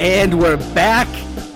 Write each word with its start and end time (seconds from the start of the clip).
And 0.00 0.40
we're 0.40 0.56
back, 0.74 1.06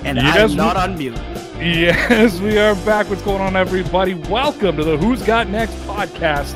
and 0.04 0.18
Yes, 0.18 0.50
I'm 0.50 0.54
not 0.54 0.76
on 0.76 0.98
mute. 0.98 1.16
Yes, 1.58 2.38
we 2.40 2.58
are 2.58 2.74
back. 2.84 3.08
What's 3.08 3.22
going 3.22 3.40
on, 3.40 3.56
everybody? 3.56 4.12
Welcome 4.12 4.76
to 4.76 4.84
the 4.84 4.98
Who's 4.98 5.22
Got 5.22 5.48
Next 5.48 5.72
podcast, 5.86 6.52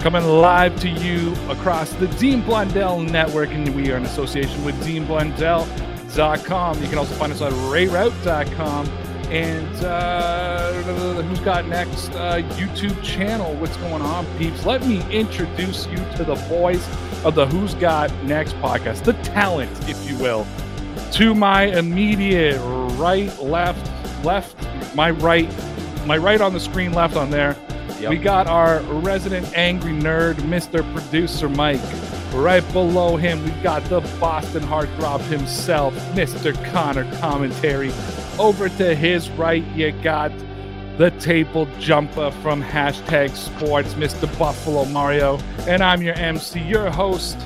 coming 0.00 0.24
live 0.24 0.74
to 0.80 0.88
you 0.88 1.34
across 1.50 1.92
the 1.92 2.06
Dean 2.08 2.40
Blundell 2.40 2.98
Network, 2.98 3.50
and 3.50 3.76
we 3.76 3.92
are 3.92 3.98
in 3.98 4.06
association 4.06 4.64
with 4.64 4.74
DeanBlundell.com. 4.86 6.82
You 6.82 6.88
can 6.88 6.96
also 6.96 7.14
find 7.16 7.30
us 7.30 7.42
on 7.42 7.52
RayRauth.com 7.52 8.88
and 9.28 9.84
uh, 9.84 10.82
the 10.86 11.22
Who's 11.24 11.40
Got 11.40 11.68
Next 11.68 12.08
uh, 12.12 12.36
YouTube 12.54 13.02
channel. 13.02 13.54
What's 13.56 13.76
going 13.76 14.00
on, 14.00 14.24
peeps? 14.38 14.64
Let 14.64 14.86
me 14.86 15.06
introduce 15.10 15.86
you 15.88 15.98
to 16.16 16.24
the 16.24 16.36
boys 16.48 16.82
of 17.22 17.34
the 17.34 17.46
Who's 17.48 17.74
Got 17.74 18.10
Next 18.24 18.54
podcast, 18.62 19.04
the 19.04 19.12
talent, 19.24 19.70
if 19.90 20.10
you 20.10 20.16
will 20.16 20.46
to 21.12 21.34
my 21.34 21.64
immediate 21.64 22.58
right, 22.96 23.38
left, 23.38 24.24
left, 24.24 24.56
my 24.94 25.10
right, 25.10 25.48
my 26.06 26.16
right 26.16 26.40
on 26.40 26.54
the 26.54 26.60
screen, 26.60 26.94
left 26.94 27.16
on 27.16 27.28
there. 27.28 27.54
We 28.08 28.16
got 28.16 28.46
our 28.46 28.80
resident 28.80 29.46
angry 29.56 29.92
nerd, 29.92 30.36
Mr. 30.36 30.82
Producer 30.94 31.48
Mike. 31.48 31.80
Right 32.32 32.64
below 32.72 33.16
him, 33.16 33.44
we've 33.44 33.62
got 33.62 33.84
the 33.84 34.00
Boston 34.18 34.62
heartthrob 34.62 35.20
himself, 35.28 35.94
Mr. 36.14 36.52
Connor 36.72 37.04
Commentary. 37.18 37.92
Over 38.38 38.70
to 38.70 38.94
his 38.94 39.28
right, 39.30 39.64
you 39.76 39.92
got 40.02 40.32
the 40.96 41.10
table 41.20 41.68
jumper 41.78 42.30
from 42.42 42.62
hashtag 42.62 43.36
sports, 43.36 43.94
Mr. 43.94 44.26
Buffalo 44.38 44.86
Mario. 44.86 45.38
And 45.68 45.82
I'm 45.82 46.00
your 46.00 46.14
MC, 46.14 46.60
your 46.60 46.90
host, 46.90 47.38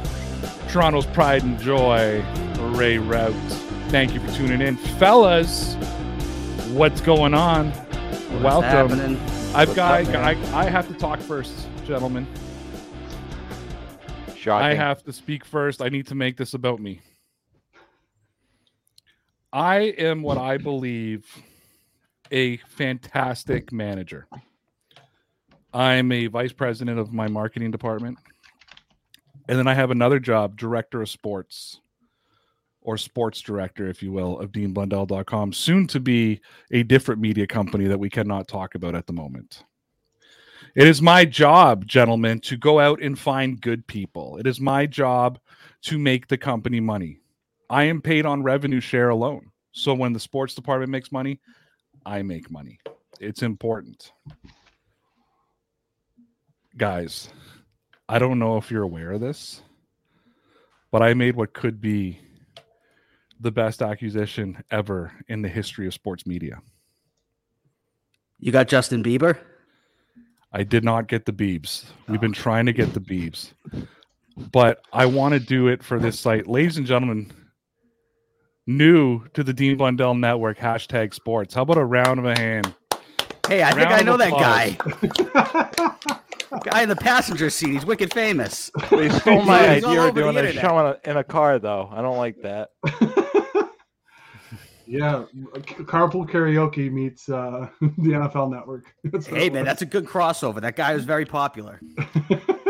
Toronto's 0.68 1.06
pride 1.06 1.42
and 1.42 1.58
joy, 1.58 2.20
Ray 2.74 2.96
Rauth. 2.96 3.34
Thank 3.90 4.14
you 4.14 4.20
for 4.20 4.32
tuning 4.32 4.60
in, 4.60 4.76
fellas. 4.76 5.74
What's 6.72 7.00
going 7.00 7.34
on? 7.34 7.70
What's 7.70 8.42
Welcome. 8.42 8.70
happening? 8.70 9.16
I've 9.54 9.68
What's 9.68 9.76
got. 9.76 10.06
up, 10.08 10.14
I. 10.16 10.66
I 10.66 10.68
have 10.68 10.88
to 10.88 10.94
talk 10.94 11.20
first, 11.20 11.68
gentlemen. 11.86 12.26
Shocking. 14.36 14.66
I 14.66 14.74
have 14.74 15.02
to 15.04 15.12
speak 15.12 15.44
first. 15.44 15.80
I 15.80 15.88
need 15.88 16.06
to 16.08 16.14
make 16.14 16.36
this 16.36 16.54
about 16.54 16.80
me. 16.80 17.00
I 19.52 19.78
am 19.98 20.22
what 20.22 20.36
I 20.36 20.58
believe 20.58 21.24
a 22.30 22.56
fantastic 22.58 23.72
manager. 23.72 24.26
I'm 25.72 26.12
a 26.12 26.26
vice 26.26 26.52
president 26.52 26.98
of 26.98 27.12
my 27.12 27.28
marketing 27.28 27.70
department. 27.70 28.18
And 29.48 29.58
then 29.58 29.68
I 29.68 29.74
have 29.74 29.90
another 29.90 30.18
job, 30.18 30.56
director 30.56 31.02
of 31.02 31.08
sports 31.08 31.80
or 32.80 32.96
sports 32.96 33.40
director, 33.40 33.88
if 33.88 34.02
you 34.02 34.12
will, 34.12 34.38
of 34.38 34.52
deanblundell.com, 34.52 35.52
soon 35.52 35.86
to 35.88 36.00
be 36.00 36.40
a 36.70 36.84
different 36.84 37.20
media 37.20 37.46
company 37.46 37.86
that 37.86 37.98
we 37.98 38.08
cannot 38.08 38.46
talk 38.46 38.76
about 38.76 38.94
at 38.94 39.06
the 39.06 39.12
moment. 39.12 39.64
It 40.76 40.86
is 40.86 41.02
my 41.02 41.24
job, 41.24 41.86
gentlemen, 41.86 42.38
to 42.40 42.56
go 42.56 42.78
out 42.78 43.02
and 43.02 43.18
find 43.18 43.60
good 43.60 43.86
people. 43.86 44.36
It 44.36 44.46
is 44.46 44.60
my 44.60 44.86
job 44.86 45.38
to 45.82 45.98
make 45.98 46.28
the 46.28 46.38
company 46.38 46.80
money. 46.80 47.18
I 47.70 47.84
am 47.84 48.00
paid 48.00 48.26
on 48.26 48.42
revenue 48.42 48.80
share 48.80 49.08
alone. 49.08 49.50
So 49.72 49.92
when 49.92 50.12
the 50.12 50.20
sports 50.20 50.54
department 50.54 50.90
makes 50.90 51.10
money, 51.10 51.40
I 52.04 52.22
make 52.22 52.50
money. 52.50 52.78
It's 53.20 53.42
important. 53.42 54.12
Guys, 56.76 57.30
I 58.08 58.18
don't 58.18 58.38
know 58.38 58.56
if 58.56 58.70
you're 58.70 58.82
aware 58.82 59.12
of 59.12 59.20
this, 59.20 59.62
but 60.92 61.02
I 61.02 61.14
made 61.14 61.34
what 61.34 61.52
could 61.52 61.80
be 61.80 62.20
the 63.40 63.50
best 63.50 63.82
acquisition 63.82 64.62
ever 64.70 65.12
in 65.28 65.42
the 65.42 65.48
history 65.48 65.86
of 65.86 65.94
sports 65.94 66.26
media. 66.26 66.60
You 68.38 68.52
got 68.52 68.68
Justin 68.68 69.02
Bieber? 69.02 69.38
I 70.52 70.62
did 70.62 70.84
not 70.84 71.08
get 71.08 71.26
the 71.26 71.32
Beebs. 71.32 71.86
We've 72.08 72.20
been 72.20 72.30
oh. 72.30 72.34
trying 72.34 72.66
to 72.66 72.72
get 72.72 72.94
the 72.94 73.00
Beebs, 73.00 73.52
but 74.52 74.82
I 74.92 75.06
want 75.06 75.34
to 75.34 75.40
do 75.40 75.68
it 75.68 75.82
for 75.82 75.98
this 75.98 76.18
site. 76.18 76.46
Ladies 76.46 76.78
and 76.78 76.86
gentlemen, 76.86 77.32
new 78.66 79.26
to 79.34 79.42
the 79.42 79.52
Dean 79.52 79.76
Blundell 79.76 80.14
Network, 80.14 80.58
hashtag 80.58 81.12
sports. 81.12 81.54
How 81.54 81.62
about 81.62 81.78
a 81.78 81.84
round 81.84 82.20
of 82.20 82.24
a 82.24 82.38
hand? 82.38 82.72
Hey, 83.48 83.62
I 83.62 83.72
think 83.72 83.90
I 83.90 84.00
know 84.00 84.16
that 84.16 84.30
guy. 84.30 85.72
guy 86.64 86.82
in 86.82 86.88
the 86.88 86.96
passenger 86.96 87.50
seat. 87.50 87.70
He's 87.70 87.86
wicked 87.86 88.12
famous. 88.12 88.70
They 88.90 89.08
stole 89.20 89.42
my 89.42 89.74
He's 89.74 89.84
all 89.84 89.90
idea 89.90 90.00
over 90.00 90.08
of 90.08 90.14
the 90.14 90.20
doing 90.22 90.36
a 90.36 90.40
internet. 90.40 90.62
show 90.62 90.78
in 90.80 90.86
a, 90.86 91.10
in 91.10 91.16
a 91.16 91.24
car, 91.24 91.58
though. 91.58 91.88
I 91.92 92.02
don't 92.02 92.16
like 92.18 92.40
that. 92.42 92.70
yeah, 94.86 95.24
carpool 95.84 96.28
karaoke 96.28 96.90
meets 96.92 97.28
uh, 97.28 97.68
the 97.80 97.88
NFL 98.10 98.50
Network. 98.52 98.92
That's 99.04 99.28
what 99.28 99.40
Hey, 99.40 99.46
it 99.46 99.52
man, 99.52 99.62
was. 99.62 99.70
that's 99.70 99.82
a 99.82 99.86
good 99.86 100.06
crossover. 100.06 100.60
That 100.60 100.76
guy 100.76 100.94
was 100.94 101.04
very 101.04 101.24
popular. 101.26 101.80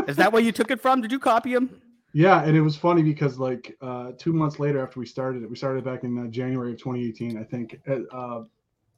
Is 0.08 0.16
that 0.16 0.32
where 0.32 0.42
you 0.42 0.52
took 0.52 0.70
it 0.70 0.80
from? 0.80 1.00
Did 1.02 1.12
you 1.12 1.18
copy 1.18 1.52
him? 1.52 1.82
yeah, 2.14 2.42
and 2.44 2.56
it 2.56 2.62
was 2.62 2.76
funny 2.76 3.02
because 3.02 3.38
like 3.38 3.76
uh, 3.82 4.12
two 4.16 4.32
months 4.32 4.58
later 4.58 4.82
after 4.82 4.98
we 4.98 5.04
started 5.06 5.42
it, 5.42 5.50
we 5.50 5.56
started 5.56 5.84
back 5.84 6.04
in 6.04 6.16
uh, 6.18 6.26
January 6.28 6.72
of 6.72 6.78
2018, 6.78 7.36
I 7.38 7.44
think. 7.44 7.78
Uh, 7.86 8.44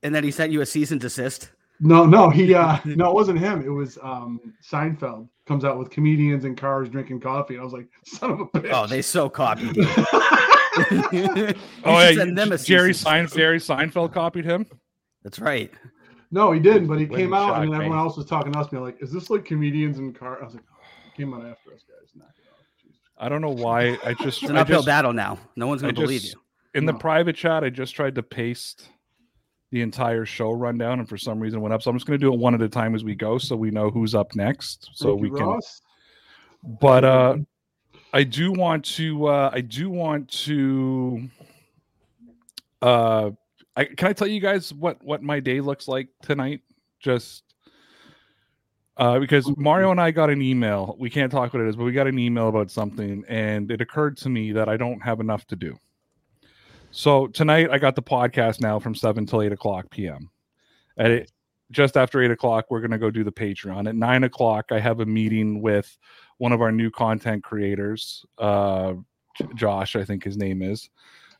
And 0.04 0.14
then 0.14 0.22
he 0.22 0.30
sent 0.30 0.52
you 0.52 0.60
a 0.60 0.66
cease 0.66 0.92
and 0.92 1.00
desist. 1.00 1.50
No, 1.80 2.04
no, 2.06 2.30
he 2.30 2.54
uh, 2.54 2.78
no, 2.84 3.10
it 3.10 3.14
wasn't 3.14 3.38
him. 3.38 3.62
It 3.64 3.68
was 3.70 3.98
um, 4.02 4.40
Seinfeld 4.62 5.28
comes 5.46 5.64
out 5.64 5.78
with 5.78 5.90
comedians 5.90 6.44
in 6.44 6.54
cars 6.56 6.88
drinking 6.88 7.20
coffee, 7.20 7.54
and 7.54 7.60
I 7.62 7.64
was 7.64 7.72
like, 7.72 7.88
son 8.04 8.30
of 8.32 8.40
a 8.40 8.44
bitch. 8.46 8.70
Oh, 8.72 8.86
they 8.86 9.02
so 9.02 9.28
copied 9.28 9.76
you. 9.76 9.86
You 11.10 11.54
Oh, 11.84 11.98
yeah, 11.98 12.12
send 12.14 12.38
them 12.38 12.52
a 12.52 12.58
cease 12.58 12.66
Jerry 12.68 12.88
and 12.90 12.96
Sein- 12.96 13.24
desist. 13.24 13.36
Jerry 13.36 13.58
Seinfeld 13.58 14.12
copied 14.12 14.44
him. 14.44 14.64
That's 15.24 15.40
right. 15.40 15.72
no, 16.30 16.52
he 16.52 16.60
didn't, 16.60 16.86
but 16.86 17.00
he 17.00 17.06
came 17.06 17.34
out, 17.34 17.48
shock 17.48 17.56
and 17.56 17.64
then 17.64 17.70
me. 17.70 17.76
everyone 17.86 17.98
else 17.98 18.16
was 18.16 18.26
talking 18.26 18.52
to 18.52 18.58
us, 18.60 18.68
being 18.68 18.84
like, 18.84 18.96
"Is 19.02 19.10
this 19.12 19.28
like 19.28 19.44
comedians 19.44 19.98
in 19.98 20.12
cars? 20.12 20.38
I 20.40 20.44
was 20.44 20.54
like, 20.54 20.62
oh, 20.72 21.16
"Came 21.16 21.34
out 21.34 21.40
after 21.40 21.72
us, 21.74 21.82
guys." 21.88 22.10
Knock 22.14 22.28
it 22.36 22.44
off. 22.48 22.60
Jesus. 22.80 22.96
I 23.18 23.28
don't 23.28 23.40
know 23.40 23.50
why. 23.50 23.98
I 24.04 24.14
just, 24.22 24.40
It's 24.42 24.50
an 24.50 24.56
I 24.56 24.60
uphill 24.60 24.78
just 24.78 24.86
battle 24.86 25.12
now. 25.12 25.38
No 25.56 25.66
one's 25.66 25.82
going 25.82 25.94
to 25.94 26.00
believe 26.00 26.22
you. 26.22 26.34
in 26.74 26.86
the 26.86 26.94
private 26.94 27.34
chat, 27.34 27.64
I 27.64 27.70
just 27.70 27.96
tried 27.96 28.14
to 28.14 28.22
paste 28.22 28.88
the 29.70 29.82
entire 29.82 30.24
show 30.24 30.52
rundown, 30.52 30.98
and 30.98 31.08
for 31.08 31.18
some 31.18 31.38
reason 31.38 31.60
went 31.60 31.74
up. 31.74 31.82
So 31.82 31.90
I'm 31.90 31.96
just 31.96 32.06
going 32.06 32.18
to 32.18 32.24
do 32.24 32.32
it 32.32 32.38
one 32.38 32.54
at 32.54 32.62
a 32.62 32.68
time 32.68 32.94
as 32.94 33.04
we 33.04 33.14
go, 33.14 33.38
so 33.38 33.54
we 33.56 33.70
know 33.70 33.90
who's 33.90 34.14
up 34.14 34.34
next. 34.34 34.90
So 34.94 35.10
Thank 35.10 35.20
we 35.20 35.30
can. 35.30 35.46
Ross. 35.46 35.82
But 36.80 37.04
uh, 37.04 37.36
I 38.12 38.24
do 38.24 38.52
want 38.52 38.84
to. 38.96 39.26
Uh, 39.26 39.50
I 39.52 39.60
do 39.60 39.90
want 39.90 40.28
to. 40.44 41.28
Uh, 42.80 43.30
I 43.76 43.84
can 43.84 44.08
I 44.08 44.12
tell 44.12 44.28
you 44.28 44.40
guys 44.40 44.72
what 44.72 45.02
what 45.04 45.22
my 45.22 45.40
day 45.40 45.60
looks 45.60 45.88
like 45.88 46.08
tonight? 46.22 46.62
Just. 47.00 47.44
Uh, 48.96 49.20
because 49.20 49.48
Mario 49.56 49.92
and 49.92 50.00
I 50.00 50.10
got 50.10 50.28
an 50.28 50.42
email. 50.42 50.96
We 50.98 51.08
can't 51.08 51.30
talk 51.30 51.54
what 51.54 51.62
it 51.62 51.68
is, 51.68 51.76
but 51.76 51.84
we 51.84 51.92
got 51.92 52.08
an 52.08 52.18
email 52.18 52.48
about 52.48 52.68
something, 52.68 53.24
and 53.28 53.70
it 53.70 53.80
occurred 53.80 54.16
to 54.18 54.28
me 54.28 54.50
that 54.50 54.68
I 54.68 54.76
don't 54.76 55.00
have 55.00 55.20
enough 55.20 55.46
to 55.48 55.56
do. 55.56 55.78
So 56.90 57.26
tonight 57.26 57.68
I 57.70 57.78
got 57.78 57.96
the 57.96 58.02
podcast 58.02 58.60
now 58.60 58.78
from 58.78 58.94
seven 58.94 59.26
till 59.26 59.42
eight 59.42 59.52
o'clock 59.52 59.90
p.m. 59.90 60.30
At 60.96 61.10
it, 61.10 61.32
just 61.70 61.96
after 61.96 62.22
eight 62.22 62.30
o'clock, 62.30 62.66
we're 62.70 62.80
gonna 62.80 62.98
go 62.98 63.10
do 63.10 63.24
the 63.24 63.32
Patreon. 63.32 63.88
At 63.88 63.94
nine 63.94 64.24
o'clock, 64.24 64.66
I 64.70 64.80
have 64.80 65.00
a 65.00 65.06
meeting 65.06 65.60
with 65.60 65.96
one 66.38 66.52
of 66.52 66.62
our 66.62 66.72
new 66.72 66.90
content 66.90 67.44
creators, 67.44 68.24
uh, 68.38 68.94
Josh, 69.54 69.96
I 69.96 70.04
think 70.04 70.24
his 70.24 70.36
name 70.36 70.62
is. 70.62 70.88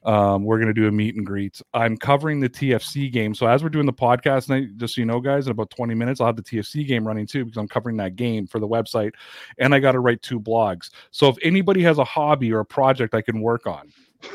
Um, 0.05 0.45
we're 0.45 0.59
gonna 0.61 0.75
do 0.75 0.87
a 0.87 0.93
meet 0.93 1.17
and 1.17 1.25
greet. 1.25 1.61
I'm 1.73 1.97
covering 1.97 2.41
the 2.41 2.49
TFC 2.49 3.11
game, 3.11 3.35
so 3.35 3.47
as 3.47 3.63
we're 3.63 3.71
doing 3.71 3.87
the 3.87 3.93
podcast 3.93 4.47
tonight, 4.47 4.77
just 4.77 4.95
so 4.95 5.01
you 5.01 5.07
know, 5.07 5.19
guys, 5.19 5.47
in 5.47 5.51
about 5.51 5.71
20 5.71 5.95
minutes, 5.95 6.21
I'll 6.21 6.27
have 6.27 6.37
the 6.37 6.43
TFC 6.43 6.87
game 6.87 7.07
running 7.07 7.27
too 7.27 7.47
because 7.47 7.57
I'm 7.57 7.69
covering 7.69 7.97
that 7.97 8.17
game 8.17 8.47
for 8.47 8.61
the 8.61 8.69
website, 8.69 9.13
and 9.59 9.75
I 9.75 9.81
got 9.81 9.93
to 9.93 10.01
write 10.01 10.21
two 10.21 10.39
blogs. 10.39 10.91
So 11.11 11.29
if 11.29 11.37
anybody 11.43 11.83
has 11.83 11.97
a 11.97 12.05
hobby 12.05 12.53
or 12.53 12.61
a 12.61 12.67
project 12.67 13.15
I 13.15 13.23
can 13.23 13.41
work 13.41 13.67
on, 13.67 13.91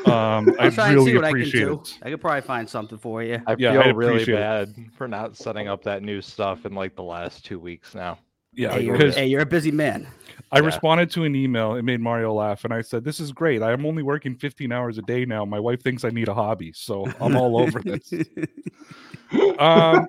Um, 0.06 0.50
I 0.58 0.64
I'll 0.64 0.70
try 0.70 0.88
and 0.88 0.94
really 0.96 1.10
see 1.12 1.16
what 1.16 1.24
I 1.24 1.28
can 1.28 1.40
appreciate 1.40 1.64
do. 1.66 1.74
it. 1.74 1.98
I 2.02 2.10
could 2.10 2.20
probably 2.20 2.40
find 2.40 2.68
something 2.68 2.98
for 2.98 3.22
you. 3.22 3.40
I 3.46 3.54
Yeah, 3.58 3.72
feel 3.72 3.82
I'd 3.82 3.96
really 3.96 4.14
appreciate 4.22 4.34
it. 4.38 4.40
bad 4.40 4.74
for 4.96 5.08
not 5.08 5.36
setting 5.36 5.68
up 5.68 5.82
that 5.84 6.02
new 6.02 6.20
stuff 6.20 6.66
in 6.66 6.74
like 6.74 6.96
the 6.96 7.02
last 7.02 7.44
two 7.44 7.58
weeks 7.58 7.94
now. 7.94 8.18
Yeah, 8.56 8.72
Hey, 8.72 8.82
you're, 8.84 8.96
hey, 9.10 9.26
you're 9.26 9.40
a 9.42 9.46
busy 9.46 9.72
man. 9.72 10.06
I 10.52 10.58
Yeah. 10.58 10.66
responded 10.66 11.10
to 11.12 11.24
an 11.24 11.34
email. 11.34 11.74
It 11.74 11.82
made 11.82 12.00
Mario 12.00 12.32
laugh, 12.32 12.64
and 12.64 12.72
I 12.72 12.82
said, 12.82 13.02
"This 13.04 13.18
is 13.18 13.32
great. 13.32 13.62
I'm 13.62 13.84
only 13.84 14.02
working 14.02 14.36
15 14.36 14.70
hours 14.70 14.96
a 14.96 15.02
day 15.02 15.24
now. 15.24 15.44
My 15.44 15.58
wife 15.58 15.82
thinks 15.82 16.04
I 16.04 16.10
need 16.10 16.28
a 16.28 16.34
hobby, 16.34 16.72
so 16.72 17.04
I'm 17.20 17.36
all 17.36 17.58
over 17.58 17.80
this." 17.82 18.12
um, 19.58 20.06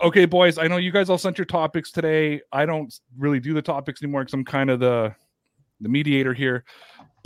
okay, 0.00 0.26
boys. 0.26 0.58
I 0.58 0.68
know 0.68 0.76
you 0.76 0.92
guys 0.92 1.10
all 1.10 1.18
sent 1.18 1.38
your 1.38 1.44
topics 1.44 1.90
today. 1.90 2.40
I 2.52 2.66
don't 2.66 2.94
really 3.18 3.40
do 3.40 3.52
the 3.52 3.62
topics 3.62 4.00
anymore 4.02 4.22
because 4.22 4.34
I'm 4.34 4.44
kind 4.44 4.70
of 4.70 4.78
the 4.78 5.14
the 5.80 5.88
mediator 5.88 6.34
here. 6.34 6.64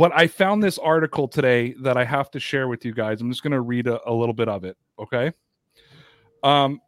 But 0.02 0.10
I 0.16 0.26
found 0.26 0.64
this 0.64 0.78
article 0.78 1.28
today 1.28 1.74
that 1.74 1.96
I 1.96 2.04
have 2.04 2.28
to 2.32 2.40
share 2.40 2.66
with 2.66 2.84
you 2.84 2.92
guys. 2.92 3.20
I'm 3.20 3.30
just 3.30 3.44
going 3.44 3.52
to 3.52 3.60
read 3.60 3.86
a, 3.86 4.00
a 4.04 4.10
little 4.12 4.32
bit 4.32 4.48
of 4.48 4.64
it. 4.64 4.76
Okay. 4.98 5.30
Um, 6.42 6.80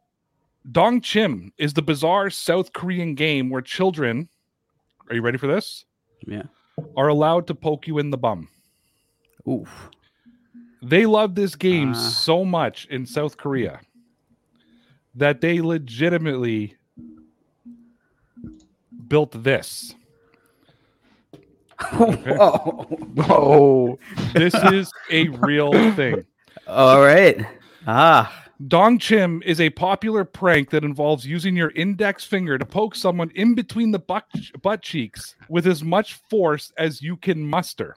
Dong 0.73 1.01
Chim 1.01 1.53
is 1.57 1.73
the 1.73 1.81
bizarre 1.81 2.29
South 2.29 2.73
Korean 2.73 3.15
game 3.15 3.51
where 3.51 3.63
children. 3.63 4.29
Are 5.09 5.15
you 5.15 5.23
ready 5.23 5.39
for 5.39 5.47
this? 5.47 5.85
Yeah. 6.27 6.43
Are 6.97 7.07
allowed 7.07 7.47
to 7.47 7.55
poke 7.55 7.87
you 7.87 8.01
in 8.01 8.11
the 8.11 8.19
bum. 8.19 8.49
Oof. 9.49 9.91
They 10.83 11.07
love 11.07 11.37
this 11.37 11.55
game 11.55 11.91
Ah. 11.91 12.09
so 12.09 12.45
much 12.45 12.87
in 12.87 13.07
South 13.07 13.37
Korea 13.37 13.79
that 15.15 15.41
they 15.41 15.61
legitimately 15.61 16.75
built 19.07 19.41
this. 19.45 19.95
Oh. 21.81 22.87
Oh, 23.29 23.99
This 24.35 24.55
is 24.73 24.91
a 25.11 25.29
real 25.29 25.73
thing. 25.95 26.25
All 26.67 27.01
right. 27.01 27.45
Ah. 27.87 28.45
Dong 28.69 28.99
Chim 28.99 29.43
is 29.45 29.61
a 29.61 29.71
popular 29.71 30.25
prank 30.25 30.71
that 30.71 30.85
involves 30.85 31.27
using 31.27 31.57
your 31.57 31.71
index 31.71 32.25
finger 32.25 32.57
to 32.57 32.65
poke 32.65 32.95
someone 32.95 33.31
in 33.35 33.55
between 33.55 33.91
the 33.91 33.99
butt, 33.99 34.25
butt 34.63 34.81
cheeks 34.83 35.35
with 35.49 35.67
as 35.67 35.83
much 35.83 36.15
force 36.31 36.73
as 36.79 37.03
you 37.03 37.17
can 37.17 37.45
muster. 37.45 37.97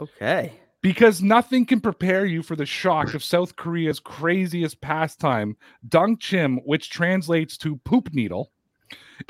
Okay. 0.00 0.52
Because 0.80 1.22
nothing 1.22 1.64
can 1.64 1.80
prepare 1.80 2.26
you 2.26 2.42
for 2.42 2.56
the 2.56 2.66
shock 2.66 3.14
of 3.14 3.24
South 3.24 3.56
Korea's 3.56 4.00
craziest 4.00 4.80
pastime, 4.80 5.56
Dong 5.88 6.16
Chim, 6.18 6.58
which 6.64 6.90
translates 6.90 7.56
to 7.58 7.76
poop 7.84 8.12
needle 8.12 8.52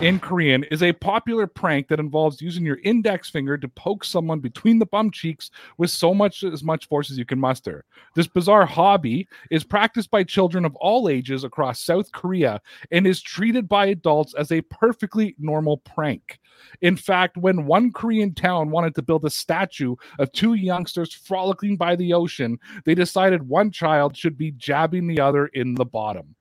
in 0.01 0.19
Korean, 0.19 0.65
is 0.65 0.83
a 0.83 0.93
popular 0.93 1.47
prank 1.47 1.89
that 1.89 2.01
involves 2.01 2.41
using 2.41 2.65
your 2.65 2.79
index 2.85 3.31
finger 3.31 3.57
to 3.59 3.69
poke 3.69 4.05
someone 4.05 4.41
between 4.41 4.79
the 4.79 4.87
bum 4.87 5.11
cheeks 5.11 5.51
with 5.79 5.91
so 5.91 6.15
much 6.15 6.43
as 6.43 6.63
much 6.63 6.89
force 6.89 7.11
as 7.11 7.19
you 7.19 7.25
can 7.25 7.39
muster. 7.39 7.85
This 8.15 8.27
bizarre 8.27 8.67
hobby 8.67 9.29
is 9.51 9.65
practiced 9.65 10.11
by 10.11 10.25
children 10.25 10.65
of 10.65 10.75
all 10.77 11.09
ages 11.09 11.45
across 11.45 11.81
South 11.81 12.11
Korea 12.13 12.61
and 12.91 13.07
is 13.07 13.23
treated 13.23 13.69
by 13.69 13.87
adults 13.87 14.35
as 14.35 14.53
a 14.53 14.63
perfectly 14.63 15.35
normal 15.39 15.79
prank. 15.79 16.39
In 16.83 16.97
fact, 16.97 17.37
when 17.37 17.67
one 17.67 17.93
Korean 17.93 18.35
town 18.35 18.71
wanted 18.71 18.95
to 18.95 19.03
build 19.03 19.25
a 19.25 19.31
statue 19.31 19.97
of 20.19 20.33
two 20.33 20.55
youngsters 20.55 21.13
frolicking 21.13 21.77
by 21.77 21.97
the 21.97 22.13
ocean, 22.13 22.59
they 22.85 22.95
decided 22.95 23.49
one 23.49 23.71
child 23.71 24.17
should 24.17 24.39
be 24.39 24.53
jabbing 24.53 25.07
the 25.07 25.21
other 25.21 25.47
in 25.49 25.75
the 25.75 25.85
bottom. 25.85 26.35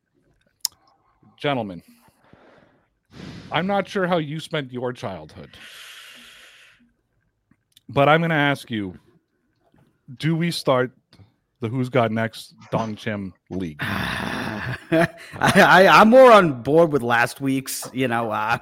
Gentlemen, 1.37 1.83
I'm 3.51 3.67
not 3.67 3.87
sure 3.87 4.07
how 4.07 4.17
you 4.17 4.39
spent 4.39 4.71
your 4.71 4.93
childhood, 4.93 5.49
but 7.89 8.09
I'm 8.09 8.21
going 8.21 8.31
to 8.31 8.35
ask 8.35 8.71
you 8.71 8.99
do 10.17 10.35
we 10.35 10.51
start 10.51 10.91
the 11.59 11.69
Who's 11.69 11.89
Got 11.89 12.11
Next 12.11 12.55
Dong 12.71 12.95
Chim 12.95 13.33
League? 13.49 13.79
I, 13.81 15.07
I, 15.39 15.87
I'm 15.87 16.09
more 16.09 16.31
on 16.31 16.61
board 16.61 16.91
with 16.91 17.01
last 17.01 17.41
week's, 17.41 17.89
you 17.93 18.07
know, 18.07 18.31
uh, 18.31 18.57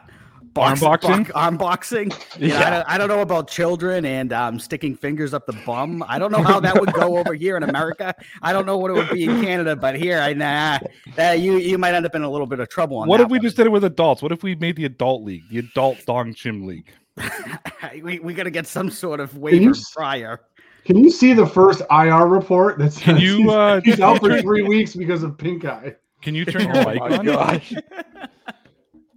box- 0.54 0.82
Arm 0.82 0.92
boxing? 0.92 1.24
box- 1.24 1.32
arm 1.36 1.58
boxing. 1.58 2.12
You 2.40 2.50
know, 2.50 2.58
I, 2.58 2.70
don't, 2.70 2.90
I 2.90 2.98
don't 2.98 3.08
know 3.08 3.22
about 3.22 3.50
children 3.50 4.06
and 4.06 4.32
um, 4.34 4.60
sticking 4.60 4.96
fingers 4.96 5.34
up 5.34 5.46
the 5.46 5.54
bum. 5.66 6.04
I 6.08 6.20
don't 6.20 6.32
know 6.32 6.44
how 6.44 6.60
that 6.60 6.80
would 6.80 6.94
go 6.94 7.18
over 7.18 7.34
here 7.34 7.58
in 7.58 7.64
America. 7.64 8.14
I 8.42 8.54
don't 8.54 8.66
know 8.66 8.78
what 8.78 8.92
it 8.92 8.96
would 8.96 9.10
be 9.10 9.24
in 9.26 9.42
Canada, 9.42 9.76
but 9.76 9.96
here, 9.96 10.20
I 10.20 10.34
nah, 10.34 10.80
uh, 11.18 11.32
you 11.32 11.58
you 11.58 11.78
might 11.78 11.94
end 11.94 12.06
up 12.06 12.16
in 12.16 12.22
a 12.24 12.30
little 12.30 12.48
bit 12.48 12.60
of 12.60 12.70
trouble 12.70 12.98
on 12.98 13.08
What 13.08 13.18
that 13.18 13.26
if 13.26 13.30
we 13.30 13.38
one. 13.40 13.44
just 13.44 13.58
did 13.58 13.66
it 13.66 13.72
with 13.72 13.84
adults? 13.84 14.22
What 14.22 14.32
if 14.32 14.44
we 14.44 14.56
made 14.56 14.76
the 14.76 14.86
adult 14.86 15.24
league, 15.24 15.44
the 15.50 15.60
adult 15.60 16.06
Dong 16.06 16.34
Chim 16.34 16.66
League? 16.66 16.92
we 18.04 18.20
we 18.20 18.34
got 18.34 18.44
to 18.44 18.52
get 18.52 18.68
some 18.68 18.90
sort 18.90 19.20
of 19.20 19.34
you 19.34 19.40
waiver 19.40 19.70
s- 19.72 19.92
prior. 19.96 20.42
Can 20.86 20.98
you 20.98 21.10
see 21.12 21.34
the 21.34 21.46
first 21.46 21.82
IR 21.92 22.26
report? 22.26 22.80
That's 22.80 22.98
Can 22.98 23.18
you, 23.18 23.52
uh, 23.52 23.82
he's 23.84 24.00
out 24.00 24.20
for 24.20 24.42
three 24.42 24.64
weeks 24.64 24.96
because 24.96 25.22
of 25.22 25.38
pink 25.38 25.64
eye. 25.64 25.96
Can 26.24 26.34
you 26.34 26.44
turn 26.46 26.64
your 26.64 26.78
oh 26.78 26.90
mic 26.90 27.00
my 27.00 27.34
on? 27.36 27.62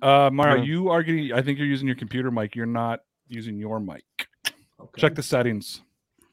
gosh. 0.05 0.27
Uh, 0.29 0.31
Mara, 0.31 0.59
Yeah. 0.59 0.65
you 0.65 0.89
are 0.91 1.03
getting. 1.03 1.33
I 1.33 1.43
think 1.43 1.59
you're 1.59 1.67
using 1.67 1.87
your 1.87 1.97
computer 1.97 2.31
mic. 2.31 2.55
You're 2.55 2.67
not 2.67 3.01
using 3.29 3.59
your 3.59 3.81
mic. 3.81 4.05
Okay. 4.81 5.01
Check 5.01 5.15
the 5.15 5.23
settings. 5.23 5.81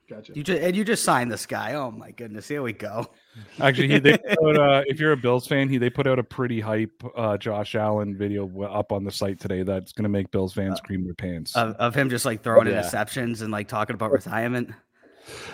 Gotcha. 0.10 0.34
You 0.36 0.44
just 0.44 0.62
and 0.62 0.76
you 0.76 0.84
just 0.84 1.06
signed 1.06 1.32
this 1.32 1.46
guy. 1.46 1.74
Oh 1.76 1.90
my 1.90 2.12
goodness, 2.12 2.46
here 2.46 2.62
we 2.62 2.74
go. 2.74 3.06
Actually, 3.62 3.88
he, 3.88 4.00
they 4.00 4.18
put 4.18 4.58
uh, 4.58 4.84
if 4.86 5.00
you're 5.00 5.14
a 5.14 5.18
Bills 5.18 5.48
fan, 5.48 5.70
he 5.70 5.78
they 5.78 5.90
put 5.90 6.06
out 6.06 6.20
a 6.20 6.24
pretty 6.24 6.60
hype 6.60 6.92
uh, 7.16 7.38
Josh 7.38 7.76
Allen 7.76 8.18
video 8.18 8.46
up 8.64 8.92
on 8.92 9.06
the 9.06 9.12
site 9.12 9.40
today 9.40 9.64
that's 9.64 9.94
going 9.94 10.04
to 10.04 10.10
make 10.10 10.30
Bills 10.32 10.52
fans 10.54 10.82
cream 10.82 11.06
their 11.06 11.14
pants. 11.14 11.56
Of, 11.56 11.76
of 11.76 11.96
him 11.96 12.10
just 12.10 12.26
like 12.26 12.44
throwing 12.44 12.68
Yeah. 12.68 12.82
interceptions 12.82 13.42
and 13.42 13.52
like 13.54 13.70
talking 13.70 13.94
about 13.94 14.12
retirement. 14.12 14.72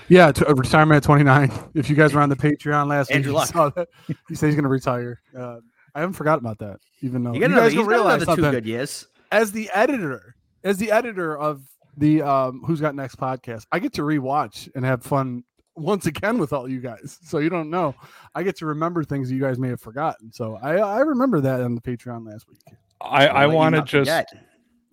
Yeah, 0.07 0.31
to, 0.31 0.49
uh, 0.49 0.53
retirement 0.55 0.97
at 0.97 1.03
29. 1.03 1.51
If 1.75 1.87
you 1.89 1.95
guys 1.95 2.13
were 2.15 2.21
on 2.21 2.29
the 2.29 2.35
Patreon 2.35 2.87
last 2.87 3.11
Andrew 3.11 3.33
week, 3.33 3.37
Luck. 3.39 3.47
you 3.49 3.53
saw 3.53 3.69
that. 3.69 3.89
He 4.29 4.33
said 4.35 4.47
he's 4.47 4.55
going 4.55 4.63
to 4.63 4.69
retire. 4.69 5.21
Uh, 5.37 5.57
I 5.97 6.01
haven't 6.01 6.13
forgotten 6.13 6.45
about 6.45 6.59
that, 6.59 6.79
even 7.01 7.23
though 7.23 7.33
You 7.33 7.41
you, 7.41 7.47
guys 7.49 7.71
he's 7.71 7.79
don't 7.79 7.89
realize 7.89 8.21
another 8.21 8.35
two 8.35 8.43
something. 8.43 8.51
good 8.51 8.65
years. 8.67 9.07
As 9.31 9.51
the 9.51 9.67
editor, 9.73 10.35
as 10.63 10.77
the 10.77 10.91
editor 10.91 11.35
of 11.35 11.63
the 11.97 12.21
um, 12.21 12.61
Who's 12.67 12.79
Got 12.79 12.93
Next 12.93 13.15
podcast, 13.15 13.65
I 13.71 13.79
get 13.79 13.93
to 13.93 14.03
rewatch 14.03 14.69
and 14.75 14.85
have 14.85 15.01
fun 15.01 15.43
once 15.75 16.05
again 16.05 16.37
with 16.37 16.53
all 16.53 16.69
you 16.69 16.81
guys. 16.81 17.17
So 17.23 17.39
you 17.39 17.49
don't 17.49 17.71
know. 17.71 17.95
I 18.35 18.43
get 18.43 18.57
to 18.57 18.67
remember 18.67 19.03
things 19.03 19.31
you 19.31 19.41
guys 19.41 19.57
may 19.57 19.69
have 19.69 19.81
forgotten. 19.81 20.31
So 20.31 20.59
I 20.61 20.75
I 20.77 20.99
remember 20.99 21.41
that 21.41 21.61
on 21.61 21.73
the 21.73 21.81
Patreon 21.81 22.27
last 22.31 22.47
week. 22.47 22.59
I, 23.01 23.27
I 23.27 23.45
Let 23.47 23.55
want 23.55 23.75
to 23.75 23.81
just. 23.81 24.35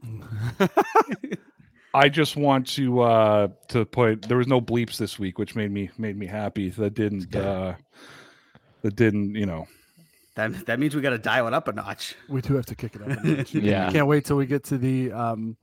I 1.95 2.09
just 2.09 2.35
want 2.37 2.67
to 2.69 3.01
uh 3.03 3.49
to 3.69 3.85
put 3.85 4.23
there 4.23 4.39
was 4.39 4.47
no 4.49 4.61
bleeps 4.61 4.97
this 4.97 5.19
week, 5.19 5.39
which 5.39 5.55
made 5.55 5.71
me 5.71 5.91
made 5.99 6.17
me 6.17 6.27
happy. 6.27 6.71
That 6.71 6.95
didn't 6.95 7.37
uh 7.37 7.75
that 8.81 8.97
didn't 8.97 9.35
you 9.35 9.45
know 9.47 9.67
that, 10.35 10.67
that 10.67 10.79
means 10.81 10.95
we 10.95 11.01
got 11.03 11.11
to 11.11 11.19
dial 11.19 11.47
it 11.47 11.55
up 11.55 11.69
a 11.69 11.73
notch. 11.73 12.15
we 12.29 12.41
do 12.41 12.55
have 12.55 12.67
to 12.67 12.75
kick 12.75 12.97
it 12.97 13.03
up. 13.03 13.09
A 13.09 13.27
notch. 13.27 13.55
Yeah. 13.55 13.89
I 13.89 13.93
can't 13.93 14.07
wait 14.07 14.25
till 14.25 14.37
we 14.37 14.47
get 14.47 14.65
to 14.65 14.79
the 14.79 15.13
um 15.13 15.57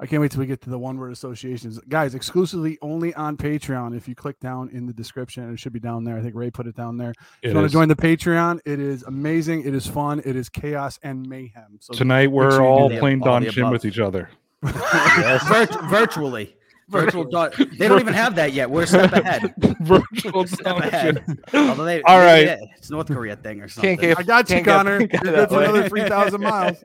I 0.00 0.06
can't 0.06 0.20
wait 0.20 0.32
till 0.32 0.40
we 0.40 0.46
get 0.46 0.60
to 0.62 0.70
the 0.70 0.78
one 0.78 0.98
word 0.98 1.12
associations. 1.12 1.78
Guys, 1.88 2.16
exclusively 2.16 2.76
only 2.82 3.14
on 3.14 3.36
Patreon. 3.36 3.96
If 3.96 4.08
you 4.08 4.16
click 4.16 4.40
down 4.40 4.68
in 4.70 4.86
the 4.86 4.92
description, 4.92 5.52
it 5.52 5.60
should 5.60 5.72
be 5.72 5.78
down 5.78 6.02
there. 6.02 6.16
I 6.16 6.22
think 6.22 6.34
Ray 6.34 6.50
put 6.50 6.66
it 6.66 6.74
down 6.74 6.96
there. 6.96 7.14
If 7.40 7.50
you 7.50 7.54
want 7.54 7.68
to 7.68 7.72
join 7.72 7.86
the 7.86 7.94
Patreon, 7.94 8.58
it 8.64 8.80
is 8.80 9.04
amazing. 9.04 9.64
It 9.64 9.74
is 9.74 9.86
fun. 9.86 10.20
It 10.24 10.34
is 10.34 10.48
chaos 10.48 10.98
and 11.04 11.28
mayhem. 11.28 11.78
So 11.80 11.94
tonight. 11.94 12.32
We're 12.32 12.60
all 12.60 12.90
playing 12.90 13.20
All 13.22 13.26
Don 13.26 13.44
the 13.44 13.50
Chim 13.52 13.62
above. 13.64 13.72
with 13.74 13.84
each 13.84 14.00
other. 14.00 14.28
Virt- 14.64 15.88
virtually. 15.90 16.56
Virtual. 16.92 17.24
dot- 17.24 17.54
They 17.56 17.88
don't 17.88 18.00
even 18.00 18.14
have 18.14 18.34
that 18.36 18.52
yet. 18.52 18.70
We're 18.70 18.82
a 18.82 18.86
step 18.86 19.12
ahead. 19.12 19.54
Virtual 19.80 20.46
Step 20.46 20.76
ahead. 20.78 21.24
Chim. 21.50 21.68
Although 21.68 21.84
they, 21.84 22.02
All 22.04 22.18
maybe 22.18 22.48
right. 22.48 22.58
it- 22.60 22.68
it's 22.78 22.90
North 22.90 23.08
Korea 23.08 23.36
thing 23.36 23.60
or 23.60 23.68
something. 23.68 23.96
Can't 23.98 24.16
get, 24.16 24.18
I 24.18 24.22
got 24.22 24.48
you, 24.48 24.56
can't 24.56 24.64
get 24.66 24.76
Connor. 24.76 24.98
pink 25.06 25.14
eye 25.14 25.18
that 25.24 25.34
good 25.34 25.48
for 25.48 25.56
way. 25.58 25.64
another 25.64 25.88
three 25.88 26.08
thousand 26.08 26.40
miles. 26.42 26.84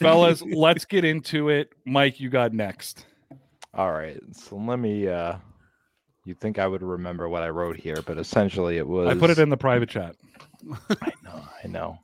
Fellas, 0.00 0.42
let's 0.42 0.84
get 0.84 1.04
into 1.04 1.48
it. 1.50 1.70
Mike, 1.84 2.18
you 2.20 2.28
got 2.28 2.52
next. 2.52 3.06
All 3.72 3.92
right. 3.92 4.18
So 4.32 4.56
let 4.56 4.78
me 4.78 5.06
uh 5.08 5.36
you 6.24 6.34
think 6.34 6.58
I 6.58 6.66
would 6.66 6.82
remember 6.82 7.28
what 7.28 7.42
I 7.42 7.50
wrote 7.50 7.76
here, 7.76 7.98
but 8.06 8.18
essentially 8.18 8.78
it 8.78 8.86
was 8.88 9.08
I 9.08 9.14
put 9.14 9.30
it 9.30 9.38
in 9.38 9.50
the 9.50 9.56
private 9.56 9.88
chat. 9.88 10.16
I 11.02 11.12
know, 11.22 11.42
I 11.64 11.68
know. 11.68 11.98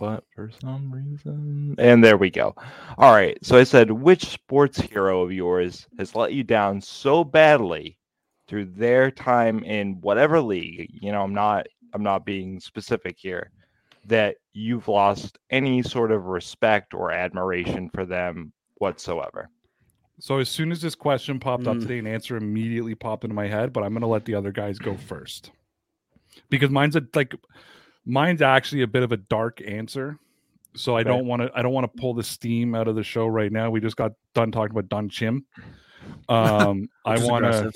But 0.00 0.24
for 0.34 0.50
some 0.62 0.90
reason 0.90 1.74
and 1.78 2.02
there 2.02 2.16
we 2.16 2.30
go. 2.30 2.56
All 2.96 3.12
right. 3.12 3.38
So 3.44 3.58
I 3.58 3.64
said 3.64 3.90
which 3.90 4.24
sports 4.24 4.80
hero 4.80 5.20
of 5.20 5.30
yours 5.30 5.86
has 5.98 6.14
let 6.14 6.32
you 6.32 6.42
down 6.42 6.80
so 6.80 7.22
badly 7.22 7.98
through 8.48 8.64
their 8.64 9.10
time 9.10 9.62
in 9.62 10.00
whatever 10.00 10.40
league, 10.40 10.88
you 10.90 11.12
know, 11.12 11.22
I'm 11.22 11.34
not 11.34 11.66
I'm 11.92 12.02
not 12.02 12.24
being 12.24 12.60
specific 12.60 13.16
here, 13.18 13.50
that 14.06 14.36
you've 14.54 14.88
lost 14.88 15.38
any 15.50 15.82
sort 15.82 16.12
of 16.12 16.26
respect 16.26 16.94
or 16.94 17.12
admiration 17.12 17.90
for 17.90 18.06
them 18.06 18.52
whatsoever. 18.78 19.50
So 20.18 20.38
as 20.38 20.48
soon 20.48 20.72
as 20.72 20.80
this 20.80 20.94
question 20.94 21.38
popped 21.38 21.66
up 21.66 21.76
Mm. 21.76 21.82
today, 21.82 21.98
an 21.98 22.06
answer 22.06 22.36
immediately 22.36 22.94
popped 22.94 23.24
into 23.24 23.34
my 23.34 23.48
head, 23.48 23.72
but 23.72 23.84
I'm 23.84 23.92
gonna 23.92 24.06
let 24.06 24.24
the 24.24 24.34
other 24.34 24.50
guys 24.52 24.78
go 24.78 24.96
first. 24.96 25.50
Because 26.48 26.70
mine's 26.70 26.96
a 26.96 27.02
like 27.14 27.34
mine's 28.04 28.42
actually 28.42 28.82
a 28.82 28.86
bit 28.86 29.02
of 29.02 29.12
a 29.12 29.16
dark 29.16 29.60
answer. 29.66 30.18
So 30.76 30.96
I 30.96 31.00
Okay. 31.00 31.08
don't 31.08 31.26
want 31.26 31.42
to 31.42 31.50
I 31.54 31.62
don't 31.62 31.72
want 31.72 31.84
to 31.84 32.00
pull 32.00 32.14
the 32.14 32.22
steam 32.22 32.74
out 32.74 32.86
of 32.88 32.94
the 32.94 33.02
show 33.02 33.26
right 33.26 33.50
now. 33.50 33.70
We 33.70 33.80
just 33.80 33.96
got 33.96 34.12
done 34.34 34.52
talking 34.52 34.70
about 34.70 34.88
Don 34.88 35.08
Chim. 35.08 35.44
Um 36.28 36.88
I 37.04 37.18
want 37.18 37.44
to 37.44 37.72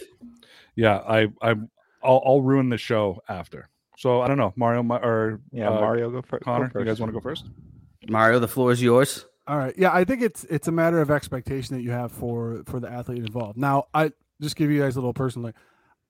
yeah, 0.77 0.99
I 0.99 1.29
I 1.43 1.55
I'll, 2.03 2.23
I'll 2.25 2.43
ruin 2.43 2.69
the 2.69 2.79
show 2.79 3.21
after. 3.29 3.69
So 3.97 4.21
I 4.21 4.27
don't 4.29 4.39
know, 4.39 4.53
Mario 4.57 4.83
Ma- 4.83 4.97
or 5.03 5.41
Yeah, 5.53 5.69
uh, 5.71 5.81
Mario, 5.81 6.11
go, 6.11 6.23
fir- 6.23 6.39
go 6.39 6.45
Connor. 6.45 6.69
first. 6.71 6.77
You 6.81 6.85
guys 6.85 7.01
want 7.01 7.09
to 7.11 7.13
go 7.15 7.21
first? 7.21 7.45
Mario, 8.09 8.39
the 8.39 8.49
floor 8.49 8.71
is 8.73 8.83
yours. 8.83 9.25
All 9.47 9.57
right. 9.59 9.75
Yeah, 9.77 9.93
I 9.93 10.05
think 10.05 10.23
it's 10.23 10.45
it's 10.45 10.69
a 10.69 10.73
matter 10.73 11.01
of 11.01 11.11
expectation 11.11 11.77
that 11.77 11.83
you 11.83 11.91
have 11.91 12.13
for 12.13 12.63
for 12.67 12.81
the 12.81 12.89
athlete 12.91 13.19
involved. 13.19 13.57
Now, 13.59 13.85
I 13.95 14.13
just 14.41 14.57
give 14.57 14.71
you 14.71 14.81
guys 14.81 14.97
a 14.97 15.01
little 15.01 15.15
personally. 15.15 15.53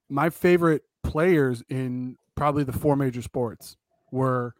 My 0.09 0.30
favorite 0.30 0.83
players 1.02 1.62
in 1.68 2.16
probably 2.35 2.64
the 2.64 2.73
four 2.73 2.97
major 2.97 3.23
sports 3.23 3.76
were 4.14 4.54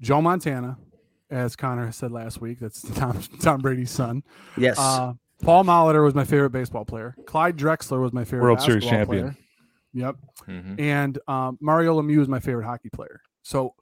Joe 0.00 0.22
Montana, 0.22 0.78
as 1.30 1.56
Connor 1.56 1.92
said 1.92 2.10
last 2.12 2.40
week. 2.40 2.58
That's 2.60 2.82
Tom 2.94 3.20
Tom 3.40 3.60
Brady's 3.60 3.90
son. 3.90 4.22
Yes. 4.56 4.78
Uh, 4.78 5.12
Paul 5.42 5.64
Molitor 5.64 6.04
was 6.04 6.14
my 6.14 6.24
favorite 6.24 6.50
baseball 6.50 6.84
player. 6.84 7.14
Clyde 7.26 7.56
Drexler 7.56 8.00
was 8.00 8.12
my 8.12 8.24
favorite 8.24 8.42
World 8.42 8.60
Series 8.60 8.84
champion. 8.84 9.30
player. 9.30 9.36
Yep. 9.92 10.16
Mhm. 10.48 10.80
And 10.80 11.18
um, 11.26 11.58
Mario 11.60 12.00
Lemieux 12.00 12.20
is 12.20 12.28
my 12.28 12.40
favorite 12.40 12.64
hockey 12.64 12.90
player. 12.90 13.20
So 13.42 13.74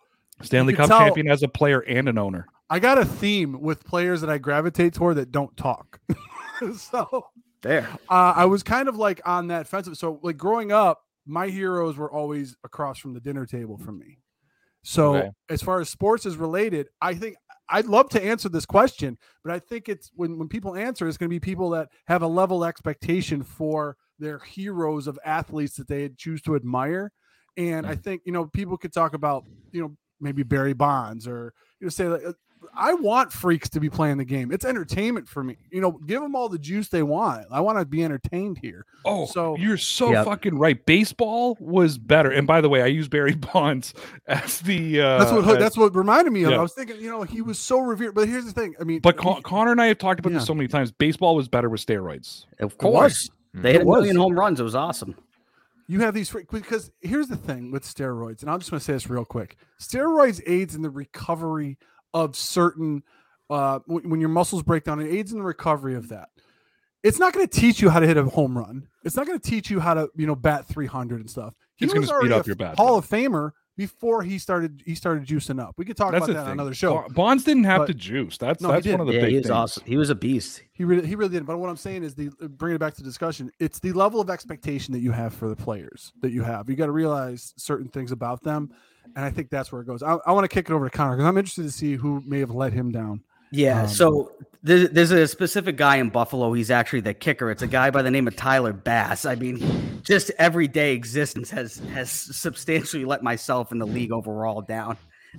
Stanley 0.42 0.74
Cup 0.74 0.88
tell- 0.88 1.00
champion 1.00 1.28
as 1.28 1.42
a 1.42 1.48
player 1.48 1.80
and 1.80 2.08
an 2.08 2.16
owner. 2.16 2.46
I 2.70 2.78
got 2.78 2.98
a 2.98 3.04
theme 3.04 3.60
with 3.60 3.82
players 3.84 4.20
that 4.20 4.30
I 4.30 4.38
gravitate 4.38 4.92
toward 4.94 5.16
that 5.16 5.32
don't 5.32 5.56
talk. 5.56 6.00
so 6.76 7.26
there. 7.62 7.88
uh, 8.08 8.32
I 8.36 8.44
was 8.44 8.62
kind 8.62 8.88
of 8.88 8.96
like 8.96 9.20
on 9.26 9.48
that 9.48 9.66
fence. 9.66 9.88
So 9.98 10.20
like 10.22 10.36
growing 10.36 10.70
up, 10.70 11.00
my 11.26 11.48
heroes 11.48 11.96
were 11.96 12.10
always 12.10 12.56
across 12.64 12.98
from 12.98 13.14
the 13.14 13.20
dinner 13.20 13.46
table 13.46 13.78
from 13.78 13.98
me. 13.98 14.18
So 14.82 15.14
Okay. 15.16 15.30
as 15.48 15.62
far 15.62 15.80
as 15.80 15.88
sports 15.88 16.26
is 16.26 16.36
related, 16.36 16.88
I 17.00 17.14
think 17.14 17.36
I'd 17.68 17.86
love 17.86 18.08
to 18.10 18.22
answer 18.22 18.48
this 18.48 18.64
question, 18.66 19.18
but 19.44 19.52
I 19.52 19.58
think 19.58 19.88
it's 19.88 20.10
when 20.14 20.38
when 20.38 20.48
people 20.48 20.74
answer, 20.76 21.06
it's 21.08 21.18
going 21.18 21.28
to 21.28 21.34
be 21.34 21.40
people 21.40 21.70
that 21.70 21.90
have 22.06 22.22
a 22.22 22.26
level 22.26 22.64
expectation 22.64 23.42
for 23.42 23.96
their 24.18 24.38
heroes 24.40 25.06
of 25.06 25.18
athletes 25.24 25.76
that 25.76 25.88
they 25.88 26.08
choose 26.10 26.40
to 26.42 26.56
admire. 26.56 27.12
And 27.56 27.86
I 27.86 27.94
think 27.94 28.22
you 28.24 28.32
know 28.32 28.46
people 28.46 28.76
could 28.78 28.92
talk 28.92 29.14
about 29.14 29.44
you 29.72 29.80
know 29.82 29.96
maybe 30.20 30.42
Barry 30.42 30.72
Bonds 30.72 31.26
or 31.28 31.52
you 31.80 31.84
know 31.86 31.90
say 31.90 32.08
like, 32.08 32.24
uh, 32.24 32.32
I 32.80 32.94
want 32.94 33.32
freaks 33.32 33.68
to 33.70 33.80
be 33.80 33.90
playing 33.90 34.18
the 34.18 34.24
game. 34.24 34.52
It's 34.52 34.64
entertainment 34.64 35.28
for 35.28 35.42
me. 35.42 35.56
You 35.72 35.80
know, 35.80 35.92
give 35.92 36.22
them 36.22 36.36
all 36.36 36.48
the 36.48 36.58
juice 36.60 36.88
they 36.88 37.02
want. 37.02 37.46
I 37.50 37.60
want 37.60 37.78
to 37.80 37.84
be 37.84 38.04
entertained 38.04 38.58
here. 38.62 38.86
Oh, 39.04 39.26
So- 39.26 39.56
you're 39.56 39.76
so 39.76 40.12
Yep. 40.12 40.24
fucking 40.24 40.56
right. 40.58 40.86
Baseball 40.86 41.56
was 41.60 41.98
better. 41.98 42.30
And 42.30 42.46
by 42.46 42.60
the 42.60 42.68
way, 42.68 42.80
I 42.82 42.86
use 42.86 43.08
Barry 43.08 43.34
Bonds 43.52 43.94
as 44.28 44.60
the. 44.60 45.00
Uh, 45.00 45.18
That's 45.18 45.32
what 45.32 45.48
as- 45.48 45.58
that's 45.58 45.76
what 45.76 45.94
reminded 45.96 46.32
me 46.32 46.44
of. 46.44 46.52
yeah. 46.52 46.58
I 46.58 46.62
was 46.62 46.72
thinking, 46.72 47.00
you 47.00 47.10
know, 47.10 47.24
he 47.24 47.42
was 47.42 47.58
so 47.58 47.80
revered. 47.80 48.14
But 48.14 48.28
here's 48.28 48.44
the 48.44 48.52
thing. 48.52 48.76
I 48.80 48.84
mean, 48.84 49.00
But 49.00 49.16
he- 49.16 49.22
Con- 49.22 49.42
Connor 49.42 49.72
and 49.72 49.82
I 49.82 49.86
have 49.86 49.98
talked 49.98 50.20
about 50.20 50.30
Yeah. 50.32 50.38
this 50.38 50.46
so 50.46 50.54
many 50.54 50.68
times. 50.68 50.92
Baseball 50.92 51.34
was 51.34 51.48
better 51.48 51.68
with 51.68 51.84
steroids. 51.84 52.44
Of 52.60 52.72
was. 52.72 52.74
course. 52.78 53.30
They 53.54 53.72
had 53.72 53.80
It 53.80 53.82
a 53.82 53.86
was. 53.86 53.96
million 54.02 54.16
home 54.16 54.38
runs. 54.38 54.60
It 54.60 54.64
was 54.64 54.74
awesome. 54.76 55.16
you 55.90 56.00
have 56.00 56.12
these 56.12 56.28
freak- 56.28 56.50
because 56.50 56.90
here's 57.00 57.28
the 57.28 57.36
thing 57.36 57.70
with 57.70 57.82
steroids, 57.82 58.42
and 58.42 58.50
I'm 58.50 58.58
just 58.58 58.70
going 58.70 58.78
to 58.78 58.84
say 58.84 58.92
this 58.92 59.08
real 59.08 59.24
quick. 59.24 59.56
Steroids 59.80 60.42
aids 60.46 60.74
in 60.74 60.82
the 60.82 60.90
recovery 60.90 61.78
of 62.14 62.36
certain 62.36 63.02
uh 63.50 63.80
when, 63.86 64.08
when 64.10 64.20
your 64.20 64.28
muscles 64.30 64.62
break 64.62 64.84
down. 64.84 65.00
It 65.00 65.08
aids 65.08 65.32
in 65.32 65.38
the 65.38 65.44
recovery 65.44 65.94
of 65.94 66.08
that. 66.08 66.28
It's 67.04 67.18
not 67.18 67.32
going 67.32 67.46
to 67.46 67.60
teach 67.60 67.80
you 67.80 67.90
how 67.90 68.00
to 68.00 68.06
hit 68.08 68.16
a 68.16 68.24
home 68.24 68.58
run. 68.58 68.88
It's 69.04 69.14
not 69.14 69.24
going 69.26 69.38
to 69.38 69.50
teach 69.50 69.70
you 69.70 69.78
how 69.80 69.94
to 69.94 70.08
you 70.16 70.26
know 70.26 70.34
bat 70.34 70.66
300 70.66 71.20
and 71.20 71.30
stuff. 71.30 71.54
He 71.76 71.84
It's 71.84 71.94
gonna 71.94 72.00
was 72.00 72.08
speed 72.08 72.14
already 72.16 72.34
up 72.34 72.44
a 72.44 72.46
your 72.48 72.56
bat, 72.56 72.76
Hall 72.76 72.98
of 72.98 73.08
Famer 73.08 73.52
before 73.76 74.24
he 74.24 74.36
started 74.40 74.82
he 74.84 74.96
started 74.96 75.24
juicing 75.24 75.62
up. 75.62 75.74
We 75.78 75.84
could 75.84 75.96
talk 75.96 76.10
That's 76.10 76.24
about 76.24 76.26
the 76.26 76.32
that 76.40 76.46
on 76.46 76.50
another 76.52 76.74
show. 76.74 77.06
Bonds 77.10 77.44
didn't 77.44 77.64
have 77.64 77.82
But- 77.82 77.86
to 77.86 77.94
juice. 77.94 78.36
That's 78.36 78.60
No, 78.60 78.72
that's 78.72 78.84
one 78.88 79.00
of 79.00 79.06
the 79.06 79.12
yeah, 79.14 79.20
big 79.20 79.30
he 79.30 79.36
was 79.36 79.44
things. 79.44 79.50
awesome. 79.52 79.82
He 79.86 79.96
was 79.96 80.10
a 80.10 80.16
beast. 80.16 80.62
He 80.72 80.82
really, 80.84 81.06
he 81.06 81.14
really 81.14 81.30
didn't. 81.30 81.46
But 81.46 81.58
what 81.58 81.70
I'm 81.70 81.76
saying 81.76 82.02
is 82.02 82.16
the 82.16 82.30
bring 82.48 82.74
it 82.74 82.78
back 82.80 82.94
to 82.94 83.04
discussion. 83.04 83.52
It's 83.60 83.78
the 83.78 83.92
level 83.92 84.20
of 84.20 84.28
expectation 84.28 84.92
that 84.94 85.00
you 85.00 85.12
have 85.12 85.32
for 85.32 85.48
the 85.48 85.54
players 85.56 86.12
that 86.22 86.32
you 86.32 86.42
have. 86.42 86.68
You 86.68 86.74
got 86.74 86.86
to 86.86 86.92
realize 86.92 87.54
certain 87.56 87.86
things 87.86 88.10
about 88.10 88.42
them, 88.42 88.72
and 89.16 89.24
I 89.24 89.30
think 89.30 89.50
that's 89.50 89.72
where 89.72 89.82
it 89.82 89.86
goes. 89.86 90.02
I, 90.02 90.18
I 90.26 90.32
want 90.32 90.44
to 90.44 90.48
kick 90.48 90.70
it 90.70 90.72
over 90.72 90.88
to 90.88 90.96
Connor 90.96 91.16
because 91.16 91.26
I'm 91.26 91.36
interested 91.36 91.62
to 91.64 91.70
see 91.70 91.94
who 91.94 92.22
may 92.26 92.40
have 92.40 92.50
let 92.50 92.72
him 92.72 92.90
down. 92.90 93.22
Yeah. 93.50 93.82
Um, 93.82 93.88
so 93.88 94.32
there's, 94.62 94.90
there's 94.90 95.10
a 95.10 95.26
specific 95.26 95.76
guy 95.76 95.96
in 95.96 96.10
Buffalo. 96.10 96.52
He's 96.52 96.70
actually 96.70 97.00
the 97.00 97.14
kicker. 97.14 97.50
It's 97.50 97.62
a 97.62 97.66
guy 97.66 97.90
by 97.90 98.02
the 98.02 98.10
name 98.10 98.28
of 98.28 98.36
Tyler 98.36 98.72
Bass. 98.72 99.24
I 99.24 99.34
mean, 99.34 100.00
just 100.02 100.30
everyday 100.38 100.94
existence 100.94 101.50
has 101.50 101.78
has 101.92 102.10
substantially 102.10 103.04
let 103.04 103.22
myself 103.22 103.72
in 103.72 103.78
the 103.78 103.86
league 103.86 104.12
overall 104.12 104.62
down. 104.62 104.96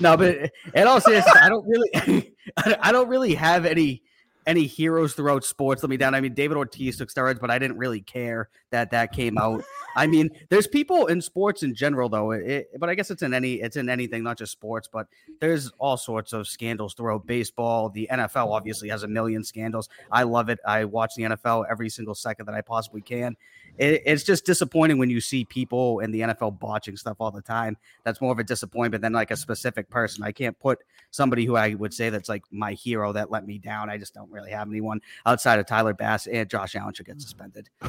no, 0.00 0.16
but 0.16 0.50
in 0.74 0.86
all 0.86 1.00
seriousness, 1.00 1.36
I 1.40 1.48
don't 1.48 1.66
really, 1.66 2.34
I 2.56 2.92
don't 2.92 3.08
really 3.08 3.34
have 3.34 3.66
any 3.66 4.02
any 4.50 4.66
heroes 4.66 5.14
throughout 5.14 5.44
sports 5.44 5.80
let 5.80 5.90
me 5.90 5.96
down. 5.96 6.12
I 6.12 6.20
mean, 6.20 6.34
David 6.34 6.56
Ortiz 6.56 6.96
took 6.96 7.08
steroids, 7.08 7.40
but 7.40 7.52
I 7.52 7.58
didn't 7.58 7.78
really 7.78 8.00
care 8.00 8.48
that 8.70 8.90
that 8.90 9.12
came 9.12 9.38
out. 9.38 9.62
I 9.96 10.08
mean, 10.08 10.28
there's 10.48 10.66
people 10.66 11.06
in 11.06 11.22
sports 11.22 11.62
in 11.62 11.72
general, 11.72 12.08
though. 12.08 12.32
It, 12.32 12.68
but 12.80 12.90
I 12.90 12.96
guess 12.96 13.12
it's 13.12 13.22
in 13.22 13.32
any 13.32 13.54
it's 13.54 13.76
in 13.76 13.88
anything, 13.88 14.24
not 14.24 14.38
just 14.38 14.50
sports. 14.50 14.88
But 14.92 15.06
there's 15.40 15.70
all 15.78 15.96
sorts 15.96 16.32
of 16.32 16.48
scandals 16.48 16.94
throughout 16.94 17.26
baseball. 17.26 17.90
The 17.90 18.08
NFL 18.10 18.48
obviously 18.48 18.88
has 18.88 19.04
a 19.04 19.08
million 19.08 19.44
scandals. 19.44 19.88
I 20.10 20.24
love 20.24 20.48
it. 20.48 20.58
I 20.66 20.84
watch 20.84 21.14
the 21.14 21.22
NFL 21.22 21.66
every 21.70 21.88
single 21.88 22.16
second 22.16 22.46
that 22.46 22.54
I 22.56 22.60
possibly 22.60 23.02
can. 23.02 23.36
It, 23.80 24.02
it's 24.04 24.24
just 24.24 24.44
disappointing 24.44 24.98
when 24.98 25.08
you 25.08 25.20
see 25.22 25.44
people 25.46 26.00
in 26.00 26.10
the 26.10 26.20
NFL 26.20 26.58
botching 26.58 26.98
stuff 26.98 27.16
all 27.18 27.30
the 27.30 27.40
time. 27.40 27.78
That's 28.04 28.20
more 28.20 28.30
of 28.30 28.38
a 28.38 28.44
disappointment 28.44 29.00
than 29.00 29.14
like 29.14 29.30
a 29.30 29.36
specific 29.36 29.88
person. 29.88 30.22
I 30.22 30.32
can't 30.32 30.58
put 30.58 30.80
somebody 31.10 31.46
who 31.46 31.56
I 31.56 31.74
would 31.74 31.94
say 31.94 32.10
that's 32.10 32.28
like 32.28 32.44
my 32.50 32.74
hero 32.74 33.12
that 33.14 33.30
let 33.30 33.46
me 33.46 33.56
down. 33.56 33.88
I 33.88 33.96
just 33.96 34.12
don't 34.12 34.30
really 34.30 34.50
have 34.50 34.68
anyone 34.68 35.00
outside 35.24 35.58
of 35.58 35.66
Tyler 35.66 35.94
Bass 35.94 36.26
and 36.26 36.48
Josh 36.48 36.76
Allen 36.76 36.92
should 36.92 37.06
get 37.06 37.22
suspended. 37.22 37.70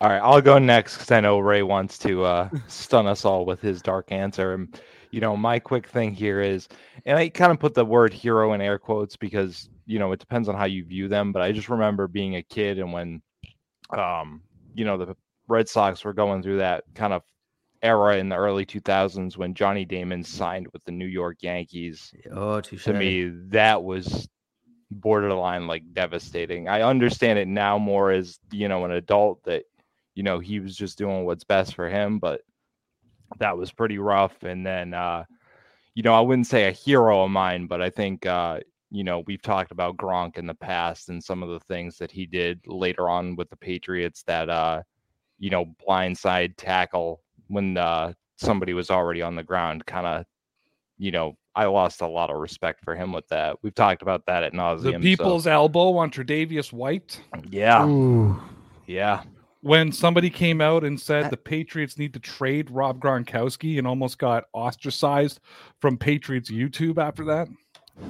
All 0.00 0.08
right, 0.08 0.20
I'll 0.20 0.40
go 0.40 0.58
next 0.58 0.94
because 0.94 1.10
I 1.10 1.20
know 1.20 1.40
Ray 1.40 1.62
wants 1.62 1.98
to 1.98 2.24
uh, 2.24 2.48
stun 2.68 3.08
us 3.08 3.24
all 3.24 3.44
with 3.44 3.60
his 3.60 3.82
dark 3.82 4.12
answer. 4.12 4.54
And 4.54 4.80
you 5.10 5.20
know, 5.20 5.36
my 5.36 5.58
quick 5.58 5.88
thing 5.88 6.14
here 6.14 6.40
is, 6.40 6.68
and 7.04 7.18
I 7.18 7.28
kind 7.28 7.50
of 7.50 7.58
put 7.58 7.74
the 7.74 7.84
word 7.84 8.12
hero 8.12 8.52
in 8.52 8.60
air 8.60 8.78
quotes 8.78 9.16
because 9.16 9.68
you 9.86 9.98
know 9.98 10.12
it 10.12 10.20
depends 10.20 10.48
on 10.48 10.54
how 10.54 10.64
you 10.64 10.84
view 10.84 11.08
them. 11.08 11.32
But 11.32 11.42
I 11.42 11.52
just 11.52 11.68
remember 11.68 12.06
being 12.06 12.36
a 12.36 12.42
kid 12.42 12.78
and 12.78 12.92
when, 12.92 13.20
um, 13.96 14.42
you 14.74 14.84
know, 14.84 14.96
the 14.96 15.16
Red 15.48 15.68
Sox 15.68 16.04
were 16.04 16.12
going 16.12 16.42
through 16.42 16.58
that 16.58 16.84
kind 16.94 17.12
of 17.12 17.22
era 17.82 18.16
in 18.18 18.28
the 18.28 18.36
early 18.36 18.66
2000s 18.66 19.36
when 19.36 19.54
Johnny 19.54 19.84
Damon 19.84 20.22
signed 20.22 20.68
with 20.72 20.84
the 20.84 20.92
New 20.92 21.06
York 21.06 21.38
Yankees. 21.40 22.12
Oh, 22.32 22.60
touche. 22.60 22.84
to 22.84 22.92
me 22.92 23.30
that 23.48 23.82
was 23.82 24.28
borderline 24.90 25.66
like 25.66 25.82
devastating. 25.92 26.68
I 26.68 26.82
understand 26.82 27.38
it 27.38 27.48
now 27.48 27.78
more 27.78 28.10
as 28.10 28.38
you 28.50 28.68
know 28.68 28.84
an 28.84 28.90
adult 28.90 29.42
that 29.44 29.64
you 30.14 30.22
know 30.22 30.40
he 30.40 30.60
was 30.60 30.76
just 30.76 30.98
doing 30.98 31.24
what's 31.24 31.44
best 31.44 31.74
for 31.74 31.88
him 31.88 32.18
but 32.18 32.42
that 33.38 33.56
was 33.56 33.72
pretty 33.72 33.98
rough. 33.98 34.42
And 34.42 34.66
then 34.66 34.92
uh 34.92 35.24
you 35.94 36.02
know 36.02 36.14
i 36.14 36.20
wouldn't 36.20 36.46
say 36.46 36.68
a 36.68 36.72
hero 36.72 37.24
of 37.24 37.30
mine 37.30 37.66
but 37.66 37.82
i 37.82 37.90
think 37.90 38.24
uh 38.24 38.60
you 38.90 39.04
know 39.04 39.22
we've 39.26 39.42
talked 39.42 39.70
about 39.70 39.96
gronk 39.96 40.36
in 40.36 40.46
the 40.46 40.54
past 40.54 41.08
and 41.08 41.22
some 41.22 41.42
of 41.42 41.48
the 41.48 41.60
things 41.60 41.96
that 41.96 42.10
he 42.10 42.26
did 42.26 42.60
later 42.66 43.08
on 43.08 43.36
with 43.36 43.48
the 43.50 43.56
patriots 43.56 44.22
that 44.26 44.48
uh 44.48 44.82
you 45.38 45.50
know 45.50 45.64
blindside 45.86 46.54
tackle 46.56 47.20
when 47.48 47.76
uh 47.76 48.12
somebody 48.36 48.72
was 48.72 48.90
already 48.90 49.22
on 49.22 49.36
the 49.36 49.42
ground 49.42 49.84
kind 49.86 50.06
of 50.06 50.24
you 51.00 51.10
know, 51.10 51.34
I 51.56 51.64
lost 51.64 52.02
a 52.02 52.06
lot 52.06 52.30
of 52.30 52.36
respect 52.36 52.84
for 52.84 52.94
him 52.94 53.10
with 53.10 53.26
that. 53.28 53.56
We've 53.62 53.74
talked 53.74 54.02
about 54.02 54.26
that 54.26 54.42
at 54.42 54.52
nauseum. 54.52 54.82
The 54.82 54.92
so- 54.92 54.98
people's 55.00 55.46
elbow 55.46 55.96
on 55.96 56.10
Tre'Davious 56.10 56.72
White. 56.74 57.20
yeah, 57.48 57.84
Ooh. 57.86 58.38
yeah, 58.86 59.22
When 59.62 59.92
somebody 59.92 60.28
came 60.28 60.60
out 60.60 60.84
and 60.84 61.00
said 61.00 61.30
the 61.30 61.38
Patriots 61.38 61.96
need 61.98 62.12
to 62.12 62.20
trade 62.20 62.70
Rob 62.70 63.00
Gronkowski 63.00 63.78
and 63.78 63.86
almost 63.86 64.18
got 64.18 64.44
ostracized 64.52 65.40
from 65.80 65.96
Patriots 65.96 66.50
YouTube 66.50 66.98
after 66.98 67.24
that. 67.24 67.48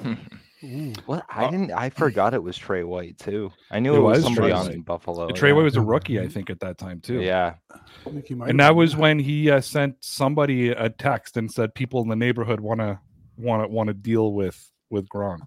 Ooh. 0.63 0.93
What 1.05 1.25
I 1.29 1.45
Uh, 1.45 1.51
didn't, 1.51 1.71
I 1.71 1.89
forgot 1.89 2.33
it 2.33 2.43
was 2.43 2.57
Trey 2.57 2.83
White 2.83 3.17
too. 3.17 3.51
I 3.71 3.79
knew 3.79 3.93
It 3.95 3.97
it, 3.97 4.01
was, 4.01 4.17
was 4.17 4.23
somebody 4.25 4.47
Trey 4.49 4.51
on 4.57 4.65
White. 4.67 4.85
Buffalo. 4.85 5.27
And 5.27 5.35
Trey 5.35 5.49
yeah. 5.49 5.55
White 5.55 5.63
was 5.63 5.75
a 5.75 5.81
rookie, 5.81 6.19
I 6.19 6.27
think, 6.27 6.49
at 6.49 6.59
that 6.59 6.77
time 6.77 6.99
too. 7.01 7.21
Yeah, 7.21 7.55
I 7.73 8.09
think 8.09 8.27
he 8.27 8.35
might 8.35 8.49
and 8.49 8.59
that 8.59 8.69
been. 8.69 8.77
was 8.77 8.95
when 8.95 9.19
he 9.19 9.49
uh, 9.49 9.61
sent 9.61 9.95
somebody 10.01 10.69
a 10.69 10.89
text 10.89 11.37
and 11.37 11.51
said 11.51 11.73
people 11.73 12.01
in 12.01 12.09
the 12.09 12.15
neighborhood 12.15 12.59
want 12.59 12.79
to 12.79 12.99
want 13.37 13.63
to 13.63 13.67
want 13.69 13.87
to 13.87 13.93
deal 13.93 14.33
with 14.33 14.71
with 14.89 15.07
Gronk. 15.09 15.39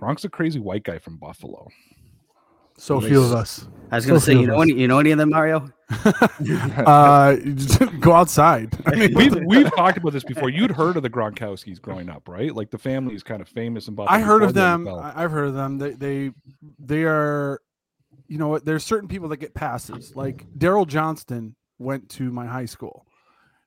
Gronk's 0.00 0.24
a 0.24 0.28
crazy 0.28 0.60
white 0.60 0.84
guy 0.84 0.98
from 0.98 1.16
Buffalo. 1.18 1.68
So 2.78 3.00
few 3.00 3.22
of 3.22 3.32
us. 3.32 3.66
I 3.90 3.96
was 3.96 4.06
going 4.06 4.18
to 4.18 4.20
So 4.20 4.32
say, 4.32 4.38
you 4.38 4.46
know 4.46 4.60
any, 4.60 4.72
you 4.72 4.88
know 4.88 4.98
any 4.98 5.12
of 5.12 5.18
them, 5.18 5.30
Mario? 5.30 5.70
uh, 6.04 7.36
go 8.00 8.12
outside. 8.12 8.76
I 8.86 8.96
mean, 8.96 9.14
We've 9.14 9.36
we've 9.46 9.74
talked 9.76 9.98
about 9.98 10.12
this 10.12 10.24
before. 10.24 10.50
You'd 10.50 10.72
heard 10.72 10.96
of 10.96 11.02
the 11.04 11.10
Gronkowskis 11.10 11.80
growing 11.80 12.08
up, 12.10 12.28
right? 12.28 12.54
Like 12.54 12.70
the 12.70 12.78
family 12.78 13.14
is 13.14 13.22
kind 13.22 13.40
of 13.40 13.48
famous 13.48 13.86
in 13.86 13.94
Buffalo. 13.94 14.16
I 14.16 14.20
heard 14.20 14.42
of 14.42 14.54
them. 14.54 14.86
NFL. 14.86 15.02
I- 15.02 15.24
I've 15.24 15.30
heard 15.30 15.48
of 15.48 15.54
them. 15.54 15.78
They 15.78 15.92
they 15.92 16.30
they 16.80 17.04
are, 17.04 17.60
you 18.26 18.38
know, 18.38 18.48
what? 18.48 18.64
there's 18.64 18.84
certain 18.84 19.08
people 19.08 19.28
that 19.28 19.36
get 19.36 19.54
passes. 19.54 20.16
Like 20.16 20.46
Daryl 20.58 20.86
Johnston 20.86 21.54
went 21.78 22.08
to 22.10 22.32
my 22.32 22.46
high 22.46 22.66
school. 22.66 23.05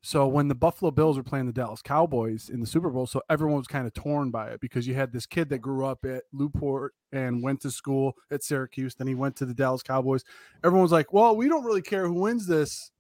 So 0.01 0.27
when 0.27 0.47
the 0.47 0.55
Buffalo 0.55 0.91
Bills 0.91 1.17
were 1.17 1.23
playing 1.23 1.45
the 1.47 1.51
Dallas 1.51 1.81
Cowboys 1.81 2.49
in 2.49 2.61
the 2.61 2.65
Super 2.65 2.89
Bowl, 2.89 3.05
so 3.05 3.21
everyone 3.29 3.57
was 3.57 3.67
kind 3.67 3.85
of 3.85 3.93
torn 3.93 4.31
by 4.31 4.47
it 4.49 4.61
because 4.61 4.87
you 4.87 4.95
had 4.95 5.11
this 5.11 5.25
kid 5.25 5.49
that 5.49 5.57
grew 5.59 5.85
up 5.85 6.05
at 6.05 6.23
Newport 6.31 6.93
and 7.11 7.43
went 7.43 7.59
to 7.61 7.71
school 7.71 8.13
at 8.31 8.41
Syracuse, 8.43 8.95
then 8.95 9.07
he 9.07 9.15
went 9.15 9.35
to 9.37 9.45
the 9.45 9.53
Dallas 9.53 9.83
Cowboys. 9.83 10.23
Everyone 10.63 10.83
was 10.83 10.91
like, 10.93 11.11
"Well, 11.11 11.35
we 11.35 11.49
don't 11.49 11.65
really 11.65 11.81
care 11.81 12.07
who 12.07 12.13
wins 12.13 12.47
this." 12.47 12.91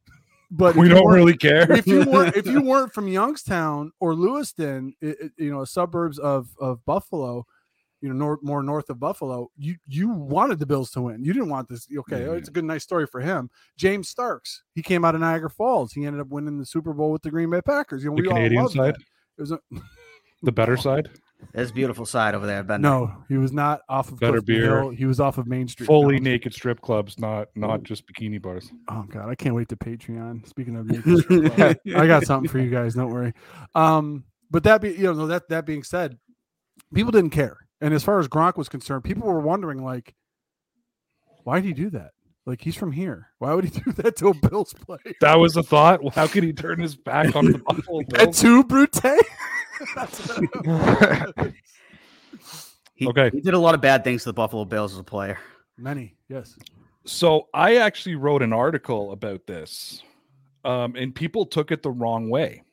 But 0.51 0.75
we 0.75 0.89
don't 0.89 1.05
really 1.05 1.37
care. 1.37 1.71
if 1.71 1.85
you 1.85 2.03
weren't 2.05 2.35
if 2.35 2.47
you 2.47 2.61
weren't 2.65 2.91
from 2.93 3.07
Youngstown 3.07 3.91
or 3.99 4.15
Lewiston, 4.15 4.93
i- 5.03 5.15
i- 5.23 5.29
you 5.37 5.51
know, 5.51 5.63
suburbs 5.63 6.17
of 6.19 6.49
of 6.59 6.83
Buffalo, 6.85 7.45
you 8.01 8.09
know, 8.09 8.15
north 8.15 8.39
more 8.43 8.63
north 8.63 8.89
of 8.89 8.99
Buffalo, 8.99 9.49
you 9.57 9.75
you 9.87 10.09
wanted 10.09 10.59
the 10.59 10.65
Bills 10.65 10.91
to 10.91 11.01
win. 11.01 11.23
You 11.23 11.33
didn't 11.33 11.49
want 11.49 11.67
this. 11.69 11.87
Okay, 11.95 12.25
oh, 12.27 12.33
it's 12.33 12.49
a 12.49 12.51
good 12.51 12.63
nice 12.65 12.83
story 12.83 13.05
for 13.07 13.19
him. 13.21 13.49
James 13.77 14.07
Starks, 14.09 14.63
he 14.73 14.81
came 14.81 15.03
out 15.05 15.15
of 15.15 15.21
Niagara 15.21 15.49
Falls. 15.49 15.91
He 15.93 16.05
ended 16.05 16.21
up 16.21 16.27
winning 16.29 16.57
the 16.57 16.65
Super 16.65 16.93
Bowl 16.93 17.11
with 17.11 17.21
the 17.21 17.29
Green 17.31 17.49
Bay 17.49 17.61
Packers. 17.61 18.03
You 18.03 18.11
know, 18.11 18.15
The 18.15 18.21
we 18.23 18.27
all 18.29 18.33
Canadian 18.35 18.61
loved 18.63 18.75
side? 18.75 18.95
that. 18.95 19.01
It 19.37 19.41
was 19.41 19.51
a, 19.51 19.59
the 20.43 20.51
better 20.51 20.77
side, 20.77 21.09
There's 21.53 21.69
a 21.71 21.73
beautiful 21.73 22.05
side 22.05 22.35
over 22.35 22.45
there. 22.45 22.63
Ben. 22.63 22.81
no, 22.81 23.11
he 23.27 23.35
was 23.37 23.51
not 23.51 23.81
off 23.89 24.09
of 24.11 24.19
Better 24.19 24.33
Clifton 24.41 24.55
beer. 24.55 24.79
Hill. 24.81 24.89
He 24.91 25.05
was 25.05 25.19
off 25.19 25.37
of 25.37 25.47
Main 25.47 25.67
Street. 25.67 25.87
fully 25.87 26.19
No. 26.19 26.31
naked 26.31 26.53
strip 26.53 26.79
clubs, 26.81 27.19
not 27.19 27.49
not 27.55 27.83
just 27.83 28.05
bikini 28.07 28.41
bars. 28.41 28.71
Oh 28.89 29.03
god, 29.09 29.27
I 29.29 29.35
can't 29.35 29.55
wait 29.55 29.67
to 29.69 29.75
Patreon. 29.75 30.47
Speaking 30.47 30.75
of 30.77 30.85
naked 30.85 31.19
strip 31.19 31.53
club, 31.55 31.75
I 31.97 32.07
got 32.07 32.23
something 32.25 32.49
for 32.49 32.59
you 32.59 32.69
guys. 32.69 32.95
Don't 32.95 33.11
worry. 33.11 33.33
Um, 33.75 34.23
but 34.51 34.63
that 34.63 34.81
be 34.81 34.91
you 34.91 35.13
know 35.13 35.27
that 35.27 35.49
that 35.49 35.65
being 35.65 35.83
said, 35.83 36.17
people 36.93 37.11
didn't 37.11 37.29
care, 37.31 37.57
and 37.81 37.93
as 37.93 38.03
far 38.03 38.19
as 38.19 38.27
Gronk 38.27 38.57
was 38.57 38.69
concerned, 38.69 39.03
people 39.03 39.27
were 39.27 39.39
wondering 39.39 39.83
like, 39.83 40.15
why 41.43 41.59
did 41.59 41.65
he 41.65 41.73
do 41.73 41.89
that? 41.91 42.11
Like 42.45 42.61
he's 42.61 42.75
from 42.75 42.91
here. 42.91 43.29
Why 43.37 43.53
would 43.53 43.65
he 43.65 43.79
do 43.81 43.91
that 43.93 44.15
to 44.17 44.29
a 44.29 44.33
Bills 44.33 44.73
player? 44.73 44.99
That 45.21 45.39
was 45.39 45.53
the 45.53 45.63
thought. 45.63 46.01
How 46.13 46.27
could 46.27 46.43
he 46.43 46.53
turn 46.53 46.79
his 46.79 46.95
back 46.95 47.35
on 47.35 47.51
the 47.51 47.57
Buffalo 47.59 47.99
Et 47.99 48.09
Bills? 48.09 48.39
tu, 48.39 48.63
Brute? 48.63 48.99
He, 52.95 53.07
Okay. 53.07 53.29
He 53.31 53.39
did 53.39 53.53
a 53.53 53.59
lot 53.59 53.75
of 53.75 53.81
bad 53.81 54.03
things 54.03 54.23
to 54.23 54.29
the 54.29 54.33
Buffalo 54.33 54.65
Bills 54.65 54.91
as 54.91 54.99
a 54.99 55.03
player. 55.05 55.39
Many, 55.77 56.17
yes. 56.27 56.57
So 57.05 57.47
I 57.53 57.77
actually 57.77 58.15
wrote 58.15 58.43
an 58.43 58.51
article 58.51 59.13
about 59.13 59.47
this, 59.47 60.03
um, 60.65 60.97
and 60.97 61.15
people 61.15 61.45
took 61.45 61.71
it 61.71 61.81
the 61.81 61.91
wrong 61.91 62.29
way. 62.29 62.63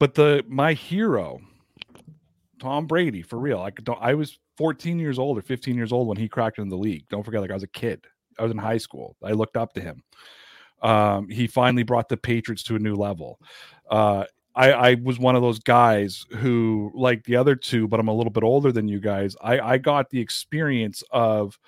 But 0.00 0.14
the 0.14 0.44
my 0.48 0.72
hero, 0.72 1.40
Tom 2.60 2.86
Brady, 2.86 3.22
for 3.22 3.38
real. 3.38 3.60
I 3.60 3.70
could 3.70 3.88
I 4.00 4.14
was 4.14 4.38
14 4.56 4.98
years 4.98 5.18
old 5.18 5.38
or 5.38 5.42
15 5.42 5.76
years 5.76 5.92
old 5.92 6.06
when 6.06 6.16
he 6.16 6.28
cracked 6.28 6.58
into 6.58 6.70
the 6.70 6.80
league. 6.80 7.06
Don't 7.08 7.24
forget, 7.24 7.40
like 7.40 7.50
I 7.50 7.54
was 7.54 7.62
a 7.62 7.68
kid. 7.68 8.06
I 8.38 8.42
was 8.42 8.52
in 8.52 8.58
high 8.58 8.78
school. 8.78 9.16
I 9.22 9.32
looked 9.32 9.56
up 9.56 9.72
to 9.74 9.80
him. 9.80 10.02
Um, 10.82 11.28
he 11.28 11.46
finally 11.46 11.82
brought 11.82 12.08
the 12.08 12.16
Patriots 12.16 12.62
to 12.64 12.76
a 12.76 12.78
new 12.78 12.94
level. 12.94 13.38
Uh, 13.90 14.24
I, 14.54 14.72
I 14.72 14.94
was 14.94 15.18
one 15.18 15.36
of 15.36 15.42
those 15.42 15.58
guys 15.58 16.26
who, 16.38 16.90
like 16.94 17.24
the 17.24 17.36
other 17.36 17.54
two, 17.54 17.86
but 17.86 18.00
I'm 18.00 18.08
a 18.08 18.14
little 18.14 18.32
bit 18.32 18.42
older 18.42 18.72
than 18.72 18.88
you 18.88 19.00
guys. 19.00 19.36
I, 19.40 19.60
I 19.60 19.78
got 19.78 20.10
the 20.10 20.20
experience 20.20 21.02
of 21.10 21.58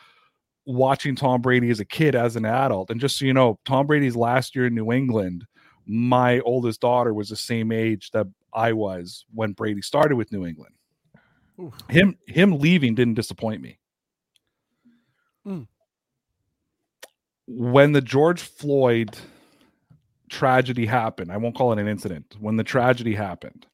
watching 0.65 1.15
Tom 1.15 1.43
Brady 1.43 1.71
as 1.71 1.81
a 1.81 1.85
kid, 1.85 2.15
as 2.15 2.37
an 2.37 2.45
adult. 2.45 2.91
And 2.91 3.01
just 3.01 3.19
so 3.19 3.25
you 3.25 3.35
know, 3.35 3.59
Tom 3.65 3.87
Brady's 3.87 4.17
last 4.17 4.57
year 4.57 4.67
in 4.67 4.75
New 4.75 4.93
England, 4.93 5.45
my 5.87 6.41
oldest 6.41 6.81
daughter 6.81 7.13
was 7.15 7.29
the 7.29 7.37
same 7.37 7.73
age 7.73 8.11
that 8.13 8.27
I 8.53 8.73
was 8.73 9.25
when 9.33 9.53
Brady 9.53 9.83
started 9.83 10.17
with 10.17 10.33
New 10.33 10.47
England. 10.47 10.75
Oof. 11.63 11.75
Him 11.89 12.19
him 12.27 12.59
leaving 12.59 12.95
didn't 12.95 13.15
disappoint 13.15 13.63
me. 13.63 13.79
Hmm. 15.45 15.63
When 17.47 17.93
the 17.93 18.01
George 18.01 18.43
Floyd 18.43 19.17
tragedy 20.31 20.87
happened, 20.87 21.31
I 21.31 21.37
won't 21.37 21.55
call 21.55 21.73
it 21.73 21.79
an 21.79 21.89
incident. 21.89 22.37
When 22.41 22.57
the 22.57 22.65
tragedy 22.65 23.15
happened, 23.15 23.67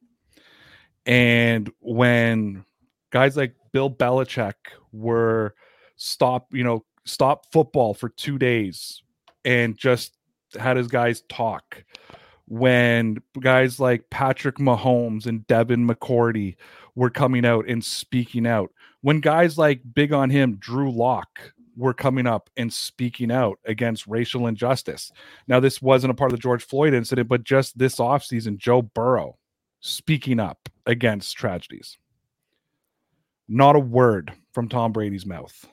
and 1.06 1.70
when 1.80 2.64
guys 3.10 3.36
like 3.36 3.54
Bill 3.72 3.90
Belichick 3.90 4.54
were 4.92 5.54
stop, 5.96 6.48
you 6.52 6.64
know, 6.64 6.84
stop 7.04 7.52
football 7.52 7.94
for 7.94 8.08
two 8.10 8.38
days 8.38 9.02
and 9.44 9.76
just 9.76 10.12
had 10.58 10.76
his 10.76 10.88
guys 10.88 11.22
talk. 11.28 11.84
When 12.48 13.18
guys 13.38 13.78
like 13.78 14.10
Patrick 14.10 14.56
Mahomes 14.56 15.26
and 15.26 15.46
Devin 15.46 15.86
McCourty 15.86 16.56
were 16.94 17.10
coming 17.10 17.44
out 17.44 17.68
and 17.68 17.84
speaking 17.84 18.46
out. 18.46 18.72
When 19.02 19.20
guys 19.20 19.56
like 19.56 19.82
big 19.94 20.12
on 20.12 20.30
him, 20.30 20.56
Drew 20.56 20.90
Lock, 20.90 21.52
were 21.78 21.94
coming 21.94 22.26
up 22.26 22.50
and 22.56 22.72
speaking 22.72 23.30
out 23.30 23.60
against 23.64 24.08
racial 24.08 24.48
injustice. 24.48 25.12
Now, 25.46 25.60
this 25.60 25.80
wasn't 25.80 26.10
a 26.10 26.14
part 26.14 26.32
of 26.32 26.36
the 26.36 26.42
George 26.42 26.64
Floyd 26.64 26.92
incident, 26.92 27.28
but 27.28 27.44
just 27.44 27.78
this 27.78 27.96
offseason, 27.96 28.58
Joe 28.58 28.82
Burrow 28.82 29.38
speaking 29.80 30.40
up 30.40 30.68
against 30.86 31.36
tragedies. 31.36 31.96
Not 33.48 33.76
a 33.76 33.80
word 33.80 34.32
from 34.52 34.68
Tom 34.68 34.92
Brady's 34.92 35.24
mouth. 35.24 35.66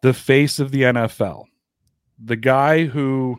The 0.00 0.14
face 0.14 0.58
of 0.58 0.70
the 0.70 0.82
NFL, 0.82 1.44
the 2.18 2.36
guy 2.36 2.86
who 2.86 3.38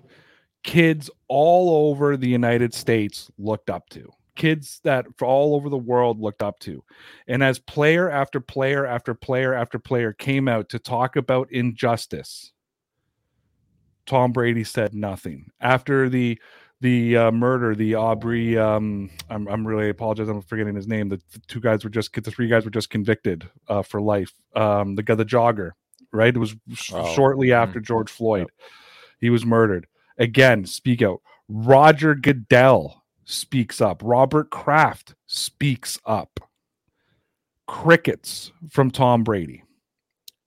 kids 0.63 1.09
all 1.27 1.89
over 1.89 2.17
the 2.17 2.27
United 2.29 2.73
States 2.73 3.31
looked 3.37 3.69
up 3.69 3.89
to, 3.89 4.09
kids 4.35 4.79
that 4.83 5.05
all 5.21 5.55
over 5.55 5.69
the 5.69 5.77
world 5.77 6.19
looked 6.19 6.43
up 6.43 6.59
to. 6.59 6.83
And 7.27 7.43
as 7.43 7.59
player 7.59 8.09
after 8.09 8.39
player 8.39 8.85
after 8.85 9.13
player 9.13 9.53
after 9.53 9.79
player 9.79 10.13
came 10.13 10.47
out 10.47 10.69
to 10.69 10.79
talk 10.79 11.15
about 11.15 11.51
injustice, 11.51 12.51
Tom 14.05 14.31
Brady 14.31 14.63
said 14.63 14.93
nothing. 14.93 15.51
After 15.61 16.09
the 16.09 16.39
the 16.81 17.17
uh, 17.17 17.31
murder, 17.31 17.75
the 17.75 17.95
Aubrey, 17.95 18.57
um, 18.57 19.09
I'm, 19.29 19.49
I'm 19.49 19.67
really 19.67 19.89
apologizing. 19.89 20.35
I'm 20.35 20.41
forgetting 20.41 20.75
his 20.75 20.87
name. 20.87 21.09
The, 21.09 21.17
the 21.33 21.39
two 21.45 21.59
guys 21.59 21.83
were 21.83 21.89
just, 21.89 22.13
the 22.13 22.31
three 22.31 22.47
guys 22.47 22.63
were 22.63 22.71
just 22.71 22.89
convicted 22.89 23.49
uh, 23.67 23.81
for 23.81 23.99
life. 23.99 24.31
Um, 24.55 24.95
the 24.95 25.03
guy, 25.03 25.15
the 25.15 25.25
jogger, 25.25 25.71
right? 26.13 26.33
It 26.33 26.39
was 26.39 26.55
Oh, 26.93 27.13
shortly 27.13 27.51
after 27.51 27.81
George 27.81 28.09
Floyd. 28.09 28.47
He 29.19 29.29
was 29.29 29.45
murdered. 29.45 29.87
Again, 30.19 30.65
speak 30.65 31.01
out. 31.01 31.21
Roger 31.47 32.13
Goodell 32.13 33.03
speaks 33.25 33.79
up. 33.79 34.01
Robert 34.03 34.51
Kraft 34.51 35.15
speaks 35.25 35.97
up. 36.05 36.39
Crickets 37.67 38.51
from 38.69 38.91
Tom 38.91 39.23
Brady. 39.23 39.63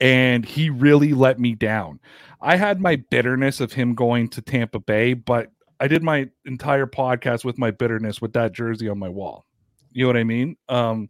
And 0.01 0.45
he 0.45 0.69
really 0.69 1.13
let 1.13 1.41
me 1.41 1.55
down. 1.55 2.01
I 2.41 2.57
had 2.57 2.81
my 2.81 2.97
bitterness 2.97 3.61
of 3.61 3.73
him 3.73 3.95
going 3.95 4.29
to 4.31 4.43
Tampa 4.43 4.81
Bay, 4.81 5.15
but 5.15 5.51
I 5.81 5.89
did 5.89 6.03
my 6.03 6.29
entire 6.45 6.87
podcast 6.87 7.45
with 7.45 7.57
my 7.57 7.71
bitterness 7.71 8.21
with 8.21 8.33
that 8.35 8.53
jersey 8.53 8.89
on 8.89 8.99
my 8.99 9.09
wall. 9.09 9.47
You 9.93 10.05
know 10.05 10.09
what 10.09 10.17
I 10.17 10.25
mean? 10.25 10.57
Um, 10.69 11.09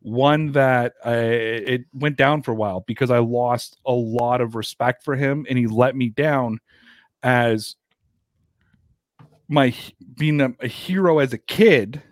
one 0.00 0.52
that 0.52 0.94
I, 1.04 1.14
it 1.14 1.84
went 1.92 2.16
down 2.16 2.42
for 2.42 2.52
a 2.52 2.56
while 2.56 2.84
because 2.86 3.10
I 3.10 3.18
lost 3.18 3.78
a 3.86 3.92
lot 3.92 4.40
of 4.40 4.54
respect 4.54 5.04
for 5.04 5.16
him, 5.16 5.46
and 5.48 5.58
he 5.58 5.66
let 5.66 5.96
me 5.96 6.08
down 6.08 6.58
as 7.22 7.76
my 9.48 9.74
being 10.16 10.40
a, 10.40 10.52
a 10.60 10.68
hero 10.68 11.18
as 11.18 11.32
a 11.32 11.38
kid, 11.38 12.02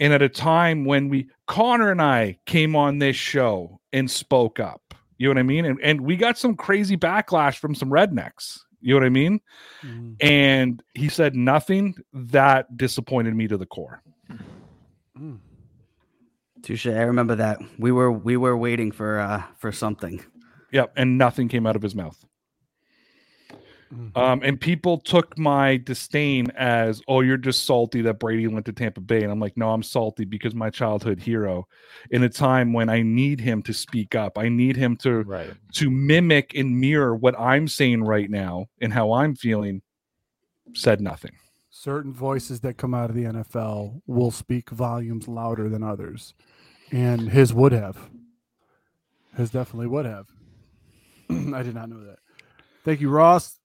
and 0.00 0.12
at 0.12 0.22
a 0.22 0.28
time 0.28 0.84
when 0.84 1.08
we 1.08 1.28
Connor 1.46 1.90
and 1.90 2.02
I 2.02 2.38
came 2.46 2.76
on 2.76 2.98
this 2.98 3.16
show 3.16 3.80
and 3.92 4.10
spoke 4.10 4.60
up. 4.60 4.94
You 5.18 5.28
know 5.28 5.30
what 5.30 5.38
I 5.40 5.44
mean? 5.44 5.64
And 5.64 5.78
and 5.82 6.00
we 6.02 6.16
got 6.16 6.38
some 6.38 6.56
crazy 6.56 6.96
backlash 6.96 7.58
from 7.58 7.74
some 7.74 7.90
rednecks. 7.90 8.60
You 8.80 8.94
know 8.94 9.00
what 9.00 9.06
I 9.06 9.10
mean? 9.10 9.40
Mm, 9.82 10.16
and 10.20 10.82
he 10.94 11.08
said 11.08 11.34
nothing 11.34 11.96
that 12.12 12.76
disappointed 12.76 13.34
me 13.34 13.48
to 13.48 13.56
the 13.56 13.66
core. 13.66 14.02
mm. 15.18 15.38
Touche. 16.62 16.86
I 16.86 17.02
remember 17.02 17.36
that. 17.36 17.58
We 17.78 17.92
were 17.92 18.12
we 18.12 18.36
were 18.36 18.56
waiting 18.56 18.92
for 18.92 19.18
uh 19.18 19.42
for 19.58 19.72
something. 19.72 20.22
Yep, 20.72 20.92
and 20.96 21.16
nothing 21.16 21.48
came 21.48 21.66
out 21.66 21.76
of 21.76 21.82
his 21.82 21.94
mouth. 21.94 22.22
Mhm. 23.94 24.16
Um, 24.16 24.40
and 24.42 24.60
people 24.60 24.98
took 24.98 25.38
my 25.38 25.76
disdain 25.76 26.50
as, 26.56 27.00
"Oh, 27.06 27.20
you're 27.20 27.36
just 27.36 27.64
salty 27.64 28.00
that 28.02 28.18
Brady 28.18 28.48
went 28.48 28.66
to 28.66 28.72
Tampa 28.72 29.00
Bay," 29.00 29.22
and 29.22 29.30
I'm 29.30 29.38
like, 29.38 29.56
"No, 29.56 29.70
I'm 29.70 29.82
salty 29.84 30.24
because 30.24 30.54
my 30.54 30.70
childhood 30.70 31.20
hero, 31.20 31.68
in 32.10 32.22
a 32.24 32.28
time 32.28 32.72
when 32.72 32.88
I 32.88 33.02
need 33.02 33.40
him 33.40 33.62
to 33.62 33.72
speak 33.72 34.14
up, 34.16 34.38
I 34.38 34.48
need 34.48 34.76
him 34.76 34.96
to 34.98 35.22
Right. 35.22 35.52
to 35.74 35.90
mimic 35.90 36.52
and 36.54 36.80
mirror 36.80 37.14
what 37.14 37.38
I'm 37.38 37.68
saying 37.68 38.02
right 38.02 38.28
now 38.28 38.66
and 38.80 38.92
how 38.92 39.12
I'm 39.12 39.34
feeling." 39.36 39.82
Said 40.74 41.00
nothing. 41.00 41.32
certain 41.70 42.12
voices 42.12 42.60
that 42.60 42.78
come 42.78 42.94
out 42.94 43.10
of 43.10 43.14
the 43.14 43.24
NFL 43.24 44.00
will 44.06 44.30
speak 44.30 44.70
volumes 44.70 45.28
louder 45.28 45.68
than 45.68 45.82
others. 45.82 46.32
And 46.90 47.28
his 47.28 47.52
would 47.52 47.72
have. 47.72 48.10
His 49.36 49.50
definitely 49.50 49.86
would 49.86 50.06
have. 50.06 50.26
I 51.30 51.62
did 51.62 51.74
not 51.74 51.90
know 51.90 52.02
that. 52.02 52.18
Thank 52.84 53.00
you, 53.02 53.10
Ross, 53.10 53.58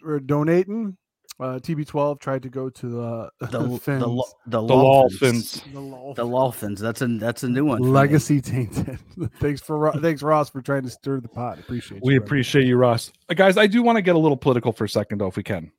for 0.00 0.20
donating. 0.20 0.96
Uh, 1.38 1.58
TB12 1.58 2.18
tried 2.18 2.42
to 2.44 2.48
go 2.48 2.70
to 2.70 2.88
the 2.88 3.30
The 3.50 3.58
the 3.58 3.78
Fins. 3.78 4.02
the, 4.02 4.08
the, 4.46 4.60
The 4.62 4.66
Dolphins. 4.66 5.60
Dolphins. 5.60 5.62
The 5.74 5.80
Lol- 5.80 6.14
The 6.14 6.24
Dolphins. 6.24 6.80
That's 6.80 7.02
a 7.02 7.06
that's 7.08 7.42
a 7.42 7.48
new 7.50 7.66
one. 7.66 7.78
for 7.78 7.84
me. 7.84 7.90
Legacy 7.90 8.40
tainted. 8.40 8.98
thanks 9.40 9.60
for 9.60 9.92
thanks 10.00 10.22
Ross 10.22 10.48
for 10.48 10.62
trying 10.62 10.82
to 10.84 10.90
stir 10.90 11.20
the 11.20 11.28
pot. 11.28 11.58
Appreciate 11.58 12.00
We 12.02 12.14
you. 12.14 12.20
brother. 12.20 12.26
appreciate 12.26 12.66
you, 12.66 12.76
Ross. 12.76 13.12
Uh, 13.28 13.34
guys, 13.34 13.58
I 13.58 13.66
do 13.66 13.82
want 13.82 13.96
to 13.96 14.02
get 14.02 14.16
a 14.16 14.18
little 14.18 14.36
political 14.36 14.72
for 14.72 14.84
a 14.84 14.88
second, 14.88 15.18
though, 15.18 15.26
if 15.26 15.36
we 15.36 15.42
can. 15.42 15.70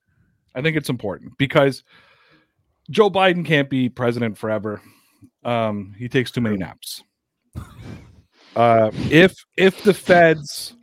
I 0.53 0.62
think 0.62 0.77
it's 0.77 0.89
important 0.89 1.36
because 1.39 1.84
Joe 2.91 3.10
Biden 3.10 3.43
can't 3.43 3.69
be 3.69 3.89
president 3.89 4.38
forever. 4.38 4.80
Um, 5.43 5.95
he 5.97 6.08
takes 6.08 6.30
too 6.30 6.41
many 6.41 6.58
naps. 6.58 7.01
Uh, 8.56 8.91
if 9.10 9.34
if 9.58 9.82
the 9.84 9.93
feds 9.93 10.75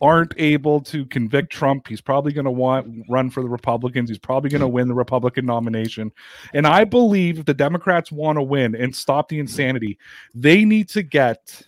aren't 0.00 0.34
able 0.36 0.80
to 0.82 1.06
convict 1.06 1.52
Trump, 1.52 1.88
he's 1.88 2.00
probably 2.00 2.32
going 2.32 2.44
to 2.44 2.50
want 2.50 3.04
run 3.08 3.30
for 3.30 3.42
the 3.42 3.48
Republicans. 3.48 4.08
He's 4.08 4.18
probably 4.18 4.50
going 4.50 4.60
to 4.60 4.68
win 4.68 4.88
the 4.88 4.94
Republican 4.94 5.46
nomination. 5.46 6.12
And 6.54 6.66
I 6.66 6.84
believe 6.84 7.38
if 7.38 7.46
the 7.46 7.54
Democrats 7.54 8.12
want 8.12 8.36
to 8.36 8.42
win 8.42 8.74
and 8.74 8.94
stop 8.94 9.28
the 9.28 9.38
insanity, 9.38 9.98
they 10.34 10.64
need 10.64 10.88
to 10.90 11.02
get 11.02 11.62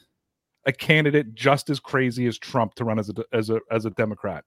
a 0.67 0.73
candidate 0.73 1.35
just 1.35 1.71
as 1.71 1.81
crazy 1.81 2.27
as 2.27 2.39
Trump 2.39 2.75
to 2.75 2.85
run 2.85 2.99
as 2.99 3.09
a 3.11 3.15
as 3.33 3.51
a 3.51 3.61
as 3.71 3.85
a 3.87 3.91
Democrat. 3.91 4.45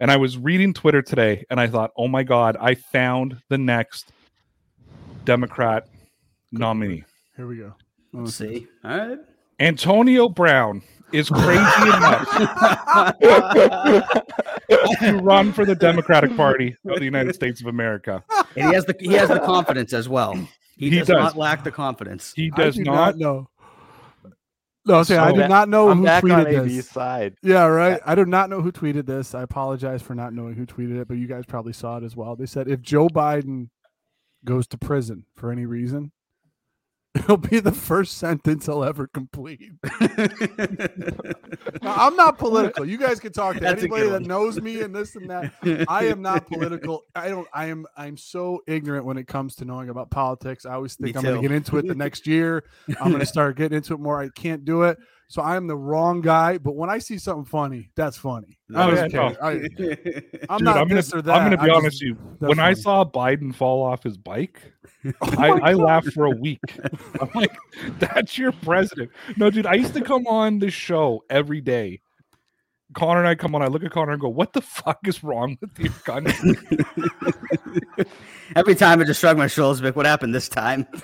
And 0.00 0.10
I 0.10 0.16
was 0.16 0.36
reading 0.36 0.74
Twitter 0.74 1.02
today 1.02 1.44
and 1.50 1.58
I 1.60 1.66
thought, 1.66 1.92
"Oh 1.96 2.08
my 2.08 2.22
god, 2.22 2.56
I 2.60 2.74
found 2.74 3.40
the 3.48 3.58
next 3.58 4.12
Democrat 5.24 5.88
nominee." 6.52 7.04
Here 7.36 7.46
we 7.46 7.56
go. 7.56 7.74
Let's 8.12 8.34
see. 8.34 8.66
All 8.84 8.96
right. 8.96 9.18
Antonio 9.60 10.28
Brown 10.28 10.82
is 11.12 11.28
crazy 11.30 11.58
enough 11.88 12.28
to 15.00 15.20
run 15.22 15.52
for 15.52 15.64
the 15.64 15.74
Democratic 15.74 16.36
Party 16.36 16.76
of 16.86 16.98
the 16.98 17.04
United 17.04 17.34
States 17.34 17.60
of 17.60 17.66
America. 17.68 18.22
And 18.56 18.68
he 18.68 18.74
has 18.74 18.84
the 18.84 18.94
he 18.98 19.12
has 19.14 19.28
the 19.28 19.40
confidence 19.40 19.92
as 19.92 20.08
well. 20.08 20.34
He, 20.76 20.90
He 20.90 20.98
does, 20.98 21.08
does. 21.08 21.16
not 21.16 21.36
lack 21.36 21.64
the 21.64 21.70
confidence. 21.72 22.32
He 22.36 22.50
does 22.50 22.76
do 22.76 22.84
not. 22.84 23.16
know. 23.18 23.48
No, 24.86 25.02
say 25.02 25.16
I 25.18 25.30
So- 25.30 25.36
do 25.42 25.48
not 25.48 25.68
know 25.68 25.90
I'm 25.90 25.98
who 25.98 26.04
back 26.04 26.24
on 26.24 26.30
tweeted 26.30 26.60
AB's 26.62 26.76
this. 26.76 26.88
side. 26.90 27.34
Yeah, 27.42 27.64
right. 27.66 28.00
I 28.06 28.14
do 28.14 28.24
not 28.24 28.48
know 28.48 28.62
who 28.62 28.72
tweeted 28.72 29.04
this. 29.06 29.34
I 29.34 29.42
apologize 29.42 30.00
for 30.02 30.14
not 30.14 30.32
knowing 30.32 30.54
who 30.54 30.64
tweeted 30.64 31.00
it, 31.00 31.08
but 31.08 31.18
you 31.18 31.26
guys 31.26 31.44
probably 31.46 31.72
saw 31.74 31.98
it 31.98 32.04
as 32.04 32.16
well. 32.16 32.36
They 32.36 32.46
said 32.46 32.68
if 32.68 32.80
Joe 32.80 33.08
Biden 33.08 33.68
goes 34.44 34.66
to 34.68 34.78
prison 34.78 35.24
for 35.36 35.50
any 35.52 35.66
reason, 35.66 36.12
it'll 37.18 37.36
be 37.36 37.60
the 37.60 37.72
first 37.72 38.18
sentence 38.18 38.68
I'll 38.68 38.84
ever 38.84 39.06
complete. 39.06 39.72
Now, 41.82 41.94
I'm 41.96 42.16
not 42.16 42.38
political. 42.38 42.84
You 42.84 42.98
guys 42.98 43.20
can 43.20 43.32
talk 43.32 43.54
to 43.54 43.60
That's 43.60 43.82
anybody 43.82 44.08
that 44.08 44.22
knows 44.22 44.60
me 44.60 44.80
and 44.82 44.94
this 44.94 45.16
and 45.16 45.28
that. 45.30 45.52
I 45.88 46.06
am 46.06 46.22
not 46.22 46.46
political. 46.46 47.04
I 47.14 47.28
don't. 47.28 47.46
I 47.52 47.66
am. 47.66 47.86
I'm 47.96 48.16
so 48.16 48.62
ignorant 48.66 49.04
when 49.04 49.18
it 49.18 49.26
comes 49.26 49.54
to 49.56 49.64
knowing 49.64 49.88
about 49.88 50.10
politics. 50.10 50.66
I 50.66 50.74
always 50.74 50.94
think 50.94 51.14
Me 51.14 51.18
I'm 51.18 51.24
going 51.24 51.42
to 51.42 51.42
get 51.42 51.54
into 51.54 51.78
it 51.78 51.86
the 51.86 51.94
next 51.94 52.26
year. 52.26 52.64
I'm 53.00 53.08
going 53.10 53.20
to 53.20 53.26
start 53.26 53.56
getting 53.56 53.76
into 53.76 53.94
it 53.94 54.00
more. 54.00 54.20
I 54.20 54.28
can't 54.28 54.64
do 54.64 54.82
it. 54.82 54.98
So 55.28 55.42
I'm 55.42 55.66
the 55.66 55.76
wrong 55.76 56.22
guy. 56.22 56.56
But 56.56 56.74
when 56.74 56.88
I 56.88 56.98
see 56.98 57.18
something 57.18 57.44
funny, 57.44 57.90
that's 57.94 58.16
funny. 58.16 58.58
I 58.74 58.86
don't 58.86 58.96
yeah, 58.96 59.08
care. 59.08 59.30
no. 59.30 59.36
I, 59.42 59.52
I'm 60.54 60.64
not 60.64 60.78
I'm 60.78 60.88
gonna, 60.88 60.94
this 60.94 61.12
or 61.12 61.20
that. 61.22 61.34
I'm 61.34 61.50
gonna 61.50 61.62
be 61.62 61.70
I 61.70 61.74
honest 61.74 62.02
with 62.02 62.08
you. 62.08 62.14
When 62.38 62.58
I 62.58 62.72
saw 62.72 63.04
Biden 63.04 63.54
fall 63.54 63.82
off 63.82 64.02
his 64.02 64.16
bike, 64.16 64.72
Oh 65.20 65.34
I, 65.38 65.70
I 65.70 65.72
laughed 65.74 66.12
for 66.12 66.24
a 66.24 66.30
week. 66.30 66.60
I'm 67.20 67.30
like, 67.34 67.56
that's 67.98 68.36
your 68.36 68.52
president. 68.52 69.10
No, 69.36 69.50
dude, 69.50 69.66
I 69.66 69.74
used 69.74 69.94
to 69.94 70.00
come 70.00 70.26
on 70.26 70.58
this 70.58 70.74
show 70.74 71.22
every 71.30 71.60
day. 71.60 72.00
Connor 72.94 73.20
and 73.20 73.28
I 73.28 73.34
come 73.34 73.54
on, 73.54 73.62
I 73.62 73.66
look 73.66 73.82
at 73.84 73.90
Connor 73.90 74.12
and 74.12 74.20
go, 74.20 74.28
What 74.28 74.52
the 74.54 74.62
fuck 74.62 75.00
is 75.06 75.22
wrong 75.22 75.58
with 75.60 75.78
your 75.78 75.92
country? 75.92 76.56
Every 78.56 78.74
time 78.74 79.00
I 79.00 79.04
just 79.04 79.20
shrug 79.20 79.36
my 79.36 79.46
shoulders, 79.46 79.82
like, 79.82 79.94
what 79.96 80.06
happened 80.06 80.34
this 80.34 80.48
time? 80.48 80.86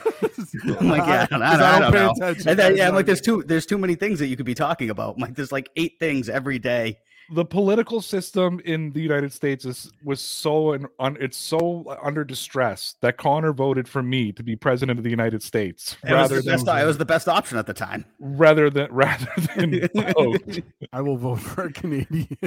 I'm 0.65 0.89
like, 0.89 1.07
yeah, 1.07 1.23
I 1.23 1.27
don't, 1.27 1.43
I 1.43 1.51
'Cause 1.51 1.59
don't, 1.59 1.63
I 1.63 1.79
don't 1.81 1.93
pay 1.93 1.99
know. 2.05 2.11
attention. 2.13 2.49
And 2.49 2.59
then, 2.59 2.77
yeah, 2.77 2.89
I'm 2.89 2.95
like, 2.95 3.07
there's 3.07 3.21
too, 3.21 3.43
there's 3.47 3.67
too 3.67 3.77
many 3.79 3.97
things 3.97 4.19
that 4.21 4.29
you 4.29 4.37
could 4.37 4.47
be 4.47 4.55
talking 4.55 4.89
about. 4.89 5.17
I'm 5.17 5.21
like, 5.23 5.35
there's 5.35 5.53
like 5.53 5.69
eight 5.77 5.95
things 6.01 6.29
every 6.29 6.59
day. 6.59 6.99
The 7.31 7.45
political 7.45 8.01
system 8.01 8.61
in 8.65 8.93
the 8.93 9.01
United 9.01 9.33
States 9.33 9.65
is 9.65 9.91
was 10.03 10.21
so 10.21 10.75
un, 10.75 10.87
un, 10.99 11.17
it's 11.21 11.37
so 11.37 11.97
under 12.03 12.25
distress 12.25 12.97
that 13.01 13.17
Connor 13.17 13.53
voted 13.53 13.89
for 13.89 14.03
me 14.03 14.33
to 14.33 14.43
be 14.43 14.57
president 14.57 14.99
of 14.99 15.05
the 15.05 15.11
United 15.11 15.43
States 15.43 15.97
It 16.05 16.11
was, 16.11 16.13
rather 16.13 16.43
the 16.43 16.51
best, 16.51 16.67
than 16.67 16.79
it 16.79 16.85
was 16.85 16.99
the 16.99 17.05
best 17.05 17.29
option 17.29 17.57
at 17.59 17.67
the 17.67 17.75
time. 17.75 18.05
rather 18.19 18.71
than 18.71 18.89
rather 18.93 19.33
than 19.57 19.89
vote. 20.15 20.59
I 20.93 21.01
will 21.01 21.17
vote 21.17 21.41
for 21.41 21.65
a 21.65 21.73
Canadian. 21.73 22.39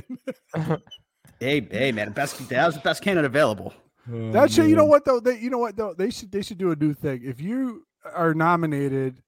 Hey, 1.40 1.68
hey, 1.70 1.92
man, 1.92 2.14
best 2.14 2.50
that 2.50 2.66
was 2.66 2.74
the 2.76 2.82
best 2.82 3.04
candidate 3.04 3.26
available. 3.26 3.72
Oh, 4.12 4.32
that 4.32 4.52
shit, 4.52 4.70
you 4.70 4.76
know 4.76 4.86
what 4.86 5.06
though? 5.06 5.20
They, 5.20 5.38
you 5.38 5.52
know 5.52 5.60
what 5.60 5.76
though? 5.76 5.94
They 5.94 6.10
should 6.10 6.32
they 6.32 6.42
should 6.42 6.58
do 6.58 6.72
a 6.72 6.76
new 6.76 6.96
thing. 6.96 7.22
If 7.24 7.40
you 7.40 7.86
are 8.12 8.34
nominated, 8.34 9.22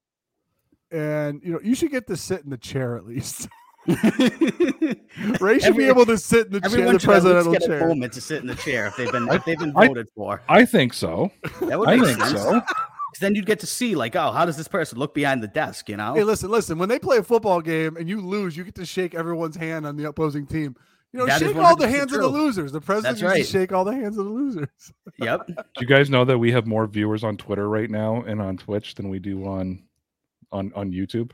and 0.90 1.40
you 1.44 1.52
know 1.52 1.60
you 1.62 1.76
should 1.76 1.92
get 1.92 2.08
to 2.08 2.16
sit 2.16 2.42
in 2.42 2.50
the 2.50 2.58
chair 2.58 2.96
at 2.96 3.06
least. 3.06 3.48
Ray 5.40 5.58
should 5.58 5.68
Every- 5.70 5.84
be 5.84 5.88
able 5.88 6.06
to 6.06 6.18
sit 6.18 6.46
in 6.46 6.52
the 6.52 6.60
chair, 6.60 6.70
Everyone 6.70 6.94
the 6.94 7.00
should 7.00 7.10
at 7.10 7.22
least 7.24 7.24
presidential 7.24 7.52
get 7.52 7.62
a 7.62 7.66
chair. 7.66 7.88
moment 7.88 8.12
to 8.14 8.20
sit 8.20 8.40
in 8.40 8.46
the 8.46 8.54
chair 8.56 8.86
if 8.86 8.96
they've 8.96 9.10
been 9.12 9.28
if 9.30 9.44
they've 9.44 9.58
been 9.58 9.72
I- 9.76 9.88
voted 9.88 10.08
for. 10.14 10.42
I 10.48 10.64
think 10.64 10.92
so. 10.92 11.30
That 11.62 11.78
would 11.78 11.88
I 11.88 11.96
make 11.96 12.06
think 12.06 12.20
sense. 12.20 12.42
so. 12.42 12.60
'Cause 13.12 13.18
then 13.20 13.34
you'd 13.34 13.46
get 13.46 13.58
to 13.60 13.66
see 13.66 13.96
like, 13.96 14.14
oh, 14.14 14.30
how 14.30 14.44
does 14.44 14.56
this 14.56 14.68
person 14.68 14.96
look 14.96 15.14
behind 15.14 15.42
the 15.42 15.48
desk? 15.48 15.88
You 15.88 15.96
know, 15.96 16.14
Hey, 16.14 16.22
listen, 16.22 16.48
listen. 16.48 16.78
When 16.78 16.88
they 16.88 17.00
play 17.00 17.16
a 17.16 17.24
football 17.24 17.60
game 17.60 17.96
and 17.96 18.08
you 18.08 18.20
lose, 18.20 18.56
you 18.56 18.62
get 18.62 18.76
to 18.76 18.86
shake 18.86 19.16
everyone's 19.16 19.56
hand 19.56 19.84
on 19.84 19.96
the 19.96 20.04
opposing 20.04 20.46
team. 20.46 20.76
You 21.12 21.18
know, 21.18 21.26
That 21.26 21.42
is 21.42 21.48
shake 21.48 21.56
all 21.56 21.74
the 21.74 21.88
hands 21.88 22.12
of 22.12 22.20
the 22.20 22.28
losers. 22.28 22.70
The 22.70 22.80
president 22.80 23.18
That's 23.18 23.22
used 23.22 23.32
right. 23.34 23.44
to 23.44 23.50
shake 23.50 23.72
all 23.72 23.84
the 23.84 23.94
hands 23.94 24.16
of 24.16 24.26
the 24.26 24.30
losers. 24.30 24.68
yep. 25.18 25.44
Do 25.44 25.54
you 25.80 25.88
guys 25.88 26.08
know 26.08 26.24
that 26.24 26.38
we 26.38 26.52
have 26.52 26.68
more 26.68 26.86
viewers 26.86 27.24
on 27.24 27.36
Twitter 27.36 27.68
right 27.68 27.90
now 27.90 28.22
and 28.22 28.40
on 28.40 28.56
Twitch 28.56 28.94
than 28.94 29.08
we 29.08 29.18
do 29.18 29.44
on 29.44 29.82
on 30.52 30.70
on 30.76 30.92
YouTube? 30.92 31.32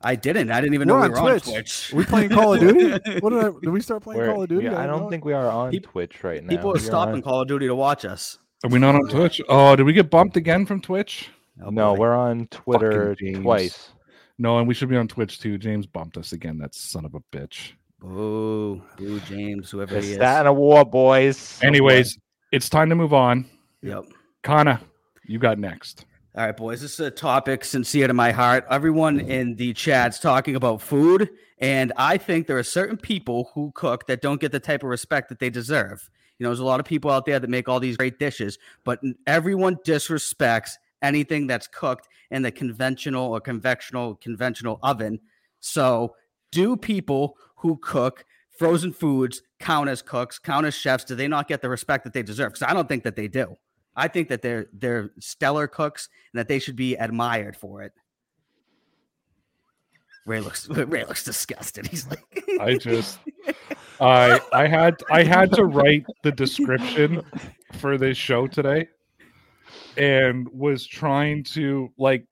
I 0.00 0.14
didn't. 0.14 0.50
I 0.50 0.60
didn't 0.60 0.74
even 0.74 0.88
We're 0.88 0.94
know 0.94 1.02
on 1.02 1.10
we 1.12 1.14
were 1.14 1.18
on 1.18 1.40
Twitch. 1.40 1.44
Twitch. 1.44 1.92
Are 1.92 1.96
we 1.96 2.04
playing 2.04 2.30
Call 2.30 2.54
of 2.54 2.60
Duty? 2.60 2.90
What 3.20 3.30
did 3.30 3.44
I? 3.44 3.50
Did 3.62 3.70
we 3.70 3.80
start 3.80 4.02
playing 4.02 4.20
We're- 4.20 4.32
Call 4.32 4.42
of 4.42 4.48
Duty? 4.48 4.64
yeah, 4.66 4.80
I 4.80 4.86
don't 4.86 5.06
it. 5.06 5.10
think 5.10 5.24
we 5.24 5.32
are 5.32 5.46
on 5.50 5.70
Peop- 5.70 5.84
Twitch 5.86 6.22
right 6.22 6.42
now. 6.42 6.48
People 6.50 6.70
are 6.70 6.74
We're 6.74 6.78
stopping 6.78 7.14
on- 7.16 7.22
Call 7.22 7.42
of 7.42 7.48
Duty 7.48 7.66
to 7.66 7.74
watch 7.74 8.04
us. 8.04 8.38
Are 8.64 8.70
we 8.70 8.78
not 8.78 8.94
on 8.94 9.08
Twitch? 9.08 9.40
Oh, 9.48 9.74
did 9.76 9.84
we 9.86 9.92
get 9.92 10.10
bumped 10.10 10.36
again 10.36 10.66
from 10.66 10.80
Twitch? 10.80 11.30
Oh, 11.64 11.70
no, 11.70 11.94
boy. 11.94 12.00
we're 12.00 12.14
on 12.14 12.46
Twitter 12.48 13.16
twice. 13.42 13.90
No, 14.38 14.58
and 14.58 14.68
we 14.68 14.74
should 14.74 14.88
be 14.88 14.96
on 14.96 15.08
Twitch 15.08 15.40
too. 15.40 15.58
James 15.58 15.86
bumped 15.86 16.16
us 16.16 16.32
again. 16.32 16.58
That 16.58 16.74
son 16.74 17.04
of 17.04 17.14
a 17.16 17.20
bitch. 17.36 17.72
Oh, 18.04 18.80
boo, 18.96 19.18
James, 19.20 19.70
whoever 19.70 19.96
It's 19.96 20.06
he 20.06 20.12
is. 20.12 20.18
that 20.18 20.40
and 20.40 20.48
a 20.48 20.52
war, 20.52 20.84
boys. 20.84 21.58
Anyways, 21.62 22.16
it's 22.52 22.68
time 22.68 22.88
to 22.90 22.94
move 22.94 23.12
on. 23.12 23.46
Yep. 23.82 24.04
Connor, 24.44 24.80
you 25.24 25.40
got 25.40 25.58
next. 25.58 26.04
All 26.34 26.44
right, 26.44 26.56
boys. 26.56 26.82
This 26.82 26.92
is 26.92 27.00
a 27.00 27.10
topic 27.10 27.64
sincere 27.64 28.06
to 28.06 28.12
my 28.12 28.32
heart. 28.32 28.66
Everyone 28.70 29.18
in 29.18 29.56
the 29.56 29.72
chat's 29.72 30.18
talking 30.18 30.56
about 30.56 30.82
food, 30.82 31.30
and 31.56 31.90
I 31.96 32.18
think 32.18 32.46
there 32.46 32.58
are 32.58 32.62
certain 32.62 32.98
people 32.98 33.50
who 33.54 33.72
cook 33.74 34.06
that 34.08 34.20
don't 34.20 34.38
get 34.38 34.52
the 34.52 34.60
type 34.60 34.82
of 34.82 34.90
respect 34.90 35.30
that 35.30 35.38
they 35.38 35.48
deserve. 35.48 36.10
You 36.38 36.44
know, 36.44 36.50
there's 36.50 36.60
a 36.60 36.66
lot 36.66 36.80
of 36.80 36.86
people 36.86 37.10
out 37.10 37.24
there 37.24 37.40
that 37.40 37.48
make 37.48 37.66
all 37.66 37.80
these 37.80 37.96
great 37.96 38.18
dishes, 38.18 38.58
but 38.84 39.00
everyone 39.26 39.76
disrespects 39.76 40.72
anything 41.00 41.46
that's 41.46 41.66
cooked 41.66 42.08
in 42.30 42.42
the 42.42 42.52
conventional 42.52 43.32
or 43.32 43.40
conventional 43.40 44.14
conventional 44.16 44.78
oven. 44.82 45.20
So, 45.60 46.14
do 46.52 46.76
people 46.76 47.38
who 47.56 47.78
cook 47.78 48.26
frozen 48.50 48.92
foods 48.92 49.40
count 49.58 49.88
as 49.88 50.02
cooks, 50.02 50.38
count 50.38 50.66
as 50.66 50.74
chefs? 50.74 51.04
Do 51.04 51.14
they 51.14 51.26
not 51.26 51.48
get 51.48 51.62
the 51.62 51.70
respect 51.70 52.04
that 52.04 52.12
they 52.12 52.22
deserve? 52.22 52.52
Because 52.52 52.68
I 52.68 52.74
don't 52.74 52.86
think 52.86 53.04
that 53.04 53.16
they 53.16 53.28
do. 53.28 53.56
I 53.98 54.08
think 54.08 54.28
that 54.28 54.42
they're 54.42 54.68
they're 54.72 55.10
stellar 55.18 55.66
cooks 55.66 56.08
and 56.32 56.38
that 56.38 56.48
they 56.48 56.60
should 56.60 56.76
be 56.76 56.94
admired 56.94 57.56
for 57.56 57.82
it. 57.82 57.92
Ray 60.24 60.40
looks 60.40 60.68
Ray 60.70 61.04
looks 61.04 61.24
disgusted. 61.24 61.88
He's 61.88 62.06
like, 62.06 62.44
I 62.60 62.76
just 62.76 63.18
I 64.00 64.40
I 64.52 64.66
had 64.68 65.02
I 65.10 65.24
had 65.24 65.52
to 65.54 65.64
write 65.64 66.06
the 66.22 66.30
description 66.30 67.22
for 67.74 67.98
this 67.98 68.16
show 68.16 68.46
today 68.46 68.88
and 69.96 70.48
was 70.50 70.86
trying 70.86 71.42
to 71.42 71.92
like 71.98 72.24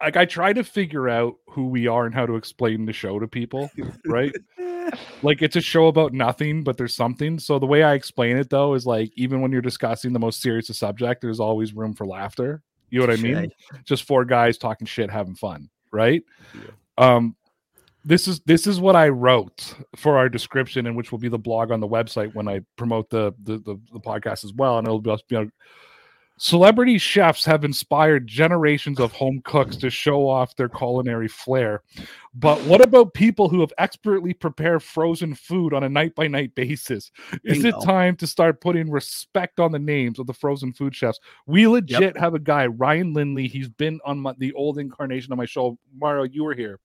like 0.00 0.16
I 0.16 0.24
tried 0.24 0.54
to 0.54 0.64
figure 0.64 1.08
out 1.08 1.34
who 1.48 1.66
we 1.66 1.88
are 1.88 2.06
and 2.06 2.14
how 2.14 2.26
to 2.26 2.36
explain 2.36 2.86
the 2.86 2.92
show 2.92 3.18
to 3.18 3.26
people, 3.26 3.70
right? 4.06 4.32
like 5.22 5.42
it's 5.42 5.56
a 5.56 5.60
show 5.60 5.86
about 5.88 6.12
nothing, 6.12 6.62
but 6.62 6.76
there's 6.76 6.94
something. 6.94 7.38
So 7.38 7.58
the 7.58 7.66
way 7.66 7.82
I 7.82 7.94
explain 7.94 8.36
it 8.36 8.50
though 8.50 8.74
is 8.74 8.86
like 8.86 9.12
even 9.16 9.40
when 9.40 9.52
you're 9.52 9.62
discussing 9.62 10.12
the 10.12 10.18
most 10.18 10.40
serious 10.40 10.68
of 10.70 10.76
subject, 10.76 11.20
there's 11.20 11.40
always 11.40 11.74
room 11.74 11.94
for 11.94 12.06
laughter. 12.06 12.62
You 12.90 13.00
know 13.00 13.06
what 13.06 13.18
I 13.18 13.22
mean? 13.22 13.50
Just 13.84 14.04
four 14.04 14.24
guys 14.24 14.58
talking 14.58 14.86
shit, 14.86 15.10
having 15.10 15.34
fun, 15.34 15.68
right? 15.92 16.22
Um 16.98 17.36
this 18.04 18.28
is 18.28 18.40
this 18.46 18.68
is 18.68 18.80
what 18.80 18.94
I 18.94 19.08
wrote 19.08 19.74
for 19.96 20.16
our 20.16 20.28
description, 20.28 20.86
and 20.86 20.96
which 20.96 21.10
will 21.10 21.18
be 21.18 21.28
the 21.28 21.38
blog 21.38 21.72
on 21.72 21.80
the 21.80 21.88
website 21.88 22.32
when 22.34 22.46
I 22.46 22.60
promote 22.76 23.10
the 23.10 23.34
the, 23.42 23.58
the, 23.58 23.80
the 23.92 24.00
podcast 24.00 24.44
as 24.44 24.52
well. 24.54 24.78
And 24.78 24.86
it'll 24.86 25.00
be, 25.00 25.10
you 25.10 25.44
know, 25.44 25.50
celebrity 26.38 26.98
chefs 26.98 27.44
have 27.44 27.64
inspired 27.64 28.26
generations 28.26 29.00
of 29.00 29.12
home 29.12 29.40
cooks 29.44 29.76
to 29.76 29.90
show 29.90 30.28
off 30.28 30.54
their 30.56 30.68
culinary 30.68 31.28
flair. 31.28 31.82
But 32.34 32.60
what 32.64 32.82
about 32.82 33.14
people 33.14 33.48
who 33.48 33.60
have 33.60 33.72
expertly 33.78 34.34
prepared 34.34 34.82
frozen 34.82 35.34
food 35.34 35.72
on 35.72 35.84
a 35.84 35.88
night 35.88 36.14
by 36.14 36.28
night 36.28 36.54
basis? 36.54 37.10
Is 37.44 37.64
it 37.64 37.74
time 37.82 38.16
to 38.16 38.26
start 38.26 38.60
putting 38.60 38.90
respect 38.90 39.58
on 39.60 39.72
the 39.72 39.78
names 39.78 40.18
of 40.18 40.26
the 40.26 40.34
frozen 40.34 40.72
food 40.72 40.94
chefs? 40.94 41.18
We 41.46 41.66
legit 41.66 42.16
have 42.18 42.34
a 42.34 42.38
guy, 42.38 42.66
Ryan 42.66 43.14
Lindley. 43.14 43.48
He's 43.48 43.68
been 43.68 44.00
on 44.04 44.18
my, 44.20 44.34
the 44.38 44.52
old 44.52 44.78
incarnation 44.78 45.32
of 45.32 45.38
my 45.38 45.46
show. 45.46 45.78
Mario, 45.98 46.24
you 46.24 46.44
were 46.44 46.54
here 46.54 46.78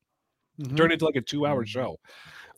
Mhm. 0.59 0.77
turned 0.77 0.93
into 0.93 1.05
like 1.05 1.15
a 1.15 1.21
two 1.21 1.45
hour 1.45 1.63
Mhm. 1.63 1.67
show. 1.67 1.99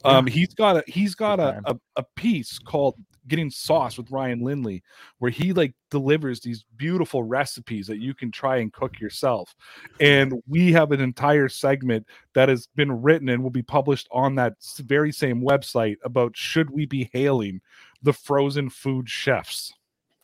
Um, 0.05 0.27
he's 0.27 0.53
got 0.53 0.77
a 0.77 0.83
he's 0.87 1.15
got 1.15 1.39
a, 1.39 1.61
a, 1.65 1.79
a 1.95 2.03
piece 2.15 2.59
called 2.59 2.95
getting 3.27 3.49
sauce 3.49 3.97
with 3.97 4.11
Ryan 4.11 4.41
Lindley, 4.41 4.83
where 5.19 5.31
he 5.31 5.53
like 5.53 5.73
delivers 5.89 6.39
these 6.39 6.65
beautiful 6.77 7.23
recipes 7.23 7.87
that 7.87 7.99
you 7.99 8.13
can 8.13 8.31
try 8.31 8.57
and 8.57 8.71
cook 8.73 8.99
yourself. 8.99 9.55
And 9.99 10.41
we 10.47 10.71
have 10.73 10.91
an 10.91 11.01
entire 11.01 11.49
segment 11.49 12.07
that 12.33 12.49
has 12.49 12.67
been 12.75 13.01
written 13.01 13.29
and 13.29 13.43
will 13.43 13.49
be 13.49 13.61
published 13.61 14.07
on 14.11 14.35
that 14.35 14.53
very 14.79 15.11
same 15.11 15.41
website 15.41 15.97
about 16.03 16.35
should 16.35 16.69
we 16.69 16.85
be 16.85 17.09
hailing 17.13 17.61
the 18.01 18.13
frozen 18.13 18.69
food 18.69 19.09
chefs. 19.09 19.73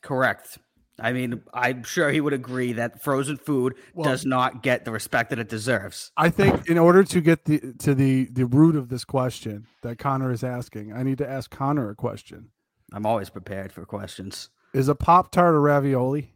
Correct. 0.02 0.58
I 1.02 1.14
mean, 1.14 1.42
I'm 1.54 1.84
sure 1.84 2.12
he 2.12 2.22
would 2.22 2.34
agree 2.34 2.74
that 2.74 3.02
frozen 3.02 3.38
food 3.38 3.76
Well- 3.94 4.10
does 4.10 4.26
not 4.26 4.64
get 4.64 4.86
the 4.86 4.92
respect 4.92 5.30
that 5.30 5.40
it 5.40 5.50
deserves. 5.50 6.12
I 6.18 6.30
think 6.30 6.68
in 6.68 6.78
order 6.78 7.04
to 7.04 7.22
get 7.22 7.46
the 7.46 7.74
to 7.80 7.96
the 7.96 8.26
the 8.26 8.46
root 8.46 8.76
of 8.76 8.90
this 8.90 9.06
question 9.06 9.68
that 9.82 9.98
Connor 9.98 10.32
is 10.32 10.44
asking, 10.44 10.94
I 10.94 11.04
need 11.04 11.18
to 11.20 11.30
ask 11.30 11.50
Connor 11.50 11.90
a 11.90 11.96
question. 11.96 12.50
I'm 12.94 13.06
always 13.06 13.30
prepared 13.30 13.72
for 13.72 13.86
questions. 13.86 14.50
Is 14.74 14.88
a 14.90 14.96
Pop 14.96 15.32
Tart 15.32 15.56
a 15.56 15.60
ravioli? 15.60 16.34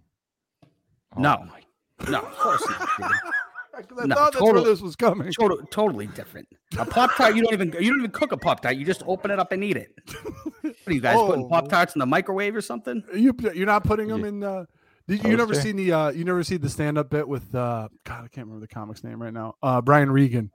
No, 1.18 1.46
no, 2.10 2.20
of 2.20 2.38
course 2.38 2.64
not. 2.70 2.90
dude. 2.98 3.08
I 3.76 4.06
No, 4.06 4.16
thought 4.16 4.34
that's 4.34 4.44
where 4.44 4.62
this 4.62 4.82
was 4.82 4.96
coming. 4.96 5.32
Total, 5.32 5.58
totally 5.72 6.06
different. 6.08 6.48
A 6.78 6.86
pop 6.86 7.16
tart, 7.16 7.36
you 7.36 7.42
don't 7.44 7.54
even 7.54 7.68
you 7.84 7.90
don't 7.90 8.00
even 8.00 8.12
cook 8.12 8.32
a 8.32 8.38
pop 8.38 8.62
tart. 8.62 8.76
You 8.76 8.86
just 8.86 9.02
open 9.08 9.32
it 9.32 9.40
up 9.40 9.52
and 9.52 9.64
eat 9.64 9.78
it. 9.78 9.90
What 10.62 10.76
are 10.88 10.94
you 10.94 11.02
guys 11.02 11.16
putting 11.18 11.46
Oh. 11.46 11.50
pop 11.50 11.70
tarts 11.70 11.96
in 11.96 12.00
the 12.00 12.06
microwave 12.06 12.56
or 12.56 12.62
something? 12.62 13.04
You 13.16 13.36
you're 13.54 13.66
not 13.66 13.84
putting 13.84 14.08
them 14.10 14.26
in. 14.26 14.44
Uh, 14.44 14.66
did, 15.08 15.24
you 15.24 15.32
never 15.36 15.54
Toaster? 15.54 15.62
seen 15.70 15.76
the 15.76 15.92
uh, 15.92 16.10
you 16.12 16.24
never 16.24 16.44
see 16.44 16.58
the 16.58 16.70
stand 16.70 16.98
up 17.00 17.10
bit 17.10 17.28
with 17.28 17.54
uh, 17.56 17.90
God 18.06 18.26
I 18.26 18.28
can't 18.28 18.46
remember 18.48 18.60
the 18.60 18.68
comic's 18.74 19.04
name 19.04 19.20
right 19.22 19.34
now. 19.34 19.56
Uh, 19.64 19.82
Brian 19.82 20.12
Regan. 20.12 20.52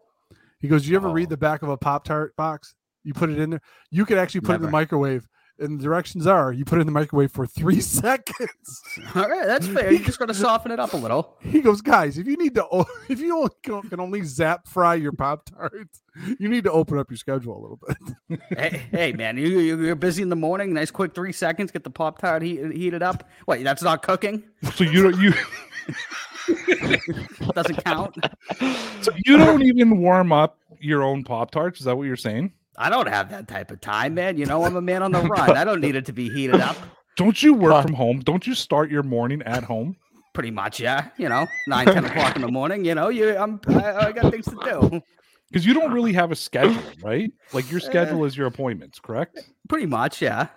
He 0.61 0.69
goes, 0.69 0.85
Do 0.85 0.91
"You 0.91 0.97
ever 0.97 1.09
read 1.11 1.27
Oh. 1.29 1.31
the 1.31 1.37
back 1.37 1.63
of 1.63 1.69
a 1.71 1.77
Pop 1.77 2.05
Tart 2.05 2.35
box? 2.37 2.75
You 3.05 3.15
put 3.15 3.31
it 3.31 3.39
in 3.39 3.51
there. 3.51 3.61
You 3.91 4.05
could 4.07 4.19
actually 4.19 4.43
put 4.43 4.53
it 4.53 4.57
in 4.57 4.63
the 4.63 4.71
microwave, 4.71 5.27
and 5.59 5.79
the 5.79 5.83
directions 5.85 6.27
are 6.27 6.53
you 6.53 6.65
put 6.65 6.79
it 6.79 6.83
in 6.83 6.87
the 6.87 6.93
microwave 6.93 7.31
for 7.33 7.47
three 7.47 7.81
seconds." 7.83 8.83
All 9.15 9.29
right, 9.29 9.47
that's 9.47 9.67
fair. 9.75 9.93
You 9.93 9.99
just 10.05 10.19
got 10.19 10.27
to 10.27 10.35
soften 10.35 10.71
it 10.73 10.79
up 10.81 10.93
a 10.93 10.97
little. 10.97 11.37
He 11.41 11.61
goes, 11.61 11.81
"Guys, 11.81 12.19
if 12.19 12.27
you 12.27 12.37
need 12.37 12.55
to, 12.55 12.67
if 13.09 13.21
you 13.21 13.49
can, 13.63 13.83
can 13.83 14.01
only 14.01 14.23
zap 14.23 14.67
fry 14.69 14.95
your 14.97 15.13
Pop 15.13 15.49
Tarts, 15.51 16.03
you 16.39 16.49
need 16.49 16.65
to 16.65 16.73
open 16.73 16.99
up 16.99 17.11
your 17.11 17.17
schedule 17.17 17.57
a 17.57 17.61
little 17.61 17.81
bit." 17.87 18.41
hey, 18.59 18.83
hey, 18.91 19.13
man, 19.13 19.37
you 19.37 19.47
you- 19.49 19.81
you're 19.83 19.95
busy 19.95 20.23
in 20.23 20.29
the 20.29 20.37
morning. 20.37 20.73
Nice, 20.75 20.91
quick 20.91 21.15
three 21.15 21.33
seconds. 21.33 21.71
Get 21.71 21.85
the 21.85 21.91
pop 21.91 22.19
tart 22.19 22.43
heat, 22.43 22.73
heated 22.73 23.03
up. 23.03 23.29
Wait, 23.47 23.63
that's 23.65 23.83
not 23.83 24.03
cooking. 24.03 24.43
So 24.75 24.85
you 24.85 25.11
don't 25.11 25.21
you 25.21 25.33
Doesn't 27.55 27.85
count. 27.85 28.17
so 29.03 29.13
you 29.25 29.37
don't 29.37 29.63
even 29.63 29.99
warm 29.99 30.33
up 30.33 30.59
your 30.81 31.03
own 31.03 31.25
Pop 31.25 31.51
Tarts. 31.51 31.81
Is 31.81 31.85
that 31.87 31.97
what 31.97 32.05
you're 32.05 32.17
saying? 32.17 32.53
I 32.79 32.89
don't 32.91 33.09
have 33.09 33.31
that 33.31 33.49
type 33.49 33.71
of 33.71 33.81
time, 33.81 34.15
man. 34.15 34.39
You 34.39 34.47
know, 34.47 34.65
I'm 34.65 34.77
a 34.77 34.81
man 34.81 35.03
on 35.03 35.13
the 35.13 35.21
run. 35.23 35.57
I 35.57 35.65
don't 35.65 35.81
need 35.81 35.97
it 35.97 36.07
to 36.07 36.13
be 36.13 36.29
heated 36.31 36.61
up. 36.61 36.77
Don't 37.17 37.43
you 37.43 37.53
work 37.53 37.73
Huh. 37.73 37.83
from 37.83 37.95
home? 37.95 38.21
Don't 38.21 38.47
you 38.47 38.55
start 38.55 38.91
your 38.91 39.03
morning 39.03 39.43
at 39.43 39.65
home? 39.65 39.97
Pretty 40.33 40.53
much, 40.53 40.79
yeah. 40.79 41.09
You 41.17 41.29
know, 41.29 41.47
nine, 41.67 41.87
ten 41.87 42.05
o'clock 42.05 42.37
in 42.37 42.43
the 42.43 42.51
morning. 42.51 42.85
You 42.85 42.95
know, 42.95 43.09
you 43.09 43.37
I'm 43.37 43.61
I, 43.67 43.93
I 44.07 44.13
got 44.13 44.31
things 44.33 44.47
to 44.47 44.57
do. 44.63 45.03
Because 45.51 45.65
you 45.65 45.73
don't 45.73 45.95
really 45.95 46.13
have 46.13 46.31
a 46.31 46.37
schedule, 46.37 46.77
right? 47.03 47.33
Like 47.55 47.71
your 47.71 47.81
uh, 47.81 47.85
schedule 47.85 48.27
is 48.27 48.37
your 48.37 48.47
appointments, 48.47 49.01
correct? 49.01 49.39
Pretty 49.67 49.87
much, 49.87 50.21
yeah. 50.21 50.49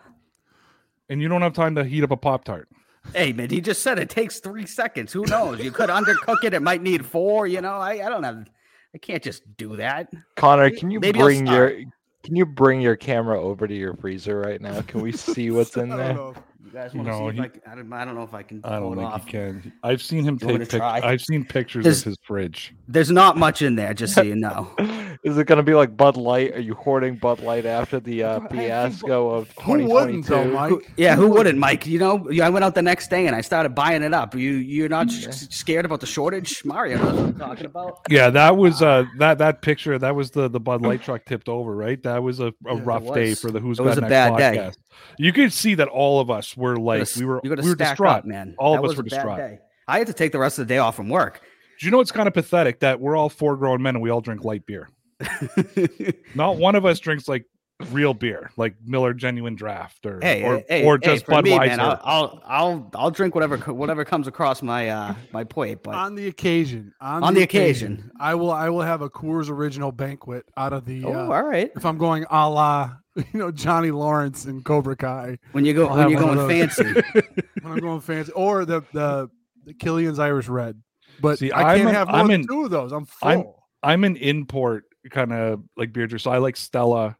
And 1.07 1.21
you 1.21 1.29
don't 1.29 1.41
have 1.41 1.53
time 1.53 1.75
to 1.75 1.85
heat 1.85 2.03
up 2.03 2.11
a 2.11 2.17
Pop 2.17 2.43
Tart. 2.43 2.67
Hey, 3.13 3.31
man, 3.31 3.49
he 3.49 3.61
just 3.61 3.83
said 3.83 3.99
it 3.99 4.09
takes 4.09 4.41
three 4.41 4.65
seconds. 4.65 5.13
Who 5.13 5.25
knows? 5.27 5.59
You 5.63 5.71
could 5.71 5.89
undercook 5.89 6.43
it. 6.43 6.53
It 6.53 6.61
might 6.61 6.81
need 6.81 7.05
four. 7.05 7.47
You 7.47 7.61
know, 7.61 7.75
I, 7.75 8.05
I 8.05 8.09
don't 8.09 8.23
have. 8.23 8.45
I 8.93 8.97
can't 8.97 9.23
just 9.23 9.43
do 9.55 9.77
that. 9.77 10.09
Connor, 10.35 10.69
can 10.71 10.91
you 10.91 10.99
Maybe 10.99 11.19
I'll 11.19 11.25
bring 11.25 11.47
your 11.47 11.69
start. 11.69 11.83
Can 12.23 12.35
you 12.35 12.45
bring 12.45 12.81
your 12.81 12.95
camera 12.95 13.41
over 13.41 13.67
to 13.67 13.73
your 13.73 13.95
freezer 13.95 14.39
right 14.39 14.61
now? 14.61 14.81
Can 14.81 15.01
we 15.01 15.11
see 15.11 15.51
what's 15.51 15.75
in 15.77 15.89
there? 15.89 16.13
know. 16.13 16.35
You 16.63 16.71
guys 16.71 16.93
want 16.93 17.07
to 17.07 17.11
No, 17.13 17.31
see 17.31 17.37
if 17.37 17.41
I, 17.43 17.47
can, 17.47 17.61
I, 17.65 17.75
don't, 17.75 17.93
I 17.93 18.05
don't 18.05 18.15
know 18.15 18.23
if 18.23 18.33
I 18.33 18.43
can 18.43 18.61
I 18.63 18.79
pull 18.79 18.93
don't 18.95 18.99
it 18.99 19.01
think 19.01 19.13
off. 19.13 19.25
you 19.25 19.31
can. 19.31 19.73
I've 19.83 20.01
seen 20.01 20.23
him 20.23 20.37
You 20.41 20.47
want 20.47 20.59
me 20.59 20.65
take. 20.65 20.79
to 20.81 20.91
Pic- 20.95 21.03
I've 21.03 21.21
seen 21.21 21.43
pictures 21.43 21.83
There's- 21.83 21.99
of 22.01 22.05
his 22.05 22.17
fridge. 22.23 22.73
There's 22.87 23.09
not 23.11 23.37
much 23.37 23.61
in 23.61 23.75
there, 23.75 23.93
just 23.93 24.13
so 24.13 24.21
you 24.21 24.35
know. 24.35 24.69
Is 25.23 25.37
it 25.37 25.45
gonna 25.47 25.63
be 25.63 25.73
like 25.75 25.95
Bud 25.95 26.17
Light? 26.17 26.55
Are 26.55 26.59
you 26.59 26.73
hoarding 26.73 27.15
Bud 27.15 27.41
Light 27.41 27.65
after 27.65 27.99
the 27.99 28.23
uh, 28.23 28.39
fiasco 28.49 29.29
of 29.29 29.51
Who 29.63 29.85
wouldn't 29.85 30.25
though, 30.25 30.45
Mike? 30.45 30.69
Who- 30.69 30.81
yeah, 30.97 31.15
who 31.15 31.27
wouldn't, 31.29 31.57
Mike? 31.59 31.85
You 31.85 31.99
know, 31.99 32.27
I 32.41 32.49
went 32.49 32.65
out 32.65 32.73
the 32.75 32.81
next 32.81 33.09
day 33.09 33.27
and 33.27 33.35
I 33.35 33.41
started 33.41 33.75
buying 33.75 34.01
it 34.03 34.13
up. 34.13 34.33
You, 34.35 34.51
you're 34.53 34.89
not 34.89 35.07
s- 35.07 35.47
scared 35.51 35.85
about 35.85 35.99
the 35.99 36.05
shortage, 36.07 36.63
Mario? 36.65 36.97
Knows 36.97 37.13
what 37.13 37.19
I'm 37.25 37.35
talking 37.39 37.65
about. 37.65 37.99
Yeah, 38.09 38.29
that 38.31 38.57
was 38.57 38.81
uh 38.81 39.05
that 39.19 39.37
that 39.39 39.61
picture. 39.61 39.97
That 39.99 40.15
was 40.15 40.31
the 40.31 40.47
the 40.49 40.59
Bud 40.59 40.81
Light 40.81 41.01
truck 41.03 41.25
tipped 41.25 41.49
over, 41.49 41.75
right? 41.75 42.01
That 42.03 42.23
was 42.23 42.39
a, 42.39 42.47
a 42.47 42.53
Yeah, 42.65 42.71
it 42.73 42.75
rough 42.77 43.13
day 43.13 43.29
was. 43.29 43.41
for 43.41 43.51
the 43.51 43.59
Who's 43.59 43.79
It 43.79 43.83
was 43.83 43.95
Got 43.95 44.05
a 44.05 44.09
Next 44.09 44.09
bad 44.11 44.37
day. 44.37 44.57
podcast. 44.59 44.77
You 45.17 45.31
could 45.33 45.53
see 45.53 45.75
that 45.75 45.87
all 45.87 46.19
of 46.19 46.29
us 46.29 46.50
were 46.55 46.77
like 46.77 47.07
we 47.15 47.25
were 47.25 47.41
you 47.43 47.49
we 47.51 47.69
were 47.69 47.75
distraught. 47.75 48.19
up, 48.19 48.25
man. 48.25 48.55
All 48.57 48.77
of 48.77 48.89
us 48.89 48.95
were 48.95 49.03
distraught. 49.03 49.37
day. 49.37 49.59
I 49.87 49.97
had 49.97 50.07
to 50.07 50.13
take 50.13 50.31
the 50.31 50.39
rest 50.39 50.59
of 50.59 50.67
the 50.67 50.73
day 50.73 50.77
off 50.77 50.95
from 50.95 51.09
work. 51.09 51.41
Do 51.79 51.85
you 51.85 51.91
know 51.91 51.99
it's 51.99 52.11
kind 52.11 52.27
of 52.27 52.33
pathetic 52.33 52.79
that 52.81 52.99
we're 52.99 53.15
all 53.15 53.29
four 53.29 53.57
grown 53.57 53.81
men 53.81 53.95
and 53.95 54.03
we 54.03 54.09
all 54.09 54.21
drink 54.21 54.43
light 54.43 54.65
beer? 54.65 54.89
Not 56.35 56.57
one 56.57 56.75
of 56.75 56.85
us 56.85 56.99
drinks 56.99 57.27
like 57.27 57.45
real 57.89 58.13
beer, 58.13 58.51
like 58.57 58.75
Miller 58.85 59.13
Genuine 59.13 59.55
Draft 59.55 60.05
or 60.05 60.19
hey, 60.21 60.43
or, 60.43 60.57
hey, 60.57 60.65
hey, 60.69 60.85
or 60.85 60.99
hey, 61.01 61.15
just 61.15 61.27
me, 61.27 61.35
Budweiser. 61.35 61.67
man, 61.67 61.79
I'll, 61.79 61.99
I'll, 62.03 62.43
I'll, 62.45 62.91
I'll 62.95 63.11
drink 63.11 63.33
whatever, 63.33 63.57
whatever 63.57 64.05
comes 64.05 64.27
across 64.27 64.61
my, 64.61 64.89
uh, 64.89 65.15
my 65.31 65.43
plate. 65.43 65.79
But 65.83 65.95
on 65.95 66.15
the 66.15 66.27
occasion, 66.27 66.93
on, 67.01 67.23
On 67.23 67.33
the 67.33 67.43
occasion. 67.43 68.11
I 68.19 68.35
will. 68.35 68.51
I 68.51 68.69
will 68.69 68.81
have 68.81 69.01
a 69.01 69.09
Coors 69.09 69.49
Original 69.49 69.91
banquet 69.91 70.45
out 70.55 70.73
of 70.73 70.85
the. 70.85 71.05
oh, 71.05 71.13
uh, 71.13 71.33
all 71.33 71.43
right. 71.43 71.71
if 71.75 71.85
I'm 71.85 71.97
going 71.97 72.25
a 72.29 72.49
la, 72.49 72.91
you 73.15 73.25
know, 73.33 73.51
Johnny 73.51 73.91
Lawrence 73.91 74.45
and 74.45 74.63
Cobra 74.63 74.95
Kai, 74.95 75.37
When 75.51 75.65
you 75.65 75.73
go, 75.73 75.87
I'll 75.87 75.97
when 75.97 76.09
you're 76.09 76.19
going 76.19 76.47
fancy, 76.47 76.83
when 77.61 77.73
I'm 77.73 77.79
going 77.79 78.01
fancy, 78.01 78.31
or 78.33 78.65
the 78.65 78.81
the, 78.93 79.29
the 79.65 79.73
Killian's 79.73 80.19
Irish 80.19 80.47
Red. 80.47 80.81
But 81.21 81.39
See, 81.39 81.51
I 81.51 81.73
I'm 81.73 81.77
can't 81.77 81.89
an- 81.89 81.95
have 81.95 82.07
more 82.07 82.17
I'm 82.17 82.27
than 82.27 82.41
in- 82.41 82.47
two 82.47 82.63
of 82.65 82.71
those. 82.71 82.91
I'm 82.91 83.05
full. 83.05 83.29
I'm- 83.29 83.43
I'm 83.83 84.03
an 84.03 84.15
import 84.17 84.83
kind 85.09 85.33
of 85.33 85.63
like 85.75 85.91
beer 85.91 86.05
drinker. 86.05 86.19
So 86.19 86.29
I 86.31 86.37
like 86.37 86.55
Stella. 86.55 87.17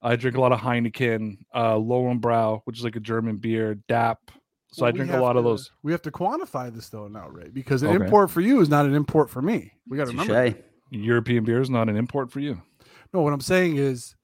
I 0.00 0.16
drink 0.16 0.36
a 0.38 0.40
lot 0.40 0.52
of 0.52 0.58
Heineken, 0.60 1.36
uh, 1.52 1.74
Lowenbrau, 1.74 2.62
which 2.64 2.78
is 2.78 2.84
like 2.84 2.96
a 2.96 3.00
German 3.00 3.36
beer, 3.36 3.74
DAP. 3.88 4.18
So 4.72 4.82
Well, 4.82 4.88
I 4.88 4.92
drink 4.92 5.10
a 5.10 5.14
have 5.14 5.22
lot 5.22 5.36
of 5.36 5.44
those. 5.44 5.70
We 5.82 5.92
have 5.92 6.00
to 6.02 6.10
quantify 6.10 6.72
this 6.74 6.88
though 6.88 7.08
now, 7.08 7.28
Ray, 7.28 7.48
because 7.52 7.82
an 7.82 7.90
Okay. 7.90 8.04
import 8.06 8.30
for 8.30 8.40
you 8.40 8.60
is 8.60 8.68
not 8.70 8.86
an 8.86 8.94
import 8.94 9.28
for 9.28 9.42
me. 9.42 9.72
We 9.86 9.96
got 9.98 10.04
to 10.06 10.10
remember. 10.12 10.50
touche. 10.52 10.62
European 10.90 11.44
beer 11.44 11.60
is 11.60 11.68
not 11.68 11.88
an 11.90 11.96
import 11.96 12.30
for 12.32 12.40
you. 12.40 12.60
No, 13.12 13.20
what 13.20 13.32
I'm 13.34 13.40
saying 13.42 13.76
is 13.76 14.14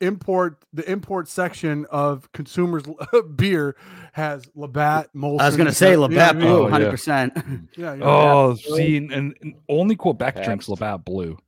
import 0.00 0.64
the 0.72 0.88
import 0.90 1.28
section 1.28 1.86
of 1.90 2.30
consumers 2.32 2.82
beer 3.36 3.76
has 4.12 4.48
Labatt, 4.54 5.08
Molson. 5.14 5.40
I 5.40 5.46
was 5.46 5.56
gonna 5.56 5.72
say 5.72 5.90
you 5.90 5.96
know 5.96 6.02
Labatt 6.02 6.36
mean? 6.36 6.46
Oh, 6.48 6.56
Blue, 6.62 6.68
hundred 6.70 6.90
percent. 6.90 7.32
Yeah, 7.76 7.94
you 7.94 8.00
know, 8.00 8.06
Oh, 8.06 8.56
Blue. 8.66 8.76
see, 8.76 8.96
and, 8.98 9.12
and 9.12 9.54
only 9.68 9.96
Quebec 9.96 10.34
drinks 10.36 10.66
Pabst. 10.66 10.68
Labatt 10.68 11.04
Blue. 11.04 11.38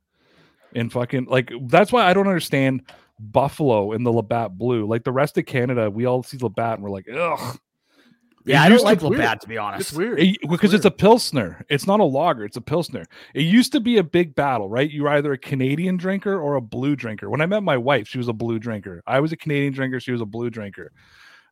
And 0.75 0.91
fucking 0.91 1.25
like 1.25 1.51
that's 1.67 1.91
why 1.91 2.05
I 2.05 2.13
don't 2.13 2.27
understand 2.27 2.83
Buffalo 3.19 3.91
and 3.91 4.05
the 4.05 4.11
Labatt 4.11 4.57
Blue. 4.57 4.85
Like 4.87 5.03
the 5.03 5.11
rest 5.11 5.37
of 5.37 5.45
Canada, 5.45 5.89
we 5.89 6.05
all 6.05 6.21
see 6.23 6.37
Labatt 6.37 6.75
and 6.75 6.83
we're 6.83 6.91
like, 6.91 7.07
ugh. 7.13 7.57
Yeah, 8.49 8.61
It 8.61 8.65
I 8.65 8.69
don't 8.69 8.71
used 8.73 8.81
to- 8.81 8.85
like 8.85 8.95
it's 8.95 9.03
weird. 9.03 9.19
Labatt 9.19 9.41
to 9.41 9.47
be 9.47 9.57
honest. 9.57 9.89
it's 9.89 9.97
weird. 9.97 10.19
It- 10.19 10.37
because 10.49 10.73
it's 10.73 10.85
a 10.85 10.91
pilsner. 10.91 11.65
It's 11.69 11.87
not 11.87 11.99
a 11.99 12.03
lager. 12.03 12.45
It's 12.45 12.57
a 12.57 12.61
pilsner. 12.61 13.05
It 13.33 13.43
used 13.43 13.71
to 13.73 13.79
be 13.79 13.97
a 13.97 14.03
big 14.03 14.35
battle, 14.35 14.69
right? 14.69 14.89
You 14.89 15.03
were 15.03 15.09
either 15.09 15.31
a 15.33 15.37
Canadian 15.37 15.97
drinker 15.97 16.39
or 16.39 16.55
a 16.55 16.61
blue 16.61 16.95
drinker. 16.95 17.29
When 17.29 17.41
I 17.41 17.45
met 17.45 17.63
my 17.63 17.77
wife, 17.77 18.07
she 18.07 18.17
was 18.17 18.27
a 18.27 18.33
blue 18.33 18.59
drinker. 18.59 19.03
I 19.07 19.19
was 19.19 19.31
a 19.31 19.37
Canadian 19.37 19.73
drinker. 19.73 19.99
She 19.99 20.11
was 20.11 20.21
a 20.21 20.25
blue 20.25 20.49
drinker. 20.49 20.91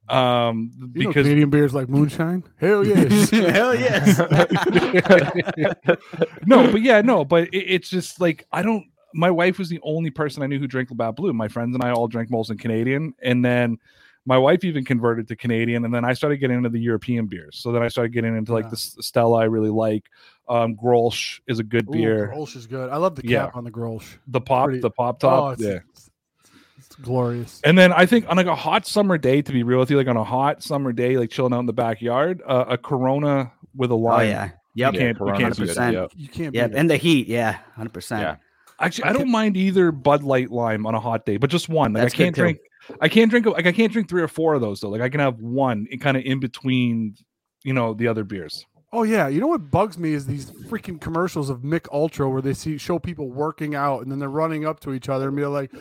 Um, 0.09 0.71
You 0.95 1.03
know 1.03 1.09
because 1.09 1.25
Canadian 1.25 1.49
beers 1.49 1.73
like 1.73 1.89
moonshine. 1.89 2.43
Hell 2.61 2.85
yes. 2.87 3.29
Hell 3.29 3.75
yes. 3.75 4.17
no, 6.45 6.71
but 6.71 6.81
yeah, 6.81 7.01
no, 7.01 7.25
but 7.25 7.45
it, 7.53 7.57
it's 7.57 7.89
just 7.89 8.19
like 8.21 8.45
I 8.51 8.61
don't. 8.61 8.85
My 9.13 9.31
wife 9.31 9.57
was 9.57 9.69
the 9.69 9.79
only 9.83 10.09
person 10.09 10.43
I 10.43 10.47
knew 10.47 10.59
who 10.59 10.67
drank 10.67 10.89
Labatt 10.91 11.15
Blue. 11.15 11.33
My 11.33 11.47
friends 11.47 11.73
and 11.75 11.83
I 11.83 11.91
all 11.91 12.07
drank 12.07 12.29
Molson 12.29 12.59
Canadian, 12.59 13.13
and 13.21 13.43
then 13.43 13.77
my 14.27 14.37
wife 14.37 14.63
even 14.65 14.83
converted 14.85 15.27
to 15.29 15.35
Canadian, 15.35 15.85
and 15.85 15.93
then 15.93 16.03
I 16.05 16.13
started 16.13 16.37
getting 16.37 16.57
into 16.57 16.69
the 16.69 16.79
European 16.79 17.25
beers. 17.27 17.57
So 17.57 17.71
then 17.71 17.81
I 17.81 17.87
started 17.87 18.11
getting 18.13 18.35
into 18.37 18.53
like 18.53 18.65
Yeah. 18.65 18.69
the 18.71 18.75
S- 18.75 18.97
Stella 18.99 19.39
I 19.39 19.45
really 19.45 19.69
like. 19.69 20.03
Um, 20.49 20.75
Grolsch 20.75 21.39
is 21.47 21.59
a 21.59 21.63
good 21.63 21.87
Ooh, 21.89 21.93
beer. 21.93 22.31
Grolsch 22.35 22.55
is 22.55 22.67
good. 22.67 22.89
I 22.89 22.97
love 22.97 23.15
the 23.15 23.21
cap 23.23 23.31
Yeah. 23.31 23.49
on 23.53 23.63
the 23.63 23.71
Grolsch. 23.71 24.17
the 24.27 24.41
pop, 24.41 24.65
pretty- 24.65 24.81
the 24.81 24.89
pop 24.91 25.15
Oh, 25.23 25.29
top, 25.29 25.53
it's, 25.53 25.61
yeah. 25.63 25.79
it's, 25.89 26.09
it's 26.77 26.95
glorious. 26.97 27.61
And 27.63 27.77
then 27.77 27.91
I 27.93 28.05
think 28.05 28.25
on 28.29 28.37
like 28.37 28.47
a 28.47 28.55
hot 28.55 28.85
summer 28.85 29.17
day, 29.17 29.41
to 29.41 29.51
be 29.51 29.63
real 29.63 29.79
with 29.79 29.89
you, 29.89 29.97
like 29.97 30.07
on 30.07 30.17
a 30.17 30.23
hot 30.23 30.61
summer 30.61 30.91
day, 30.91 31.17
like 31.17 31.29
chilling 31.31 31.53
out 31.53 31.59
in 31.61 31.65
the 31.65 31.73
backyard, 31.73 32.41
uh, 32.45 32.65
a 32.67 32.77
Corona 32.77 33.51
with 33.75 33.91
a 33.91 33.93
Oh 33.93 33.97
lime. 33.97 34.27
yeah. 34.27 34.49
Yep. 34.75 34.93
You 34.93 34.99
can't, 34.99 35.17
you 35.19 35.25
can't 35.25 35.57
good, 35.57 35.67
beat 35.67 35.77
it. 35.77 35.93
yep. 35.93 36.11
You 36.15 36.27
can't. 36.27 36.53
Yeah, 36.55 36.67
beat 36.67 36.75
it. 36.75 36.79
and 36.79 36.89
the 36.89 36.97
heat. 36.97 37.27
Yeah, 37.27 37.57
hundred 37.75 37.93
percent. 37.93 38.21
Yeah. 38.21 38.35
Actually, 38.79 39.05
I 39.05 39.13
don't 39.13 39.31
mind 39.31 39.57
either 39.57 39.91
Bud 39.91 40.21
Light 40.21 40.51
lime 40.51 40.85
on 40.85 40.93
a 40.93 40.99
hot 40.99 41.25
day, 41.25 41.37
but 41.37 41.49
just 41.49 41.67
one. 41.67 41.93
Like 41.93 42.03
I 42.03 42.09
can't 42.09 42.35
drink. 42.35 42.59
I 43.01 43.09
can't 43.09 43.29
drink. 43.29 43.45
Like 43.45 43.65
I 43.65 43.71
can't 43.71 43.91
drink 43.91 44.09
three 44.09 44.21
or 44.21 44.27
four 44.27 44.53
of 44.53 44.61
those 44.61 44.79
though. 44.81 44.89
Like 44.89 45.01
I 45.01 45.09
can 45.09 45.19
have 45.19 45.39
one, 45.39 45.87
kind 45.99 46.17
of 46.17 46.23
in 46.23 46.39
between, 46.39 47.15
you 47.63 47.73
know, 47.73 47.93
the 47.93 48.07
other 48.07 48.23
beers. 48.23 48.65
Oh 48.93 49.03
yeah, 49.03 49.27
you 49.27 49.41
know 49.41 49.47
what 49.47 49.69
bugs 49.69 49.97
me 49.97 50.13
is 50.13 50.25
these 50.25 50.49
freaking 50.69 50.99
commercials 50.99 51.49
of 51.49 51.63
Mich 51.63 51.83
Ultra 51.91 52.29
where 52.29 52.41
they 52.41 52.53
see 52.53 52.77
show 52.77 52.97
people 52.99 53.29
working 53.29 53.75
out 53.75 54.01
and 54.01 54.11
then 54.11 54.17
they're 54.19 54.29
running 54.29 54.65
up 54.65 54.79
to 54.81 54.93
each 54.93 55.09
other 55.09 55.27
and 55.27 55.35
be 55.35 55.45
like, 55.45 55.71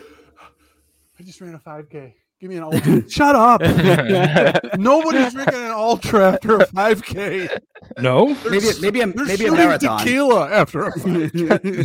"I 1.19 1.23
just 1.23 1.39
ran 1.39 1.53
a 1.55 1.59
5K. 1.59 2.13
Give 2.39 2.51
me 2.51 2.57
an 2.57 2.63
ultra. 2.63 3.09
Shut 3.09 3.35
up. 3.35 3.61
Nobody's 4.77 5.33
drinking 5.33 5.55
an 5.55 5.71
ultra 5.71 6.33
after 6.33 6.57
a 6.57 6.67
5K. 6.67 7.57
No, 7.99 8.31
They're 8.35 8.51
Maybe 8.51 8.67
maybe 8.79 9.01
a 9.01 9.07
they're 9.07 9.25
maybe 9.25 9.45
a 9.47 9.51
marathon. 9.53 9.97
tequila 9.99 10.51
after 10.51 10.83
a 10.85 10.91
5K. 10.91 11.31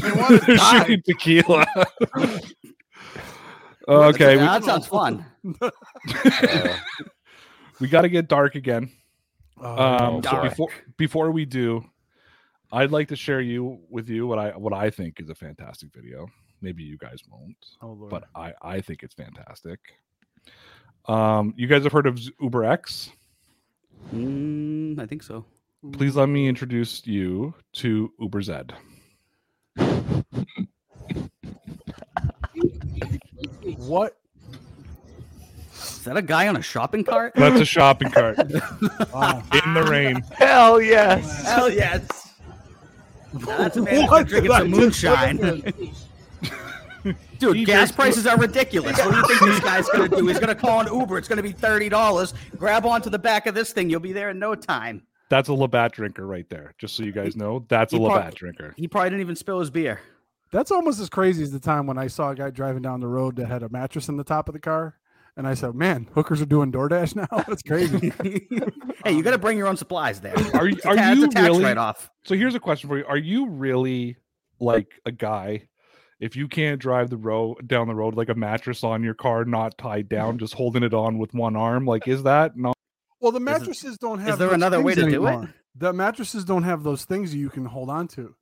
They 0.02 0.11
want 0.12 0.28
to 0.28 0.38
they're 0.46 0.56
die. 0.56 0.85
shooting 0.85 1.02
tequila. 3.86 4.06
okay, 4.08 4.36
we, 4.36 4.42
that 4.42 4.64
sounds 4.64 4.86
fun. 4.86 5.24
Uh, 5.60 5.70
we 7.80 7.88
got 7.88 8.02
to 8.02 8.08
get 8.08 8.28
dark 8.28 8.54
again. 8.54 8.90
Oh, 9.60 10.16
Um, 10.16 10.22
so 10.22 10.42
before 10.42 10.68
before 10.96 11.30
we 11.30 11.44
do, 11.44 11.84
I'd 12.72 12.90
like 12.90 13.08
to 13.08 13.16
share 13.16 13.40
you 13.40 13.80
with 13.90 14.08
you 14.08 14.26
what 14.26 14.38
I 14.38 14.50
what 14.56 14.72
I 14.72 14.90
think 14.90 15.20
is 15.20 15.28
a 15.30 15.34
fantastic 15.34 15.92
video. 15.94 16.26
Maybe 16.60 16.82
you 16.84 16.96
guys 16.96 17.18
won't, 17.30 17.56
oh, 17.82 17.92
Lord. 17.92 18.10
but 18.10 18.24
I 18.34 18.52
I 18.62 18.80
think 18.80 19.02
it's 19.02 19.14
fantastic. 19.14 19.78
Um, 21.06 21.52
you 21.56 21.66
guys 21.66 21.82
have 21.82 21.92
heard 21.92 22.06
of 22.06 22.18
Z- 22.18 22.32
Uber 22.40 22.64
X? 22.64 23.10
Mm, 24.14 24.98
I 25.00 25.06
think 25.06 25.22
so. 25.22 25.44
Please 25.92 26.14
let 26.14 26.28
me 26.28 26.46
introduce 26.48 27.04
you 27.06 27.54
to 27.74 28.12
Uber 28.20 28.42
what? 33.86 34.16
Is 35.74 36.04
that 36.04 36.16
a 36.16 36.22
guy 36.22 36.48
on 36.48 36.56
a 36.56 36.62
shopping 36.62 37.04
cart? 37.04 37.32
That's 37.36 37.60
a 37.60 37.64
shopping 37.64 38.10
cart 38.10 38.36
Wow. 39.12 39.42
in 39.64 39.74
the 39.74 39.84
rain. 39.88 40.22
Hell 40.32 40.80
yes. 40.80 41.44
Hell 41.44 41.70
yes. 41.70 42.34
That's 43.34 43.76
a 43.76 43.82
man 43.82 44.06
What 44.08 44.26
drinking 44.28 44.50
did 44.50 44.56
I 44.56 44.58
some 44.60 44.70
moonshine. 44.70 45.72
Dude, 47.38 47.56
He 47.56 47.64
gas 47.64 47.88
just- 47.88 47.96
prices 47.96 48.26
are 48.26 48.36
ridiculous. 48.38 48.96
What 48.98 49.10
do 49.12 49.16
you 49.16 49.26
think 49.26 49.40
this 49.40 49.60
guy's 49.60 49.88
gonna 49.88 50.08
do? 50.08 50.26
He's 50.28 50.38
gonna 50.38 50.54
call 50.54 50.80
an 50.80 50.86
Uber. 50.92 51.18
It's 51.18 51.26
gonna 51.28 51.42
be 51.42 51.50
thirty 51.52 51.88
dollars. 51.88 52.34
Grab 52.56 52.86
onto 52.86 53.10
the 53.10 53.18
back 53.18 53.46
of 53.46 53.54
this 53.56 53.72
thing. 53.72 53.90
You'll 53.90 53.98
be 54.00 54.12
there 54.12 54.30
in 54.30 54.38
no 54.38 54.54
time. 54.54 55.02
That's 55.28 55.48
a 55.48 55.54
Labatt 55.54 55.92
drinker 55.92 56.24
right 56.26 56.48
there. 56.50 56.74
Just 56.78 56.94
so 56.94 57.02
you 57.02 57.10
guys 57.10 57.34
know, 57.36 57.64
that's 57.68 57.92
a 57.92 57.96
he 57.96 58.04
prob- 58.04 58.16
Labatt 58.18 58.34
drinker. 58.36 58.74
He 58.76 58.86
probably 58.86 59.10
didn't 59.10 59.22
even 59.22 59.34
spill 59.34 59.58
his 59.58 59.70
beer. 59.70 60.00
That's 60.52 60.70
almost 60.70 61.00
as 61.00 61.08
crazy 61.08 61.42
as 61.42 61.50
the 61.50 61.58
time 61.58 61.86
when 61.86 61.98
I 61.98 62.06
saw 62.06 62.30
a 62.30 62.34
guy 62.34 62.50
driving 62.50 62.82
down 62.82 63.00
the 63.00 63.08
road 63.08 63.36
that 63.36 63.46
had 63.46 63.62
a 63.62 63.68
mattress 63.70 64.08
in 64.08 64.16
the 64.18 64.24
top 64.24 64.48
of 64.48 64.52
the 64.52 64.60
car. 64.60 64.96
And 65.34 65.46
I 65.48 65.54
said, 65.54 65.74
man, 65.74 66.08
hookers 66.14 66.42
are 66.42 66.46
doing 66.46 66.70
DoorDash 66.70 67.16
now? 67.16 67.26
That's 67.48 67.62
crazy. 67.62 68.12
hey, 69.04 69.12
you 69.14 69.22
got 69.22 69.30
to 69.30 69.38
bring 69.38 69.56
your 69.56 69.66
own 69.66 69.78
supplies 69.78 70.20
there. 70.20 70.34
Are 70.54 70.68
you 70.68 70.76
It's 70.76 70.84
are 70.84 70.94
ta- 70.94 71.12
you 71.12 71.26
tax 71.28 71.46
really? 71.46 71.64
write-off. 71.64 72.10
So 72.24 72.34
here's 72.34 72.54
a 72.54 72.60
question 72.60 72.90
for 72.90 72.98
you: 72.98 73.06
Are 73.06 73.16
you 73.16 73.48
really 73.48 74.18
like 74.60 74.88
a 75.06 75.10
guy? 75.10 75.68
If 76.20 76.36
you 76.36 76.48
can't 76.48 76.78
drive 76.78 77.08
the 77.08 77.16
road 77.16 77.66
down 77.66 77.88
the 77.88 77.94
road 77.94 78.14
like 78.14 78.28
a 78.28 78.34
mattress 78.34 78.84
on 78.84 79.02
your 79.02 79.14
car, 79.14 79.46
not 79.46 79.78
tied 79.78 80.08
down, 80.10 80.36
just 80.38 80.52
holding 80.52 80.82
it 80.82 80.92
on 80.92 81.16
with 81.18 81.32
one 81.32 81.56
arm, 81.56 81.86
like 81.86 82.06
is 82.06 82.24
that 82.24 82.56
not? 82.58 82.76
well, 83.18 83.32
the 83.32 83.38
it- 83.38 83.40
mattresses 83.40 83.96
don't 83.96 84.18
have 84.18 84.34
Is 84.34 84.38
there 84.38 84.52
another 84.52 84.82
way 84.82 84.94
things 84.94 85.06
to 85.06 85.10
do 85.12 85.26
it? 85.26 85.48
The 85.76 85.94
mattresses 85.94 86.44
don't 86.44 86.64
have 86.64 86.82
those 86.82 87.06
things 87.06 87.34
you 87.34 87.48
can 87.48 87.64
hold 87.64 87.88
on 87.88 88.06
to. 88.08 88.34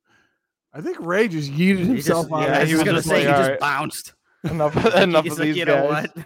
I 0.73 0.81
think 0.81 0.97
Ray 0.99 1.27
just 1.27 1.51
yeeted 1.51 1.79
He 1.79 1.85
himself 1.85 2.29
just, 2.29 2.33
out. 2.33 2.41
yeah, 2.47 2.61
he 2.61 2.67
he 2.67 2.73
was 2.75 2.83
was 2.83 2.85
gonna 2.85 2.97
just 2.99 3.09
say 3.09 3.15
like, 3.15 3.21
he 3.23 3.27
just 3.31 3.41
"Alright." 3.43 3.59
bounced. 3.59 4.13
Enough, 4.43 4.95
enough 4.95 5.23
He's 5.23 5.33
of 5.33 5.39
like, 5.39 5.45
these 5.49 5.57
you 5.57 5.65
know 5.65 5.89
guys. 5.91 6.07
what? 6.15 6.25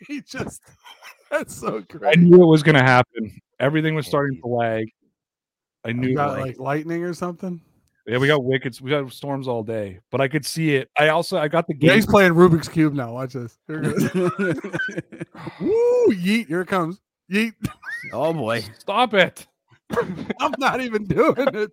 he 0.08 0.20
just 0.22 0.62
that's 1.30 1.54
so 1.54 1.80
great. 1.82 2.16
I 2.16 2.20
knew 2.20 2.42
it 2.42 2.46
was 2.46 2.62
going 2.62 2.76
to 2.76 2.82
happen. 2.82 3.38
Everything 3.60 3.94
was 3.94 4.06
starting 4.06 4.40
to 4.40 4.46
lag. 4.48 4.88
I 5.84 5.92
knew. 5.92 6.08
You 6.08 6.14
got 6.16 6.38
it. 6.38 6.42
like 6.42 6.58
lightning 6.58 7.04
or 7.04 7.12
something. 7.14 7.60
Yeah, 8.06 8.16
we 8.18 8.26
got 8.26 8.42
wickets. 8.42 8.80
We 8.80 8.90
got 8.90 9.12
storms 9.12 9.46
all 9.46 9.62
day, 9.62 10.00
but 10.10 10.20
I 10.22 10.26
could 10.28 10.44
see 10.46 10.74
it. 10.74 10.88
I 10.98 11.08
also 11.08 11.36
I 11.38 11.48
got 11.48 11.66
the 11.66 11.74
Yeah, 11.78 11.88
game. 11.90 11.96
he's 11.96 12.06
playing 12.06 12.32
Rubik's 12.32 12.68
Cube 12.68 12.94
now. 12.94 13.12
Watch 13.12 13.34
this. 13.34 13.58
Here 13.68 13.82
it 13.84 14.12
goes. 14.14 14.34
Woo, 15.60 16.06
yeet. 16.14 16.46
Here 16.48 16.62
it 16.62 16.68
comes. 16.68 16.98
Yeet. 17.30 17.52
oh 18.12 18.32
boy. 18.32 18.64
Stop 18.78 19.12
it! 19.14 19.46
I'm 20.40 20.54
not 20.58 20.80
even 20.80 21.04
doing 21.04 21.34
it. 21.54 21.70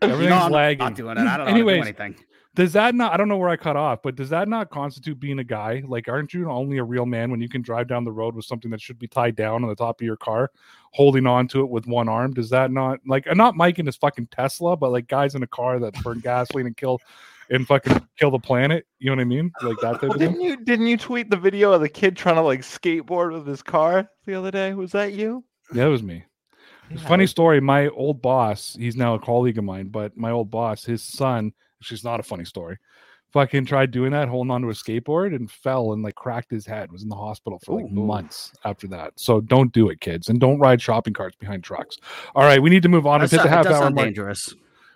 Everything's 0.00 0.24
You 0.24 0.30
know 0.30 0.36
I'm 0.44 0.52
lagging. 0.52 0.78
not 0.78 0.94
doing 0.94 1.18
it. 1.18 1.26
I 1.26 1.36
don't 1.36 1.46
know 1.46 1.52
Anyways, 1.52 1.78
how 1.78 1.84
to 1.84 1.92
do 1.92 2.02
anything. 2.02 2.24
Does 2.54 2.72
that 2.72 2.94
not? 2.94 3.12
I 3.12 3.16
don't 3.16 3.28
know 3.28 3.36
where 3.36 3.50
I 3.50 3.56
cut 3.56 3.76
off, 3.76 4.00
but 4.02 4.16
does 4.16 4.30
that 4.30 4.48
not 4.48 4.70
constitute 4.70 5.20
being 5.20 5.38
a 5.38 5.44
guy? 5.44 5.82
Like, 5.86 6.08
aren't 6.08 6.34
you 6.34 6.50
only 6.50 6.78
a 6.78 6.82
real 6.84 7.06
man 7.06 7.30
when 7.30 7.40
you 7.40 7.48
can 7.48 7.62
drive 7.62 7.86
down 7.86 8.04
the 8.04 8.10
road 8.10 8.34
with 8.34 8.46
something 8.46 8.70
that 8.72 8.80
should 8.80 8.98
be 8.98 9.06
tied 9.06 9.36
down 9.36 9.62
on 9.62 9.68
the 9.68 9.76
top 9.76 10.00
of 10.00 10.04
your 10.04 10.16
car, 10.16 10.50
holding 10.92 11.24
on 11.26 11.46
to 11.48 11.60
it 11.60 11.68
with 11.68 11.86
one 11.86 12.08
arm? 12.08 12.32
Does 12.34 12.50
that 12.50 12.72
not 12.72 12.98
like 13.06 13.28
uh, 13.28 13.34
not 13.34 13.54
Mike 13.54 13.78
in 13.78 13.86
his 13.86 13.96
fucking 13.96 14.28
Tesla, 14.32 14.76
but 14.76 14.90
like 14.90 15.06
guys 15.06 15.36
in 15.36 15.42
a 15.44 15.46
car 15.46 15.78
that 15.78 15.94
burn 16.02 16.18
gasoline 16.18 16.66
and 16.66 16.76
kill 16.76 16.98
and 17.50 17.64
fucking 17.64 18.04
kill 18.18 18.32
the 18.32 18.40
planet? 18.40 18.86
You 18.98 19.10
know 19.10 19.16
what 19.16 19.22
I 19.22 19.24
mean? 19.26 19.52
Like 19.62 19.76
that 19.82 19.92
type 19.92 20.02
Well, 20.02 20.12
of 20.14 20.18
didn't 20.18 20.38
thing. 20.38 20.44
you 20.46 20.56
didn't 20.56 20.86
you 20.88 20.96
tweet 20.96 21.30
the 21.30 21.36
video 21.36 21.70
of 21.72 21.80
the 21.80 21.88
kid 21.88 22.16
trying 22.16 22.36
to 22.36 22.42
like 22.42 22.60
skateboard 22.62 23.32
with 23.32 23.46
his 23.46 23.62
car 23.62 24.10
the 24.26 24.34
other 24.34 24.50
day? 24.50 24.74
Was 24.74 24.90
that 24.92 25.12
you? 25.12 25.44
Yeah, 25.72 25.86
it 25.86 25.90
was 25.90 26.02
me. 26.02 26.24
It's 26.90 27.00
a 27.00 27.04
Yeah, 27.04 27.08
funny 27.08 27.26
story. 27.26 27.60
My 27.60 27.88
old 27.88 28.22
boss, 28.22 28.76
he's 28.78 28.96
now 28.96 29.14
a 29.14 29.18
colleague 29.18 29.58
of 29.58 29.64
mine, 29.64 29.88
but 29.88 30.16
my 30.16 30.30
old 30.30 30.50
boss, 30.50 30.84
his 30.84 31.02
son, 31.02 31.52
she's 31.80 32.04
not 32.04 32.20
a 32.20 32.22
funny 32.22 32.44
story. 32.44 32.78
Fucking 33.32 33.66
tried 33.66 33.90
doing 33.90 34.12
that, 34.12 34.28
holding 34.28 34.50
onto 34.50 34.70
a 34.70 34.72
skateboard 34.72 35.36
and 35.36 35.50
fell 35.50 35.92
and 35.92 36.02
like 36.02 36.14
cracked 36.14 36.50
his 36.50 36.64
head. 36.64 36.90
Was 36.90 37.02
in 37.02 37.10
the 37.10 37.14
hospital 37.16 37.60
for 37.62 37.76
like 37.80 37.90
Ooh. 37.90 37.94
months 37.94 38.52
after 38.64 38.86
that. 38.88 39.12
So 39.16 39.40
don't 39.42 39.70
do 39.72 39.90
it, 39.90 40.00
kids, 40.00 40.30
and 40.30 40.40
don't 40.40 40.58
ride 40.58 40.80
shopping 40.80 41.12
carts 41.12 41.36
behind 41.36 41.62
trucks. 41.62 41.98
All 42.34 42.44
right, 42.44 42.60
we 42.62 42.70
need 42.70 42.82
to 42.84 42.88
move 42.88 43.06
on. 43.06 43.20
That's 43.20 43.32
We've 43.32 43.42
hit 43.42 43.48
the 43.50 43.54
half 43.54 43.64
does 43.66 43.74
hour 43.74 43.82
sound 43.82 43.94
mark. 43.96 44.06
dangerous. 44.06 44.54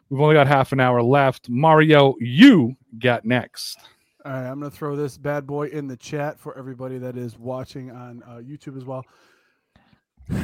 We've 0.09 0.21
only 0.21 0.35
got 0.35 0.47
half 0.47 0.73
an 0.73 0.81
hour 0.81 1.03
left. 1.03 1.51
Mario, 1.51 2.15
you 2.21 2.75
got 2.99 3.27
next. 3.27 3.79
All 4.25 4.33
right, 4.33 4.47
I'm 4.49 4.61
going 4.61 4.71
to 4.71 4.77
throw 4.77 4.97
this 4.97 5.19
bad 5.19 5.47
boy 5.47 5.67
in 5.67 5.87
the 5.87 5.97
chat 5.97 6.39
for 6.39 6.57
everybody 6.57 6.97
that 6.99 7.17
is 7.19 7.39
watching 7.39 7.91
on 7.91 8.23
uh, 8.27 8.37
YouTube 8.37 8.77
as 8.79 8.85
well. 8.85 9.05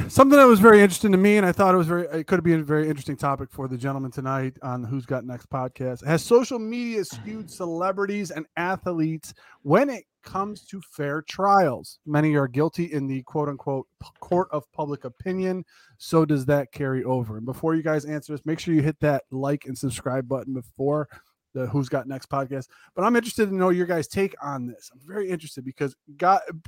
Something 0.07 0.37
that 0.37 0.45
was 0.45 0.59
very 0.59 0.81
interesting 0.81 1.11
to 1.11 1.17
me, 1.17 1.37
and 1.37 1.45
I 1.45 1.51
thought 1.51 1.73
it 1.73 1.77
was 1.77 1.87
very, 1.87 2.05
it 2.07 2.27
could 2.27 2.43
be 2.43 2.53
a 2.53 2.59
very 2.59 2.89
interesting 2.89 3.15
topic 3.15 3.49
for 3.51 3.67
the 3.67 3.77
gentleman 3.77 4.11
tonight 4.11 4.57
on 4.61 4.83
Who's 4.83 5.05
Got 5.05 5.23
Next 5.23 5.49
podcast. 5.49 6.05
Has 6.05 6.23
social 6.23 6.59
media 6.59 7.05
skewed 7.05 7.49
celebrities 7.49 8.31
and 8.31 8.45
athletes 8.57 9.33
when 9.61 9.89
it 9.89 10.03
comes 10.23 10.65
to 10.65 10.81
fair 10.91 11.21
trials? 11.21 11.99
Many 12.05 12.35
are 12.35 12.47
guilty 12.47 12.85
in 12.85 13.07
the 13.07 13.23
quote 13.23 13.49
unquote 13.49 13.87
court 14.19 14.49
of 14.51 14.71
public 14.73 15.05
opinion. 15.05 15.63
So 15.97 16.25
does 16.25 16.45
that 16.47 16.71
carry 16.71 17.03
over? 17.03 17.37
And 17.37 17.45
before 17.45 17.75
you 17.75 17.83
guys 17.83 18.05
answer 18.05 18.33
this, 18.33 18.45
make 18.45 18.59
sure 18.59 18.73
you 18.73 18.81
hit 18.81 18.99
that 18.99 19.23
like 19.31 19.65
and 19.65 19.77
subscribe 19.77 20.27
button 20.27 20.53
before 20.53 21.07
the 21.53 21.67
Who's 21.67 21.89
Got 21.89 22.07
Next 22.07 22.29
podcast. 22.29 22.67
But 22.95 23.03
I'm 23.03 23.15
interested 23.15 23.47
to 23.47 23.55
know 23.55 23.69
your 23.69 23.85
guys' 23.85 24.07
take 24.07 24.35
on 24.41 24.67
this. 24.67 24.89
I'm 24.93 24.99
very 25.05 25.29
interested 25.29 25.65
because 25.65 25.95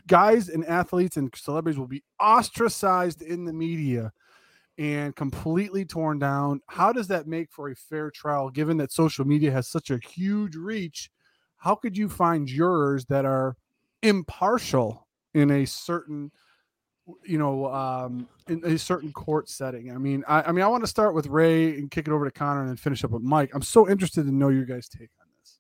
guys 0.08 0.50
and 0.50 0.66
athletes 0.66 1.18
and 1.18 1.34
celebrities 1.36 1.80
will 1.80 1.88
be 1.88 2.04
ostracized 2.20 3.22
in 3.22 3.46
the 3.46 3.54
media 3.54 4.12
and 4.78 5.16
completely 5.16 5.86
torn 5.86 6.18
down. 6.18 6.62
How 6.68 6.92
does 6.92 7.08
that 7.10 7.28
make 7.28 7.52
for 7.52 7.70
a 7.70 7.76
fair 7.76 8.10
trial 8.10 8.50
given 8.50 8.78
that 8.78 8.92
social 8.92 9.26
media 9.26 9.52
has 9.52 9.68
such 9.68 9.92
a 9.92 10.00
huge 10.00 10.56
reach? 10.56 11.12
How 11.58 11.76
could 11.76 11.96
you 11.96 12.10
find 12.10 12.48
jurors 12.48 13.06
that 13.06 13.26
are 13.26 13.56
impartial 14.02 15.08
in 15.34 15.52
a 15.52 15.66
certain 15.66 16.32
you 17.26 17.38
know 17.38 17.68
um 17.74 18.28
in 18.48 18.64
a 18.66 18.78
certain 18.78 19.12
court 19.14 19.50
setting. 19.50 19.92
I 19.92 19.98
mean 19.98 20.24
i, 20.28 20.42
I 20.42 20.52
mean 20.52 20.64
i 20.64 20.68
want 20.68 20.84
to 20.84 20.88
start 20.88 21.14
with 21.14 21.28
ray 21.28 21.78
and 21.78 21.90
kick 21.90 22.08
it 22.08 22.12
over 22.12 22.26
to 22.26 22.32
connor 22.32 22.62
and 22.62 22.70
then 22.70 22.78
finish 22.78 23.04
up 23.04 23.12
with 23.12 23.22
mike. 23.24 23.52
I'm 23.54 23.62
so 23.62 23.90
interested 23.90 24.26
to 24.26 24.32
know 24.32 24.50
your 24.50 24.66
guys 24.66 24.88
take 24.90 25.10
on 25.20 25.28
this. 25.40 25.60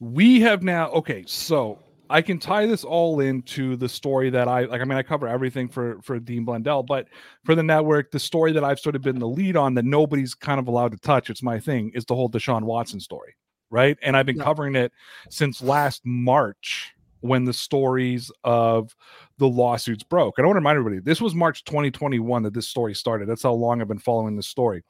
We 0.00 0.40
have 0.40 0.62
now 0.62 0.88
okay 0.90 1.24
so 1.26 1.78
i 2.10 2.22
can 2.22 2.38
tie 2.38 2.64
this 2.66 2.84
all 2.84 3.20
into 3.20 3.76
the 3.76 3.88
story 3.88 4.30
that 4.30 4.48
i 4.48 4.64
like 4.64 4.80
i 4.80 4.84
mean 4.84 4.96
i 4.96 5.02
cover 5.02 5.28
everything 5.28 5.68
for 5.68 6.00
for 6.02 6.18
dean 6.18 6.44
blundell 6.44 6.82
but 6.82 7.06
for 7.44 7.54
the 7.54 7.62
network 7.62 8.10
the 8.10 8.18
story 8.18 8.52
that 8.52 8.64
i've 8.64 8.80
sort 8.80 8.96
of 8.96 9.02
been 9.02 9.18
the 9.18 9.28
lead 9.28 9.56
on 9.56 9.74
that 9.74 9.84
nobody's 9.84 10.34
kind 10.34 10.58
of 10.58 10.68
allowed 10.68 10.92
to 10.92 10.98
touch 10.98 11.28
it's 11.28 11.42
my 11.42 11.58
thing 11.60 11.90
is 11.94 12.04
the 12.06 12.14
whole 12.14 12.30
deshaun 12.30 12.62
watson 12.62 12.98
story 13.00 13.34
right? 13.70 13.98
And 14.02 14.16
i've 14.16 14.24
been 14.24 14.38
Yeah. 14.38 14.44
covering 14.44 14.74
it 14.76 14.92
since 15.28 15.60
last 15.60 16.00
march 16.04 16.94
when 17.20 17.44
the 17.44 17.52
stories 17.52 18.30
of 18.44 18.94
the 19.38 19.48
lawsuits 19.48 20.04
broke. 20.04 20.38
And 20.38 20.44
i 20.44 20.48
want 20.48 20.56
to 20.56 20.60
remind 20.60 20.78
everybody 20.78 21.00
this 21.00 21.20
was 21.20 21.34
march 21.34 21.64
2021 21.64 22.44
that 22.44 22.54
this 22.54 22.68
story 22.68 22.94
started. 22.94 23.28
That's 23.28 23.42
how 23.44 23.52
long 23.54 23.80
i've 23.82 23.88
been 23.88 23.98
following 23.98 24.36
this 24.36 24.48
story. 24.48 24.84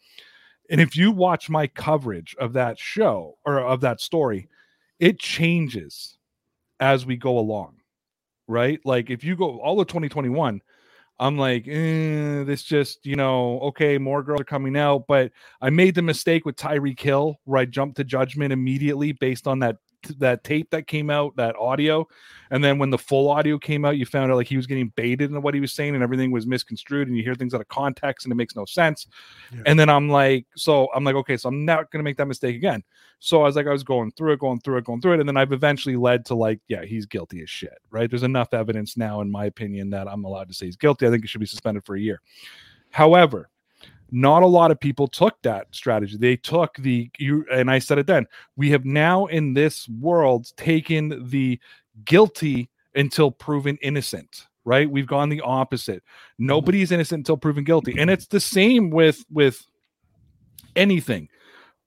And 0.70 0.80
if 0.80 0.96
you 0.96 1.12
watch 1.12 1.50
my 1.50 1.66
coverage 1.68 2.36
of 2.40 2.54
that 2.54 2.78
show 2.78 3.38
or 3.46 3.60
of 3.60 3.82
that 3.82 4.00
story 4.00 4.48
it 5.00 5.18
changes 5.20 6.18
as 6.80 7.06
we 7.06 7.16
go 7.16 7.38
along 7.38 7.76
right? 8.48 8.80
Like 8.84 9.10
if 9.10 9.24
you 9.24 9.36
go 9.36 9.60
all 9.60 9.80
of 9.80 9.86
2021 9.88 10.60
i'm 11.20 11.38
like 11.38 11.66
eh, 11.68 12.44
this 12.44 12.62
just 12.62 13.04
you 13.06 13.16
know 13.16 13.58
okay 13.60 13.98
more 13.98 14.22
girls 14.22 14.40
are 14.40 14.44
coming 14.44 14.76
out. 14.76 15.06
But 15.08 15.32
i 15.60 15.70
made 15.70 15.94
the 15.94 16.02
mistake 16.02 16.44
with 16.44 16.56
Tyreek 16.56 17.00
Hill 17.00 17.38
where 17.44 17.60
i 17.60 17.64
jumped 17.64 17.96
to 17.98 18.04
judgment 18.04 18.52
immediately 18.52 19.12
based 19.12 19.46
on 19.46 19.60
that 19.60 19.76
that 20.18 20.44
tape 20.44 20.70
that 20.70 20.86
came 20.86 21.10
out, 21.10 21.36
that 21.36 21.56
audio, 21.56 22.06
and 22.50 22.62
then 22.62 22.78
when 22.78 22.90
the 22.90 22.98
full 22.98 23.30
audio 23.30 23.58
came 23.58 23.84
out, 23.84 23.96
you 23.96 24.06
found 24.06 24.30
out 24.30 24.36
like 24.36 24.46
he 24.46 24.56
was 24.56 24.66
getting 24.66 24.88
baited 24.96 25.30
in 25.30 25.42
what 25.42 25.54
he 25.54 25.60
was 25.60 25.72
saying, 25.72 25.94
and 25.94 26.02
everything 26.02 26.30
was 26.30 26.46
misconstrued, 26.46 27.08
and 27.08 27.16
you 27.16 27.22
hear 27.22 27.34
things 27.34 27.54
out 27.54 27.60
of 27.60 27.68
context, 27.68 28.26
and 28.26 28.32
it 28.32 28.36
makes 28.36 28.56
no 28.56 28.64
sense. 28.64 29.06
Yeah. 29.52 29.62
And 29.66 29.78
then 29.78 29.88
I'm 29.88 30.08
like, 30.08 30.46
so 30.56 30.88
I'm 30.94 31.04
like, 31.04 31.16
okay, 31.16 31.36
so 31.36 31.48
I'm 31.48 31.64
not 31.64 31.90
gonna 31.90 32.04
make 32.04 32.16
that 32.16 32.26
mistake 32.26 32.56
again. 32.56 32.82
So 33.20 33.42
I 33.42 33.44
was 33.44 33.56
like, 33.56 33.66
I 33.66 33.72
was 33.72 33.82
going 33.82 34.12
through 34.12 34.32
it, 34.32 34.38
going 34.38 34.60
through 34.60 34.78
it, 34.78 34.84
going 34.84 35.00
through 35.00 35.14
it, 35.14 35.20
and 35.20 35.28
then 35.28 35.36
I've 35.36 35.52
eventually 35.52 35.96
led 35.96 36.24
to 36.26 36.34
like, 36.34 36.60
yeah, 36.68 36.84
he's 36.84 37.06
guilty 37.06 37.42
as 37.42 37.50
shit, 37.50 37.78
right? 37.90 38.08
There's 38.08 38.22
enough 38.22 38.54
evidence 38.54 38.96
now, 38.96 39.20
in 39.20 39.30
my 39.30 39.46
opinion, 39.46 39.90
that 39.90 40.08
I'm 40.08 40.24
allowed 40.24 40.48
to 40.48 40.54
say 40.54 40.66
he's 40.66 40.76
guilty. 40.76 41.06
I 41.06 41.10
think 41.10 41.22
he 41.22 41.28
should 41.28 41.40
be 41.40 41.46
suspended 41.46 41.84
for 41.84 41.96
a 41.96 42.00
year. 42.00 42.20
However, 42.90 43.50
not 44.10 44.42
a 44.42 44.46
lot 44.46 44.70
of 44.70 44.80
people 44.80 45.06
took 45.06 45.40
that 45.42 45.66
strategy. 45.72 46.16
They 46.16 46.36
took 46.36 46.76
the 46.76 47.10
you 47.18 47.44
and 47.52 47.70
I 47.70 47.78
said 47.78 47.98
it 47.98 48.06
then. 48.06 48.26
We 48.56 48.70
have 48.70 48.84
now 48.84 49.26
in 49.26 49.54
this 49.54 49.88
world 49.88 50.50
taken 50.56 51.28
the 51.28 51.60
guilty 52.04 52.70
until 52.94 53.30
proven 53.30 53.78
innocent, 53.82 54.46
right? 54.64 54.90
We've 54.90 55.06
gone 55.06 55.28
the 55.28 55.42
opposite. 55.42 56.02
Nobody's 56.38 56.90
innocent 56.90 57.20
until 57.20 57.36
proven 57.36 57.64
guilty. 57.64 57.96
And 57.98 58.08
it's 58.10 58.26
the 58.26 58.40
same 58.40 58.90
with 58.90 59.24
with 59.30 59.64
anything. 60.74 61.28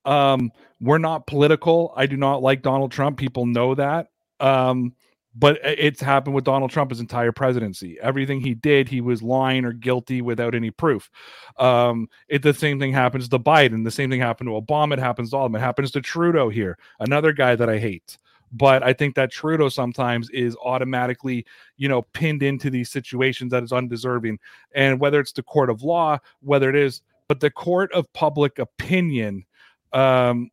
Um 0.05 0.51
we're 0.79 0.97
not 0.97 1.27
political. 1.27 1.93
I 1.95 2.05
do 2.05 2.17
not 2.17 2.41
like 2.41 2.61
Donald 2.61 2.91
Trump. 2.91 3.17
People 3.17 3.45
know 3.45 3.75
that. 3.75 4.07
Um 4.39 4.93
but 5.33 5.59
it's 5.63 6.01
happened 6.01 6.35
with 6.35 6.43
Donald 6.43 6.71
Trump 6.71 6.91
his 6.91 6.99
entire 6.99 7.31
presidency. 7.31 7.97
Everything 8.01 8.41
he 8.41 8.53
did, 8.53 8.89
he 8.89 8.99
was 8.99 9.23
lying 9.23 9.63
or 9.63 9.71
guilty 9.71 10.21
without 10.21 10.53
any 10.53 10.71
proof. 10.71 11.09
Um, 11.57 12.09
it 12.27 12.41
the 12.41 12.53
same 12.53 12.79
thing 12.79 12.91
happens 12.91 13.29
to 13.29 13.39
Biden. 13.39 13.83
The 13.83 13.91
same 13.91 14.09
thing 14.09 14.19
happened 14.19 14.49
to 14.49 14.61
Obama. 14.61 14.93
It 14.93 14.99
happens 14.99 15.29
to 15.29 15.37
all 15.37 15.45
of 15.45 15.51
them. 15.51 15.61
It 15.61 15.63
happens 15.63 15.91
to 15.91 16.01
Trudeau 16.01 16.49
here, 16.49 16.77
another 16.99 17.31
guy 17.31 17.55
that 17.55 17.69
I 17.69 17.77
hate. 17.77 18.17
But 18.53 18.83
I 18.83 18.91
think 18.91 19.15
that 19.15 19.31
Trudeau 19.31 19.69
sometimes 19.69 20.29
is 20.31 20.57
automatically, 20.61 21.45
you 21.77 21.87
know, 21.87 22.01
pinned 22.01 22.43
into 22.43 22.69
these 22.69 22.89
situations 22.89 23.51
that 23.51 23.63
is 23.63 23.71
undeserving. 23.71 24.39
And 24.75 24.99
whether 24.99 25.21
it's 25.21 25.31
the 25.31 25.43
court 25.43 25.69
of 25.69 25.83
law, 25.83 26.19
whether 26.41 26.69
it 26.69 26.75
is, 26.75 27.01
but 27.29 27.39
the 27.39 27.51
court 27.51 27.93
of 27.93 28.11
public 28.11 28.59
opinion, 28.59 29.45
um, 29.93 30.49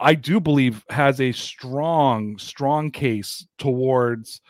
I 0.00 0.14
do 0.14 0.40
believe 0.40 0.84
has 0.90 1.20
a 1.20 1.32
strong, 1.32 2.38
strong 2.38 2.90
case 2.90 3.46
towards 3.58 4.40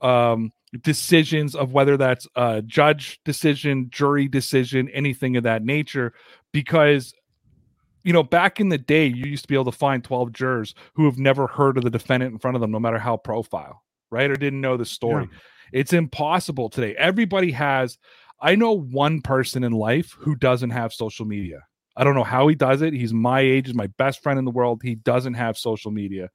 um, 0.00 0.52
decisions 0.82 1.54
of 1.54 1.72
whether 1.72 1.96
that's 1.96 2.26
a 2.34 2.62
judge 2.62 3.20
decision, 3.24 3.88
jury 3.90 4.28
decision, 4.28 4.88
anything 4.90 5.36
of 5.36 5.44
that 5.44 5.64
nature. 5.64 6.12
Because, 6.52 7.14
you 8.02 8.12
know, 8.12 8.22
back 8.22 8.60
in 8.60 8.68
the 8.68 8.78
day, 8.78 9.06
you 9.06 9.26
used 9.26 9.44
to 9.44 9.48
be 9.48 9.54
able 9.54 9.64
to 9.66 9.72
find 9.72 10.02
12 10.02 10.32
jurors 10.32 10.74
who 10.94 11.04
have 11.04 11.18
never 11.18 11.46
heard 11.46 11.76
of 11.76 11.84
the 11.84 11.90
defendant 11.90 12.32
in 12.32 12.38
front 12.38 12.56
of 12.56 12.60
them, 12.60 12.70
no 12.70 12.80
matter 12.80 12.98
how 12.98 13.16
profile, 13.16 13.82
right? 14.10 14.30
Or 14.30 14.36
didn't 14.36 14.60
know 14.60 14.76
the 14.76 14.84
story. 14.84 15.28
Yeah. 15.30 15.38
It's 15.72 15.92
impossible 15.92 16.68
today. 16.68 16.94
Everybody 16.96 17.52
has, 17.52 17.98
I 18.40 18.54
know 18.54 18.72
one 18.72 19.20
person 19.20 19.64
in 19.64 19.72
life 19.72 20.14
who 20.18 20.34
doesn't 20.34 20.70
have 20.70 20.92
social 20.92 21.26
media 21.26 21.60
I 21.96 22.04
don't 22.04 22.14
know 22.14 22.24
how 22.24 22.48
he 22.48 22.54
does 22.54 22.82
it. 22.82 22.92
He's 22.92 23.14
my 23.14 23.40
age, 23.40 23.68
is 23.68 23.74
my 23.74 23.86
best 23.98 24.22
friend 24.22 24.38
in 24.38 24.44
the 24.44 24.50
world. 24.50 24.82
He 24.82 24.94
doesn't 24.94 25.34
have 25.34 25.56
social 25.56 25.90
media 25.90 26.30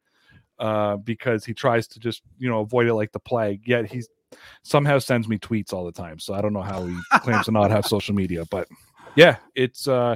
uh, 0.59 0.97
because 0.97 1.45
he 1.45 1.53
tries 1.53 1.87
to 1.89 1.99
just 1.99 2.21
you 2.37 2.49
know 2.49 2.61
avoid 2.61 2.87
it 2.87 2.93
like 2.93 3.11
the 3.11 3.19
plague. 3.19 3.67
Yet 3.67 3.85
he 3.91 4.03
somehow 4.63 4.99
sends 4.99 5.27
me 5.27 5.37
tweets 5.37 5.73
all 5.73 5.85
the 5.85 5.91
time. 5.91 6.19
So 6.19 6.33
I 6.33 6.41
don't 6.41 6.53
know 6.53 6.61
how 6.61 6.85
he 6.85 6.97
claims 7.19 7.45
to 7.45 7.51
not 7.51 7.71
have 7.71 7.85
social 7.85 8.15
media, 8.15 8.45
but 8.49 8.67
yeah, 9.15 9.37
it's 9.55 9.87
uh, 9.87 10.15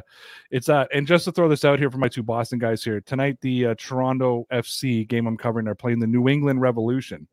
it's 0.52 0.70
uh, 0.70 0.86
and 0.93 1.08
just 1.08 1.26
to 1.26 1.32
throw 1.32 1.50
this 1.50 1.66
out 1.66 1.80
here 1.80 1.91
for 1.91 1.98
my 1.98 2.08
two 2.08 2.24
Boston 2.24 2.60
guys 2.60 2.84
here 2.84 3.02
tonight, 3.02 3.38
the 3.41 3.68
uh, 3.68 3.76
Toronto 3.78 4.46
FC 4.52 5.08
game 5.08 5.28
I'm 5.28 5.38
covering, 5.38 5.66
they're 5.66 5.76
playing 5.76 6.00
the 6.00 6.08
New 6.08 6.30
England 6.30 6.62
Revolution. 6.62 7.28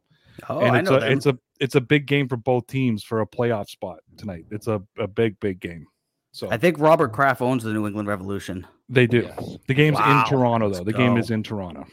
Oh, 0.48 0.60
and 0.60 0.76
I 0.76 0.80
it's 0.80 0.90
know 0.90 0.96
a, 0.96 1.00
them. 1.00 1.12
it's 1.12 1.26
a 1.26 1.38
it's 1.60 1.74
a 1.74 1.80
big 1.80 2.06
game 2.06 2.28
for 2.28 2.36
both 2.36 2.66
teams 2.66 3.04
for 3.04 3.20
a 3.20 3.26
playoff 3.26 3.68
spot 3.68 3.98
tonight. 4.16 4.46
It's 4.50 4.66
a, 4.66 4.82
a 4.98 5.06
big 5.06 5.38
big 5.40 5.60
game. 5.60 5.86
So 6.32 6.50
I 6.50 6.56
think 6.56 6.78
Robert 6.78 7.12
Kraft 7.12 7.40
owns 7.42 7.62
the 7.62 7.72
New 7.72 7.86
England 7.86 8.08
Revolution. 8.08 8.66
They 8.88 9.06
do. 9.06 9.20
Yes. 9.22 9.56
The 9.68 9.74
game's 9.74 9.98
Wow. 9.98 10.22
in 10.24 10.30
Toronto, 10.30 10.68
though. 10.68 10.78
Let's 10.78 10.86
The 10.86 10.92
game 10.92 11.16
is 11.16 11.30
in 11.30 11.42
Toronto. 11.42 11.86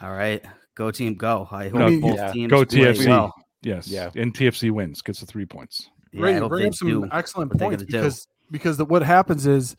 All 0.00 0.12
right, 0.12 0.44
go 0.74 0.90
team, 0.90 1.14
go! 1.14 1.48
I 1.50 1.68
hope 1.68 1.74
No, 1.78 2.00
both 2.00 2.16
yeah. 2.16 2.32
teams 2.32 2.50
Go 2.50 2.64
play 2.64 2.80
TFC. 2.80 3.08
Well. 3.08 3.32
Yes. 3.62 3.88
Yeah. 3.88 4.10
And 4.14 4.34
TFC 4.34 4.70
wins, 4.70 5.00
gets 5.00 5.20
the 5.20 5.26
three 5.26 5.46
points. 5.46 5.88
Yeah, 6.12 6.22
Ray, 6.22 6.30
I 6.32 6.34
you 6.34 6.40
hope 6.42 6.50
bring 6.50 6.66
up 6.68 6.74
some 6.74 6.88
do. 6.88 7.08
excellent 7.12 7.52
what 7.54 7.60
points 7.60 7.82
because 7.84 8.26
because 8.50 8.76
the, 8.76 8.84
what 8.84 9.02
happens 9.02 9.46
is 9.46 9.74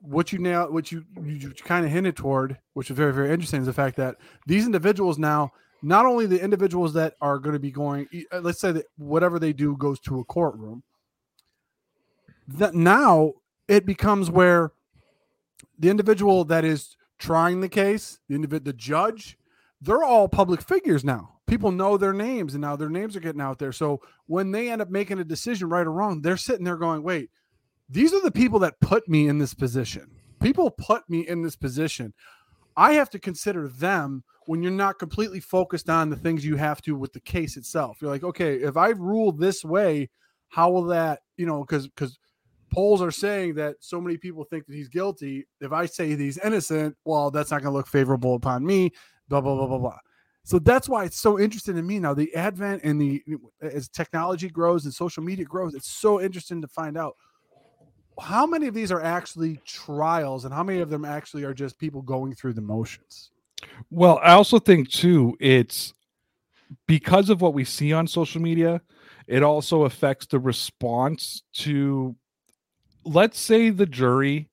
what 0.00 0.32
you 0.32 0.38
now 0.38 0.70
what 0.70 0.90
you 0.90 1.04
you, 1.22 1.32
you 1.34 1.50
kind 1.50 1.84
of 1.84 1.90
hinted 1.92 2.16
toward, 2.16 2.56
which 2.74 2.90
is 2.90 2.96
very 2.96 3.12
very 3.12 3.30
interesting, 3.30 3.60
is 3.60 3.66
the 3.66 3.72
fact 3.72 3.96
that 3.96 4.16
these 4.46 4.64
individuals 4.66 5.18
now 5.18 5.50
not 5.82 6.06
only 6.06 6.26
the 6.26 6.42
individuals 6.42 6.92
that 6.94 7.14
are 7.20 7.38
going 7.38 7.52
to 7.52 7.58
be 7.60 7.70
going, 7.70 8.08
uh, 8.32 8.40
let's 8.40 8.60
say 8.60 8.72
that 8.72 8.86
whatever 8.96 9.38
they 9.38 9.52
do 9.52 9.76
goes 9.76 10.00
to 10.00 10.20
a 10.20 10.24
courtroom. 10.24 10.82
That 12.46 12.74
now 12.74 13.32
it 13.68 13.84
becomes 13.84 14.30
where 14.30 14.72
the 15.78 15.90
individual 15.90 16.44
that 16.44 16.64
is 16.64 16.96
trying 17.18 17.60
the 17.60 17.68
case, 17.68 18.18
the 18.28 18.36
individ, 18.36 18.64
the 18.64 18.72
judge, 18.72 19.36
they're 19.80 20.04
all 20.04 20.28
public 20.28 20.62
figures 20.62 21.04
now. 21.04 21.34
People 21.46 21.70
know 21.70 21.96
their 21.96 22.12
names, 22.12 22.54
and 22.54 22.60
now 22.60 22.76
their 22.76 22.88
names 22.88 23.16
are 23.16 23.20
getting 23.20 23.40
out 23.40 23.58
there. 23.58 23.72
So 23.72 24.00
when 24.26 24.50
they 24.50 24.70
end 24.70 24.82
up 24.82 24.90
making 24.90 25.18
a 25.18 25.24
decision, 25.24 25.68
right 25.68 25.86
or 25.86 25.92
wrong, 25.92 26.20
they're 26.20 26.36
sitting 26.36 26.64
there 26.64 26.76
going, 26.76 27.02
"Wait, 27.02 27.30
these 27.88 28.12
are 28.12 28.22
the 28.22 28.32
people 28.32 28.58
that 28.60 28.80
put 28.80 29.08
me 29.08 29.28
in 29.28 29.38
this 29.38 29.54
position. 29.54 30.10
People 30.40 30.70
put 30.70 31.08
me 31.08 31.26
in 31.26 31.42
this 31.42 31.56
position. 31.56 32.14
I 32.76 32.94
have 32.94 33.10
to 33.10 33.18
consider 33.18 33.68
them 33.68 34.24
when 34.46 34.62
you're 34.62 34.72
not 34.72 34.98
completely 34.98 35.40
focused 35.40 35.88
on 35.88 36.10
the 36.10 36.16
things 36.16 36.44
you 36.44 36.56
have 36.56 36.82
to 36.82 36.96
with 36.96 37.12
the 37.12 37.20
case 37.20 37.56
itself. 37.56 37.98
You're 38.00 38.10
like, 38.10 38.24
okay, 38.24 38.56
if 38.56 38.76
I 38.76 38.88
rule 38.88 39.32
this 39.32 39.64
way, 39.64 40.10
how 40.48 40.70
will 40.70 40.84
that, 40.84 41.20
you 41.36 41.46
know, 41.46 41.60
because 41.60 41.88
because 41.88 42.18
polls 42.70 43.02
are 43.02 43.10
saying 43.10 43.54
that 43.54 43.76
so 43.80 44.00
many 44.00 44.16
people 44.16 44.44
think 44.44 44.66
that 44.66 44.74
he's 44.74 44.88
guilty. 44.88 45.46
If 45.60 45.72
I 45.72 45.86
say 45.86 46.16
he's 46.16 46.38
innocent, 46.38 46.96
well, 47.04 47.30
that's 47.30 47.50
not 47.50 47.62
going 47.62 47.72
to 47.72 47.76
look 47.76 47.88
favorable 47.88 48.34
upon 48.34 48.64
me. 48.64 48.92
Blah 49.28 49.40
blah 49.40 49.54
blah 49.56 49.66
blah 49.66 49.78
blah. 49.78 49.98
So 50.44 50.60
that's 50.60 50.88
why 50.88 51.04
it's 51.04 51.20
so 51.20 51.40
interesting 51.40 51.74
to 51.74 51.82
me 51.82 51.98
now. 51.98 52.14
The 52.14 52.32
advent 52.34 52.84
and 52.84 53.00
the 53.00 53.22
as 53.60 53.88
technology 53.88 54.48
grows 54.48 54.84
and 54.84 54.94
social 54.94 55.22
media 55.22 55.44
grows, 55.44 55.74
it's 55.74 55.88
so 55.88 56.20
interesting 56.20 56.62
to 56.62 56.68
find 56.68 56.96
out 56.96 57.16
how 58.20 58.46
many 58.46 58.66
of 58.66 58.74
these 58.74 58.92
are 58.92 59.02
actually 59.02 59.60
trials 59.64 60.44
and 60.44 60.54
how 60.54 60.62
many 60.62 60.80
of 60.80 60.88
them 60.88 61.04
actually 61.04 61.44
are 61.44 61.52
just 61.52 61.78
people 61.78 62.00
going 62.00 62.34
through 62.34 62.54
the 62.54 62.62
motions. 62.62 63.32
Well, 63.90 64.20
I 64.22 64.32
also 64.32 64.58
think 64.58 64.88
too, 64.88 65.36
it's 65.40 65.92
because 66.86 67.30
of 67.30 67.40
what 67.40 67.54
we 67.54 67.64
see 67.64 67.92
on 67.92 68.06
social 68.06 68.40
media, 68.40 68.80
it 69.26 69.42
also 69.42 69.82
affects 69.82 70.26
the 70.26 70.38
response 70.38 71.42
to 71.54 72.14
let's 73.06 73.38
say 73.38 73.70
the 73.70 73.86
jury 73.86 74.50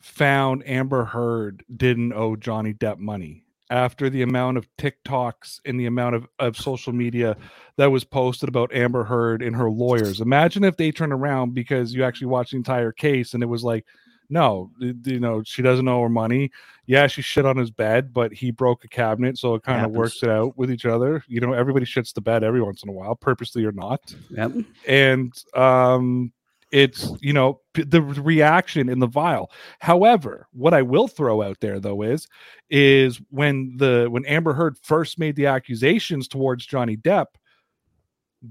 found 0.00 0.66
Amber 0.66 1.04
Heard 1.04 1.64
didn't 1.74 2.12
owe 2.12 2.36
Johnny 2.36 2.74
Depp 2.74 2.98
money 2.98 3.44
after 3.70 4.10
the 4.10 4.22
amount 4.22 4.58
of 4.58 4.68
TikToks 4.76 5.60
and 5.64 5.80
the 5.80 5.86
amount 5.86 6.14
of, 6.14 6.26
of 6.38 6.56
social 6.56 6.92
media 6.92 7.36
that 7.76 7.90
was 7.90 8.04
posted 8.04 8.48
about 8.48 8.74
Amber 8.74 9.04
Heard 9.04 9.42
and 9.42 9.56
her 9.56 9.70
lawyers. 9.70 10.20
Imagine 10.20 10.64
if 10.64 10.76
they 10.76 10.90
turn 10.92 11.12
around 11.12 11.54
because 11.54 11.94
you 11.94 12.04
actually 12.04 12.26
watched 12.26 12.50
the 12.50 12.58
entire 12.58 12.92
case 12.92 13.34
and 13.34 13.42
it 13.42 13.46
was 13.46 13.64
like, 13.64 13.86
no, 14.30 14.70
you 14.78 15.20
know, 15.20 15.42
she 15.44 15.62
doesn't 15.62 15.86
owe 15.86 16.02
her 16.02 16.08
money. 16.08 16.50
Yeah, 16.86 17.06
she 17.06 17.22
shit 17.22 17.46
on 17.46 17.56
his 17.56 17.70
bed, 17.70 18.12
but 18.12 18.32
he 18.32 18.50
broke 18.50 18.84
a 18.84 18.88
cabinet, 18.88 19.38
so 19.38 19.54
it 19.54 19.62
kind 19.62 19.84
of 19.84 19.92
works 19.92 20.22
it 20.22 20.28
out 20.30 20.56
with 20.56 20.70
each 20.70 20.86
other. 20.86 21.22
You 21.28 21.40
know, 21.40 21.52
everybody 21.52 21.86
shits 21.86 22.12
the 22.12 22.20
bed 22.20 22.42
every 22.42 22.62
once 22.62 22.82
in 22.82 22.88
a 22.88 22.92
while, 22.92 23.14
purposely 23.16 23.64
or 23.64 23.72
not 23.72 24.14
Yep. 24.30 24.52
and 24.86 25.32
um 25.54 26.32
it's 26.74 27.08
you 27.20 27.32
know 27.32 27.60
the 27.74 28.02
reaction 28.02 28.88
in 28.88 28.98
the 28.98 29.06
vial. 29.06 29.50
However 29.78 30.48
what 30.52 30.74
i 30.74 30.82
will 30.82 31.06
throw 31.06 31.40
out 31.40 31.60
there 31.60 31.78
though 31.78 32.02
is 32.02 32.26
is 32.68 33.20
when 33.30 33.76
the 33.76 34.08
when 34.10 34.26
amber 34.26 34.52
heard 34.52 34.76
first 34.82 35.18
made 35.18 35.36
the 35.36 35.46
accusations 35.46 36.26
towards 36.26 36.66
johnny 36.66 36.96
depp 36.96 37.26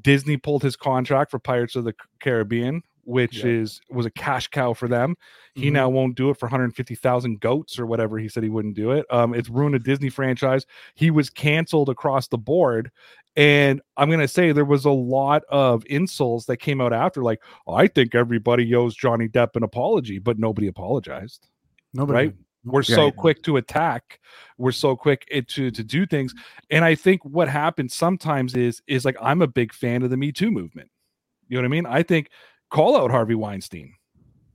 disney 0.01 0.37
pulled 0.37 0.63
his 0.63 0.75
contract 0.75 1.31
for 1.31 1.39
pirates 1.39 1.75
of 1.75 1.83
the 1.83 1.93
caribbean 2.21 2.81
which 3.03 3.39
Yeah. 3.43 3.51
is 3.51 3.81
was 3.89 4.05
a 4.05 4.11
cash 4.11 4.47
cow 4.47 4.73
for 4.73 4.87
them 4.87 5.15
he 5.55 5.69
Mhm. 5.69 5.73
now 5.73 5.89
won't 5.89 6.15
do 6.15 6.29
it 6.31 6.37
for 6.37 6.47
150,000 6.47 7.39
goats 7.39 7.77
or 7.77 7.85
whatever 7.85 8.17
he 8.17 8.27
said 8.27 8.41
he 8.43 8.49
wouldn't 8.49 8.75
do 8.75 8.89
it. 8.91 9.05
Um, 9.11 9.35
it's 9.35 9.49
ruined 9.49 9.75
a 9.75 9.79
Disney 9.79 10.09
franchise. 10.09 10.65
He 10.95 11.11
was 11.11 11.29
canceled 11.29 11.89
across 11.89 12.27
the 12.27 12.39
board. 12.39 12.89
And 13.35 13.79
I'm 13.97 14.09
going 14.09 14.19
to 14.19 14.27
say 14.27 14.51
there 14.51 14.65
was 14.65 14.85
a 14.85 14.91
lot 14.91 15.43
of 15.49 15.83
insults 15.87 16.45
that 16.45 16.57
came 16.57 16.81
out 16.81 16.91
after, 16.91 17.21
like, 17.21 17.39
oh, 17.67 17.75
I 17.75 17.85
think 17.87 18.15
everybody 18.15 18.73
owes 18.73 18.95
Johnny 18.95 19.27
Depp 19.27 19.55
an 19.55 19.61
apology, 19.63 20.17
but 20.17 20.39
nobody 20.39 20.67
apologized. 20.67 21.47
Nobody. 21.93 22.27
Right? 22.29 22.35
We're 22.65 22.81
Yeah. 22.81 22.95
so 22.95 23.11
quick 23.11 23.43
to 23.43 23.57
attack. 23.57 24.19
We're 24.57 24.71
so 24.71 24.95
quick 24.95 25.25
it, 25.29 25.47
to 25.49 25.69
to 25.69 25.83
do 25.83 26.05
things. 26.07 26.33
And 26.71 26.83
I 26.83 26.95
think 26.95 27.23
what 27.25 27.47
happens 27.47 27.93
sometimes 27.93 28.55
is 28.55 28.81
is 28.87 29.05
like 29.05 29.17
I'm 29.21 29.41
a 29.43 29.47
big 29.47 29.71
fan 29.73 30.01
of 30.01 30.09
the 30.09 30.17
Me 30.17 30.31
Too 30.31 30.49
movement. 30.49 30.89
You 31.47 31.57
know 31.57 31.61
what 31.61 31.65
I 31.65 31.69
mean? 31.69 31.85
I 31.85 32.01
think 32.01 32.29
call 32.73 32.97
out 32.97 33.11
Harvey 33.11 33.35
Weinstein. 33.35 33.93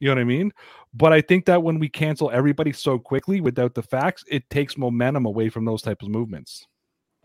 You 0.01 0.09
know 0.09 0.16
what 0.16 0.21
I 0.21 0.25
mean? 0.25 0.53
But 0.93 1.12
I 1.12 1.21
think 1.21 1.47
that 1.47 1.62
when 1.62 1.79
we 1.79 1.89
cancel 1.89 2.31
everybody 2.31 2.73
so 2.73 2.99
quickly 2.99 3.41
without 3.41 3.75
the 3.75 3.83
facts, 3.83 4.25
it 4.29 4.49
takes 4.51 4.77
momentum 4.77 5.25
away 5.25 5.49
from 5.49 5.64
those 5.64 5.83
types 5.83 6.05
of 6.05 6.11
movements. 6.11 6.66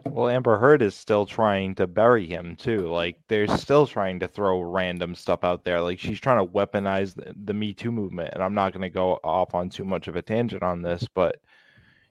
Well, 0.06 0.28
Amber 0.28 0.58
Heard 0.58 0.82
is 0.82 0.96
still 0.96 1.26
trying 1.26 1.76
to 1.76 1.88
bury 1.88 2.28
him 2.28 2.56
too. 2.56 2.88
Like 2.88 3.16
they're 3.30 3.48
still 3.48 3.88
trying 3.88 4.20
to 4.20 4.28
throw 4.28 4.62
random 4.62 5.16
stuff 5.16 5.44
out 5.44 5.64
there. 5.64 5.82
Like 5.82 6.00
she's 6.00 6.20
trying 6.20 6.46
to 6.46 6.52
weaponize 6.52 7.16
the, 7.16 7.34
the 7.46 7.54
Me 7.54 7.74
Too 7.74 7.92
movement. 7.92 8.32
And 8.34 8.44
I'm 8.44 8.54
not 8.54 8.74
going 8.74 8.82
to 8.82 8.90
go 8.90 9.20
off 9.24 9.56
on 9.56 9.70
too 9.70 9.86
much 9.86 10.08
of 10.08 10.16
a 10.16 10.22
tangent 10.22 10.64
on 10.64 10.82
this, 10.82 11.08
but 11.16 11.38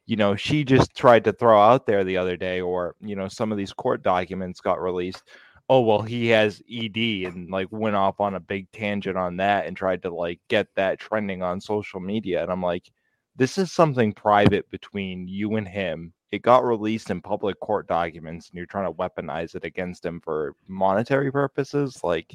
you 0.06 0.16
know, 0.16 0.34
she 0.34 0.64
just 0.64 0.96
tried 0.96 1.24
to 1.24 1.32
throw 1.32 1.60
out 1.60 1.86
there 1.86 2.02
the 2.02 2.16
other 2.16 2.36
day, 2.36 2.60
or 2.60 2.96
you 3.00 3.14
know, 3.14 3.28
some 3.28 3.52
of 3.52 3.58
these 3.58 3.72
court 3.72 4.02
documents 4.02 4.60
got 4.60 4.82
released. 4.82 5.22
Oh 5.68 5.80
well, 5.80 6.02
he 6.02 6.28
has 6.28 6.62
ED, 6.70 6.96
and 7.26 7.50
like 7.50 7.68
went 7.70 7.96
off 7.96 8.20
on 8.20 8.34
a 8.34 8.40
big 8.40 8.70
tangent 8.72 9.16
on 9.16 9.36
that 9.38 9.66
and 9.66 9.76
tried 9.76 10.02
to 10.02 10.14
like 10.14 10.40
get 10.48 10.68
that 10.76 10.98
trending 10.98 11.42
on 11.42 11.60
social 11.60 12.00
media. 12.00 12.42
And 12.42 12.52
I'm 12.52 12.62
like, 12.62 12.90
this 13.36 13.58
is 13.58 13.72
something 13.72 14.12
private 14.12 14.70
between 14.70 15.28
you 15.28 15.56
and 15.56 15.66
him 15.66 16.12
it 16.32 16.40
got 16.40 16.64
released 16.64 17.10
in 17.10 17.20
public 17.20 17.60
court 17.60 17.86
documents 17.86 18.48
and 18.48 18.56
you're 18.56 18.66
trying 18.66 18.86
to 18.86 18.98
weaponize 18.98 19.54
it 19.54 19.64
against 19.64 20.04
him 20.04 20.18
for 20.20 20.56
monetary 20.66 21.30
purposes 21.30 22.02
like 22.02 22.34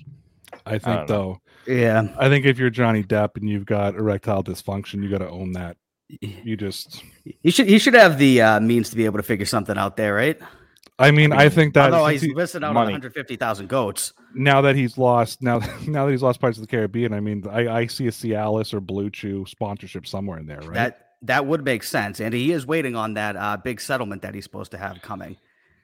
I 0.66 0.78
think 0.78 0.84
don't 0.84 1.08
though, 1.08 1.42
Yeah. 1.66 2.08
I 2.18 2.30
think 2.30 2.46
if 2.46 2.58
you're 2.58 2.70
Johnny 2.70 3.04
Depp 3.04 3.36
and 3.36 3.50
you've 3.50 3.66
got 3.66 3.96
erectile 3.96 4.44
dysfunction, 4.44 5.04
you 5.04 5.10
got 5.10 5.18
to 5.18 5.30
own 5.30 5.52
that. 5.54 5.76
You 6.22 6.56
just, 6.56 7.04
you 7.42 7.52
should 7.52 7.68
he 7.68 7.78
should 7.80 7.94
have 7.94 8.18
the 8.18 8.42
uh, 8.42 8.60
means 8.62 8.90
to 8.92 8.96
be 8.96 9.04
able 9.04 9.18
to 9.18 9.24
figure 9.24 9.46
something 9.46 9.78
out 9.78 9.98
there, 9.98 10.14
right? 10.14 10.40
I 11.00 11.12
mean, 11.12 11.32
I 11.32 11.50
think 11.50 11.76
that 11.76 11.94
Although 11.94 12.08
he's 12.08 12.22
he- 12.22 12.34
listed 12.34 12.64
out 12.64 12.70
on 12.70 12.76
150,000 12.76 13.68
goats. 13.68 14.14
now 14.34 14.62
that 14.62 14.76
he's 14.76 14.98
lost, 14.98 15.42
now 15.44 15.60
now 15.88 16.06
that 16.06 16.12
he's 16.12 16.24
lost 16.24 16.40
parts 16.40 16.58
of 16.58 16.62
the 16.62 16.68
Caribbean, 16.68 17.14
I 17.14 17.20
mean, 17.20 17.46
I, 17.50 17.68
I 17.68 17.86
see 17.88 18.08
a 18.08 18.12
Cialis 18.12 18.74
or 18.74 18.80
Blue 18.80 19.10
Chew 19.10 19.46
sponsorship 19.48 20.08
somewhere 20.08 20.40
in 20.40 20.48
there, 20.48 20.62
right? 20.62 20.74
That 20.74 21.02
that 21.24 21.46
would 21.46 21.64
make 21.64 21.84
sense, 21.84 22.20
and 22.20 22.34
he 22.34 22.52
is 22.52 22.66
waiting 22.66 22.96
on 22.96 23.14
that 23.16 23.36
uh, 23.36 23.58
big 23.58 23.80
settlement 23.82 24.22
that 24.24 24.34
he's 24.36 24.44
supposed 24.44 24.72
to 24.72 24.78
have 24.78 25.02
coming 25.02 25.38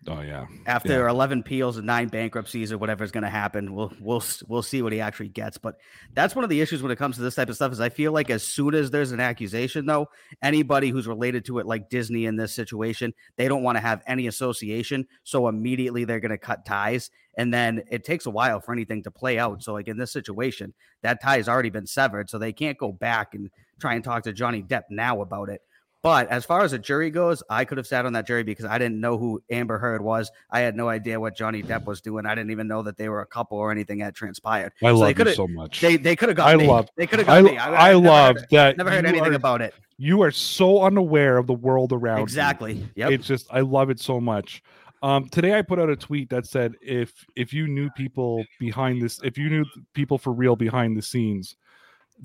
oh 0.07 0.21
yeah, 0.21 0.45
after 0.65 1.07
11 1.07 1.39
appeals 1.39 1.77
and 1.77 1.85
nine 1.85 2.07
bankruptcies 2.07 2.71
or 2.71 2.77
whatever 2.77 3.03
is 3.03 3.11
going 3.11 3.23
to 3.23 3.29
happen. 3.29 3.73
We'll 3.73 3.91
we'll 3.99 4.23
we'll 4.47 4.61
see 4.61 4.81
what 4.81 4.93
he 4.93 5.01
actually 5.01 5.29
gets. 5.29 5.57
But 5.57 5.75
that's 6.13 6.35
one 6.35 6.43
of 6.43 6.49
the 6.49 6.61
issues 6.61 6.81
when 6.81 6.91
it 6.91 6.97
comes 6.97 7.15
to 7.17 7.21
this 7.21 7.35
type 7.35 7.49
of 7.49 7.55
stuff. 7.55 7.71
Is 7.71 7.79
I 7.79 7.89
feel 7.89 8.11
like 8.11 8.29
as 8.29 8.43
soon 8.43 8.75
as 8.75 8.91
there's 8.91 9.11
an 9.11 9.19
accusation, 9.19 9.85
though, 9.85 10.09
anybody 10.41 10.89
who's 10.89 11.07
related 11.07 11.45
to 11.45 11.59
it, 11.59 11.65
like 11.65 11.89
Disney 11.89 12.25
in 12.25 12.35
this 12.35 12.53
situation, 12.53 13.13
they 13.37 13.47
don't 13.47 13.63
want 13.63 13.77
to 13.77 13.81
have 13.81 14.01
any 14.07 14.27
association. 14.27 15.07
So 15.23 15.47
immediately 15.47 16.05
they're 16.05 16.19
going 16.19 16.31
to 16.31 16.37
cut 16.37 16.65
ties, 16.65 17.09
and 17.37 17.53
then 17.53 17.83
it 17.89 18.03
takes 18.03 18.25
a 18.25 18.31
while 18.31 18.59
for 18.59 18.73
anything 18.73 19.03
to 19.03 19.11
play 19.11 19.39
out. 19.39 19.63
So 19.63 19.73
like 19.73 19.87
in 19.87 19.97
this 19.97 20.11
situation, 20.11 20.73
that 21.01 21.21
tie 21.21 21.37
has 21.37 21.49
already 21.49 21.69
been 21.69 21.87
severed, 21.87 22.29
so 22.29 22.37
they 22.37 22.53
can't 22.53 22.77
go 22.77 22.91
back 22.91 23.33
and 23.33 23.49
try 23.79 23.95
and 23.95 24.03
talk 24.03 24.23
to 24.23 24.33
Johnny 24.33 24.61
Depp 24.63 24.83
now 24.89 25.21
about 25.21 25.49
it. 25.49 25.61
But 26.03 26.27
as 26.27 26.43
far 26.43 26.65
as 26.65 26.73
a 26.73 26.77
jury 26.77 27.09
goes, 27.09 27.41
I 27.49 27.63
could 27.63 27.77
have 27.77 27.87
sat 27.87 28.05
on 28.05 28.11
that 28.11 28.27
jury 28.27 28.43
because 28.43 28.65
I 28.65 28.77
didn't 28.77 28.99
know 28.99 29.17
who 29.17 29.41
Amber 29.49 29.77
Heard 29.77 30.01
was. 30.01 30.29
I 30.51 30.59
had 30.59 30.75
no 30.75 30.89
idea 30.89 31.17
what 31.17 31.33
Johnny 31.35 31.63
Depp 31.63 31.85
was 31.85 32.01
doing. 32.01 32.25
I 32.25 32.35
didn't 32.35 32.51
even 32.51 32.67
know 32.67 32.83
that 32.83 32.97
they 32.97 33.07
were 33.07 33.21
a 33.21 33.25
couple 33.25 33.57
or 33.57 33.71
anything 33.71 33.99
had 33.99 34.13
transpired. 34.13 34.73
I 34.83 34.87
So 34.87 34.99
they 34.99 35.13
love 35.13 35.27
you 35.29 35.33
so 35.33 35.47
much. 35.47 35.79
They 35.79 35.95
they 35.95 36.17
could 36.17 36.27
have 36.27 36.35
got 36.35 36.49
I 36.49 36.57
me. 36.57 36.67
love- 36.67 36.89
they 36.97 37.07
could 37.07 37.19
have 37.19 37.29
I, 37.29 37.41
got 37.41 37.51
me. 37.51 37.57
I, 37.57 37.91
I've 37.91 38.03
love 38.03 38.35
heard, 38.35 38.47
that. 38.51 38.77
never 38.77 38.91
heard 38.91 39.05
you 39.05 39.09
anything 39.09 39.31
are, 39.31 39.35
about 39.35 39.61
it. 39.61 39.73
You 39.97 40.21
are 40.23 40.31
so 40.31 40.83
unaware 40.83 41.37
of 41.37 41.47
the 41.47 41.53
world 41.53 41.93
around 41.93 42.17
you. 42.17 42.23
Exactly. 42.23 42.85
Yep. 42.95 43.11
It's 43.11 43.25
just 43.25 43.47
I 43.49 43.61
love 43.61 43.89
it 43.89 44.01
so 44.01 44.19
much. 44.19 44.61
Um, 45.03 45.29
today 45.29 45.57
I 45.57 45.61
put 45.61 45.79
out 45.79 45.89
a 45.89 45.95
tweet 45.95 46.29
that 46.31 46.45
said 46.45 46.73
if 46.81 47.13
if 47.37 47.53
you 47.53 47.67
knew 47.67 47.89
people 47.91 48.43
behind 48.59 49.01
this, 49.01 49.21
if 49.23 49.37
you 49.37 49.49
knew 49.49 49.65
people 49.93 50.17
for 50.17 50.33
real 50.33 50.57
behind 50.57 50.97
the 50.97 51.01
scenes, 51.01 51.55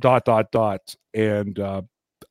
dot 0.01 0.24
dot 0.24 0.51
dot, 0.51 0.97
and 1.14 1.61
uh, 1.61 1.83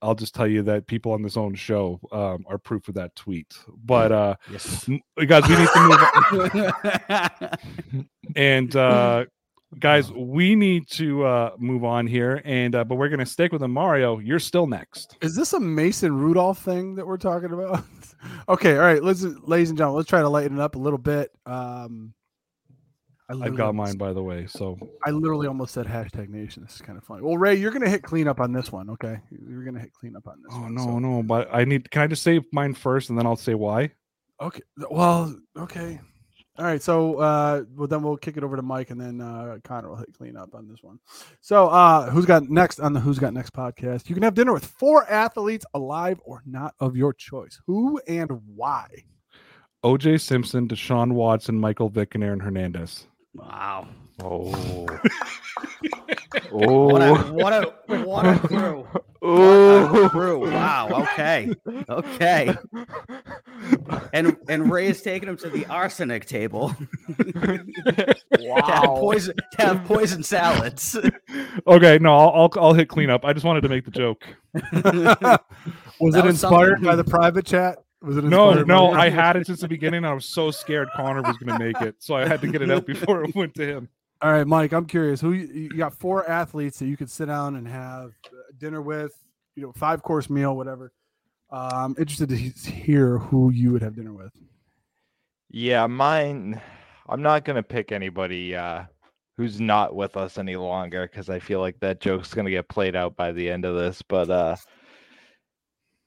I'll 0.02 0.16
just 0.16 0.36
tell 0.36 0.48
you 0.48 0.62
that 0.64 0.88
people 0.88 1.12
on 1.12 1.22
this 1.22 1.38
own 1.38 1.56
show 1.56 2.00
um, 2.12 2.46
are 2.48 2.58
proof 2.58 2.88
of 2.88 2.96
that 2.96 3.16
tweet. 3.16 3.58
But 3.84 4.12
uh, 4.12 4.36
yes. 4.52 4.88
guys, 5.26 5.48
we 5.48 5.56
need 5.56 5.70
to 5.70 5.80
move. 6.32 6.50
On. 7.10 7.58
And 8.36 8.76
uh, 8.76 9.26
guys, 9.80 10.12
we 10.12 10.56
need 10.56 10.88
to 10.92 11.26
uh, 11.26 11.52
move 11.58 11.84
on 11.84 12.08
here. 12.08 12.42
And 12.46 12.76
uh, 12.76 12.84
but 12.84 12.96
we're 12.96 13.10
gonna 13.10 13.26
stick 13.26 13.52
with 13.52 13.62
the 13.62 13.68
Mario. 13.68 14.20
You're 14.20 14.40
still 14.40 14.68
next. 14.68 15.18
Is 15.22 15.36
this 15.36 15.54
a 15.54 15.60
Mason 15.60 16.16
Rudolph 16.16 16.60
thing 16.60 16.96
that 16.96 17.08
we're 17.08 17.18
talking 17.18 17.52
about? 17.52 17.84
okay, 18.50 18.76
all 18.76 18.84
right, 18.84 19.04
let's 19.04 19.24
ladies 19.24 19.70
and 19.70 19.78
gentlemen, 19.78 19.98
let's 19.98 20.10
try 20.10 20.22
to 20.22 20.30
lighten 20.30 20.58
it 20.58 20.62
up 20.62 20.76
a 20.76 20.80
little 20.80 21.00
bit. 21.00 21.32
Um 21.46 22.14
I 22.14 22.17
I've 23.30 23.56
got 23.56 23.76
mine 23.76 23.98
by 23.98 24.14
the 24.14 24.24
way. 24.24 24.46
So 24.48 24.78
I 25.06 25.12
literally 25.12 25.48
almost 25.48 25.74
said 25.74 25.86
hashtag 25.86 26.30
nation. 26.30 26.64
This 26.64 26.76
is 26.76 26.82
kind 26.82 26.98
of 26.98 27.04
funny. 27.04 27.24
Well, 27.24 27.38
Ray, 27.38 27.56
you're 27.56 27.72
gonna 27.72 27.90
hit 27.90 28.04
cleanup 28.04 28.40
on 28.40 28.54
this 28.54 28.72
one, 28.72 28.90
okay? 28.92 29.20
You're 29.30 29.64
gonna 29.64 29.80
hit 29.80 29.94
cleanup 29.94 30.28
on 30.28 30.42
this 30.42 30.54
oh 30.56 30.62
one. 30.62 30.76
no 30.76 30.84
so- 30.84 31.00
no, 31.00 31.24
but 31.24 31.50
I 31.54 31.66
need. 31.66 31.90
Can 31.92 32.04
I 32.04 32.08
just 32.08 32.24
say 32.24 32.42
mine 32.54 32.74
first 32.74 33.10
and 33.10 33.20
then 33.20 33.26
I'll 33.26 33.36
say 33.36 33.54
why? 33.54 33.92
Okay. 34.42 34.62
Well, 34.90 35.36
okay. 35.58 36.00
All 36.58 36.66
right. 36.66 36.82
So 36.82 37.20
uh 37.20 37.64
well 37.76 37.88
then 37.88 38.02
we'll 38.02 38.18
kick 38.18 38.38
it 38.38 38.44
over 38.44 38.56
to 38.56 38.62
Mike 38.62 38.92
and 38.92 39.00
then 39.00 39.20
uh 39.20 39.58
Connor 39.64 39.90
will 39.90 39.98
hit 39.98 40.14
clean 40.18 40.38
up 40.38 40.56
on 40.56 40.68
this 40.68 40.82
one. 40.82 41.00
So 41.42 41.68
uh 41.68 42.10
who's 42.10 42.26
got 42.26 42.50
next 42.50 42.80
on 42.80 42.94
the 42.94 43.00
Who's 43.00 43.20
Got 43.20 43.34
Next 43.34 43.54
podcast? 43.54 44.10
You 44.10 44.16
can 44.16 44.24
have 44.24 44.36
dinner 44.36 44.54
with 44.54 44.66
four 44.66 45.10
athletes 45.10 45.66
alive 45.74 46.20
or 46.24 46.42
not 46.46 46.76
of 46.80 46.96
your 46.96 47.14
choice. 47.14 47.60
Who 47.68 48.00
and 48.08 48.32
why? 48.56 48.88
OJ 49.84 50.20
Simpson, 50.20 50.68
Deshaun 50.68 51.12
Watson, 51.12 51.60
Michael 51.60 51.90
Vick, 51.90 52.16
and 52.16 52.24
Aaron 52.24 52.40
Hernandez. 52.40 53.06
Wow. 53.38 53.88
oh 54.24 54.86
What 56.52 57.02
a 57.02 57.10
oh 57.10 57.34
what 57.34 57.54
a 57.54 57.74
what 58.04 58.26
a 58.26 58.40
crew. 58.40 58.88
What 59.20 59.32
a 59.34 59.90
oh 59.90 60.10
crew. 60.12 60.50
Wow. 60.52 60.90
Okay. 61.14 61.52
Okay. 61.90 62.54
And 64.14 64.38
and 64.48 64.72
Ray 64.72 64.88
is 64.88 65.02
taking 65.02 65.28
him 65.28 65.38
to 65.38 65.50
the 65.50 65.66
arsenic 65.66 66.26
table 66.28 66.70
to 67.18 67.66
have 68.64 68.84
poison 68.86 69.36
to 69.54 69.62
have 69.66 69.84
poison 69.86 70.22
salads. 70.24 70.96
Okay, 71.66 71.98
no, 72.00 72.16
I'll, 72.16 72.30
I'll 72.30 72.52
I'll 72.64 72.74
hit 72.74 72.90
cleanup. 72.90 73.26
I 73.26 73.34
just 73.34 73.46
wanted 73.46 73.62
to 73.62 73.70
make 73.70 73.86
the 73.86 73.92
joke. 73.92 74.24
Was 74.54 74.72
That 74.84 75.42
it 76.00 76.00
was 76.00 76.16
inspired 76.26 76.74
something. 76.76 76.86
by 76.86 76.96
the 76.96 77.04
private 77.04 77.46
chat? 77.46 77.80
Was 78.08 78.18
it 78.18 78.24
No, 78.24 78.54
no, 78.64 78.92
I 78.92 79.10
had 79.10 79.36
it 79.36 79.48
since 79.48 79.62
the 79.62 79.68
beginning. 79.68 80.06
I 80.06 80.14
was 80.14 80.26
so 80.26 80.50
scared 80.50 80.88
Connor 80.96 81.22
was 81.22 81.38
going 81.38 81.58
to 81.58 81.64
make 81.64 81.82
it, 81.82 81.96
so 82.00 82.16
I 82.16 82.28
had 82.28 82.42
to 82.42 82.48
get 82.48 82.62
it 82.62 82.72
out 82.72 82.86
before 82.88 83.24
it 83.26 83.36
went 83.36 83.54
to 83.56 83.68
him. 83.68 83.90
All 84.22 84.32
right, 84.32 84.48
Mike, 84.48 84.72
I'm 84.72 84.86
curious. 84.86 85.20
Who 85.22 85.34
you, 85.34 85.48
you 85.48 85.70
got 85.78 85.94
four 85.94 86.28
athletes 86.28 86.80
that 86.80 86.88
you 86.88 86.96
could 86.98 87.12
sit 87.12 87.26
down 87.28 87.56
and 87.58 87.68
have 87.68 88.12
uh, 88.26 88.38
dinner 88.58 88.82
with, 88.82 89.12
you 89.56 89.64
know, 89.64 89.74
five 89.74 90.02
course 90.02 90.30
meal, 90.30 90.56
whatever. 90.56 90.92
Uh, 91.52 91.70
I'm 91.74 91.96
interested 92.00 92.30
to 92.30 92.36
hear 92.36 93.18
who 93.20 93.52
you 93.52 93.72
would 93.74 93.82
have 93.82 93.96
dinner 93.96 94.14
with. 94.14 94.32
yeah 95.50 95.88
mine 95.88 96.60
i'm 97.08 97.22
not 97.22 97.46
gonna 97.46 97.64
pick 97.64 97.92
anybody 97.94 98.54
uh 98.54 98.84
who's 99.38 99.62
not 99.62 99.96
with 99.96 100.18
us 100.18 100.38
any 100.38 100.58
longer 100.58 101.08
because 101.08 101.30
i 101.30 101.40
feel 101.40 101.62
like 101.62 101.80
that 101.80 102.02
joke's 102.02 102.34
gonna 102.34 102.50
get 102.50 102.68
played 102.68 102.96
out 102.98 103.16
by 103.16 103.32
the 103.32 103.50
end 103.50 103.64
of 103.64 103.76
this 103.76 104.02
but 104.02 104.30
uh 104.30 104.56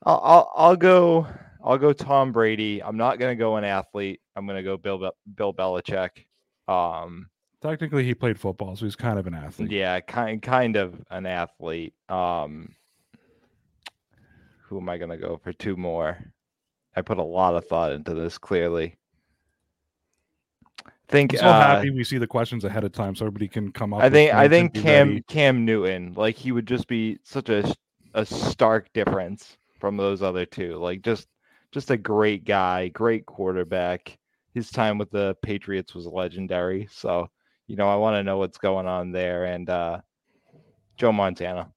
i'll 0.05 0.20
i'll, 0.22 0.53
I'll 0.57 0.76
go 0.76 1.26
i'll 1.64 1.78
go 1.78 1.92
tom 1.92 2.32
brady 2.32 2.82
i'm 2.82 2.96
not 2.96 3.18
gonna 3.18 3.34
go 3.36 3.56
an 3.56 3.64
athlete 3.64 4.20
i'm 4.36 4.46
gonna 4.46 4.62
go 4.62 4.76
bill 4.76 4.98
Be- 4.98 5.11
bill 5.34 5.52
belichick 5.54 6.26
um 6.68 7.28
Technically, 7.62 8.04
he 8.04 8.14
played 8.14 8.40
football, 8.40 8.74
so 8.74 8.86
he's 8.86 8.96
kind 8.96 9.18
of 9.18 9.26
an 9.26 9.34
athlete. 9.34 9.70
yeah 9.70 10.00
kind 10.00 10.40
kind 10.40 10.76
of 10.76 10.94
an 11.11 11.26
athlete 11.26 11.92
um 12.08 12.74
who 14.62 14.78
am 14.80 14.88
i 14.88 14.96
gonna 14.96 15.18
go 15.18 15.36
for 15.42 15.52
two 15.52 15.76
more 15.76 16.16
i 16.96 17.02
put 17.02 17.18
a 17.18 17.22
lot 17.22 17.54
of 17.54 17.66
thought 17.66 17.92
into 17.92 18.14
this 18.14 18.38
clearly 18.38 18.96
think 21.08 21.34
I'm 21.34 21.38
so 21.40 21.46
uh, 21.46 21.61
happy 21.61 21.90
we 21.90 22.04
see 22.04 22.18
the 22.18 22.26
questions 22.26 22.64
ahead 22.64 22.84
of 22.84 22.92
time, 22.92 23.16
so 23.16 23.26
everybody 23.26 23.48
can 23.48 23.72
come 23.72 23.92
up. 23.92 24.00
I 24.00 24.08
think 24.08 24.32
I 24.32 24.48
think 24.48 24.74
Cam 24.74 25.08
ready. 25.08 25.24
Cam 25.28 25.64
Newton, 25.64 26.14
like 26.16 26.36
he 26.36 26.52
would 26.52 26.66
just 26.66 26.86
be 26.86 27.18
such 27.24 27.48
a 27.48 27.74
a 28.14 28.24
stark 28.24 28.92
difference 28.92 29.56
from 29.80 29.96
those 29.96 30.22
other 30.22 30.46
two. 30.46 30.76
Like 30.76 31.02
just 31.02 31.26
just 31.72 31.90
a 31.90 31.96
great 31.96 32.44
guy, 32.44 32.88
great 32.88 33.26
quarterback. 33.26 34.18
His 34.54 34.70
time 34.70 34.98
with 34.98 35.10
the 35.10 35.36
Patriots 35.42 35.94
was 35.94 36.06
legendary. 36.06 36.88
So, 36.90 37.28
you 37.66 37.76
know, 37.76 37.88
I 37.88 37.96
want 37.96 38.16
to 38.16 38.24
know 38.24 38.38
what's 38.38 38.58
going 38.58 38.86
on 38.86 39.12
there. 39.12 39.44
And 39.44 39.68
uh 39.70 40.00
Joe 40.96 41.12
Montana. 41.12 41.70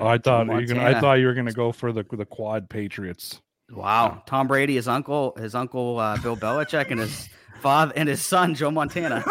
Oh, 0.00 0.06
I 0.06 0.18
thought 0.18 0.46
you 0.46 0.52
were 0.52 0.64
gonna, 0.64 0.82
I 0.84 1.00
thought 1.00 1.14
you 1.14 1.26
were 1.26 1.34
going 1.34 1.46
to 1.46 1.52
go 1.52 1.72
for 1.72 1.92
the 1.92 2.04
the 2.12 2.24
quad 2.24 2.68
Patriots. 2.70 3.40
Wow. 3.70 4.22
Tom 4.26 4.46
Brady, 4.46 4.76
his 4.76 4.88
uncle, 4.88 5.34
his 5.36 5.54
uncle 5.54 5.98
uh, 5.98 6.16
Bill 6.18 6.36
Belichick, 6.36 6.90
and 6.90 7.00
his 7.00 7.28
father 7.60 7.92
and 7.96 8.08
his 8.08 8.22
son 8.22 8.54
Joe 8.54 8.70
Montana. 8.70 9.24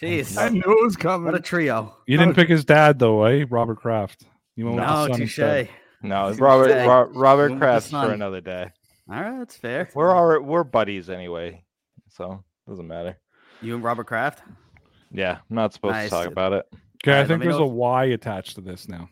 Jeez. 0.00 0.36
I 0.36 0.48
knew 0.48 0.60
it 0.60 0.84
was 0.84 0.96
coming. 0.96 1.26
What 1.26 1.34
a 1.34 1.40
trio. 1.40 1.96
You 2.06 2.18
didn't 2.18 2.34
pick 2.34 2.48
his 2.48 2.64
dad 2.64 2.98
though, 2.98 3.24
eh? 3.24 3.44
Robert 3.48 3.76
Kraft. 3.76 4.24
You 4.56 4.66
went 4.66 4.76
with 4.76 4.86
the 4.86 5.06
No, 5.06 5.06
son 5.08 5.20
touche. 5.20 5.68
No, 6.02 6.30
Touche. 6.30 6.40
Robert 6.40 6.86
Ro- 6.86 7.10
Robert 7.14 7.58
Kraft 7.58 7.90
for 7.90 8.12
another 8.12 8.40
day. 8.40 8.70
All 9.10 9.20
right, 9.20 9.38
that's 9.38 9.56
fair. 9.56 9.88
We're 9.94 10.10
all 10.14 10.40
we're 10.42 10.64
buddies 10.64 11.08
anyway. 11.10 11.64
So 12.10 12.42
doesn't 12.68 12.86
matter. 12.86 13.16
You 13.62 13.74
and 13.74 13.84
Robert 13.84 14.06
Kraft? 14.06 14.42
Yeah, 15.12 15.38
I'm 15.48 15.56
not 15.56 15.72
supposed 15.72 15.92
Nice. 15.94 16.10
to 16.10 16.16
talk 16.16 16.26
about 16.26 16.52
it. 16.52 16.66
Okay, 17.04 17.12
Alright, 17.12 17.24
I 17.24 17.28
think 17.28 17.42
there's 17.42 17.56
know 17.56 17.64
a 17.64 17.66
if- 17.66 17.72
Y 17.72 18.04
attached 18.06 18.56
to 18.56 18.60
this 18.60 18.88
now. 18.88 19.08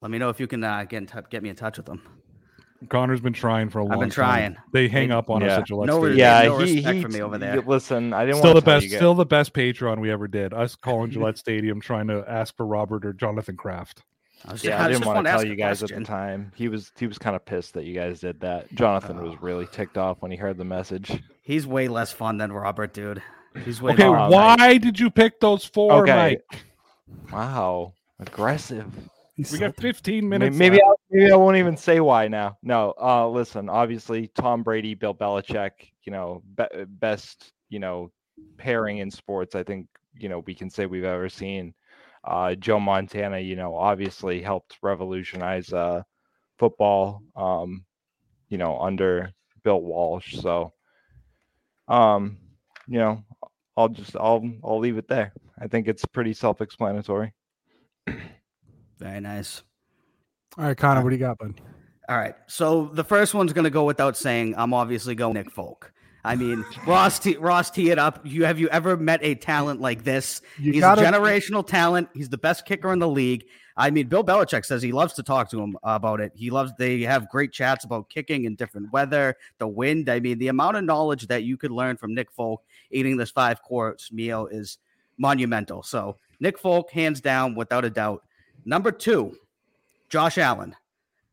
Let 0.00 0.10
me 0.10 0.18
know 0.18 0.28
if 0.30 0.40
you 0.40 0.46
can 0.46 0.62
uh, 0.64 0.84
get 0.84 0.96
in 0.98 1.06
tou- 1.06 1.22
get 1.28 1.42
me 1.42 1.48
in 1.50 1.56
touch 1.56 1.76
with 1.76 1.86
them. 1.86 2.00
Connor's 2.88 3.20
been 3.20 3.32
trying 3.32 3.68
for 3.70 3.80
a 3.80 3.82
long 3.82 3.90
time. 3.90 3.98
I've 3.98 4.00
been 4.02 4.10
time. 4.10 4.52
trying. 4.54 4.56
They 4.72 4.88
hang 4.88 5.08
They- 5.08 5.14
up 5.14 5.28
on 5.30 5.40
Yeah. 5.42 5.48
us 5.48 5.58
at 5.58 5.66
Gillette 5.66 5.88
No, 5.88 5.98
Stadium. 5.98 6.18
yeah, 6.18 6.42
no 6.44 6.58
he, 6.58 6.74
respect 6.76 6.96
he 6.96 7.02
for 7.02 7.08
me 7.08 7.20
over 7.20 7.32
y- 7.32 7.38
there. 7.38 7.60
Listen, 7.60 8.12
I 8.12 8.24
didn't 8.24 8.36
Still 8.38 8.50
the 8.50 8.54
want 8.54 8.64
to 8.64 8.70
tell 8.70 8.76
best, 8.80 8.86
you 8.90 8.96
still 8.96 9.14
the 9.14 9.26
best 9.26 9.52
Patreon 9.52 9.98
we 10.00 10.10
ever 10.12 10.28
did. 10.28 10.54
Us 10.54 10.76
calling 10.76 11.10
Gillette 11.10 11.36
Stadium, 11.38 11.80
trying 11.80 12.06
to 12.06 12.24
ask 12.28 12.56
for 12.56 12.64
Robert 12.66 13.04
or 13.04 13.12
Jonathan 13.12 13.56
Kraft. 13.56 14.04
I 14.46 14.52
was 14.52 14.62
Yeah, 14.64 14.80
I 14.80 14.84
I 14.84 14.88
didn't 14.88 15.00
just 15.00 15.06
want 15.06 15.16
wanna 15.16 15.30
tell 15.30 15.44
you 15.46 15.52
a 15.52 15.56
guys 15.56 15.82
at 15.82 15.88
the 15.90 16.04
time. 16.04 16.52
He 16.54 16.68
was 16.68 16.92
he 16.98 17.06
was 17.06 17.18
kind 17.18 17.34
of 17.36 17.44
pissed 17.44 17.74
that 17.74 17.84
you 17.84 17.94
guys 17.94 18.20
did 18.20 18.40
that. 18.40 18.72
Jonathan 18.74 19.20
was 19.22 19.40
really 19.42 19.66
ticked 19.66 19.98
off 19.98 20.18
when 20.20 20.30
he 20.30 20.36
heard 20.36 20.56
the 20.58 20.64
message. 20.64 21.10
He's 21.42 21.66
way 21.66 21.88
less 21.88 22.12
fun 22.12 22.38
than 22.38 22.52
Robert, 22.52 22.92
dude. 22.92 23.22
He's 23.64 23.82
way 23.82 23.92
Okay, 23.94 24.06
more 24.06 24.16
fun. 24.16 24.30
why 24.30 24.78
did 24.78 24.98
you 25.00 25.10
pick 25.10 25.40
those 25.40 25.64
four, 25.64 26.02
Okay. 26.04 26.14
Mike? 26.50 26.64
Wow, 27.32 27.94
aggressive. 28.20 28.86
He's 29.34 29.52
We 29.52 29.58
so- 29.58 29.66
got 29.66 29.76
15 29.76 30.28
minutes. 30.28 30.56
Maybe 30.56 30.76
left. 30.76 30.86
I, 30.88 30.94
maybe 31.10 31.32
I 31.32 31.36
won't 31.36 31.56
even 31.56 31.76
say 31.76 32.00
why 32.00 32.28
now. 32.28 32.58
No, 32.62 32.94
uh, 33.00 33.28
listen. 33.28 33.68
Obviously, 33.68 34.28
Tom 34.34 34.62
Brady, 34.62 34.94
Bill 34.94 35.14
Belichick. 35.14 35.70
You 36.04 36.12
know, 36.12 36.42
be- 36.56 36.84
best 36.86 37.52
you 37.68 37.78
know 37.78 38.10
pairing 38.56 38.98
in 38.98 39.10
sports. 39.10 39.54
I 39.54 39.62
think 39.62 39.86
you 40.14 40.28
know 40.28 40.40
we 40.40 40.54
can 40.54 40.70
say 40.70 40.86
we've 40.86 41.04
ever 41.04 41.28
seen. 41.28 41.72
Uh, 42.28 42.54
Joe 42.54 42.78
Montana, 42.78 43.38
you 43.38 43.56
know, 43.56 43.74
obviously 43.74 44.42
helped 44.42 44.76
revolutionize 44.82 45.72
uh, 45.72 46.02
football. 46.58 47.22
Um, 47.34 47.84
you 48.48 48.58
know, 48.58 48.78
under 48.78 49.32
Bill 49.62 49.80
Walsh. 49.80 50.36
So, 50.36 50.72
um, 51.86 52.38
you 52.86 52.98
know, 52.98 53.24
I'll 53.76 53.88
just 53.88 54.16
I'll 54.16 54.48
I'll 54.64 54.78
leave 54.78 54.98
it 54.98 55.08
there. 55.08 55.32
I 55.60 55.66
think 55.66 55.88
it's 55.88 56.04
pretty 56.04 56.32
self-explanatory. 56.32 57.32
Very 58.98 59.20
nice. 59.20 59.62
All 60.56 60.64
right, 60.64 60.76
Connor, 60.76 61.02
what 61.02 61.10
do 61.10 61.16
you 61.16 61.20
got, 61.20 61.38
bud? 61.38 61.60
All 62.08 62.16
right. 62.16 62.34
So 62.46 62.86
the 62.86 63.04
first 63.04 63.34
one's 63.34 63.52
going 63.52 63.64
to 63.64 63.70
go 63.70 63.84
without 63.84 64.16
saying. 64.16 64.54
I'm 64.56 64.72
obviously 64.72 65.14
going 65.14 65.34
Nick 65.34 65.50
Folk. 65.50 65.92
I 66.28 66.36
mean, 66.36 66.62
Ross, 66.86 67.26
Ross, 67.38 67.70
tee 67.70 67.90
it 67.90 67.98
up. 67.98 68.20
You 68.22 68.44
have 68.44 68.60
you 68.60 68.68
ever 68.68 68.98
met 68.98 69.20
a 69.22 69.34
talent 69.34 69.80
like 69.80 70.04
this? 70.04 70.42
You 70.58 70.72
He's 70.72 70.82
gotta- 70.82 71.00
a 71.00 71.04
generational 71.10 71.66
talent. 71.66 72.10
He's 72.12 72.28
the 72.28 72.36
best 72.36 72.66
kicker 72.66 72.92
in 72.92 72.98
the 72.98 73.08
league. 73.08 73.46
I 73.78 73.90
mean, 73.90 74.08
Bill 74.08 74.22
Belichick 74.24 74.66
says 74.66 74.82
he 74.82 74.92
loves 74.92 75.14
to 75.14 75.22
talk 75.22 75.48
to 75.50 75.62
him 75.62 75.78
about 75.84 76.20
it. 76.20 76.32
He 76.34 76.50
loves. 76.50 76.72
They 76.78 77.00
have 77.02 77.30
great 77.30 77.50
chats 77.52 77.84
about 77.84 78.10
kicking 78.10 78.44
in 78.44 78.56
different 78.56 78.92
weather, 78.92 79.36
the 79.58 79.68
wind. 79.68 80.10
I 80.10 80.20
mean, 80.20 80.38
the 80.38 80.48
amount 80.48 80.76
of 80.76 80.84
knowledge 80.84 81.28
that 81.28 81.44
you 81.44 81.56
could 81.56 81.70
learn 81.70 81.96
from 81.96 82.14
Nick 82.14 82.30
Folk 82.32 82.62
eating 82.90 83.16
this 83.16 83.30
five 83.30 83.62
course 83.62 84.12
meal 84.12 84.48
is 84.48 84.78
monumental. 85.16 85.82
So 85.82 86.16
Nick 86.40 86.58
Folk, 86.58 86.90
hands 86.90 87.20
down, 87.22 87.54
without 87.54 87.84
a 87.86 87.90
doubt. 87.90 88.22
Number 88.66 88.90
two, 88.92 89.34
Josh 90.10 90.36
Allen. 90.38 90.74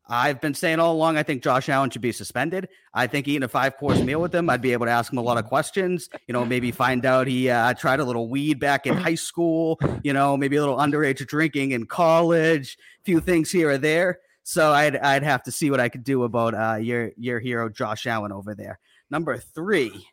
I've 0.07 0.39
been 0.39 0.53
saying 0.53 0.79
all 0.79 0.93
along, 0.93 1.17
I 1.17 1.23
think 1.23 1.41
Josh 1.41 1.67
Allen 1.67 1.89
should 1.89 2.01
be 2.01 2.11
suspended. 2.11 2.69
I 2.93 3.07
think 3.07 3.27
eating 3.27 3.43
a 3.43 3.47
five 3.47 3.77
course 3.77 3.99
meal 4.01 4.21
with 4.21 4.33
him, 4.33 4.49
I'd 4.49 4.61
be 4.61 4.73
able 4.73 4.85
to 4.85 4.91
ask 4.91 5.11
him 5.11 5.17
a 5.17 5.21
lot 5.21 5.37
of 5.37 5.45
questions. 5.45 6.09
You 6.27 6.33
know, 6.33 6.45
maybe 6.45 6.71
find 6.71 7.05
out 7.05 7.25
he 7.25 7.49
uh, 7.49 7.73
tried 7.73 7.99
a 7.99 8.05
little 8.05 8.29
weed 8.29 8.59
back 8.59 8.85
in 8.85 8.95
high 8.95 9.15
school, 9.15 9.79
you 10.03 10.13
know, 10.13 10.37
maybe 10.37 10.57
a 10.57 10.59
little 10.59 10.77
underage 10.77 11.25
drinking 11.25 11.71
in 11.71 11.85
college, 11.85 12.77
a 13.01 13.03
few 13.03 13.19
things 13.19 13.51
here 13.51 13.71
or 13.71 13.77
there. 13.79 14.19
So 14.43 14.73
I'd, 14.73 14.95
I'd 14.97 15.23
have 15.23 15.41
to 15.43 15.51
see 15.51 15.71
what 15.71 15.79
I 15.79 15.89
could 15.89 16.03
do 16.03 16.23
about 16.23 16.53
uh, 16.53 16.75
your, 16.75 17.11
your 17.17 17.39
hero, 17.39 17.67
Josh 17.67 18.05
Allen, 18.05 18.31
over 18.31 18.53
there. 18.53 18.77
Number 19.09 19.37
three 19.37 20.07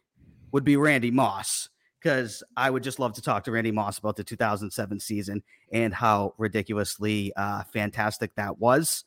would 0.52 0.64
be 0.64 0.76
Randy 0.76 1.10
Moss 1.10 1.68
because 2.02 2.42
I 2.56 2.70
would 2.70 2.82
just 2.82 2.98
love 2.98 3.12
to 3.14 3.22
talk 3.22 3.44
to 3.44 3.52
Randy 3.52 3.72
Moss 3.72 3.98
about 3.98 4.16
the 4.16 4.24
2007 4.24 5.00
season 5.00 5.42
and 5.70 5.92
how 5.92 6.34
ridiculously 6.38 7.32
uh, 7.36 7.64
fantastic 7.64 8.34
that 8.36 8.58
was. 8.58 9.04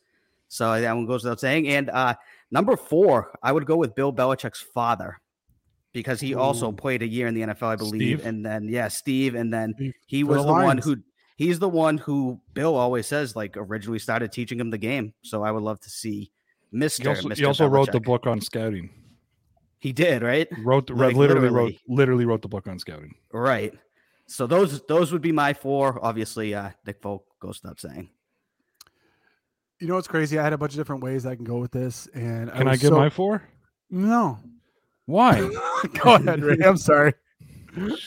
So 0.48 0.80
that 0.80 0.92
one 0.92 1.06
goes 1.06 1.24
without 1.24 1.40
saying. 1.40 1.68
And 1.68 1.90
uh, 1.90 2.14
number 2.50 2.76
four, 2.76 3.32
I 3.42 3.52
would 3.52 3.66
go 3.66 3.76
with 3.76 3.94
Bill 3.94 4.12
Belichick's 4.12 4.60
father 4.60 5.20
because 5.92 6.20
he 6.20 6.34
also 6.34 6.70
played 6.72 7.02
a 7.02 7.06
year 7.06 7.26
in 7.26 7.34
the 7.34 7.40
NFL, 7.42 7.62
I 7.62 7.76
believe. 7.76 8.20
Steve? 8.20 8.26
And 8.26 8.44
then 8.44 8.68
yeah, 8.68 8.88
Steve, 8.88 9.34
and 9.34 9.52
then 9.52 9.74
Steve 9.76 9.94
he 10.06 10.24
was 10.24 10.38
the 10.38 10.46
the 10.46 10.52
one 10.52 10.78
who 10.78 10.96
he's 11.36 11.58
the 11.58 11.68
one 11.68 11.98
who 11.98 12.40
Bill 12.52 12.74
always 12.74 13.06
says 13.06 13.34
like 13.34 13.56
originally 13.56 13.98
started 13.98 14.30
teaching 14.30 14.60
him 14.60 14.70
the 14.70 14.78
game. 14.78 15.14
So 15.22 15.42
I 15.42 15.50
would 15.50 15.62
love 15.62 15.80
to 15.80 15.90
see 15.90 16.30
Mister. 16.70 17.02
He 17.04 17.08
also, 17.08 17.28
Mr. 17.28 17.36
he 17.36 17.44
also 17.44 17.66
wrote 17.66 17.92
the 17.92 18.00
book 18.00 18.26
on 18.26 18.40
scouting. 18.40 18.90
He 19.78 19.92
did 19.92 20.22
right, 20.22 20.48
Wrote 20.64 20.90
Like, 20.90 21.14
literally 21.14 21.48
wrote 21.48 21.52
literally. 21.52 21.80
literally 21.88 22.24
wrote 22.24 22.42
the 22.42 22.48
book 22.48 22.66
on 22.66 22.78
scouting. 22.78 23.14
right. 23.32 23.72
So 24.26 24.46
those 24.46 24.82
those 24.86 25.12
would 25.12 25.22
be 25.22 25.32
my 25.32 25.54
four. 25.54 26.04
Obviously, 26.04 26.54
uh, 26.54 26.70
Nick 26.84 27.00
Folk 27.00 27.24
goes 27.40 27.60
without 27.62 27.80
saying. 27.80 28.10
You 29.80 29.88
know 29.88 29.94
what's 29.96 30.08
crazy? 30.08 30.38
I 30.38 30.42
had 30.42 30.52
a 30.52 30.58
bunch 30.58 30.72
of 30.72 30.78
different 30.78 31.02
ways 31.02 31.26
I 31.26 31.34
can 31.34 31.44
go 31.44 31.58
with 31.58 31.70
this, 31.72 32.06
and 32.14 32.50
Can 32.50 32.66
I, 32.68 32.70
was 32.72 32.80
give 32.80 32.88
so- 32.90 32.96
my 32.96 33.10
four? 33.10 33.42
no? 33.90 34.38
Why? 35.06 35.38
go 36.02 36.14
ahead, 36.14 36.42
Ray. 36.42 36.56
I'm 36.64 36.76
sorry, 36.76 37.14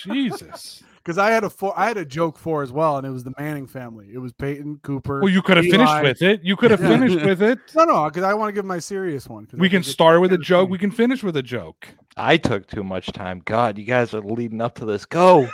Jesus. 0.03 0.84
because 0.97 1.17
I 1.17 1.30
had 1.32 1.43
a 1.45 1.49
four. 1.49 1.78
I 1.80 1.88
had 1.88 1.95
a 1.97 2.03
joke 2.03 2.38
for 2.38 2.61
as 2.61 2.72
well, 2.74 2.97
and 2.97 3.07
it 3.07 3.09
was 3.11 3.24
the 3.24 3.32
Manning 3.39 3.67
family. 3.67 4.07
It 4.11 4.17
was 4.17 4.34
Peyton 4.34 4.80
Cooper. 4.84 5.22
Well, 5.22 5.30
you 5.32 5.41
could 5.41 5.55
have 5.57 5.65
finished 5.67 6.01
with 6.03 6.22
it. 6.22 6.43
You 6.43 6.57
could 6.57 6.72
have 6.72 6.82
Yeah. 6.82 6.89
finished 6.89 7.24
with 7.26 7.41
it. 7.41 7.59
no, 7.76 7.86
no, 7.86 8.05
because 8.09 8.24
I 8.24 8.34
want 8.34 8.49
to 8.49 8.53
give 8.53 8.65
my 8.65 8.80
serious 8.80 9.30
one. 9.30 9.45
'cause 9.45 9.57
I 9.57 9.61
We 9.61 9.70
can 9.70 9.82
start 9.84 10.20
with 10.20 10.34
a 10.34 10.38
joke. 10.38 10.63
funny. 10.65 10.72
We 10.72 10.78
can 10.80 10.91
finish 10.91 11.24
with 11.24 11.38
a 11.38 11.43
joke. 11.43 11.88
I 12.17 12.36
took 12.36 12.67
too 12.67 12.84
much 12.84 13.07
time. 13.13 13.41
God, 13.45 13.78
you 13.78 13.86
guys 13.86 14.13
are 14.13 14.20
leading 14.22 14.59
up 14.59 14.76
to 14.80 14.86
this. 14.86 15.05
Go. 15.05 15.47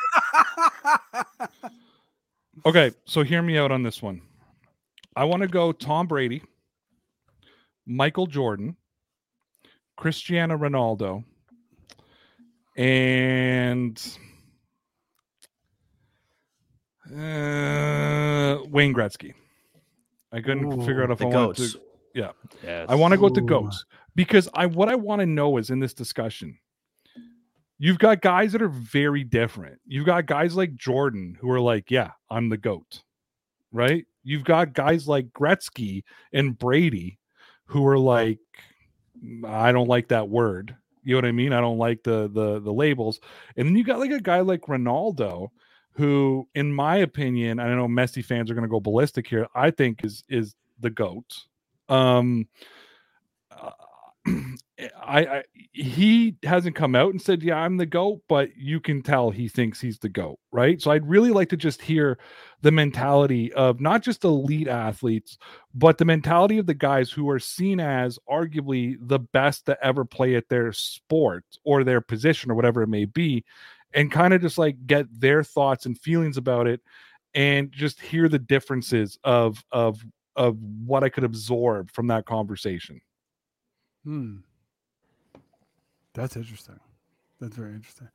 Okay, 2.66 2.92
so 3.06 3.22
hear 3.22 3.42
me 3.44 3.58
out 3.60 3.72
on 3.72 3.84
this 3.84 4.02
one. 4.02 4.22
I 5.16 5.24
want 5.26 5.42
to 5.44 5.48
go 5.48 5.72
Tom 5.72 6.08
Brady, 6.08 6.42
Michael 7.86 8.28
Jordan, 8.28 8.76
Cristiano 9.96 10.58
Ronaldo, 10.58 11.24
and 12.76 13.98
uh, 17.12 18.58
Wayne 18.70 18.94
Gretzky. 18.94 19.34
I 20.32 20.42
couldn't 20.42 20.80
figure 20.82 21.04
out 21.04 21.12
if 21.12 21.20
The 21.20 21.28
I 21.28 21.28
wanted 21.30 21.72
to. 21.72 21.82
Yeah, 22.14 22.32
Yes. 22.64 22.88
I 22.90 22.96
want 22.96 23.12
to 23.12 23.18
go 23.18 23.26
with 23.26 23.36
the 23.36 23.42
Ooh. 23.42 23.46
goats 23.46 23.86
because 24.16 24.50
I 24.54 24.66
what 24.66 24.90
I 24.90 24.96
want 24.96 25.20
to 25.22 25.26
know 25.26 25.58
is 25.58 25.70
in 25.70 25.80
this 25.80 25.94
discussion. 25.94 26.58
You've 27.78 28.00
got 28.00 28.22
guys 28.22 28.54
that 28.54 28.62
are 28.62 28.70
very 28.70 29.26
different. 29.26 29.80
You've 29.86 30.06
got 30.06 30.26
guys 30.26 30.56
like 30.56 30.76
Jordan 30.76 31.38
who 31.42 31.52
are 31.52 31.60
like, 31.60 31.92
"Yeah, 31.92 32.12
I'm 32.30 32.48
the 32.48 32.58
goat," 32.58 33.04
right? 33.74 34.06
You've 34.26 34.44
got 34.44 34.74
guys 34.74 35.08
like 35.08 35.32
Gretzky 35.32 36.04
and 36.34 36.58
Brady 36.58 37.20
who 37.66 37.86
are 37.88 37.98
like, 38.00 38.40
"I 39.46 39.72
don't 39.72 39.88
like 39.88 40.10
that 40.10 40.28
word." 40.28 40.76
You 41.04 41.14
know 41.14 41.18
what 41.18 41.26
I 41.26 41.32
mean? 41.32 41.54
I 41.54 41.62
don't 41.62 41.78
like 41.78 42.04
the 42.04 42.30
the 42.34 42.60
the 42.60 42.74
labels. 42.74 43.20
And 43.56 43.68
then 43.68 43.76
you 43.76 43.84
got 43.84 44.00
like 44.00 44.12
a 44.12 44.20
guy 44.20 44.42
like 44.42 44.62
Ronaldo, 44.62 45.50
who, 45.94 46.48
in 46.56 46.74
my 46.74 46.98
opinion, 46.98 47.60
I 47.60 47.70
know 47.70 47.88
Messi 47.88 48.26
fans 48.26 48.52
are 48.52 48.56
going 48.56 48.64
to 48.64 48.70
go 48.70 48.80
ballistic 48.80 49.28
here. 49.28 49.48
I 49.56 49.72
think 49.72 50.04
is 50.04 50.24
is 50.28 50.56
the 50.80 50.90
goat. 50.90 51.46
Um, 51.88 52.48
uh, 53.52 53.72
I, 54.28 54.66
I 55.04 55.44
he 55.72 56.36
hasn't 56.44 56.76
come 56.76 56.96
out 56.96 57.12
and 57.12 57.22
said, 57.22 57.44
"Yeah, 57.44 57.58
I'm 57.58 57.78
the 57.78 57.86
goat," 57.86 58.22
but 58.28 58.56
you 58.58 58.80
can 58.80 59.02
tell 59.02 59.30
he 59.30 59.48
thinks 59.48 59.80
he's 59.80 60.00
the 60.00 60.10
goat, 60.10 60.40
right? 60.52 60.82
So 60.82 60.92
I'd 60.92 61.08
really 61.08 61.32
like 61.32 61.50
to 61.50 61.58
just 61.58 61.82
hear 61.82 62.18
the 62.62 62.72
mentality 62.72 63.54
of 63.54 63.80
not 63.80 64.02
just 64.02 64.24
elite 64.24 64.68
athletes, 64.68 65.38
but 65.74 65.98
the 65.98 66.06
mentality 66.06 66.58
of 66.58 66.66
the 66.66 66.74
guys 66.74 67.12
who 67.12 67.30
are 67.30 67.40
seen 67.40 67.80
as 67.80 68.18
arguably 68.30 68.98
the 69.00 69.20
best 69.20 69.66
to 69.68 69.78
ever 69.86 70.06
play 70.06 70.36
at 70.36 70.50
their 70.50 70.74
sport 70.74 71.46
or 71.64 71.84
their 71.84 72.02
position 72.02 72.52
or 72.52 72.56
whatever 72.56 72.82
it 72.82 72.88
may 72.90 73.06
be, 73.06 73.46
and 73.94 74.12
kind 74.12 74.34
of 74.34 74.42
just 74.42 74.58
like 74.58 74.88
get 74.88 75.08
their 75.20 75.44
thoughts 75.44 75.86
and 75.86 76.00
feelings 76.00 76.38
about 76.38 76.68
it, 76.68 76.82
and 77.36 77.72
just 77.72 78.02
hear 78.02 78.28
the 78.28 78.40
differences 78.40 79.20
of 79.24 79.64
of 79.72 80.04
of 80.36 80.58
what 80.86 81.04
I 81.04 81.10
could 81.10 81.24
absorb 81.24 81.92
from 81.92 82.08
that 82.08 82.26
conversation. 82.26 83.02
Hmm. 84.06 84.38
That's 86.14 86.38
interesting. 86.38 86.80
That's 87.42 87.56
very 87.56 87.74
interesting. 87.74 88.08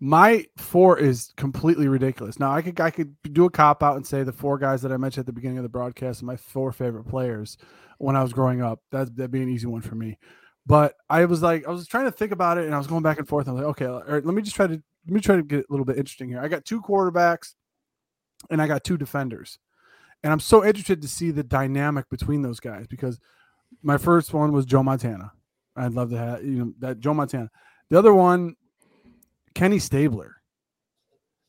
My 0.00 0.46
four 0.56 0.98
is 0.98 1.32
completely 1.36 1.88
ridiculous. 1.88 2.38
Now 2.38 2.52
I 2.52 2.62
could 2.62 2.78
I 2.80 2.90
could 2.90 3.16
do 3.32 3.46
a 3.46 3.50
cop 3.50 3.82
out 3.82 3.96
and 3.96 4.06
say 4.06 4.22
the 4.22 4.32
four 4.32 4.58
guys 4.58 4.82
that 4.82 4.92
I 4.92 4.96
mentioned 4.96 5.22
at 5.22 5.26
the 5.26 5.32
beginning 5.32 5.58
of 5.58 5.62
the 5.62 5.68
broadcast 5.68 6.22
are 6.22 6.26
my 6.26 6.36
four 6.36 6.70
favorite 6.70 7.04
players 7.04 7.56
when 7.98 8.14
I 8.14 8.22
was 8.22 8.32
growing 8.32 8.62
up. 8.62 8.80
That 8.90 9.16
that'd 9.16 9.30
be 9.30 9.42
an 9.42 9.48
easy 9.48 9.66
one 9.66 9.80
for 9.80 9.94
me. 9.94 10.18
But 10.66 10.94
I 11.08 11.24
was 11.24 11.40
like, 11.40 11.66
I 11.66 11.70
was 11.70 11.88
trying 11.88 12.04
to 12.04 12.12
think 12.12 12.30
about 12.30 12.58
it, 12.58 12.66
and 12.66 12.74
I 12.74 12.78
was 12.78 12.86
going 12.86 13.02
back 13.02 13.18
and 13.18 13.26
forth. 13.26 13.48
I 13.48 13.52
was 13.52 13.60
like, 13.62 13.70
okay, 13.70 13.86
all 13.86 14.02
right, 14.06 14.24
let 14.24 14.34
me 14.34 14.42
just 14.42 14.54
try 14.54 14.66
to 14.66 14.74
let 14.74 15.14
me 15.14 15.20
try 15.20 15.36
to 15.36 15.42
get 15.42 15.60
a 15.60 15.70
little 15.70 15.86
bit 15.86 15.96
interesting 15.96 16.28
here. 16.28 16.40
I 16.40 16.48
got 16.48 16.64
two 16.64 16.82
quarterbacks, 16.82 17.54
and 18.50 18.60
I 18.60 18.66
got 18.66 18.84
two 18.84 18.98
defenders, 18.98 19.58
and 20.22 20.32
I'm 20.32 20.40
so 20.40 20.64
interested 20.64 21.00
to 21.02 21.08
see 21.08 21.30
the 21.30 21.42
dynamic 21.42 22.10
between 22.10 22.42
those 22.42 22.60
guys 22.60 22.86
because 22.86 23.18
my 23.82 23.98
first 23.98 24.32
one 24.32 24.52
was 24.52 24.66
Joe 24.66 24.82
Montana. 24.82 25.32
I'd 25.76 25.92
love 25.92 26.10
to 26.10 26.18
have 26.18 26.44
you 26.44 26.64
know 26.64 26.72
that 26.80 27.00
Joe 27.00 27.14
Montana. 27.14 27.50
The 27.90 27.98
other 27.98 28.14
one, 28.14 28.56
Kenny 29.54 29.78
Stabler. 29.78 30.36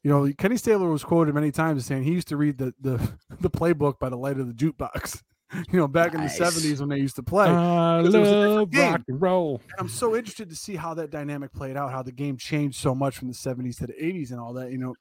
You 0.03 0.11
know, 0.11 0.31
Kenny 0.37 0.55
Stabler 0.55 0.89
was 0.89 1.03
quoted 1.03 1.35
many 1.35 1.51
times 1.51 1.81
as 1.81 1.85
saying 1.85 2.03
he 2.03 2.11
used 2.11 2.29
to 2.29 2.37
read 2.37 2.57
the 2.57 2.73
the, 2.79 2.97
the 3.41 3.49
playbook 3.49 3.99
by 3.99 4.09
the 4.09 4.17
light 4.17 4.39
of 4.39 4.47
the 4.47 4.53
jukebox. 4.53 5.21
you 5.71 5.79
know, 5.79 5.87
back 5.87 6.13
in 6.13 6.21
the 6.21 6.29
seventies 6.29 6.79
when 6.79 6.89
they 6.89 6.99
used 6.99 7.15
to 7.15 7.23
play. 7.23 7.47
I 7.47 8.01
Because 8.01 8.13
it 8.13 8.19
was 8.19 8.29
a 8.29 8.35
love 8.35 8.69
rock 8.73 9.01
and 9.07 9.21
roll. 9.21 9.61
And 9.71 9.79
I'm 9.79 9.89
so 9.89 10.15
interested 10.15 10.49
to 10.49 10.55
see 10.55 10.75
how 10.75 10.93
that 10.93 11.09
dynamic 11.09 11.51
played 11.51 11.75
out, 11.75 11.91
how 11.91 12.03
the 12.03 12.11
game 12.11 12.37
changed 12.37 12.77
so 12.77 12.93
much 12.93 13.17
from 13.17 13.29
the 13.29 13.33
70s 13.33 13.77
to 13.79 13.87
the 13.87 13.93
80s 13.93 14.29
and 14.29 14.39
all 14.39 14.53
that. 14.53 14.71
You 14.71 14.77
know, 14.77 14.95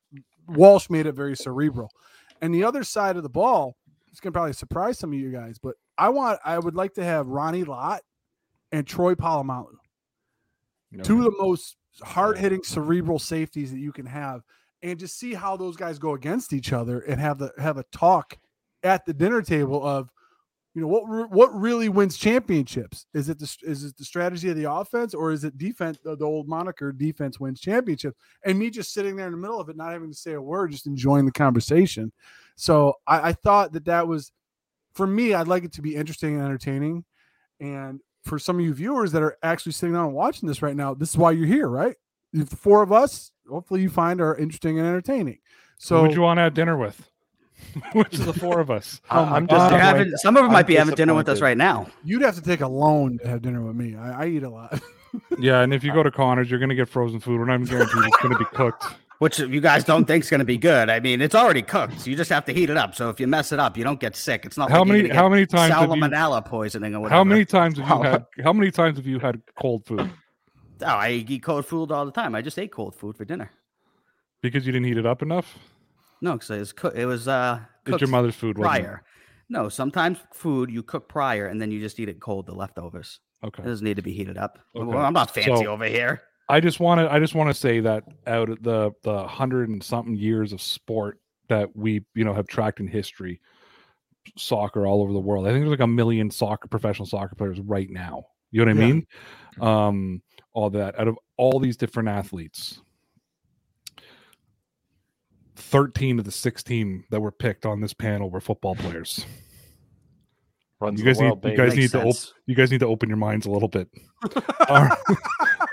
Walsh 0.48 0.88
made 0.88 1.06
it 1.06 1.12
very 1.12 1.36
cerebral. 1.36 1.90
And 2.40 2.54
the 2.54 2.64
other 2.64 2.82
side 2.82 3.16
of 3.16 3.22
the 3.22 3.28
ball, 3.28 3.76
it's 4.10 4.20
gonna 4.20 4.32
probably 4.32 4.54
surprise 4.54 4.98
some 4.98 5.12
of 5.12 5.18
you 5.18 5.30
guys, 5.30 5.58
but 5.58 5.74
I 5.98 6.08
want 6.10 6.38
I 6.44 6.58
would 6.58 6.74
like 6.74 6.94
to 6.94 7.04
have 7.04 7.26
Ronnie 7.26 7.64
Lott 7.64 8.02
and 8.72 8.86
Troy 8.86 9.14
Polamalu. 9.14 9.74
Two 11.02 11.18
of 11.18 11.24
the 11.24 11.42
most 11.42 11.76
hard 12.02 12.38
hitting 12.38 12.62
cerebral 12.62 13.18
safeties 13.18 13.70
that 13.72 13.78
you 13.78 13.92
can 13.92 14.06
have, 14.06 14.42
and 14.82 14.98
just 14.98 15.18
see 15.18 15.34
how 15.34 15.56
those 15.56 15.76
guys 15.76 15.98
go 15.98 16.14
against 16.14 16.52
each 16.52 16.72
other 16.72 17.00
and 17.00 17.20
have 17.20 17.38
the 17.38 17.52
have 17.58 17.76
a 17.76 17.84
talk 17.92 18.38
at 18.82 19.04
the 19.04 19.12
dinner 19.12 19.42
table 19.42 19.84
of 19.84 20.10
you 20.74 20.82
know 20.82 20.88
what 20.88 21.30
what 21.30 21.54
really 21.54 21.88
wins 21.88 22.16
championships? 22.16 23.06
Is 23.12 23.28
it 23.28 23.38
the 23.38 23.56
is 23.62 23.84
it 23.84 23.96
the 23.96 24.04
strategy 24.04 24.48
of 24.48 24.56
the 24.56 24.70
offense 24.70 25.12
or 25.12 25.32
is 25.32 25.42
it 25.42 25.58
defense 25.58 25.98
the, 26.04 26.14
the 26.16 26.24
old 26.24 26.46
moniker 26.46 26.92
defense 26.92 27.40
wins 27.40 27.60
championships? 27.60 28.16
And 28.44 28.58
me 28.58 28.70
just 28.70 28.94
sitting 28.94 29.16
there 29.16 29.26
in 29.26 29.32
the 29.32 29.38
middle 29.38 29.60
of 29.60 29.68
it 29.68 29.76
not 29.76 29.92
having 29.92 30.10
to 30.10 30.16
say 30.16 30.34
a 30.34 30.40
word 30.40 30.70
just 30.70 30.86
enjoying 30.86 31.26
the 31.26 31.32
conversation. 31.32 32.12
So 32.54 32.94
I, 33.06 33.30
I 33.30 33.32
thought 33.32 33.72
that 33.72 33.86
that 33.86 34.06
was 34.06 34.30
for 34.98 35.06
me 35.06 35.32
i'd 35.32 35.46
like 35.48 35.62
it 35.64 35.72
to 35.72 35.80
be 35.80 35.94
interesting 35.94 36.34
and 36.34 36.44
entertaining 36.44 37.04
and 37.60 38.00
for 38.24 38.36
some 38.38 38.58
of 38.58 38.64
you 38.64 38.74
viewers 38.74 39.12
that 39.12 39.22
are 39.22 39.36
actually 39.44 39.70
sitting 39.72 39.94
down 39.94 40.06
and 40.06 40.14
watching 40.14 40.48
this 40.48 40.60
right 40.60 40.74
now 40.76 40.92
this 40.92 41.10
is 41.10 41.16
why 41.16 41.30
you're 41.30 41.46
here 41.46 41.68
right 41.68 41.94
the 42.32 42.44
four 42.56 42.82
of 42.82 42.90
us 42.92 43.30
hopefully 43.48 43.80
you 43.80 43.88
find 43.88 44.20
are 44.20 44.34
interesting 44.36 44.76
and 44.78 44.86
entertaining 44.88 45.38
So, 45.78 45.96
so 45.98 46.02
would 46.02 46.12
you 46.14 46.20
want 46.22 46.38
to 46.38 46.42
have 46.42 46.52
dinner 46.54 46.76
with? 46.76 47.08
Which 47.92 48.14
of 48.18 48.26
the 48.26 48.32
four 48.32 48.58
of 48.60 48.70
us? 48.70 49.00
I- 49.08 49.20
I'm 49.22 49.46
just 49.46 49.70
They're 49.70 49.78
having, 49.80 50.10
some 50.16 50.36
of 50.36 50.40
them 50.42 50.50
I'm 50.50 50.52
might 50.52 50.66
be 50.66 50.74
having 50.74 50.94
dinner 50.96 51.14
with 51.14 51.28
us 51.28 51.40
right 51.40 51.56
now. 51.56 51.86
you'd 52.04 52.22
have 52.22 52.34
to 52.34 52.42
take 52.42 52.60
a 52.60 52.68
loan 52.68 53.18
to 53.22 53.28
have 53.28 53.40
dinner 53.42 53.62
with 53.62 53.76
me 53.76 53.94
i, 53.96 54.24
I 54.24 54.26
eat 54.26 54.42
a 54.42 54.50
lot 54.50 54.80
Yeah, 55.38 55.60
and 55.62 55.72
if 55.72 55.82
you 55.84 55.92
go 55.92 56.02
to 56.08 56.10
Connors, 56.10 56.50
you're 56.50 56.60
gonna 56.60 56.74
get 56.74 56.88
frozen 56.88 57.18
food. 57.20 57.38
We're 57.38 57.46
not 57.46 57.54
even 57.60 57.66
guaranteed 57.66 58.04
it's 58.04 58.16
gonna 58.22 58.38
be 58.38 58.44
cooked. 58.46 58.84
Which 59.18 59.40
you 59.40 59.60
guys 59.60 59.82
don't 59.82 60.04
think 60.04 60.22
is 60.24 60.30
going 60.30 60.38
to 60.38 60.44
be 60.44 60.58
good. 60.58 60.88
I 60.88 61.00
mean, 61.00 61.20
it's 61.20 61.34
already 61.34 61.62
cooked. 61.62 62.00
So 62.00 62.08
you 62.10 62.16
just 62.16 62.30
have 62.30 62.44
to 62.44 62.52
heat 62.52 62.70
it 62.70 62.76
up. 62.76 62.94
So 62.94 63.08
if 63.10 63.18
you 63.18 63.26
mess 63.26 63.50
it 63.50 63.58
up, 63.58 63.76
you 63.76 63.82
don't 63.82 63.98
get 63.98 64.14
sick. 64.14 64.44
It's 64.44 64.56
not 64.56 64.70
How 64.70 64.80
like 64.80 64.88
many? 64.88 65.08
How 65.08 65.28
many 65.28 65.44
times 65.44 65.74
have 65.74 65.88
you? 65.90 65.96
salmonella 65.96 66.44
poisoning 66.44 66.94
or 66.94 67.00
whatever. 67.00 67.16
How 67.16 67.24
many 67.24 67.44
times 67.44 67.78
have 67.78 67.88
you 67.98 68.02
had? 68.10 68.26
How 68.44 68.52
many 68.52 68.70
times 68.70 68.96
have 68.96 69.06
you 69.06 69.18
had 69.18 69.42
cold 69.60 69.84
food 69.86 70.08
Oh, 70.80 70.86
I 70.86 71.10
eat 71.10 71.42
cold 71.42 71.66
food 71.66 71.90
all 71.90 72.06
the 72.06 72.12
time. 72.12 72.36
I 72.36 72.42
just 72.42 72.56
ate 72.60 72.70
cold 72.70 72.94
food 72.94 73.16
for 73.16 73.24
dinner. 73.24 73.50
because 74.40 74.64
you 74.64 74.72
didn't 74.72 74.86
heat 74.86 74.98
it 74.98 75.06
up 75.06 75.20
enough? 75.22 75.58
No, 76.20 76.34
because 76.34 76.50
it 76.50 76.58
was 76.60 76.72
cook. 76.72 76.94
It 76.94 77.06
was 77.06 77.26
uh, 77.26 77.58
It's 77.86 78.00
your 78.00 78.10
mother's 78.10 78.36
food, 78.36 78.54
prior. 78.54 79.02
No, 79.48 79.68
sometimes 79.68 80.18
food 80.32 80.70
you 80.70 80.84
cook 80.84 81.08
prior 81.08 81.46
and 81.48 81.60
then 81.60 81.72
you 81.72 81.80
just 81.80 81.98
eat 81.98 82.08
it 82.08 82.20
cold. 82.20 82.46
The 82.46 82.54
leftovers. 82.54 83.18
Okay. 83.42 83.62
It 83.64 83.66
doesn't 83.66 83.84
need 83.84 83.96
to 83.96 84.02
be 84.02 84.12
heated 84.12 84.38
up. 84.38 84.60
Okay. 84.76 84.84
Well, 84.84 84.98
I'm 85.04 85.12
not 85.12 85.32
fancy 85.34 85.64
So- 85.64 85.66
over 85.72 85.86
here. 85.86 86.22
I 86.48 86.60
just 86.60 86.80
want 86.80 87.00
to 87.00 87.12
I 87.12 87.18
just 87.18 87.34
want 87.34 87.50
to 87.50 87.54
say 87.54 87.80
that 87.80 88.04
out 88.26 88.48
of 88.48 88.62
the 88.62 88.92
the 89.02 89.26
hundred 89.26 89.68
and 89.68 89.82
something 89.82 90.14
years 90.16 90.52
of 90.52 90.62
sport 90.62 91.18
that 91.48 91.74
we 91.76 92.04
you 92.14 92.24
know 92.24 92.34
have 92.34 92.46
tracked 92.46 92.80
in 92.80 92.86
history, 92.88 93.40
soccer 94.36 94.86
all 94.86 95.02
over 95.02 95.12
the 95.12 95.18
world. 95.20 95.46
I 95.46 95.50
think 95.50 95.60
there's 95.60 95.70
like 95.70 95.80
a 95.80 95.86
million 95.86 96.30
soccer 96.30 96.68
professional 96.68 97.06
soccer 97.06 97.34
players 97.34 97.60
right 97.60 97.90
now. 97.90 98.24
You 98.50 98.64
know 98.64 98.72
what 98.72 98.82
I 98.82 98.86
Yeah. 98.86 98.92
mean? 98.94 99.06
Um, 99.60 100.22
all 100.52 100.70
that 100.70 100.98
out 100.98 101.08
of 101.08 101.18
all 101.36 101.60
these 101.60 101.76
different 101.76 102.08
athletes. 102.08 102.80
13 105.56 106.18
of 106.18 106.24
the 106.24 106.30
16 106.30 107.04
that 107.10 107.20
were 107.20 107.32
picked 107.32 107.66
on 107.66 107.80
this 107.80 107.92
panel 107.92 108.30
were 108.30 108.40
football 108.40 108.74
players. 108.76 109.26
Runs 110.80 111.00
You 111.00 111.04
the 111.04 111.10
guys 111.12 111.20
need 111.20 111.50
you 111.50 111.56
guys 111.56 111.76
Makes 111.76 111.76
need 111.76 111.90
to 112.00 112.06
op- 112.06 112.16
you 112.46 112.54
guys 112.54 112.70
need 112.70 112.80
to 112.80 112.86
open 112.86 113.08
your 113.08 113.18
minds 113.18 113.46
a 113.46 113.50
little 113.50 113.68
bit. 113.68 113.88
all 114.68 114.84
right. 114.84 114.98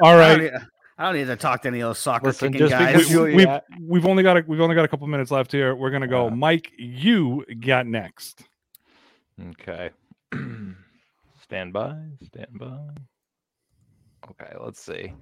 All 0.01 0.19
I 0.19 0.35
don't, 0.35 0.43
need, 0.43 0.53
I 0.97 1.03
don't 1.05 1.15
need 1.15 1.27
to 1.27 1.35
talk 1.35 1.61
to 1.63 1.67
any 1.67 1.79
of 1.81 1.89
those 1.89 1.99
soccer 1.99 2.27
Listen, 2.27 2.51
kicking 2.51 2.67
just 2.67 2.79
guys. 2.79 2.93
because 2.93 3.11
you- 3.11 3.21
We, 3.23 3.45
have 3.45 3.63
we've 3.81 4.05
only 4.05 4.23
got 4.23 4.37
a, 4.37 4.43
we've 4.47 4.61
only 4.61 4.75
got 4.75 4.85
a 4.85 4.87
couple 4.87 5.07
minutes 5.07 5.31
left 5.31 5.51
here. 5.51 5.75
We're 5.75 5.91
gonna 5.91 6.07
go. 6.07 6.27
Uh. 6.27 6.31
Mike, 6.31 6.71
you 6.77 7.45
got 7.59 7.87
next. 7.87 8.43
Okay. 9.49 9.89
stand 11.43 11.73
by. 11.73 11.95
Stand 12.23 12.57
by. 12.59 12.77
Okay, 14.31 14.53
let's 14.59 14.81
see. 14.81 15.13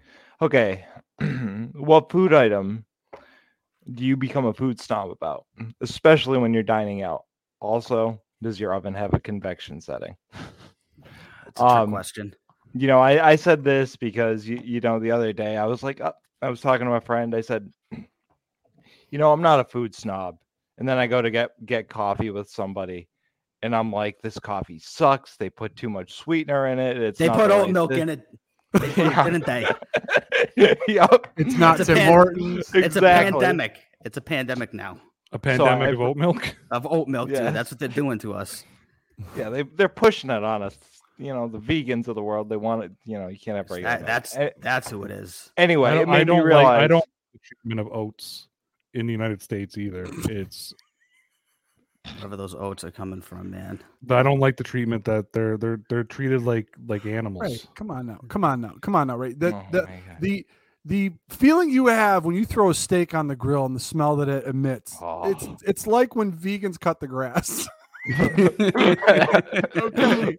Okay. 0.42 0.86
what 1.74 2.12
food 2.12 2.34
item 2.34 2.86
do 3.94 4.06
you 4.06 4.16
become 4.16 4.46
a 4.46 4.54
food 4.54 4.80
snob 4.80 5.12
about? 5.12 5.46
Especially 5.82 6.38
when 6.38 6.54
you're 6.54 6.64
dining 6.64 7.02
out. 7.02 7.26
Also, 7.60 8.22
does 8.42 8.60
your 8.60 8.74
oven 8.74 8.94
have 8.94 9.14
a 9.14 9.20
convection 9.20 9.82
setting? 9.82 10.16
That's 10.32 11.60
a 11.60 11.64
trick 11.64 11.70
um, 11.70 11.92
question. 11.92 12.36
You 12.74 12.88
know, 12.88 13.00
I, 13.00 13.32
I 13.32 13.36
said 13.36 13.64
this 13.64 13.96
because 13.96 14.48
you, 14.48 14.60
you 14.64 14.80
know 14.82 15.00
the 15.00 15.12
other 15.12 15.32
day 15.34 15.58
I 15.58 15.66
was 15.66 15.84
like 15.84 16.02
uh, 16.02 16.14
I 16.42 16.50
was 16.50 16.60
talking 16.62 16.86
to 16.86 16.92
my 16.92 17.00
friend. 17.00 17.36
I 17.36 17.42
said, 17.42 17.72
you 19.10 19.20
know, 19.20 19.32
I'm 19.32 19.42
not 19.42 19.60
a 19.60 19.64
food 19.64 19.94
snob, 19.94 20.38
and 20.78 20.88
then 20.90 20.98
I 20.98 21.06
go 21.08 21.22
to 21.22 21.30
get 21.30 21.52
get 21.66 21.88
coffee 21.88 22.32
with 22.32 22.50
somebody, 22.50 23.08
and 23.62 23.76
I'm 23.76 23.92
like, 23.92 24.22
this 24.24 24.40
coffee 24.40 24.80
sucks. 24.80 25.36
They 25.38 25.50
put 25.52 25.76
too 25.76 25.90
much 25.90 26.14
sweetener 26.14 26.68
in 26.68 26.80
it. 26.80 26.98
It's 26.98 27.20
They 27.20 27.28
not 27.28 27.38
put 27.38 27.52
oat 27.52 27.70
milk 27.70 27.92
in 27.92 28.10
it, 28.10 28.26
They 28.74 28.80
put 28.80 28.90
it, 28.90 28.98
Yeah. 28.98 29.24
didn't 29.24 29.46
they? 29.46 29.68
yep. 30.88 31.28
it's 31.38 31.56
not 31.58 31.80
It's 31.80 31.90
a 31.90 31.94
tim 31.94 31.98
pan- 32.04 32.12
hortons 32.12 32.72
It's 32.74 32.96
a 32.96 33.02
pandemic. 33.02 33.78
It's 34.04 34.18
a 34.18 34.22
pandemic 34.22 34.74
now 34.74 35.00
A 35.32 35.38
pandemic 35.40 35.90
I- 35.90 35.92
of 35.92 36.02
oat 36.02 36.18
milk. 36.18 36.56
of 36.72 36.88
oat 36.90 37.08
milk 37.08 37.30
Yeah. 37.30 37.48
too. 37.50 37.54
That's 37.54 37.70
what 37.72 37.80
they're 37.80 37.88
doing 37.88 38.18
to 38.20 38.34
us. 38.34 38.64
Yeah, 39.38 39.50
they 39.52 39.62
they're 39.62 39.90
pushing 39.90 40.32
it 40.32 40.44
on 40.44 40.64
us. 40.64 40.76
You 41.18 41.34
know, 41.34 41.48
the 41.48 41.60
vegans 41.60 42.08
of 42.08 42.16
the 42.16 42.24
world. 42.24 42.50
They 42.50 42.58
want 42.58 42.84
it. 42.86 42.92
You 43.06 43.20
know, 43.20 43.28
you 43.28 43.38
can't 43.40 43.58
have 43.58 43.70
regular. 43.70 43.90
That, 43.92 44.00
milk. 44.02 44.08
that's 44.08 44.36
A- 44.36 44.54
that's 44.60 44.90
who 44.90 45.04
it 45.04 45.12
is. 45.12 45.52
anyway. 45.58 45.92
I 45.92 45.96
don't, 45.96 46.10
made 46.10 46.16
I 46.16 46.24
don't 46.24 46.40
me 46.40 46.44
realize. 46.46 46.64
like. 46.66 46.82
I 46.84 46.88
don't 46.88 46.98
like 47.00 47.32
the 47.34 47.40
treatment 47.40 47.80
of 47.80 47.88
oats 47.96 48.48
in 48.94 49.06
the 49.06 49.12
United 49.12 49.42
States 49.42 49.78
either. 49.78 50.06
It's 50.30 50.74
Wherever 52.18 52.36
those 52.36 52.54
oats 52.54 52.84
are 52.84 52.92
coming 52.92 53.22
from, 53.22 53.50
man. 53.52 53.80
But 54.02 54.18
I 54.18 54.24
don't 54.24 54.40
like 54.40 54.58
the 54.58 54.64
treatment 54.66 55.06
that 55.06 55.32
they're 55.32 55.56
they're 55.58 55.80
they're 55.88 56.04
treated 56.04 56.42
like 56.44 56.68
like 56.86 57.06
animals. 57.06 57.42
Right. 57.44 57.66
Come 57.76 57.92
on 57.92 58.08
now. 58.08 58.20
Come 58.28 58.44
on 58.44 58.60
now. 58.60 58.74
Come 58.82 58.96
on 58.96 59.08
now. 59.08 59.16
Right. 59.18 59.40
That 59.40 59.54
Oh 59.54 59.64
the 59.72 59.88
the 60.20 60.46
the 60.84 61.12
feeling 61.30 61.70
you 61.70 61.88
have 61.88 62.26
when 62.26 62.36
you 62.36 62.46
throw 62.46 62.70
a 62.70 62.74
steak 62.74 63.14
on 63.16 63.30
the 63.30 63.38
grill 63.38 63.66
and 63.66 63.74
the 63.74 63.80
smell 63.80 64.18
that 64.18 64.28
it 64.28 64.46
emits. 64.46 64.98
Oh. 65.02 65.30
It's 65.32 65.46
Oh. 65.46 65.58
it's 65.66 65.88
like 65.88 66.14
when 66.14 66.34
vegans 66.34 66.78
cut 66.78 67.00
the 67.00 67.08
grass. 67.08 67.68
Let 68.06 68.40
okay. 69.78 70.36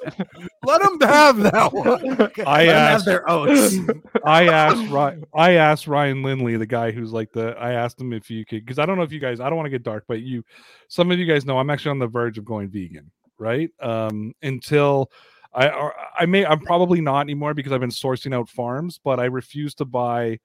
Let 0.64 0.82
them 0.82 1.00
have 1.00 1.38
that 1.38 1.70
one. 1.72 2.20
Okay. 2.20 2.44
I 2.46 2.64
have 2.64 2.76
asked 2.76 3.06
their 3.06 3.28
oats. 3.28 3.76
I 4.24 4.48
asked 4.48 4.90
Ryan, 4.90 5.24
I 5.34 5.52
asked 5.52 5.86
Ryan 5.86 6.22
Lindley, 6.22 6.56
the 6.56 6.66
guy 6.66 6.90
who's 6.90 7.12
like 7.12 7.32
the 7.32 7.56
I 7.58 7.72
asked 7.72 8.00
him 8.00 8.12
if 8.12 8.30
you 8.30 8.44
could 8.44 8.64
because 8.64 8.78
I 8.78 8.86
don't 8.86 8.96
know 8.98 9.02
if 9.02 9.12
you 9.12 9.20
guys 9.20 9.40
I 9.40 9.48
don't 9.48 9.56
want 9.56 9.66
to 9.66 9.70
get 9.70 9.82
dark, 9.82 10.04
but 10.06 10.20
you 10.20 10.44
some 10.88 11.10
of 11.10 11.18
you 11.18 11.26
guys 11.26 11.46
know 11.46 11.58
I'm 11.58 11.70
actually 11.70 11.92
on 11.92 11.98
the 11.98 12.06
verge 12.06 12.36
of 12.36 12.44
going 12.44 12.68
vegan, 12.68 13.10
right? 13.38 13.70
Um 13.80 14.34
until 14.42 15.10
I 15.54 15.90
I 16.18 16.26
may 16.26 16.44
I'm 16.44 16.60
probably 16.60 17.00
not 17.00 17.20
anymore 17.20 17.54
because 17.54 17.72
I've 17.72 17.80
been 17.80 17.90
sourcing 17.90 18.34
out 18.34 18.48
farms, 18.48 19.00
but 19.02 19.18
I 19.18 19.24
refuse 19.24 19.74
to 19.76 19.86
buy 19.86 20.38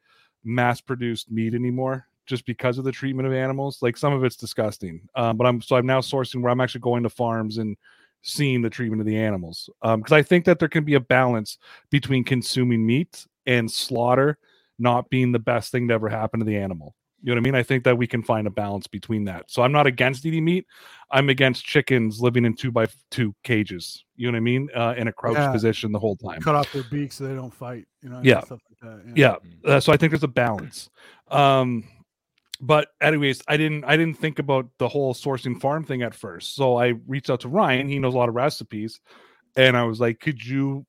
mass 0.45 0.79
produced 0.79 1.29
meat 1.29 1.53
anymore 1.53 2.08
just 2.29 2.45
because 2.45 2.77
of 2.77 2.85
the 2.85 2.91
treatment 2.91 3.27
of 3.27 3.33
animals. 3.33 3.79
Like 3.81 3.97
some 3.97 4.13
of 4.13 4.23
it's 4.23 4.35
disgusting. 4.35 5.01
Um, 5.15 5.35
but 5.35 5.47
I'm 5.47 5.61
so 5.61 5.75
I'm 5.75 5.85
now 5.87 5.99
sourcing 5.99 6.41
where 6.41 6.51
I'm 6.51 6.61
actually 6.61 6.81
going 6.81 7.03
to 7.03 7.09
farms 7.09 7.57
and 7.57 7.75
seeing 8.21 8.61
the 8.61 8.69
treatment 8.69 9.01
of 9.01 9.07
the 9.07 9.17
animals. 9.17 9.69
Um, 9.81 9.99
because 10.01 10.13
I 10.13 10.21
think 10.21 10.45
that 10.45 10.59
there 10.59 10.69
can 10.69 10.83
be 10.85 10.93
a 10.93 10.99
balance 10.99 11.57
between 11.89 12.23
consuming 12.23 12.85
meat 12.85 13.25
and 13.45 13.69
slaughter 13.69 14.37
not 14.77 15.09
being 15.09 15.31
the 15.31 15.39
best 15.39 15.71
thing 15.71 15.87
to 15.87 15.93
ever 15.93 16.07
happen 16.07 16.39
to 16.39 16.45
the 16.45 16.55
animal. 16.55 16.95
You 17.21 17.31
know 17.31 17.41
what 17.41 17.47
I 17.47 17.51
mean? 17.51 17.55
I 17.55 17.63
think 17.63 17.83
that 17.83 17.97
we 17.97 18.07
can 18.07 18.23
find 18.23 18.47
a 18.47 18.49
balance 18.49 18.87
between 18.87 19.25
that. 19.25 19.51
So 19.51 19.61
I'm 19.61 19.73
not 19.73 19.85
against 19.87 20.25
eating 20.25 20.45
meat. 20.45 20.65
I'm 21.11 21.27
against 21.27 21.65
chickens 21.65 22.21
living 22.21 22.45
in 22.45 22.55
two 22.55 22.71
by 22.71 22.87
two 23.11 23.35
cages. 23.43 24.05
You 24.15 24.27
know 24.27 24.35
what 24.35 24.37
I 24.37 24.41
mean? 24.41 24.69
Uh, 24.73 24.93
in 24.95 25.09
a 25.09 25.11
crouched 25.11 25.39
Yeah. 25.39 25.51
position 25.51 25.91
the 25.91 25.99
whole 25.99 26.15
time. 26.15 26.39
Cut 26.41 26.55
off 26.55 26.71
their 26.71 26.83
beaks 26.83 27.15
so 27.17 27.27
they 27.27 27.35
don't 27.35 27.53
fight. 27.53 27.87
You 28.01 28.09
know. 28.09 28.21
Yeah. 28.23 28.39
Stuff 28.41 28.61
like 28.69 29.05
that. 29.05 29.17
Yeah. 29.17 29.35
Uh, 29.65 29.81
so 29.81 29.91
I 29.91 29.97
think 29.97 30.11
there's 30.11 30.23
a 30.23 30.29
balance. 30.29 30.89
Um, 31.29 31.83
but 32.61 32.89
anyways, 33.01 33.41
I 33.47 33.57
didn't 33.57 33.85
I 33.85 33.95
didn't 33.95 34.17
think 34.17 34.39
about 34.39 34.69
the 34.79 34.87
whole 34.87 35.13
sourcing 35.13 35.59
farm 35.59 35.83
thing 35.83 36.01
at 36.01 36.13
first. 36.13 36.55
So 36.55 36.77
I 36.77 36.95
reached 37.07 37.29
out 37.29 37.41
to 37.41 37.49
Ryan. 37.49 37.87
He 37.87 37.99
knows 37.99 38.13
a 38.13 38.17
lot 38.17 38.29
of 38.29 38.35
recipes, 38.35 38.99
and 39.55 39.77
I 39.77 39.83
was 39.83 39.99
like, 40.01 40.19
"Could 40.19 40.45
you, 40.45 40.85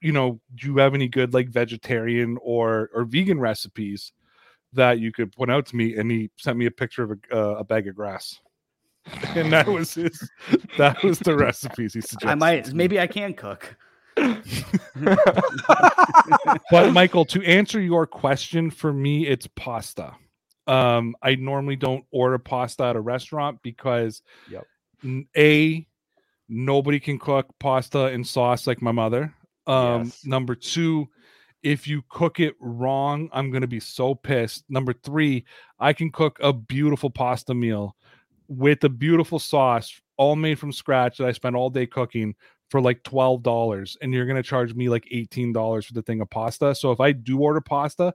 you 0.00 0.12
know, 0.12 0.40
do 0.54 0.66
you 0.66 0.76
have 0.78 0.94
any 0.94 1.08
good 1.08 1.32
like 1.32 1.48
vegetarian 1.48 2.36
or 2.42 2.90
or 2.94 3.04
vegan 3.04 3.40
recipes 3.40 4.12
that 4.74 5.00
you 5.00 5.10
could 5.12 5.32
point 5.32 5.50
out 5.50 5.64
to 5.66 5.76
me?" 5.76 5.96
And 5.96 6.10
he 6.10 6.30
sent 6.36 6.58
me 6.58 6.66
a 6.66 6.70
picture 6.70 7.04
of 7.04 7.12
a, 7.12 7.16
uh, 7.34 7.54
a 7.60 7.64
bag 7.64 7.88
of 7.88 7.94
grass, 7.94 8.38
and 9.34 9.50
that 9.52 9.66
was 9.68 9.94
his. 9.94 10.30
That 10.76 11.02
was 11.02 11.20
the 11.20 11.36
recipes 11.36 11.94
he 11.94 12.02
suggested. 12.02 12.28
I 12.28 12.34
might 12.34 12.74
maybe 12.74 13.00
I 13.00 13.06
can 13.06 13.32
cook. 13.32 13.76
but 16.70 16.92
Michael, 16.92 17.24
to 17.24 17.42
answer 17.44 17.80
your 17.80 18.04
question, 18.06 18.68
for 18.68 18.92
me, 18.92 19.26
it's 19.26 19.46
pasta. 19.54 20.12
Um, 20.68 21.16
I 21.22 21.34
normally 21.36 21.76
don't 21.76 22.04
order 22.10 22.38
pasta 22.38 22.84
at 22.84 22.96
a 22.96 23.00
restaurant 23.00 23.60
because 23.62 24.22
Yep. 24.50 24.64
a 25.36 25.86
nobody 26.48 27.00
can 27.00 27.18
cook 27.18 27.46
pasta 27.58 28.06
and 28.06 28.26
sauce 28.26 28.66
like 28.66 28.82
my 28.82 28.92
mother. 28.92 29.34
Um, 29.66 30.04
Yes. 30.04 30.24
number 30.24 30.54
two, 30.54 31.08
if 31.62 31.88
you 31.88 32.02
cook 32.08 32.38
it 32.40 32.54
wrong, 32.60 33.28
I'm 33.32 33.50
gonna 33.50 33.66
be 33.66 33.80
so 33.80 34.14
pissed. 34.14 34.64
Number 34.68 34.92
three, 34.92 35.44
I 35.78 35.92
can 35.92 36.10
cook 36.10 36.38
a 36.40 36.52
beautiful 36.52 37.10
pasta 37.10 37.54
meal 37.54 37.96
with 38.48 38.82
a 38.84 38.88
beautiful 38.88 39.38
sauce, 39.38 40.00
all 40.16 40.36
made 40.36 40.58
from 40.58 40.72
scratch 40.72 41.18
that 41.18 41.26
I 41.26 41.32
spent 41.32 41.56
all 41.56 41.70
day 41.70 41.86
cooking 41.86 42.34
for 42.70 42.80
like 42.80 43.02
twelve 43.02 43.42
dollars, 43.42 43.96
and 44.00 44.12
you're 44.12 44.26
gonna 44.26 44.42
charge 44.42 44.74
me 44.74 44.88
like 44.88 45.06
eighteen 45.10 45.52
dollars 45.52 45.86
for 45.86 45.94
the 45.94 46.02
thing 46.02 46.20
of 46.20 46.30
pasta. 46.30 46.74
So 46.74 46.92
if 46.92 47.00
I 47.00 47.12
do 47.12 47.38
order 47.40 47.60
pasta, 47.60 48.14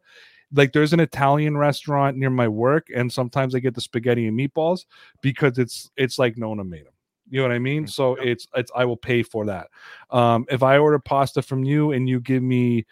like 0.53 0.73
there's 0.73 0.93
an 0.93 1.01
Italian 1.01 1.57
restaurant 1.57 2.17
near 2.17 2.29
my 2.31 2.47
work, 2.47 2.87
and 2.95 3.11
sometimes 3.11 3.55
I 3.55 3.59
get 3.59 3.75
the 3.75 3.81
spaghetti 3.81 4.27
and 4.27 4.39
meatballs 4.39 4.85
because 5.21 5.57
it's 5.59 5.91
it's 5.97 6.19
like 6.19 6.37
Nona 6.37 6.63
made 6.63 6.85
them. 6.85 6.93
You 7.29 7.41
know 7.41 7.49
what 7.49 7.55
I 7.55 7.59
mean? 7.59 7.87
So 7.87 8.15
it's 8.15 8.47
it's 8.55 8.71
I 8.75 8.85
will 8.85 8.97
pay 8.97 9.23
for 9.23 9.45
that. 9.47 9.69
Um, 10.11 10.45
if 10.49 10.63
I 10.63 10.77
order 10.77 10.99
pasta 10.99 11.41
from 11.41 11.63
you 11.63 11.91
and 11.93 12.09
you 12.09 12.19
give 12.21 12.43
me 12.43 12.85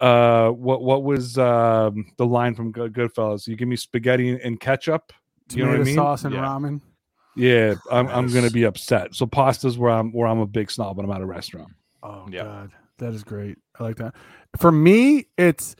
uh 0.00 0.50
what 0.50 0.82
what 0.82 1.04
was 1.04 1.38
um 1.38 2.12
the 2.18 2.26
line 2.26 2.54
from 2.54 2.72
Good 2.72 2.92
Goodfellas? 2.94 3.46
You 3.48 3.56
give 3.56 3.68
me 3.68 3.76
spaghetti 3.76 4.40
and 4.42 4.60
ketchup. 4.60 5.12
You 5.54 5.64
know 5.64 5.70
what 5.70 5.76
I 5.76 5.80
mean? 5.80 5.96
sauce 5.96 6.24
and 6.24 6.34
Yeah. 6.34 6.40
ramen. 6.40 6.80
Yeah, 7.34 7.76
I'm 7.90 8.08
I'm 8.10 8.32
gonna 8.32 8.50
be 8.50 8.64
upset. 8.64 9.14
So 9.14 9.26
pasta's 9.26 9.78
where 9.78 9.92
I'm 9.92 10.12
where 10.12 10.28
I'm 10.28 10.40
a 10.40 10.46
big 10.46 10.70
snob 10.70 10.98
when 10.98 11.06
I'm 11.06 11.12
at 11.12 11.22
a 11.22 11.26
restaurant. 11.26 11.72
Oh 12.02 12.30
Yeah. 12.30 12.42
god, 12.42 12.72
that 12.98 13.14
is 13.14 13.24
great. 13.24 13.58
I 13.80 13.84
like 13.84 13.96
that. 13.98 14.14
For 14.58 14.72
me, 14.72 15.28
it's 15.38 15.76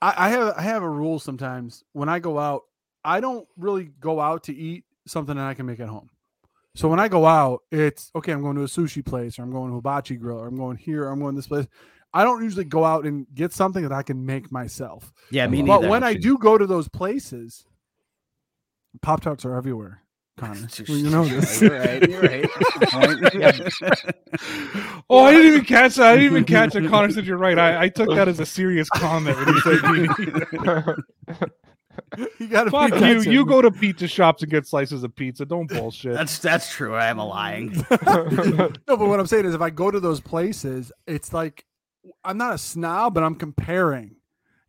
I, 0.00 0.14
I 0.26 0.28
have 0.30 0.54
I 0.56 0.62
have 0.62 0.82
a 0.82 0.88
rule 0.88 1.18
sometimes 1.18 1.84
when 1.92 2.08
I 2.08 2.18
go 2.18 2.38
out. 2.38 2.62
I 3.04 3.20
don't 3.20 3.46
really 3.56 3.90
go 4.00 4.20
out 4.20 4.44
to 4.44 4.54
eat 4.54 4.84
something 5.06 5.36
that 5.36 5.46
I 5.46 5.54
can 5.54 5.66
make 5.66 5.80
at 5.80 5.88
home. 5.88 6.10
So 6.74 6.88
when 6.88 7.00
I 7.00 7.08
go 7.08 7.24
out, 7.24 7.62
it's 7.70 8.10
okay. 8.14 8.32
I'm 8.32 8.42
going 8.42 8.56
to 8.56 8.62
a 8.62 8.66
sushi 8.66 9.04
place, 9.04 9.38
or 9.38 9.42
I'm 9.42 9.50
going 9.50 9.70
to 9.70 9.74
a 9.74 9.78
hibachi 9.78 10.16
grill, 10.16 10.38
or 10.38 10.46
I'm 10.46 10.56
going 10.56 10.76
here, 10.76 11.04
or 11.04 11.10
I'm 11.10 11.20
going 11.20 11.34
this 11.34 11.46
place. 11.46 11.66
I 12.12 12.24
don't 12.24 12.42
usually 12.42 12.64
go 12.64 12.84
out 12.84 13.04
and 13.04 13.26
get 13.34 13.52
something 13.52 13.82
that 13.82 13.92
I 13.92 14.02
can 14.02 14.24
make 14.24 14.50
myself. 14.50 15.12
Yeah, 15.30 15.46
me 15.46 15.62
But 15.62 15.66
neither. 15.66 15.82
But 15.82 15.90
when 15.90 16.02
I 16.02 16.14
do 16.14 16.38
go 16.38 16.58
to 16.58 16.66
those 16.66 16.88
places, 16.88 17.64
Pop 19.02 19.20
Tarts 19.20 19.44
are 19.44 19.54
everywhere. 19.54 20.02
Connor, 20.36 20.68
Well, 20.86 20.98
you 20.98 21.10
know 21.10 21.24
this. 21.24 21.62
You're 21.62 21.78
right. 21.78 22.08
You're 22.08 22.20
right. 22.20 22.50
That's. 23.32 23.80
Oh, 25.08 25.24
I 25.24 25.30
didn't 25.32 25.46
even 25.46 25.64
catch 25.64 25.94
that. 25.94 26.08
I 26.08 26.16
didn't 26.16 26.32
even 26.32 26.44
catch 26.44 26.74
it. 26.74 26.88
Connor 26.88 27.10
said 27.12 27.26
you're 27.26 27.38
right. 27.38 27.58
I, 27.58 27.84
I 27.84 27.88
took 27.88 28.08
that 28.10 28.26
as 28.28 28.40
a 28.40 28.46
serious 28.46 28.88
comment 28.90 29.36
when 29.38 29.54
he 29.54 29.60
said 29.60 29.82
me. 29.84 30.00
you 32.40 32.48
got 32.48 32.64
to 32.64 32.70
Fuck 32.70 33.00
you. 33.00 33.20
You 33.22 33.46
go 33.46 33.62
to 33.62 33.70
pizza 33.70 34.08
shops 34.08 34.42
and 34.42 34.50
get 34.50 34.66
slices 34.66 35.04
of 35.04 35.14
pizza. 35.14 35.46
Don't 35.46 35.68
bullshit. 35.68 36.14
That's 36.14 36.38
that's 36.40 36.72
true. 36.72 36.96
I 36.96 37.06
am 37.06 37.20
a 37.20 37.24
lying. 37.24 37.86
no, 37.90 38.70
but 38.88 38.98
what 38.98 39.20
I'm 39.20 39.26
saying 39.26 39.46
is, 39.46 39.54
if 39.54 39.60
I 39.60 39.70
go 39.70 39.90
to 39.92 40.00
those 40.00 40.20
places, 40.20 40.90
it's 41.06 41.32
like 41.32 41.64
I'm 42.24 42.36
not 42.36 42.54
a 42.54 42.58
snob, 42.58 43.14
but 43.14 43.22
I'm 43.22 43.36
comparing. 43.36 44.15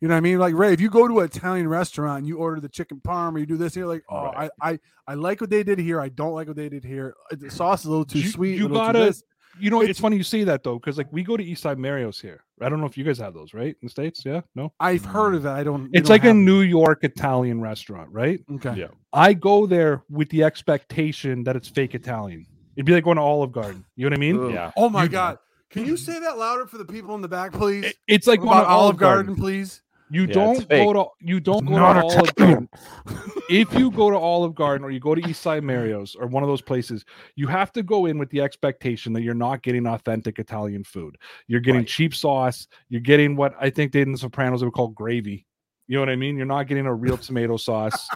You 0.00 0.06
know 0.08 0.14
what 0.14 0.18
I 0.18 0.20
mean? 0.20 0.38
Like 0.38 0.54
Ray, 0.54 0.72
if 0.72 0.80
you 0.80 0.90
go 0.90 1.08
to 1.08 1.18
an 1.20 1.24
Italian 1.26 1.68
restaurant 1.68 2.18
and 2.18 2.28
you 2.28 2.38
order 2.38 2.60
the 2.60 2.68
chicken 2.68 3.00
parm 3.04 3.34
or 3.34 3.38
you 3.40 3.46
do 3.46 3.56
this, 3.56 3.74
you're 3.74 3.86
like, 3.86 4.04
oh, 4.08 4.26
Right. 4.26 4.50
I, 4.60 4.70
I 4.72 4.78
I 5.08 5.14
like 5.14 5.40
what 5.40 5.50
they 5.50 5.62
did 5.62 5.78
here. 5.78 6.00
I 6.00 6.08
don't 6.10 6.32
like 6.34 6.46
what 6.46 6.56
they 6.56 6.68
did 6.68 6.84
here. 6.84 7.14
Uh, 7.32 7.36
The 7.38 7.50
sauce 7.50 7.80
is 7.80 7.86
a 7.86 7.90
little 7.90 8.04
too 8.04 8.20
You- 8.20 8.28
sweet. 8.28 8.58
you 8.58 8.66
a 8.66 8.68
little 8.68 8.86
too 8.86 8.92
gotta- 8.92 9.22
You 9.58 9.70
know, 9.70 9.80
it's, 9.80 9.90
It's- 9.90 10.00
funny 10.00 10.16
you 10.16 10.22
say 10.22 10.44
that 10.44 10.62
though, 10.62 10.78
because 10.78 10.98
like 10.98 11.08
we 11.12 11.24
go 11.24 11.36
to 11.36 11.42
Eastside 11.44 11.78
Mario's 11.78 12.20
here. 12.20 12.44
I 12.60 12.68
don't 12.68 12.78
know 12.80 12.86
if 12.86 12.96
you 12.96 13.02
guys 13.04 13.18
have 13.18 13.34
those, 13.34 13.54
right? 13.54 13.68
In 13.80 13.86
the 13.86 13.88
States? 13.88 14.22
Yeah? 14.24 14.42
No? 14.54 14.72
I've 14.78 15.04
heard 15.04 15.34
of 15.34 15.46
it. 15.46 15.50
I 15.50 15.64
don't. 15.64 15.86
It's 15.92 16.08
don't 16.08 16.14
like 16.14 16.24
a 16.24 16.28
them. 16.28 16.44
New 16.44 16.60
York 16.60 17.02
Italian 17.02 17.60
restaurant, 17.60 18.08
right? 18.12 18.40
Okay. 18.56 18.74
Yeah. 18.76 18.88
I 19.12 19.32
go 19.34 19.66
there 19.66 20.02
with 20.10 20.28
the 20.28 20.44
expectation 20.44 21.42
that 21.44 21.56
it's 21.56 21.68
fake 21.68 21.94
Italian. 21.96 22.46
It'd 22.76 22.86
be 22.86 22.92
like 22.92 23.02
going 23.04 23.16
to 23.16 23.22
Olive 23.22 23.50
Garden. 23.50 23.84
You 23.96 24.04
know 24.04 24.10
what 24.14 24.18
I 24.18 24.20
mean? 24.20 24.36
Ooh. 24.36 24.52
yeah. 24.52 24.70
Oh 24.76 24.88
my 24.88 25.04
You- 25.04 25.08
god! 25.08 25.38
Can 25.70 25.84
you 25.84 25.96
say 25.98 26.18
that 26.20 26.38
louder 26.38 26.66
for 26.66 26.78
the 26.78 26.84
people 26.84 27.14
in 27.14 27.20
the 27.22 27.28
back, 27.28 27.52
please? 27.52 27.92
It's 28.06 28.26
like 28.26 28.40
going 28.40 28.52
about 28.52 28.62
to 28.62 28.68
Olive 28.68 28.96
Garden, 28.96 29.34
please. 29.36 29.82
You 30.10 30.26
Yeah, 30.26 30.34
don't 30.34 30.68
go 30.68 30.92
to 30.92 31.06
you 31.20 31.40
don't 31.40 31.64
go 31.64 31.76
Not 31.76 31.94
to 31.94 32.00
a 32.00 32.04
Olive 32.04 32.34
Garden. 32.34 32.68
if 33.50 33.74
you 33.74 33.90
go 33.90 34.10
to 34.10 34.16
Olive 34.16 34.54
Garden 34.54 34.84
or 34.84 34.90
you 34.90 35.00
go 35.00 35.14
to 35.14 35.20
Eastside 35.20 35.62
Mario's 35.62 36.14
or 36.14 36.26
one 36.26 36.42
of 36.42 36.48
those 36.48 36.62
places, 36.62 37.04
you 37.34 37.46
have 37.46 37.72
to 37.72 37.82
go 37.82 38.06
in 38.06 38.18
with 38.18 38.30
the 38.30 38.40
expectation 38.40 39.12
that 39.14 39.22
you're 39.22 39.34
not 39.34 39.62
getting 39.62 39.86
authentic 39.86 40.38
Italian 40.38 40.84
food. 40.84 41.16
You're 41.46 41.60
getting 41.60 41.80
Right. 41.82 41.88
cheap 41.88 42.14
sauce. 42.14 42.68
You're 42.88 43.00
getting 43.00 43.36
what 43.36 43.54
I 43.60 43.70
think 43.70 43.92
they 43.92 44.00
in 44.00 44.12
The 44.12 44.18
Sopranos 44.18 44.60
they 44.60 44.66
would 44.66 44.74
call 44.74 44.88
gravy. 44.88 45.46
You 45.86 45.96
know 45.96 46.02
what 46.02 46.10
I 46.10 46.16
mean? 46.16 46.36
You're 46.36 46.46
not 46.46 46.66
getting 46.66 46.86
a 46.86 46.94
real 46.94 47.16
tomato 47.18 47.56
sauce. 47.56 48.08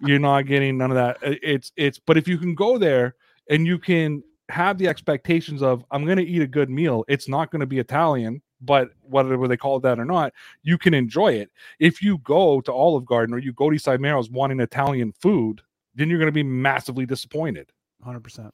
You're 0.00 0.18
not 0.18 0.46
getting 0.46 0.76
none 0.78 0.90
of 0.90 0.96
that. 0.96 1.18
It's 1.22 1.72
it's. 1.76 1.98
But 1.98 2.16
if 2.16 2.28
you 2.28 2.38
can 2.38 2.54
go 2.54 2.78
there 2.78 3.16
and 3.48 3.66
you 3.66 3.78
can 3.78 4.22
have 4.50 4.76
the 4.76 4.88
expectations 4.88 5.62
of 5.62 5.84
I'm 5.90 6.04
going 6.04 6.18
to 6.18 6.24
eat 6.24 6.42
a 6.42 6.46
good 6.46 6.68
meal. 6.68 7.04
It's 7.08 7.28
not 7.28 7.50
going 7.50 7.60
to 7.60 7.66
be 7.66 7.78
Italian, 7.78 8.42
but 8.64 8.90
whatever 9.02 9.46
they 9.48 9.56
call 9.56 9.76
it 9.76 9.82
that 9.82 9.98
or 9.98 10.04
not, 10.04 10.32
you 10.62 10.78
can 10.78 10.94
enjoy 10.94 11.32
it. 11.32 11.50
If 11.78 12.02
you 12.02 12.18
go 12.18 12.60
to 12.62 12.72
Olive 12.72 13.04
Garden 13.04 13.34
or 13.34 13.38
you 13.38 13.52
go 13.52 13.70
to 13.70 13.76
Eastside 13.76 14.00
Mario's 14.00 14.30
wanting 14.30 14.60
Italian 14.60 15.12
food, 15.12 15.62
then 15.94 16.08
you're 16.08 16.18
going 16.18 16.28
to 16.28 16.32
be 16.32 16.42
massively 16.42 17.06
disappointed. 17.06 17.70
Hundred 18.02 18.20
percent. 18.20 18.52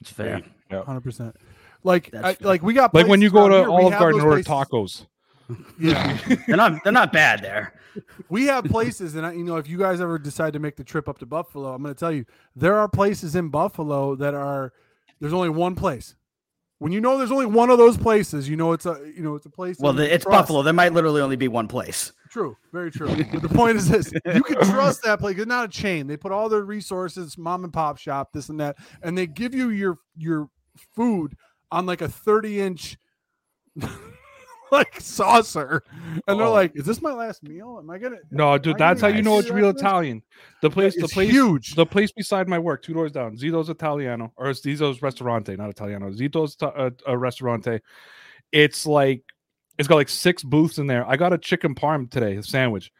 It's 0.00 0.10
fair. 0.10 0.42
Hundred 0.70 1.02
percent. 1.02 1.36
Like, 1.84 2.14
I, 2.14 2.36
like 2.40 2.62
we 2.62 2.74
got 2.74 2.92
Like 2.94 3.06
when 3.06 3.20
you 3.20 3.30
go 3.30 3.48
to 3.48 3.54
here, 3.56 3.68
Olive 3.68 3.92
Garden 3.92 4.12
those 4.20 4.22
and 4.22 4.30
order 4.32 4.42
places- 4.42 4.68
tacos. 4.70 5.06
Yeah, 5.80 6.18
They're 6.46 6.56
not 6.58 6.84
they're 6.84 6.92
not 6.92 7.10
bad 7.10 7.42
there. 7.42 7.72
we 8.28 8.44
have 8.46 8.64
places, 8.64 9.14
and 9.14 9.24
I, 9.24 9.32
you 9.32 9.44
know, 9.44 9.56
if 9.56 9.66
you 9.66 9.78
guys 9.78 9.98
ever 9.98 10.18
decide 10.18 10.52
to 10.52 10.58
make 10.58 10.76
the 10.76 10.84
trip 10.84 11.08
up 11.08 11.16
to 11.20 11.26
Buffalo, 11.26 11.72
I'm 11.72 11.82
going 11.82 11.94
to 11.94 11.98
tell 11.98 12.12
you 12.12 12.26
there 12.54 12.76
are 12.76 12.86
places 12.86 13.34
in 13.34 13.48
Buffalo 13.48 14.14
that 14.16 14.34
are. 14.34 14.74
There's 15.20 15.32
only 15.32 15.48
one 15.48 15.74
place. 15.74 16.14
When 16.78 16.92
you 16.92 17.00
know 17.00 17.18
there's 17.18 17.32
only 17.32 17.46
one 17.46 17.70
of 17.70 17.78
those 17.78 17.96
places, 17.96 18.48
you 18.48 18.56
know 18.56 18.72
it's 18.72 18.86
a 18.86 19.00
you 19.14 19.22
know 19.22 19.34
it's 19.34 19.46
a 19.46 19.50
place. 19.50 19.78
Well, 19.80 19.92
the, 19.92 20.12
it's 20.12 20.24
trust. 20.24 20.42
Buffalo. 20.42 20.62
There 20.62 20.72
might 20.72 20.92
literally 20.92 21.20
only 21.20 21.36
be 21.36 21.48
one 21.48 21.66
place. 21.66 22.12
True, 22.30 22.56
very 22.72 22.90
true. 22.90 23.08
but 23.32 23.42
the 23.42 23.48
point 23.48 23.76
is 23.76 23.88
this: 23.88 24.12
you 24.32 24.42
can 24.42 24.56
trust 24.64 25.02
that 25.02 25.18
place. 25.18 25.36
It's 25.38 25.46
not 25.46 25.64
a 25.64 25.68
chain. 25.68 26.06
They 26.06 26.16
put 26.16 26.30
all 26.30 26.48
their 26.48 26.62
resources, 26.62 27.36
mom 27.36 27.64
and 27.64 27.72
pop 27.72 27.98
shop, 27.98 28.32
this 28.32 28.48
and 28.48 28.60
that, 28.60 28.76
and 29.02 29.18
they 29.18 29.26
give 29.26 29.54
you 29.54 29.70
your 29.70 29.98
your 30.16 30.48
food 30.94 31.36
on 31.70 31.84
like 31.86 32.00
a 32.00 32.08
30 32.08 32.60
inch 32.60 32.96
like 34.72 35.00
saucer, 35.00 35.82
and 36.26 36.38
they're 36.38 36.46
Oh. 36.46 36.52
like, 36.52 36.72
"Is 36.74 36.84
this 36.84 37.00
my 37.02 37.12
last 37.12 37.42
meal? 37.42 37.78
Am 37.80 37.88
I 37.90 37.98
gonna?" 37.98 38.16
No, 38.30 38.56
dude, 38.58 38.74
I 38.76 38.78
that's 38.78 39.00
how 39.00 39.08
you 39.08 39.22
know 39.22 39.38
it's 39.38 39.50
real 39.50 39.72
this?" 39.72 39.80
Italian. 39.82 40.22
The 40.62 40.70
place, 40.70 40.94
the 41.00 41.08
place, 41.08 41.30
huge. 41.30 41.74
the 41.74 41.86
place 41.86 42.12
beside 42.12 42.48
my 42.48 42.58
work, 42.58 42.82
two 42.82 42.92
doors 42.94 43.12
down, 43.12 43.36
Zito's 43.36 43.68
Italiano 43.68 44.32
or 44.36 44.50
it's 44.50 44.60
Zito's 44.60 45.00
Restaurante, 45.02 45.56
not 45.56 45.70
Italiano. 45.70 46.10
Zito's 46.10 46.56
uh, 46.62 46.90
uh, 47.08 47.16
Restaurante. 47.16 47.80
It's 48.52 48.86
like 48.86 49.22
it's 49.78 49.86
got 49.88 49.96
like 49.96 50.08
six 50.08 50.42
booths 50.42 50.78
in 50.78 50.86
there. 50.86 51.06
I 51.08 51.16
got 51.16 51.32
a 51.32 51.38
chicken 51.38 51.74
parm 51.74 52.10
today, 52.10 52.36
a 52.36 52.42
sandwich, 52.42 52.90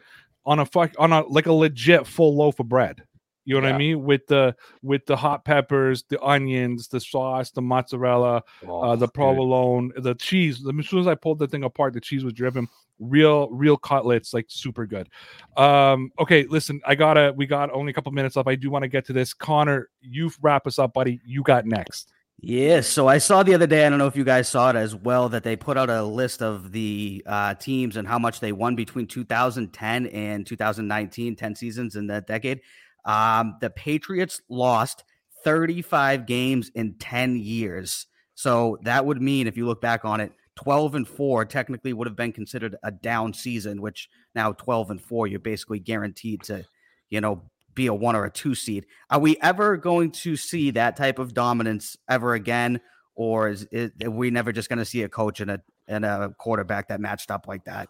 on 0.46 0.60
a 0.60 0.66
fuck 0.66 0.92
on 0.98 1.12
a 1.12 1.26
like 1.26 1.46
a 1.46 1.52
legit 1.52 2.06
full 2.06 2.36
loaf 2.36 2.60
of 2.60 2.68
bread. 2.68 3.02
You 3.48 3.54
know 3.60 3.66
what 3.66 3.74
I 3.74 3.78
mean? 3.78 4.04
With 4.04 4.26
the 4.26 4.54
with 4.82 5.06
the 5.06 5.16
hot 5.16 5.44
peppers, 5.44 6.02
the 6.08 6.22
onions, 6.22 6.88
the 6.88 7.00
sauce, 7.00 7.50
the 7.50 7.62
mozzarella, 7.62 8.36
uh, 8.36 8.42
Oh, 8.68 8.94
the 8.96 9.06
dude. 9.06 9.14
provolone, 9.14 9.92
the 9.96 10.14
cheese. 10.14 10.56
As 10.66 10.86
soon 10.86 11.00
as 11.00 11.06
I 11.06 11.14
pulled 11.14 11.38
the 11.38 11.48
thing 11.48 11.64
apart, 11.64 11.94
the 11.94 12.00
cheese 12.00 12.24
was 12.24 12.34
dripping. 12.34 12.68
Real, 13.00 13.48
real 13.50 13.76
cutlets, 13.76 14.34
like 14.34 14.46
super 14.48 14.84
good. 14.84 15.08
Um, 15.56 16.12
okay, 16.18 16.44
listen, 16.44 16.80
I 16.84 16.94
gotta. 16.94 17.32
We 17.34 17.46
got 17.46 17.70
only 17.72 17.90
a 17.90 17.94
couple 17.94 18.12
minutes 18.12 18.36
left. 18.36 18.48
I 18.48 18.54
do 18.54 18.68
want 18.70 18.82
to 18.82 18.88
get 18.88 19.06
to 19.06 19.12
this. 19.14 19.32
Connor, 19.32 19.88
you 20.02 20.30
wrap 20.42 20.66
us 20.66 20.78
up, 20.78 20.92
buddy. 20.92 21.20
You 21.24 21.42
got 21.42 21.64
next. 21.64 22.12
Yeah, 22.40 22.82
so 22.82 23.08
I 23.08 23.18
saw 23.18 23.42
the 23.42 23.52
other 23.54 23.66
day, 23.66 23.84
I 23.84 23.88
don't 23.88 23.98
know 23.98 24.06
if 24.06 24.14
you 24.14 24.22
guys 24.22 24.48
saw 24.48 24.70
it 24.70 24.76
as 24.76 24.94
well, 24.94 25.28
that 25.30 25.42
they 25.42 25.56
put 25.56 25.76
out 25.76 25.90
a 25.90 26.04
list 26.04 26.40
of 26.40 26.70
the 26.70 27.20
uh, 27.26 27.54
teams 27.54 27.96
and 27.96 28.06
how 28.06 28.16
much 28.16 28.38
they 28.38 28.52
won 28.52 28.76
between 28.76 29.08
2010 29.08 30.06
and 30.06 30.46
2019, 30.46 31.34
10 31.34 31.54
seasons 31.56 31.96
in 31.96 32.06
that 32.06 32.28
decade. 32.28 32.60
Um, 33.04 33.56
the 33.60 33.70
Patriots 33.70 34.40
lost 34.48 35.04
35 35.44 36.26
games 36.26 36.70
in 36.74 36.94
10 36.94 37.36
years. 37.36 38.06
So 38.34 38.78
that 38.82 39.04
would 39.04 39.20
mean, 39.20 39.46
if 39.46 39.56
you 39.56 39.66
look 39.66 39.80
back 39.80 40.04
on 40.04 40.20
it, 40.20 40.32
12 40.56 40.94
and 40.96 41.08
4 41.08 41.44
technically 41.44 41.92
would 41.92 42.06
have 42.06 42.16
been 42.16 42.32
considered 42.32 42.76
a 42.82 42.90
down 42.90 43.32
season, 43.32 43.80
which 43.80 44.08
now 44.34 44.52
12 44.52 44.90
and 44.90 45.00
4, 45.00 45.26
you're 45.26 45.38
basically 45.38 45.78
guaranteed 45.78 46.42
to, 46.44 46.64
you 47.10 47.20
know, 47.20 47.42
be 47.74 47.86
a 47.86 47.94
one 47.94 48.16
or 48.16 48.24
a 48.24 48.30
two 48.30 48.56
seed. 48.56 48.84
Are 49.08 49.20
we 49.20 49.36
ever 49.40 49.76
going 49.76 50.10
to 50.10 50.36
see 50.36 50.72
that 50.72 50.96
type 50.96 51.20
of 51.20 51.32
dominance 51.32 51.96
ever 52.08 52.34
again, 52.34 52.80
or 53.14 53.48
is, 53.48 53.68
is 53.70 53.92
are 54.02 54.10
we 54.10 54.30
never 54.30 54.50
just 54.50 54.68
going 54.68 54.80
to 54.80 54.84
see 54.84 55.02
a 55.04 55.08
coach 55.08 55.38
and 55.40 55.50
a 55.50 55.62
and 55.86 56.04
a 56.04 56.34
quarterback 56.38 56.88
that 56.88 57.00
matched 57.00 57.30
up 57.30 57.46
like 57.46 57.64
that? 57.64 57.88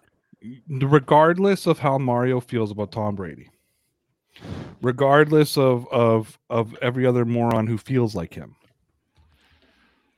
regardless 0.69 1.67
of 1.67 1.79
how 1.79 1.99
Mario 1.99 2.41
feels 2.41 2.71
about 2.71 2.93
Tom 2.93 3.17
Brady, 3.17 3.51
regardless 4.83 5.57
of 5.57 5.87
of 5.89 6.39
of 6.51 6.75
every 6.83 7.07
other 7.07 7.25
moron 7.25 7.67
who 7.67 7.79
feels 7.79 8.15
like 8.15 8.35
him, 8.35 8.57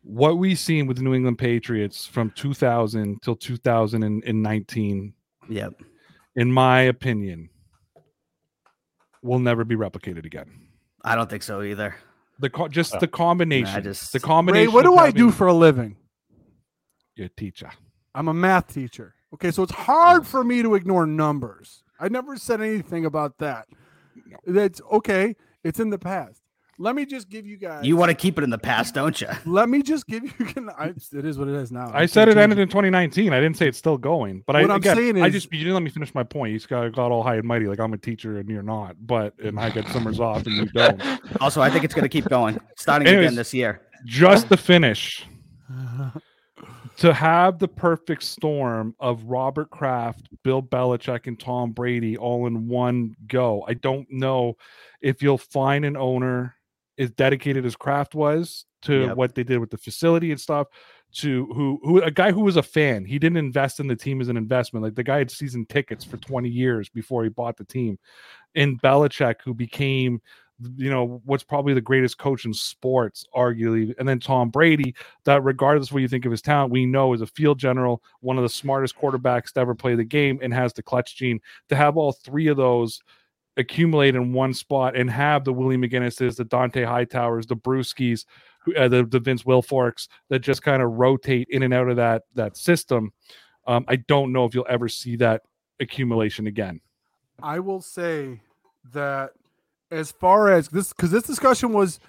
what 0.02 0.38
we've 0.38 0.58
seen 0.58 0.86
with 0.86 0.96
the 0.96 1.02
New 1.02 1.14
England 1.14 1.38
Patriots 1.38 2.06
from 2.06 2.30
2000 2.30 3.20
till 3.22 3.36
2019, 3.36 5.14
Yep. 5.48 5.82
in 6.36 6.52
my 6.52 6.80
opinion, 6.82 7.50
will 9.22 9.38
never 9.38 9.64
be 9.64 9.76
replicated 9.76 10.24
again. 10.24 10.50
I 11.04 11.14
don't 11.14 11.28
think 11.28 11.42
so 11.42 11.62
either. 11.62 11.96
The 12.38 12.50
co- 12.50 12.68
just 12.68 12.94
Oh. 12.94 12.98
the 12.98 13.08
combination. 13.08 13.82
just- 13.82 14.12
the 14.12 14.18
Ray, 14.18 14.22
combination. 14.22 14.72
what 14.72 14.84
do 14.84 14.92
of 14.94 14.98
I 14.98 15.10
do 15.10 15.30
for 15.30 15.46
a 15.46 15.52
living? 15.54 15.96
your 17.16 17.28
teacher? 17.28 17.70
I'm 18.14 18.28
a 18.28 18.34
math 18.34 18.72
teacher. 18.72 19.14
Okay, 19.34 19.50
so 19.50 19.62
it's 19.62 19.72
hard 19.72 20.22
mm. 20.22 20.26
for 20.26 20.42
me 20.42 20.62
to 20.62 20.74
ignore 20.74 21.06
numbers. 21.06 21.84
I 21.98 22.08
never 22.08 22.36
said 22.38 22.62
anything 22.62 23.04
about 23.04 23.36
that. 23.38 23.68
That's 24.46 24.80
okay. 24.92 25.36
It's 25.64 25.80
in 25.80 25.90
the 25.90 25.98
past. 25.98 26.40
Let 26.78 26.94
me 26.94 27.04
just 27.04 27.28
give 27.28 27.46
you 27.46 27.58
guys. 27.58 27.84
You 27.84 27.98
want 27.98 28.08
to 28.08 28.14
keep 28.14 28.38
it 28.38 28.44
in 28.44 28.48
the 28.48 28.56
past, 28.56 28.94
don't 28.94 29.20
you? 29.20 29.28
Let 29.44 29.68
me 29.68 29.82
just 29.82 30.06
give 30.06 30.24
you. 30.24 30.30
Can, 30.46 30.70
I, 30.70 30.94
it 31.12 31.26
is 31.26 31.36
what 31.38 31.46
it 31.48 31.54
is 31.54 31.70
now. 31.70 31.90
I 31.92 32.06
said 32.06 32.28
it 32.30 32.38
ended 32.38 32.56
change 32.56 32.68
in 32.68 32.68
2019. 32.70 33.32
I 33.34 33.40
didn't 33.40 33.58
say 33.58 33.68
it's 33.68 33.76
still 33.76 33.98
going, 33.98 34.42
but 34.46 34.54
What 34.54 34.70
I 34.70 34.74
I'm 34.74 34.80
again, 34.80 34.96
saying 34.96 35.22
I 35.22 35.26
is- 35.26 35.34
just 35.34 35.52
you 35.52 35.58
didn't 35.58 35.74
let 35.74 35.82
me 35.82 35.90
finish 35.90 36.14
my 36.14 36.22
point. 36.22 36.52
You 36.52 36.58
just 36.58 36.70
got, 36.70 36.90
got 36.94 37.10
all 37.10 37.22
high 37.22 37.34
and 37.36 37.44
mighty, 37.44 37.66
like 37.66 37.80
I'm 37.80 37.92
a 37.92 37.98
teacher 37.98 38.38
and 38.38 38.48
you're 38.48 38.62
not. 38.62 38.96
But 39.06 39.38
and 39.40 39.60
I 39.60 39.68
get 39.68 39.88
summers 39.88 40.20
off 40.28 40.46
and 40.46 40.56
you 40.56 40.66
don't. 40.68 41.02
Also, 41.42 41.60
I 41.60 41.68
think 41.68 41.84
it's 41.84 41.92
going 41.92 42.04
to 42.04 42.08
keep 42.08 42.24
going, 42.30 42.58
starting 42.78 43.06
Anyways. 43.06 43.26
again 43.26 43.36
this 43.36 43.52
year. 43.52 43.82
Just 44.06 44.48
the 44.48 44.56
finish. 44.56 45.26
To 47.00 47.14
have 47.14 47.58
the 47.58 47.66
perfect 47.66 48.22
storm 48.22 48.94
of 49.00 49.24
Robert 49.24 49.70
Kraft, 49.70 50.28
Bill 50.44 50.62
Belichick, 50.62 51.26
and 51.26 51.40
Tom 51.40 51.72
Brady 51.72 52.18
all 52.18 52.46
in 52.46 52.68
one 52.68 53.16
go. 53.26 53.64
I 53.66 53.72
don't 53.72 54.06
know 54.10 54.58
if 55.00 55.22
you'll 55.22 55.38
find 55.38 55.86
an 55.86 55.96
owner 55.96 56.56
as 56.98 57.10
dedicated 57.12 57.64
as 57.64 57.74
Kraft 57.74 58.14
was 58.14 58.66
to 58.82 59.06
Yep. 59.06 59.16
what 59.16 59.34
they 59.34 59.42
did 59.44 59.60
with 59.60 59.70
the 59.70 59.78
facility 59.78 60.30
and 60.30 60.38
stuff. 60.38 60.66
To 61.12 61.46
who 61.46 61.80
who 61.82 62.02
a 62.02 62.10
guy 62.10 62.32
who 62.32 62.42
was 62.42 62.56
a 62.56 62.62
fan, 62.62 63.06
he 63.06 63.18
didn't 63.18 63.38
invest 63.38 63.80
in 63.80 63.86
the 63.88 63.96
team 63.96 64.20
as 64.20 64.28
an 64.28 64.36
investment. 64.36 64.84
Like 64.84 64.94
the 64.94 65.02
guy 65.02 65.18
had 65.18 65.30
season 65.30 65.64
tickets 65.66 66.04
for 66.04 66.18
20 66.18 66.50
years 66.50 66.90
before 66.90 67.24
he 67.24 67.30
bought 67.30 67.56
the 67.56 67.64
team. 67.64 67.98
And 68.54 68.80
Belichick, 68.80 69.36
who 69.42 69.54
became 69.54 70.20
you 70.76 70.90
know 70.90 71.20
what's 71.24 71.42
probably 71.42 71.74
the 71.74 71.80
greatest 71.80 72.18
coach 72.18 72.44
in 72.44 72.52
sports 72.52 73.26
arguably 73.34 73.94
and 73.98 74.08
then 74.08 74.20
tom 74.20 74.50
brady 74.50 74.94
that 75.24 75.42
regardless 75.42 75.88
of 75.88 75.94
what 75.94 76.02
you 76.02 76.08
think 76.08 76.24
of 76.24 76.30
his 76.30 76.42
talent 76.42 76.70
we 76.70 76.84
know 76.84 77.12
is 77.14 77.20
a 77.20 77.26
field 77.26 77.58
general 77.58 78.02
one 78.20 78.36
of 78.36 78.42
the 78.42 78.48
smartest 78.48 78.96
quarterbacks 78.96 79.52
to 79.52 79.60
ever 79.60 79.74
play 79.74 79.94
the 79.94 80.04
game 80.04 80.38
and 80.42 80.52
has 80.52 80.72
the 80.72 80.82
clutch 80.82 81.16
gene 81.16 81.40
to 81.68 81.76
have 81.76 81.96
all 81.96 82.12
three 82.12 82.48
of 82.48 82.56
those 82.56 83.00
accumulate 83.56 84.14
in 84.14 84.32
one 84.32 84.54
spot 84.54 84.96
and 84.96 85.10
have 85.10 85.44
the 85.44 85.52
Willie 85.52 85.76
McGinests 85.76 86.36
the 86.36 86.44
Dont'a 86.44 86.86
Hightowers 86.86 87.46
the 87.46 87.56
Bruschis 87.56 88.24
uh, 88.76 88.88
the, 88.88 89.04
the 89.04 89.20
vince 89.20 89.42
wilforks 89.42 90.08
that 90.28 90.40
just 90.40 90.62
kind 90.62 90.82
of 90.82 90.92
rotate 90.92 91.48
in 91.50 91.62
and 91.62 91.74
out 91.74 91.88
of 91.88 91.96
that 91.96 92.22
that 92.34 92.56
system. 92.56 93.12
Um, 93.66 93.84
i 93.88 93.96
don't 93.96 94.32
know 94.32 94.44
if 94.46 94.54
you'll 94.54 94.66
ever 94.68 94.88
see 94.88 95.16
that 95.16 95.42
accumulation 95.80 96.46
again. 96.46 96.80
I 97.42 97.58
will 97.58 97.80
say 97.80 98.40
that 98.92 99.32
as 99.90 100.12
far 100.12 100.50
as 100.52 100.68
this, 100.68 100.92
because 100.92 101.10
this 101.10 101.24
discussion 101.24 101.72
was 101.72 102.00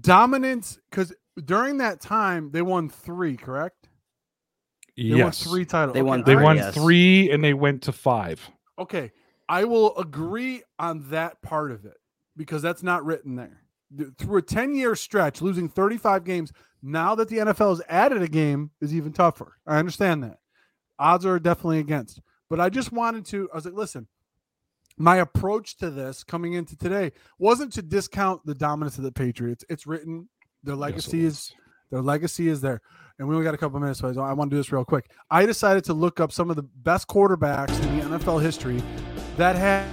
dominance, 0.00 0.78
because 0.90 1.12
during 1.44 1.78
that 1.78 2.00
time 2.00 2.50
they 2.52 2.62
won 2.62 2.88
three, 2.88 3.36
correct? 3.36 3.88
They 4.96 5.10
won 5.10 5.18
yes 5.18 5.42
three 5.42 5.64
titles. 5.64 5.94
They 5.94 6.02
won 6.02 6.22
they 6.24 6.34
Three, 6.34 6.42
won 6.44 6.56
yes. 6.56 6.74
three 6.74 7.30
and 7.30 7.42
they 7.42 7.54
went 7.54 7.82
to 7.82 7.92
five 7.92 8.50
Okay, 8.78 9.12
I 9.48 9.64
will 9.64 9.96
agree 9.98 10.62
on 10.78 11.10
that 11.10 11.42
part 11.42 11.70
of 11.70 11.84
it 11.84 11.98
because 12.36 12.62
that's 12.62 12.82
not 12.82 13.04
written 13.04 13.36
there. 13.36 13.60
Through 14.16 14.38
a 14.38 14.42
10 14.42 14.74
year 14.74 14.96
stretch, 14.96 15.42
losing 15.42 15.68
35 15.68 16.24
games, 16.24 16.52
now 16.82 17.14
that 17.14 17.28
the 17.28 17.38
NFL 17.38 17.70
has 17.70 17.82
added 17.88 18.22
a 18.22 18.28
game, 18.28 18.70
is 18.80 18.94
even 18.94 19.12
tougher. 19.12 19.58
I 19.66 19.78
understand 19.78 20.22
that. 20.22 20.38
Odds 20.98 21.26
are 21.26 21.38
definitely 21.38 21.78
against. 21.80 22.22
But 22.48 22.58
I 22.58 22.70
just 22.70 22.90
wanted 22.90 23.26
to, 23.26 23.50
I 23.52 23.56
was 23.56 23.66
like, 23.66 23.74
listen, 23.74 24.06
my 25.00 25.16
approach 25.16 25.78
to 25.78 25.90
this 25.90 26.22
coming 26.22 26.52
into 26.52 26.76
today 26.76 27.10
wasn't 27.38 27.72
to 27.72 27.80
discount 27.80 28.44
the 28.44 28.54
dominance 28.54 28.98
of 28.98 29.04
the 29.04 29.10
Patriots. 29.10 29.64
It's 29.70 29.86
written, 29.86 30.28
their 30.62 30.76
legacy 30.76 31.24
is 31.24 31.52
their 31.90 32.02
legacy 32.02 32.48
is 32.48 32.60
there. 32.60 32.82
And 33.18 33.26
we 33.26 33.34
only 33.34 33.44
got 33.44 33.54
a 33.54 33.58
couple 33.58 33.80
minutes, 33.80 34.00
so 34.00 34.08
I, 34.08 34.30
I 34.30 34.32
want 34.34 34.50
to 34.50 34.54
do 34.54 34.58
this 34.58 34.70
real 34.70 34.84
quick. 34.84 35.10
I 35.30 35.46
decided 35.46 35.84
to 35.84 35.94
look 35.94 36.20
up 36.20 36.32
some 36.32 36.50
of 36.50 36.56
the 36.56 36.62
best 36.62 37.08
quarterbacks 37.08 37.82
in 37.82 37.98
the 37.98 38.18
NFL 38.18 38.42
history 38.42 38.82
that 39.36 39.56
had 39.56 39.88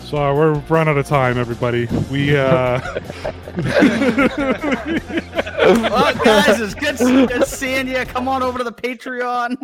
So 0.00 0.34
we're 0.34 0.54
run 0.54 0.88
out 0.88 0.98
of 0.98 1.06
time, 1.06 1.38
everybody. 1.38 1.86
We 2.10 2.36
uh 2.36 2.80
Well, 5.66 6.14
guys, 6.16 6.60
it's 6.60 6.74
good, 6.74 6.98
good 7.28 7.44
seeing 7.44 7.86
you. 7.86 8.04
Come 8.06 8.26
on 8.26 8.42
over 8.42 8.58
to 8.58 8.64
the 8.64 8.72
Patreon. 8.72 9.56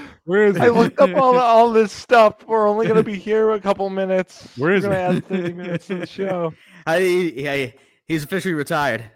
where 0.30 0.46
is 0.46 0.56
I 0.58 0.68
it? 0.68 0.74
looked 0.74 1.00
up 1.00 1.12
all, 1.16 1.36
all 1.36 1.72
this 1.72 1.90
stuff. 1.90 2.46
We're 2.46 2.68
only 2.68 2.86
going 2.86 2.98
to 2.98 3.02
be 3.02 3.18
here 3.18 3.50
a 3.50 3.60
couple 3.60 3.90
minutes. 3.90 4.48
Where 4.56 4.74
is 4.74 4.84
We're 4.84 4.90
going 4.90 5.16
it? 5.16 5.28
to 5.28 5.34
add 5.34 5.42
30 5.42 5.52
minutes 5.54 5.86
to 5.88 5.94
the 5.96 6.06
show. 6.18 6.54
I, 6.86 6.98
yeah, 6.98 7.70
he's 8.06 8.22
officially 8.22 8.54
retired. 8.54 9.10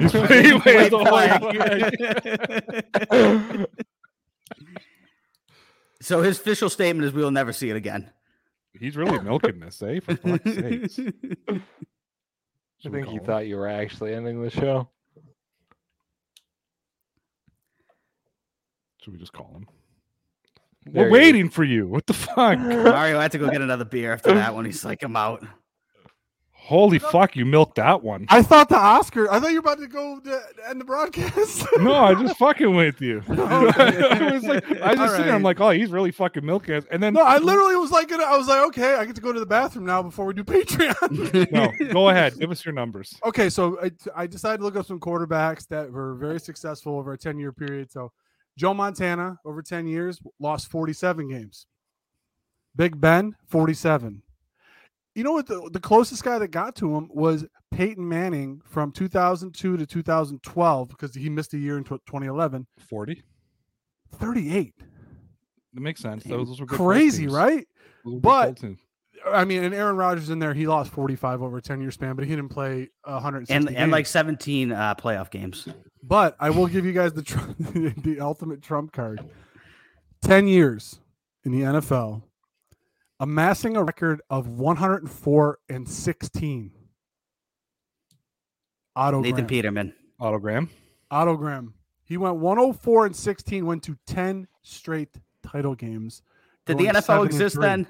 Wait, 0.00 0.64
wait, 0.64 0.92
White 0.92 1.40
the 1.40 3.68
so 6.00 6.22
his 6.22 6.40
official 6.40 6.70
statement 6.70 7.06
is, 7.06 7.12
"We 7.12 7.22
will 7.22 7.30
never 7.30 7.52
see 7.52 7.70
it 7.70 7.76
again." 7.76 8.10
He's 8.72 8.96
really 8.96 9.20
milking 9.20 9.60
this, 9.60 9.80
eh? 9.82 10.00
For 10.00 10.16
fuck's 10.16 10.54
sakes. 10.54 10.98
I 12.84 12.88
think 12.88 13.06
he 13.08 13.16
him? 13.16 13.24
thought 13.24 13.46
you 13.46 13.56
were 13.56 13.68
actually 13.68 14.14
ending 14.14 14.42
the 14.42 14.48
show. 14.50 14.88
Should 19.02 19.12
we 19.12 19.18
just 19.18 19.34
call 19.34 19.52
him? 19.54 19.66
There 20.86 21.04
We're 21.04 21.08
he 21.20 21.26
is. 21.26 21.32
waiting 21.32 21.50
for 21.50 21.64
you. 21.64 21.86
What 21.86 22.06
the 22.06 22.14
fuck? 22.14 22.58
Mario 22.58 23.18
I 23.18 23.22
had 23.22 23.32
to 23.32 23.38
go 23.38 23.50
get 23.50 23.60
another 23.60 23.84
beer 23.84 24.12
after 24.12 24.34
that 24.34 24.54
one. 24.54 24.64
He's 24.64 24.84
like, 24.84 25.02
"I'm 25.02 25.16
out." 25.16 25.44
Holy 26.70 27.00
fuck, 27.00 27.34
you 27.34 27.44
milked 27.44 27.74
that 27.76 28.00
one. 28.04 28.26
I 28.28 28.42
thought 28.42 28.68
the 28.68 28.76
Oscar. 28.76 29.28
I 29.28 29.40
thought 29.40 29.48
you 29.50 29.60
were 29.60 29.72
about 29.72 29.80
to 29.80 29.88
go 29.88 30.20
to 30.20 30.40
end 30.68 30.80
the 30.80 30.84
broadcast. 30.84 31.66
No, 31.80 31.94
I 31.94 32.14
just 32.14 32.36
fucking 32.36 32.76
with 32.76 33.00
you. 33.00 33.22
Okay. 33.30 33.38
I 34.10 34.30
was 34.30 34.44
like, 34.44 34.64
I 34.80 34.94
just 34.94 35.00
All 35.00 35.08
sitting 35.08 35.26
there, 35.26 35.34
I'm 35.34 35.42
like, 35.42 35.58
oh, 35.60 35.70
he's 35.70 35.90
really 35.90 36.12
fucking 36.12 36.46
milking 36.46 36.76
us. 36.76 36.84
And 36.92 37.02
then 37.02 37.14
no, 37.14 37.22
I 37.22 37.38
literally 37.38 37.74
was 37.74 37.90
like, 37.90 38.12
I 38.12 38.36
was 38.36 38.46
like, 38.46 38.60
okay, 38.68 38.94
I 38.94 39.04
get 39.04 39.16
to 39.16 39.20
go 39.20 39.32
to 39.32 39.40
the 39.40 39.46
bathroom 39.46 39.84
now 39.84 40.00
before 40.00 40.26
we 40.26 40.34
do 40.34 40.44
Patreon. 40.44 41.50
no, 41.50 41.72
go 41.92 42.10
ahead, 42.10 42.38
give 42.38 42.52
us 42.52 42.64
your 42.64 42.74
numbers. 42.74 43.18
okay, 43.24 43.50
so 43.50 43.76
I, 43.82 43.90
I 44.14 44.26
decided 44.28 44.58
to 44.58 44.64
look 44.64 44.76
up 44.76 44.86
some 44.86 45.00
quarterbacks 45.00 45.66
that 45.68 45.90
were 45.90 46.14
very 46.14 46.38
successful 46.38 46.98
over 46.98 47.14
a 47.14 47.18
10 47.18 47.38
year 47.40 47.52
period. 47.52 47.90
So 47.90 48.12
Joe 48.56 48.74
Montana, 48.74 49.38
over 49.44 49.62
10 49.62 49.86
years, 49.86 50.20
lost 50.38 50.68
47 50.68 51.28
games. 51.28 51.66
Big 52.76 53.00
Ben, 53.00 53.34
47. 53.48 54.22
You 55.14 55.24
know 55.24 55.32
what? 55.32 55.46
The, 55.46 55.68
the 55.72 55.80
closest 55.80 56.22
guy 56.22 56.38
that 56.38 56.48
got 56.48 56.76
to 56.76 56.94
him 56.94 57.08
was 57.12 57.44
Peyton 57.72 58.08
Manning 58.08 58.60
from 58.64 58.92
2002 58.92 59.76
to 59.76 59.86
2012 59.86 60.88
because 60.88 61.14
he 61.14 61.28
missed 61.28 61.54
a 61.54 61.58
year 61.58 61.78
in 61.78 61.84
2011. 61.84 62.66
40. 62.88 63.22
38. 64.12 64.74
That 65.72 65.80
makes 65.80 66.00
sense. 66.00 66.24
Those, 66.24 66.48
those 66.48 66.60
were 66.60 66.66
good 66.66 66.76
Crazy, 66.76 67.26
right? 67.26 67.66
Those 68.04 68.14
were 68.14 68.20
good 68.20 68.22
But-. 68.22 68.62
I 69.26 69.44
mean, 69.44 69.64
and 69.64 69.74
Aaron 69.74 69.96
Rodgers 69.96 70.30
in 70.30 70.38
there, 70.38 70.54
he 70.54 70.66
lost 70.66 70.92
45 70.92 71.42
over 71.42 71.58
a 71.58 71.62
10 71.62 71.80
year 71.80 71.90
span, 71.90 72.16
but 72.16 72.24
he 72.24 72.30
didn't 72.30 72.48
play 72.50 72.88
160 73.04 73.54
And 73.54 73.76
and 73.76 73.92
like 73.92 74.06
17 74.06 74.72
uh, 74.72 74.94
playoff 74.94 75.30
games. 75.30 75.68
But 76.02 76.36
I 76.40 76.50
will 76.50 76.66
give 76.66 76.84
you 76.84 76.92
guys 76.92 77.12
the 77.12 77.22
tr- 77.22 77.38
the 77.58 78.18
ultimate 78.20 78.62
trump 78.62 78.92
card. 78.92 79.24
10 80.22 80.48
years 80.48 81.00
in 81.44 81.52
the 81.52 81.60
NFL, 81.62 82.22
amassing 83.18 83.76
a 83.76 83.82
record 83.84 84.20
of 84.28 84.48
104 84.48 85.58
and 85.68 85.88
16. 85.88 86.72
Otto 88.96 89.20
Nathan 89.20 89.34
Graham. 89.34 89.46
Peterman. 89.46 89.94
Autogram. 90.20 90.68
Otto 91.10 91.36
Graham. 91.36 91.74
He 92.04 92.16
went 92.16 92.36
104 92.36 93.06
and 93.06 93.16
16, 93.16 93.64
went 93.64 93.82
to 93.84 93.96
10 94.06 94.48
straight 94.62 95.14
title 95.42 95.74
games. 95.74 96.22
Did 96.66 96.78
the 96.78 96.84
going 96.84 96.96
NFL 96.96 97.26
exist 97.26 97.60
then? 97.60 97.86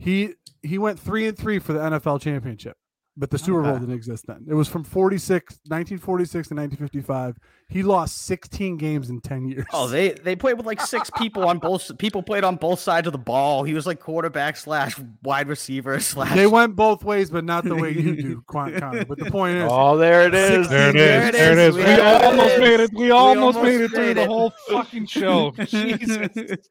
He 0.00 0.34
he 0.62 0.78
went 0.78 0.98
three 0.98 1.26
and 1.28 1.36
three 1.36 1.58
for 1.58 1.72
the 1.74 1.78
NFL 1.80 2.20
championship, 2.22 2.76
but 3.16 3.30
the 3.30 3.38
Super 3.38 3.62
Bowl 3.62 3.78
didn't 3.78 3.94
exist 3.94 4.26
then. 4.26 4.46
It 4.48 4.54
was 4.54 4.66
from 4.68 4.82
46, 4.82 5.54
1946 5.66 6.48
to 6.48 6.54
1955. 6.54 7.36
He 7.68 7.82
lost 7.82 8.18
16 8.26 8.76
games 8.78 9.10
in 9.10 9.20
10 9.20 9.46
years. 9.48 9.66
Oh, 9.72 9.86
they 9.88 10.10
they 10.12 10.34
played 10.36 10.56
with 10.56 10.64
like 10.66 10.80
six 10.80 11.10
people 11.18 11.46
on 11.46 11.58
both. 11.58 11.96
People 11.98 12.22
played 12.22 12.44
on 12.44 12.56
both 12.56 12.80
sides 12.80 13.06
of 13.06 13.12
the 13.12 13.18
ball. 13.18 13.62
He 13.62 13.74
was 13.74 13.86
like 13.86 14.00
quarterback 14.00 14.56
slash 14.56 14.98
wide 15.22 15.48
receiver 15.48 16.00
slash. 16.00 16.34
they 16.34 16.46
went 16.46 16.76
both 16.76 17.04
ways, 17.04 17.30
but 17.30 17.44
not 17.44 17.64
the 17.64 17.76
way 17.76 17.90
you 17.92 18.16
do, 18.16 18.42
Quan- 18.46 18.78
Connor. 18.80 19.04
But 19.04 19.18
the 19.18 19.30
point 19.30 19.58
is, 19.58 19.68
Oh, 19.70 19.96
there 19.98 20.22
it 20.26 20.34
is. 20.34 20.68
There 20.68 20.88
it 20.90 20.92
There 20.94 21.22
is. 21.22 21.28
it 21.28 21.32
There 21.32 21.52
it 21.52 21.58
is. 21.58 21.68
is. 21.68 21.76
We 21.76 21.82
We 21.84 21.88
have 21.90 22.22
it. 22.22 22.24
almost 22.26 22.58
made 22.58 22.80
it. 22.80 22.90
We 22.94 23.10
almost 23.10 23.56
almost 23.58 23.62
made 23.64 23.80
it 23.82 23.90
through 23.90 24.06
made 24.06 24.16
the 24.16 24.22
it. 24.22 24.28
whole 24.28 24.52
fucking 24.68 25.06
show. 25.06 25.50
Jesus. 25.66 26.68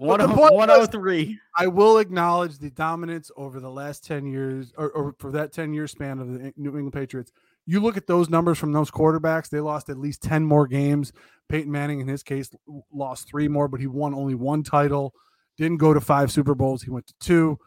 One 0.00 0.18
the 0.18 0.24
oh- 0.24 0.28
point 0.28 0.52
oh 0.52 0.56
was- 0.56 0.88
103. 0.88 1.38
I 1.58 1.66
will 1.66 1.98
acknowledge 1.98 2.56
the 2.58 2.70
dominance 2.70 3.30
over 3.36 3.60
the 3.60 3.70
last 3.70 4.02
10 4.04 4.24
years, 4.24 4.72
or, 4.78 4.90
or 4.92 5.14
for 5.18 5.30
that 5.32 5.52
10 5.52 5.74
year 5.74 5.86
span 5.86 6.18
of 6.20 6.32
the 6.32 6.54
New 6.56 6.70
England 6.70 6.94
Patriots. 6.94 7.32
You 7.66 7.80
look 7.80 7.98
at 7.98 8.06
those 8.06 8.30
numbers 8.30 8.56
from 8.56 8.72
those 8.72 8.90
quarterbacks, 8.90 9.50
they 9.50 9.60
lost 9.60 9.90
at 9.90 9.98
least 9.98 10.22
10 10.22 10.42
more 10.42 10.66
games. 10.66 11.12
Peyton 11.50 11.70
Manning, 11.70 12.00
in 12.00 12.08
his 12.08 12.22
case, 12.22 12.50
lost 12.90 13.28
three 13.28 13.46
more, 13.46 13.68
but 13.68 13.78
he 13.78 13.86
won 13.86 14.14
only 14.14 14.34
one 14.34 14.62
title, 14.62 15.12
didn't 15.58 15.76
go 15.76 15.92
to 15.92 16.00
five 16.00 16.32
Super 16.32 16.54
Bowls. 16.54 16.82
He 16.82 16.88
went 16.90 17.06
to 17.08 17.14
two. 17.20 17.58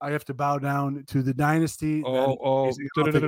I 0.00 0.12
have 0.12 0.24
to 0.26 0.34
bow 0.34 0.60
down 0.60 1.02
to 1.08 1.22
the 1.22 1.34
dynasty. 1.34 2.04
Oh, 2.06 2.38
oh, 2.40 2.68
is 2.68 2.78
it- 2.78 2.86
I'll 2.96 3.04
take 3.06 3.14
mhm. 3.14 3.24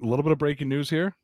a 0.00 0.06
little 0.06 0.22
bit 0.22 0.30
of 0.30 0.38
breaking 0.38 0.68
news 0.68 0.88
here. 0.88 1.16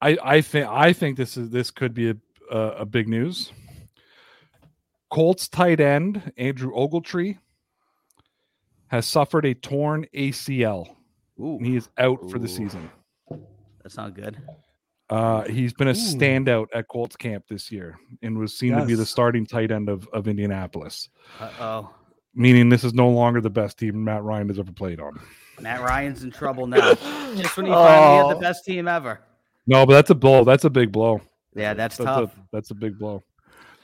I, 0.00 0.16
I 0.22 0.40
think 0.40 0.66
I 0.68 0.92
think 0.92 1.16
this 1.16 1.36
is 1.36 1.50
this 1.50 1.70
could 1.70 1.92
be 1.94 2.10
a, 2.10 2.16
a 2.50 2.58
a 2.80 2.86
big 2.86 3.08
news. 3.08 3.52
Colts 5.10 5.48
tight 5.48 5.80
end 5.80 6.32
Andrew 6.36 6.72
Ogletree 6.74 7.38
has 8.88 9.06
suffered 9.06 9.44
a 9.44 9.54
torn 9.54 10.06
ACL. 10.14 10.86
Ooh, 11.40 11.58
He 11.62 11.76
is 11.76 11.88
out 11.98 12.30
for 12.30 12.38
the 12.38 12.48
season. 12.48 12.90
that's 13.82 13.96
not 13.96 14.14
good. 14.14 14.36
Uh, 15.10 15.44
he's 15.44 15.72
been 15.72 15.88
a 15.88 15.92
Ooh. 15.92 15.94
standout 15.94 16.66
at 16.74 16.86
Colts 16.88 17.16
camp 17.16 17.44
this 17.48 17.72
year 17.72 17.98
and 18.22 18.36
was 18.38 18.54
seen 18.54 18.74
to 18.76 18.84
be 18.84 18.94
the 18.94 19.06
starting 19.06 19.46
tight 19.46 19.70
end 19.70 19.88
of, 19.88 20.06
of 20.12 20.28
Indianapolis, 20.28 21.08
Uh 21.40 21.50
oh. 21.60 21.90
meaning 22.34 22.68
this 22.68 22.84
is 22.84 22.92
no 22.92 23.08
longer 23.08 23.40
the 23.40 23.48
best 23.50 23.78
team 23.78 24.04
Matt 24.04 24.22
Ryan 24.22 24.48
has 24.48 24.58
ever 24.58 24.72
played 24.72 25.00
on. 25.00 25.18
Matt 25.60 25.80
Ryan's 25.80 26.24
in 26.24 26.30
trouble 26.30 26.66
now. 26.66 26.94
Just 27.36 27.56
when 27.56 27.64
he 27.66 27.72
finally 27.72 28.16
had 28.16 28.22
Oh. 28.26 28.34
the 28.34 28.40
best 28.40 28.64
team 28.66 28.86
ever. 28.86 29.20
No, 29.68 29.84
but 29.86 29.92
that's 29.92 30.08
a 30.10 30.14
blow. 30.14 30.44
That's 30.44 30.64
a 30.64 30.70
big 30.70 30.90
blow. 30.90 31.20
Yeah, 31.54 31.74
that's, 31.74 31.98
That's 31.98 32.06
tough. 32.06 32.34
a 32.36 32.40
that's 32.52 32.70
a 32.70 32.74
big 32.74 32.98
blow. 32.98 33.22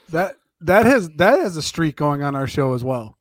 That 0.09 0.35
that 0.61 0.85
has 0.85 1.09
that 1.17 1.39
has 1.39 1.55
a 1.57 1.61
streak 1.61 1.95
going 1.95 2.23
on 2.23 2.35
our 2.35 2.47
show 2.47 2.73
as 2.73 2.83
well 2.83 3.17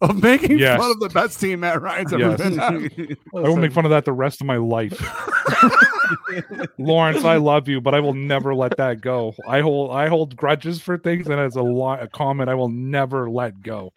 of 0.00 0.22
making 0.22 0.58
Yes. 0.58 0.78
fun 0.78 0.90
of 0.90 1.00
the 1.00 1.08
best 1.08 1.40
team 1.40 1.60
Matt 1.60 1.80
Ryan's 1.80 2.12
ever 2.12 2.30
Yes. 2.30 2.38
been 2.42 2.60
on. 2.60 2.90
I 3.44 3.48
will 3.48 3.56
make 3.56 3.72
fun 3.72 3.84
of 3.86 3.90
that 3.92 4.04
the 4.04 4.12
rest 4.12 4.40
of 4.42 4.46
my 4.46 4.56
life. 4.56 4.92
Lawrence, 6.78 7.24
I 7.24 7.36
love 7.36 7.68
you, 7.68 7.80
but 7.80 7.94
I 7.94 8.00
will 8.00 8.14
never 8.14 8.54
let 8.54 8.76
that 8.76 9.00
go. 9.00 9.34
I 9.48 9.60
hold 9.60 9.92
I 9.92 10.08
hold 10.08 10.36
grudges 10.36 10.80
for 10.80 10.98
things, 10.98 11.28
and 11.28 11.40
as 11.40 11.56
a 11.56 11.62
lot 11.62 12.02
a 12.02 12.08
comment 12.08 12.50
I 12.50 12.54
will 12.54 12.68
never 12.68 13.30
let 13.30 13.62
go. 13.62 13.92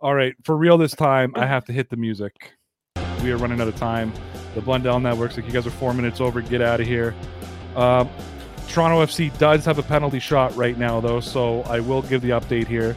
All 0.00 0.14
right, 0.14 0.34
for 0.44 0.56
real 0.56 0.78
this 0.78 0.92
time, 0.94 1.32
I 1.36 1.46
have 1.46 1.64
to 1.66 1.72
hit 1.72 1.90
the 1.90 1.96
music. 1.96 2.52
We 3.22 3.32
are 3.32 3.36
running 3.36 3.60
out 3.60 3.68
of 3.68 3.76
time. 3.76 4.12
The 4.56 4.62
Blundell 4.62 4.98
Network's 4.98 5.36
like 5.36 5.46
you 5.46 5.52
guys 5.52 5.66
are 5.66 5.70
four 5.70 5.92
minutes 5.92 6.18
over. 6.18 6.40
Get 6.40 6.62
out 6.62 6.80
of 6.80 6.86
here. 6.86 7.14
Um, 7.76 8.08
Toronto 8.68 9.04
FC 9.04 9.36
does 9.36 9.66
have 9.66 9.78
a 9.78 9.82
penalty 9.82 10.18
shot 10.18 10.56
right 10.56 10.78
now, 10.78 10.98
though, 10.98 11.20
so 11.20 11.60
I 11.64 11.80
will 11.80 12.00
give 12.00 12.22
the 12.22 12.30
update 12.30 12.66
here. 12.66 12.96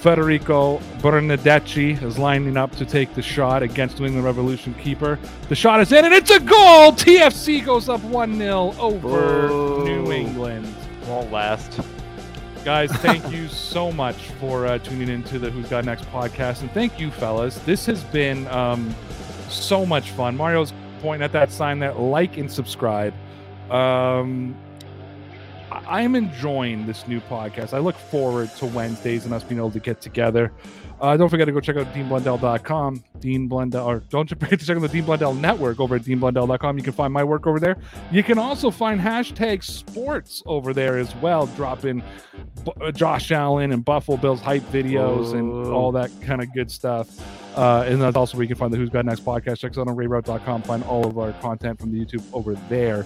Federico 0.00 0.78
Bernardeschi 0.98 2.02
is 2.02 2.18
lining 2.18 2.56
up 2.56 2.74
to 2.74 2.84
take 2.84 3.14
the 3.14 3.22
shot 3.22 3.62
against 3.62 4.00
New 4.00 4.06
England 4.06 4.26
Revolution 4.26 4.74
keeper. 4.74 5.20
The 5.48 5.54
shot 5.54 5.80
is 5.80 5.92
in, 5.92 6.04
and 6.04 6.12
it's 6.12 6.30
a 6.32 6.40
goal! 6.40 6.90
TFC 6.90 7.64
goes 7.64 7.88
up 7.88 8.00
1 8.02 8.36
0 8.36 8.74
over. 8.80 9.48
New 9.84 10.10
England. 10.10 10.74
Won't 11.06 11.30
last. 11.30 11.80
Guys, 12.64 12.90
thank 12.94 13.30
you 13.30 13.46
so 13.46 13.92
much 13.92 14.16
for 14.40 14.66
uh, 14.66 14.78
tuning 14.78 15.08
into 15.08 15.38
the 15.38 15.48
Who's 15.48 15.68
Got 15.68 15.84
Next 15.84 16.04
podcast. 16.06 16.62
And 16.62 16.72
thank 16.72 16.98
you, 16.98 17.12
fellas. 17.12 17.60
This 17.60 17.86
has 17.86 18.02
been 18.02 18.48
um, 18.48 18.92
so 19.52 19.84
much 19.86 20.10
fun. 20.10 20.36
Mario's 20.36 20.72
pointing 21.00 21.24
at 21.24 21.32
that 21.32 21.50
sign 21.52 21.78
that 21.80 21.98
Like 22.00 22.36
and 22.36 22.50
subscribe. 22.50 23.14
Um, 23.70 24.54
I- 25.70 26.00
I'm 26.02 26.14
enjoying 26.14 26.86
this 26.86 27.06
new 27.08 27.20
podcast. 27.20 27.72
I 27.72 27.78
look 27.78 27.96
forward 27.96 28.50
to 28.56 28.66
Wednesdays 28.66 29.24
and 29.24 29.32
us 29.34 29.42
being 29.42 29.58
able 29.58 29.70
to 29.70 29.80
get 29.80 30.00
together. 30.00 30.52
Uh, 31.00 31.16
don't 31.16 31.28
forget 31.30 31.46
to 31.46 31.52
go 31.52 31.58
check 31.58 31.76
out 31.76 31.92
deanblundell.com. 31.92 33.02
Dean 33.18 33.48
Blundell, 33.48 33.84
or 33.86 34.00
don't 34.10 34.28
forget 34.40 34.60
to 34.60 34.64
check 34.66 34.76
out 34.76 34.82
the 34.82 34.88
Dean 34.88 35.04
Blundell 35.04 35.34
network 35.34 35.80
over 35.80 35.96
at 35.96 36.02
deanblundell.com. 36.02 36.78
You 36.78 36.84
can 36.84 36.92
find 36.92 37.12
my 37.12 37.24
work 37.24 37.46
over 37.48 37.58
there. 37.58 37.76
You 38.12 38.22
can 38.22 38.38
also 38.38 38.70
find 38.70 39.00
hashtag 39.00 39.64
sports 39.64 40.42
over 40.46 40.72
there 40.72 40.98
as 40.98 41.12
well. 41.16 41.46
dropping 41.48 42.04
B- 42.64 42.92
Josh 42.92 43.32
Allen 43.32 43.72
and 43.72 43.84
Buffalo 43.84 44.16
Bills 44.16 44.40
hype 44.40 44.62
videos 44.70 45.32
and 45.32 45.50
Oh. 45.66 45.72
all 45.72 45.92
that 45.92 46.10
kind 46.20 46.40
of 46.40 46.52
good 46.54 46.70
stuff. 46.70 47.08
Uh, 47.56 47.84
and 47.86 48.00
that's 48.00 48.16
also 48.16 48.36
where 48.36 48.44
you 48.44 48.48
can 48.48 48.56
find 48.56 48.72
the 48.72 48.76
Who's 48.76 48.88
Got 48.88 49.04
Next 49.04 49.24
podcast. 49.24 49.58
Check 49.58 49.72
us 49.72 49.78
out 49.78 49.88
on 49.88 49.96
RayRauth.com. 49.96 50.62
Find 50.62 50.82
all 50.84 51.06
of 51.06 51.18
our 51.18 51.32
content 51.34 51.78
from 51.78 51.92
the 51.92 52.04
YouTube 52.04 52.24
over 52.32 52.54
there. 52.68 53.04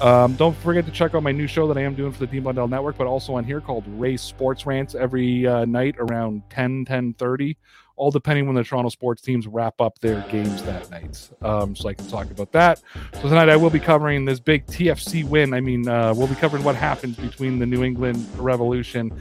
Um, 0.00 0.34
don't 0.34 0.56
forget 0.56 0.84
to 0.86 0.90
check 0.90 1.14
out 1.14 1.22
my 1.22 1.32
new 1.32 1.46
show 1.46 1.68
that 1.68 1.78
I 1.78 1.82
am 1.82 1.94
doing 1.94 2.12
for 2.12 2.18
the 2.18 2.26
Dean 2.26 2.42
Blundell 2.42 2.66
Network, 2.66 2.96
but 2.98 3.06
also 3.06 3.34
on 3.34 3.44
here 3.44 3.60
called 3.60 3.84
Ray 3.86 4.16
Sports 4.16 4.66
Rants 4.66 4.94
every 4.94 5.46
uh, 5.46 5.64
night 5.64 5.94
around 5.98 6.42
10, 6.50 6.84
10 6.84 7.14
30, 7.14 7.56
all 7.94 8.10
depending 8.10 8.46
when 8.46 8.56
the 8.56 8.64
Toronto 8.64 8.88
sports 8.88 9.22
teams 9.22 9.46
wrap 9.46 9.80
up 9.80 10.00
their 10.00 10.22
games 10.30 10.64
that 10.64 10.90
night. 10.90 11.30
Um, 11.42 11.76
so 11.76 11.88
I 11.88 11.94
can 11.94 12.08
talk 12.08 12.28
about 12.30 12.50
that. 12.52 12.82
So 13.14 13.22
tonight 13.22 13.48
I 13.48 13.56
will 13.56 13.70
be 13.70 13.78
covering 13.78 14.24
this 14.24 14.40
big 14.40 14.66
TFC 14.66 15.22
win. 15.22 15.54
I 15.54 15.60
mean, 15.60 15.86
uh, 15.88 16.12
we'll 16.14 16.26
be 16.26 16.34
covering 16.34 16.64
what 16.64 16.74
happened 16.74 17.16
between 17.16 17.60
the 17.60 17.66
New 17.66 17.84
England 17.84 18.26
Revolution 18.36 19.12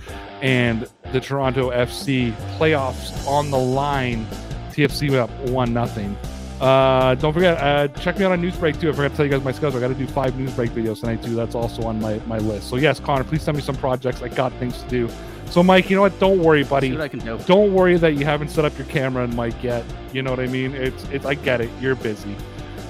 and 0.41 0.89
the 1.11 1.19
Toronto 1.19 1.69
FC 1.69 2.33
playoffs 2.57 3.27
on 3.27 3.51
the 3.51 3.59
line. 3.59 4.25
TFC 4.73 5.09
went 5.09 5.21
up 5.21 5.49
one 5.49 5.73
nothing. 5.73 6.17
Uh, 6.59 7.15
don't 7.15 7.33
forget, 7.33 7.57
uh, 7.57 7.87
check 7.99 8.17
me 8.17 8.25
out 8.25 8.31
on 8.31 8.41
Newsbreak 8.41 8.79
too. 8.79 8.89
I 8.89 8.93
forgot 8.93 9.11
to 9.11 9.17
tell 9.17 9.25
you 9.25 9.31
guys 9.31 9.43
my 9.43 9.51
schedule. 9.51 9.77
I 9.77 9.81
got 9.81 9.89
to 9.89 9.95
do 9.95 10.07
five 10.07 10.33
Newsbreak 10.33 10.69
videos 10.69 11.01
tonight 11.01 11.21
too. 11.21 11.35
That's 11.35 11.55
also 11.55 11.83
on 11.83 11.99
my, 11.99 12.19
my 12.25 12.37
list. 12.37 12.69
So 12.69 12.77
yes, 12.77 12.99
Connor, 12.99 13.23
please 13.25 13.41
send 13.41 13.57
me 13.57 13.63
some 13.63 13.75
projects. 13.75 14.21
I 14.21 14.29
got 14.29 14.53
things 14.53 14.81
to 14.81 14.87
do. 14.87 15.09
So 15.49 15.61
Mike, 15.61 15.89
you 15.89 15.95
know 15.95 16.01
what? 16.01 16.17
Don't 16.19 16.39
worry, 16.39 16.63
See 16.63 16.69
buddy. 16.69 16.91
what 16.91 17.01
I 17.01 17.07
can 17.09 17.19
do. 17.19 17.37
Don't 17.39 17.73
worry 17.73 17.97
that 17.97 18.13
you 18.13 18.25
haven't 18.25 18.49
set 18.49 18.65
up 18.65 18.77
your 18.77 18.87
camera 18.87 19.23
and 19.23 19.35
mic 19.35 19.61
yet. 19.61 19.83
You 20.13 20.21
know 20.21 20.31
what 20.31 20.39
I 20.39 20.47
mean? 20.47 20.73
It's 20.73 21.03
it's. 21.09 21.25
I 21.25 21.35
get 21.35 21.61
it. 21.61 21.69
You're 21.81 21.95
busy. 21.95 22.35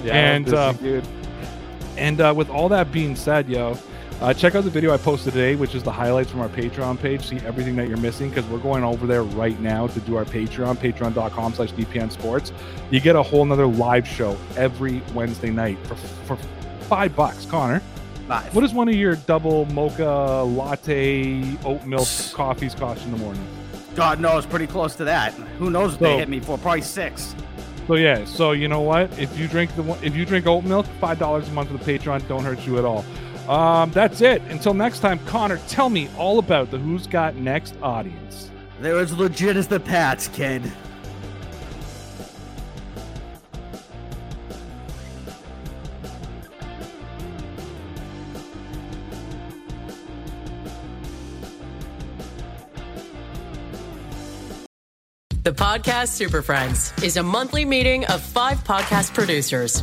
And, 0.04 0.44
this 0.44 0.52
is 0.52 0.58
uh, 0.58 0.72
good. 0.74 1.04
And 1.96 2.20
uh, 2.20 2.32
with 2.36 2.50
all 2.50 2.68
that 2.68 2.92
being 2.92 3.16
said, 3.16 3.48
yo, 3.48 3.76
uh, 4.20 4.32
check 4.32 4.54
out 4.54 4.64
the 4.64 4.70
video 4.70 4.92
I 4.92 4.96
posted 4.96 5.32
today, 5.34 5.54
which 5.54 5.74
is 5.74 5.82
the 5.82 5.92
highlights 5.92 6.30
from 6.30 6.40
our 6.40 6.48
Patreon 6.48 6.98
page. 7.00 7.26
See 7.26 7.36
everything 7.44 7.76
that 7.76 7.88
you're 7.88 7.98
missing 7.98 8.30
because 8.30 8.46
we're 8.46 8.58
going 8.58 8.82
over 8.84 9.06
there 9.06 9.22
right 9.22 9.58
now 9.60 9.86
to 9.88 10.00
do 10.00 10.16
our 10.16 10.24
Patreon, 10.24 10.76
patreon.com 10.76 11.52
slash 11.54 11.72
DPN 11.72 12.10
Sports. 12.10 12.52
You 12.90 13.00
get 13.00 13.16
a 13.16 13.22
whole 13.22 13.44
nother 13.44 13.66
live 13.66 14.06
show 14.08 14.38
every 14.56 15.02
Wednesday 15.12 15.50
night 15.50 15.78
for, 15.86 15.94
for 15.96 16.36
five 16.86 17.14
bucks. 17.14 17.44
Connor, 17.44 17.80
Five. 18.26 18.54
what 18.54 18.64
is 18.64 18.72
one 18.72 18.88
of 18.88 18.94
your 18.94 19.16
double 19.16 19.66
mocha 19.66 20.42
latte 20.46 21.56
oat 21.64 21.84
milk 21.84 22.08
coffees 22.32 22.74
cost 22.74 23.04
in 23.04 23.10
the 23.12 23.18
morning? 23.18 23.46
God 23.94 24.20
knows, 24.20 24.46
pretty 24.46 24.66
close 24.66 24.94
to 24.96 25.04
that. 25.04 25.34
Who 25.58 25.70
knows 25.70 25.92
what 25.92 25.98
So- 26.00 26.04
they 26.06 26.16
hit 26.18 26.28
me 26.30 26.40
for? 26.40 26.56
Probably 26.56 26.80
six. 26.82 27.34
So 27.86 27.96
yeah, 27.96 28.24
so 28.24 28.52
you 28.52 28.66
know 28.68 28.80
what? 28.80 29.16
If 29.18 29.38
you 29.38 29.46
drink 29.46 29.76
the 29.76 29.82
one- 29.82 29.98
if 30.02 30.16
you 30.16 30.24
drink 30.24 30.46
oat 30.46 30.64
milk, 30.64 30.86
five 30.98 31.18
dollars 31.18 31.46
a 31.48 31.52
month 31.52 31.68
for 31.70 31.76
the 31.76 31.84
Patreon 31.98 32.26
don't 32.28 32.42
hurt 32.42 32.64
you 32.66 32.78
at 32.78 32.84
all. 32.86 33.04
Um, 33.48 33.90
that's 33.90 34.20
it. 34.20 34.40
Until 34.48 34.74
next 34.74 35.00
time, 35.00 35.18
Connor, 35.26 35.58
tell 35.68 35.90
me 35.90 36.08
all 36.16 36.38
about 36.38 36.70
the 36.70 36.78
Who's 36.78 37.06
Got 37.06 37.36
Next 37.36 37.74
audience. 37.82 38.50
They're 38.80 38.98
as 38.98 39.16
legit 39.16 39.56
as 39.56 39.68
the 39.68 39.80
Pats, 39.80 40.28
kid. 40.28 40.62
The 55.44 55.52
Podcast 55.52 56.08
Super 56.08 56.40
Friends 56.40 56.94
is 57.02 57.18
a 57.18 57.22
monthly 57.22 57.66
meeting 57.66 58.06
of 58.06 58.22
five 58.22 58.64
podcast 58.64 59.12
producers. 59.12 59.82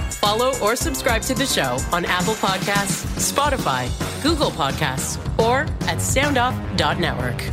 Follow 0.21 0.55
or 0.59 0.75
subscribe 0.75 1.23
to 1.23 1.33
the 1.33 1.47
show 1.47 1.79
on 1.91 2.05
Apple 2.05 2.35
Podcasts, 2.35 3.03
Spotify, 3.17 3.89
Google 4.21 4.51
Podcasts, 4.51 5.17
or 5.39 5.61
at 5.89 5.97
soundoff.network. 5.97 7.43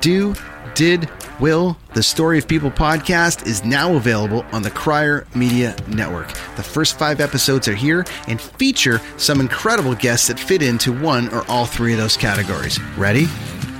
Do, 0.00 0.34
did, 0.74 1.08
will, 1.38 1.76
the 1.94 2.02
Story 2.02 2.38
of 2.38 2.48
People 2.48 2.72
podcast 2.72 3.46
is 3.46 3.64
now 3.64 3.94
available 3.94 4.44
on 4.50 4.62
the 4.62 4.70
Crier 4.72 5.28
Media 5.36 5.76
Network. 5.86 6.26
The 6.56 6.64
first 6.64 6.98
five 6.98 7.20
episodes 7.20 7.68
are 7.68 7.76
here 7.76 8.04
and 8.26 8.40
feature 8.40 9.00
some 9.18 9.40
incredible 9.40 9.94
guests 9.94 10.26
that 10.26 10.40
fit 10.40 10.62
into 10.62 10.92
one 10.92 11.32
or 11.32 11.48
all 11.48 11.66
three 11.66 11.92
of 11.92 12.00
those 12.00 12.16
categories. 12.16 12.82
Ready? 12.96 13.28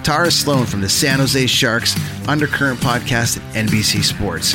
Tara 0.04 0.30
Sloan 0.30 0.66
from 0.66 0.80
the 0.80 0.88
San 0.88 1.18
Jose 1.18 1.46
Sharks, 1.48 1.96
Undercurrent 2.28 2.78
podcast 2.78 3.38
at 3.38 3.66
NBC 3.66 4.04
Sports. 4.04 4.54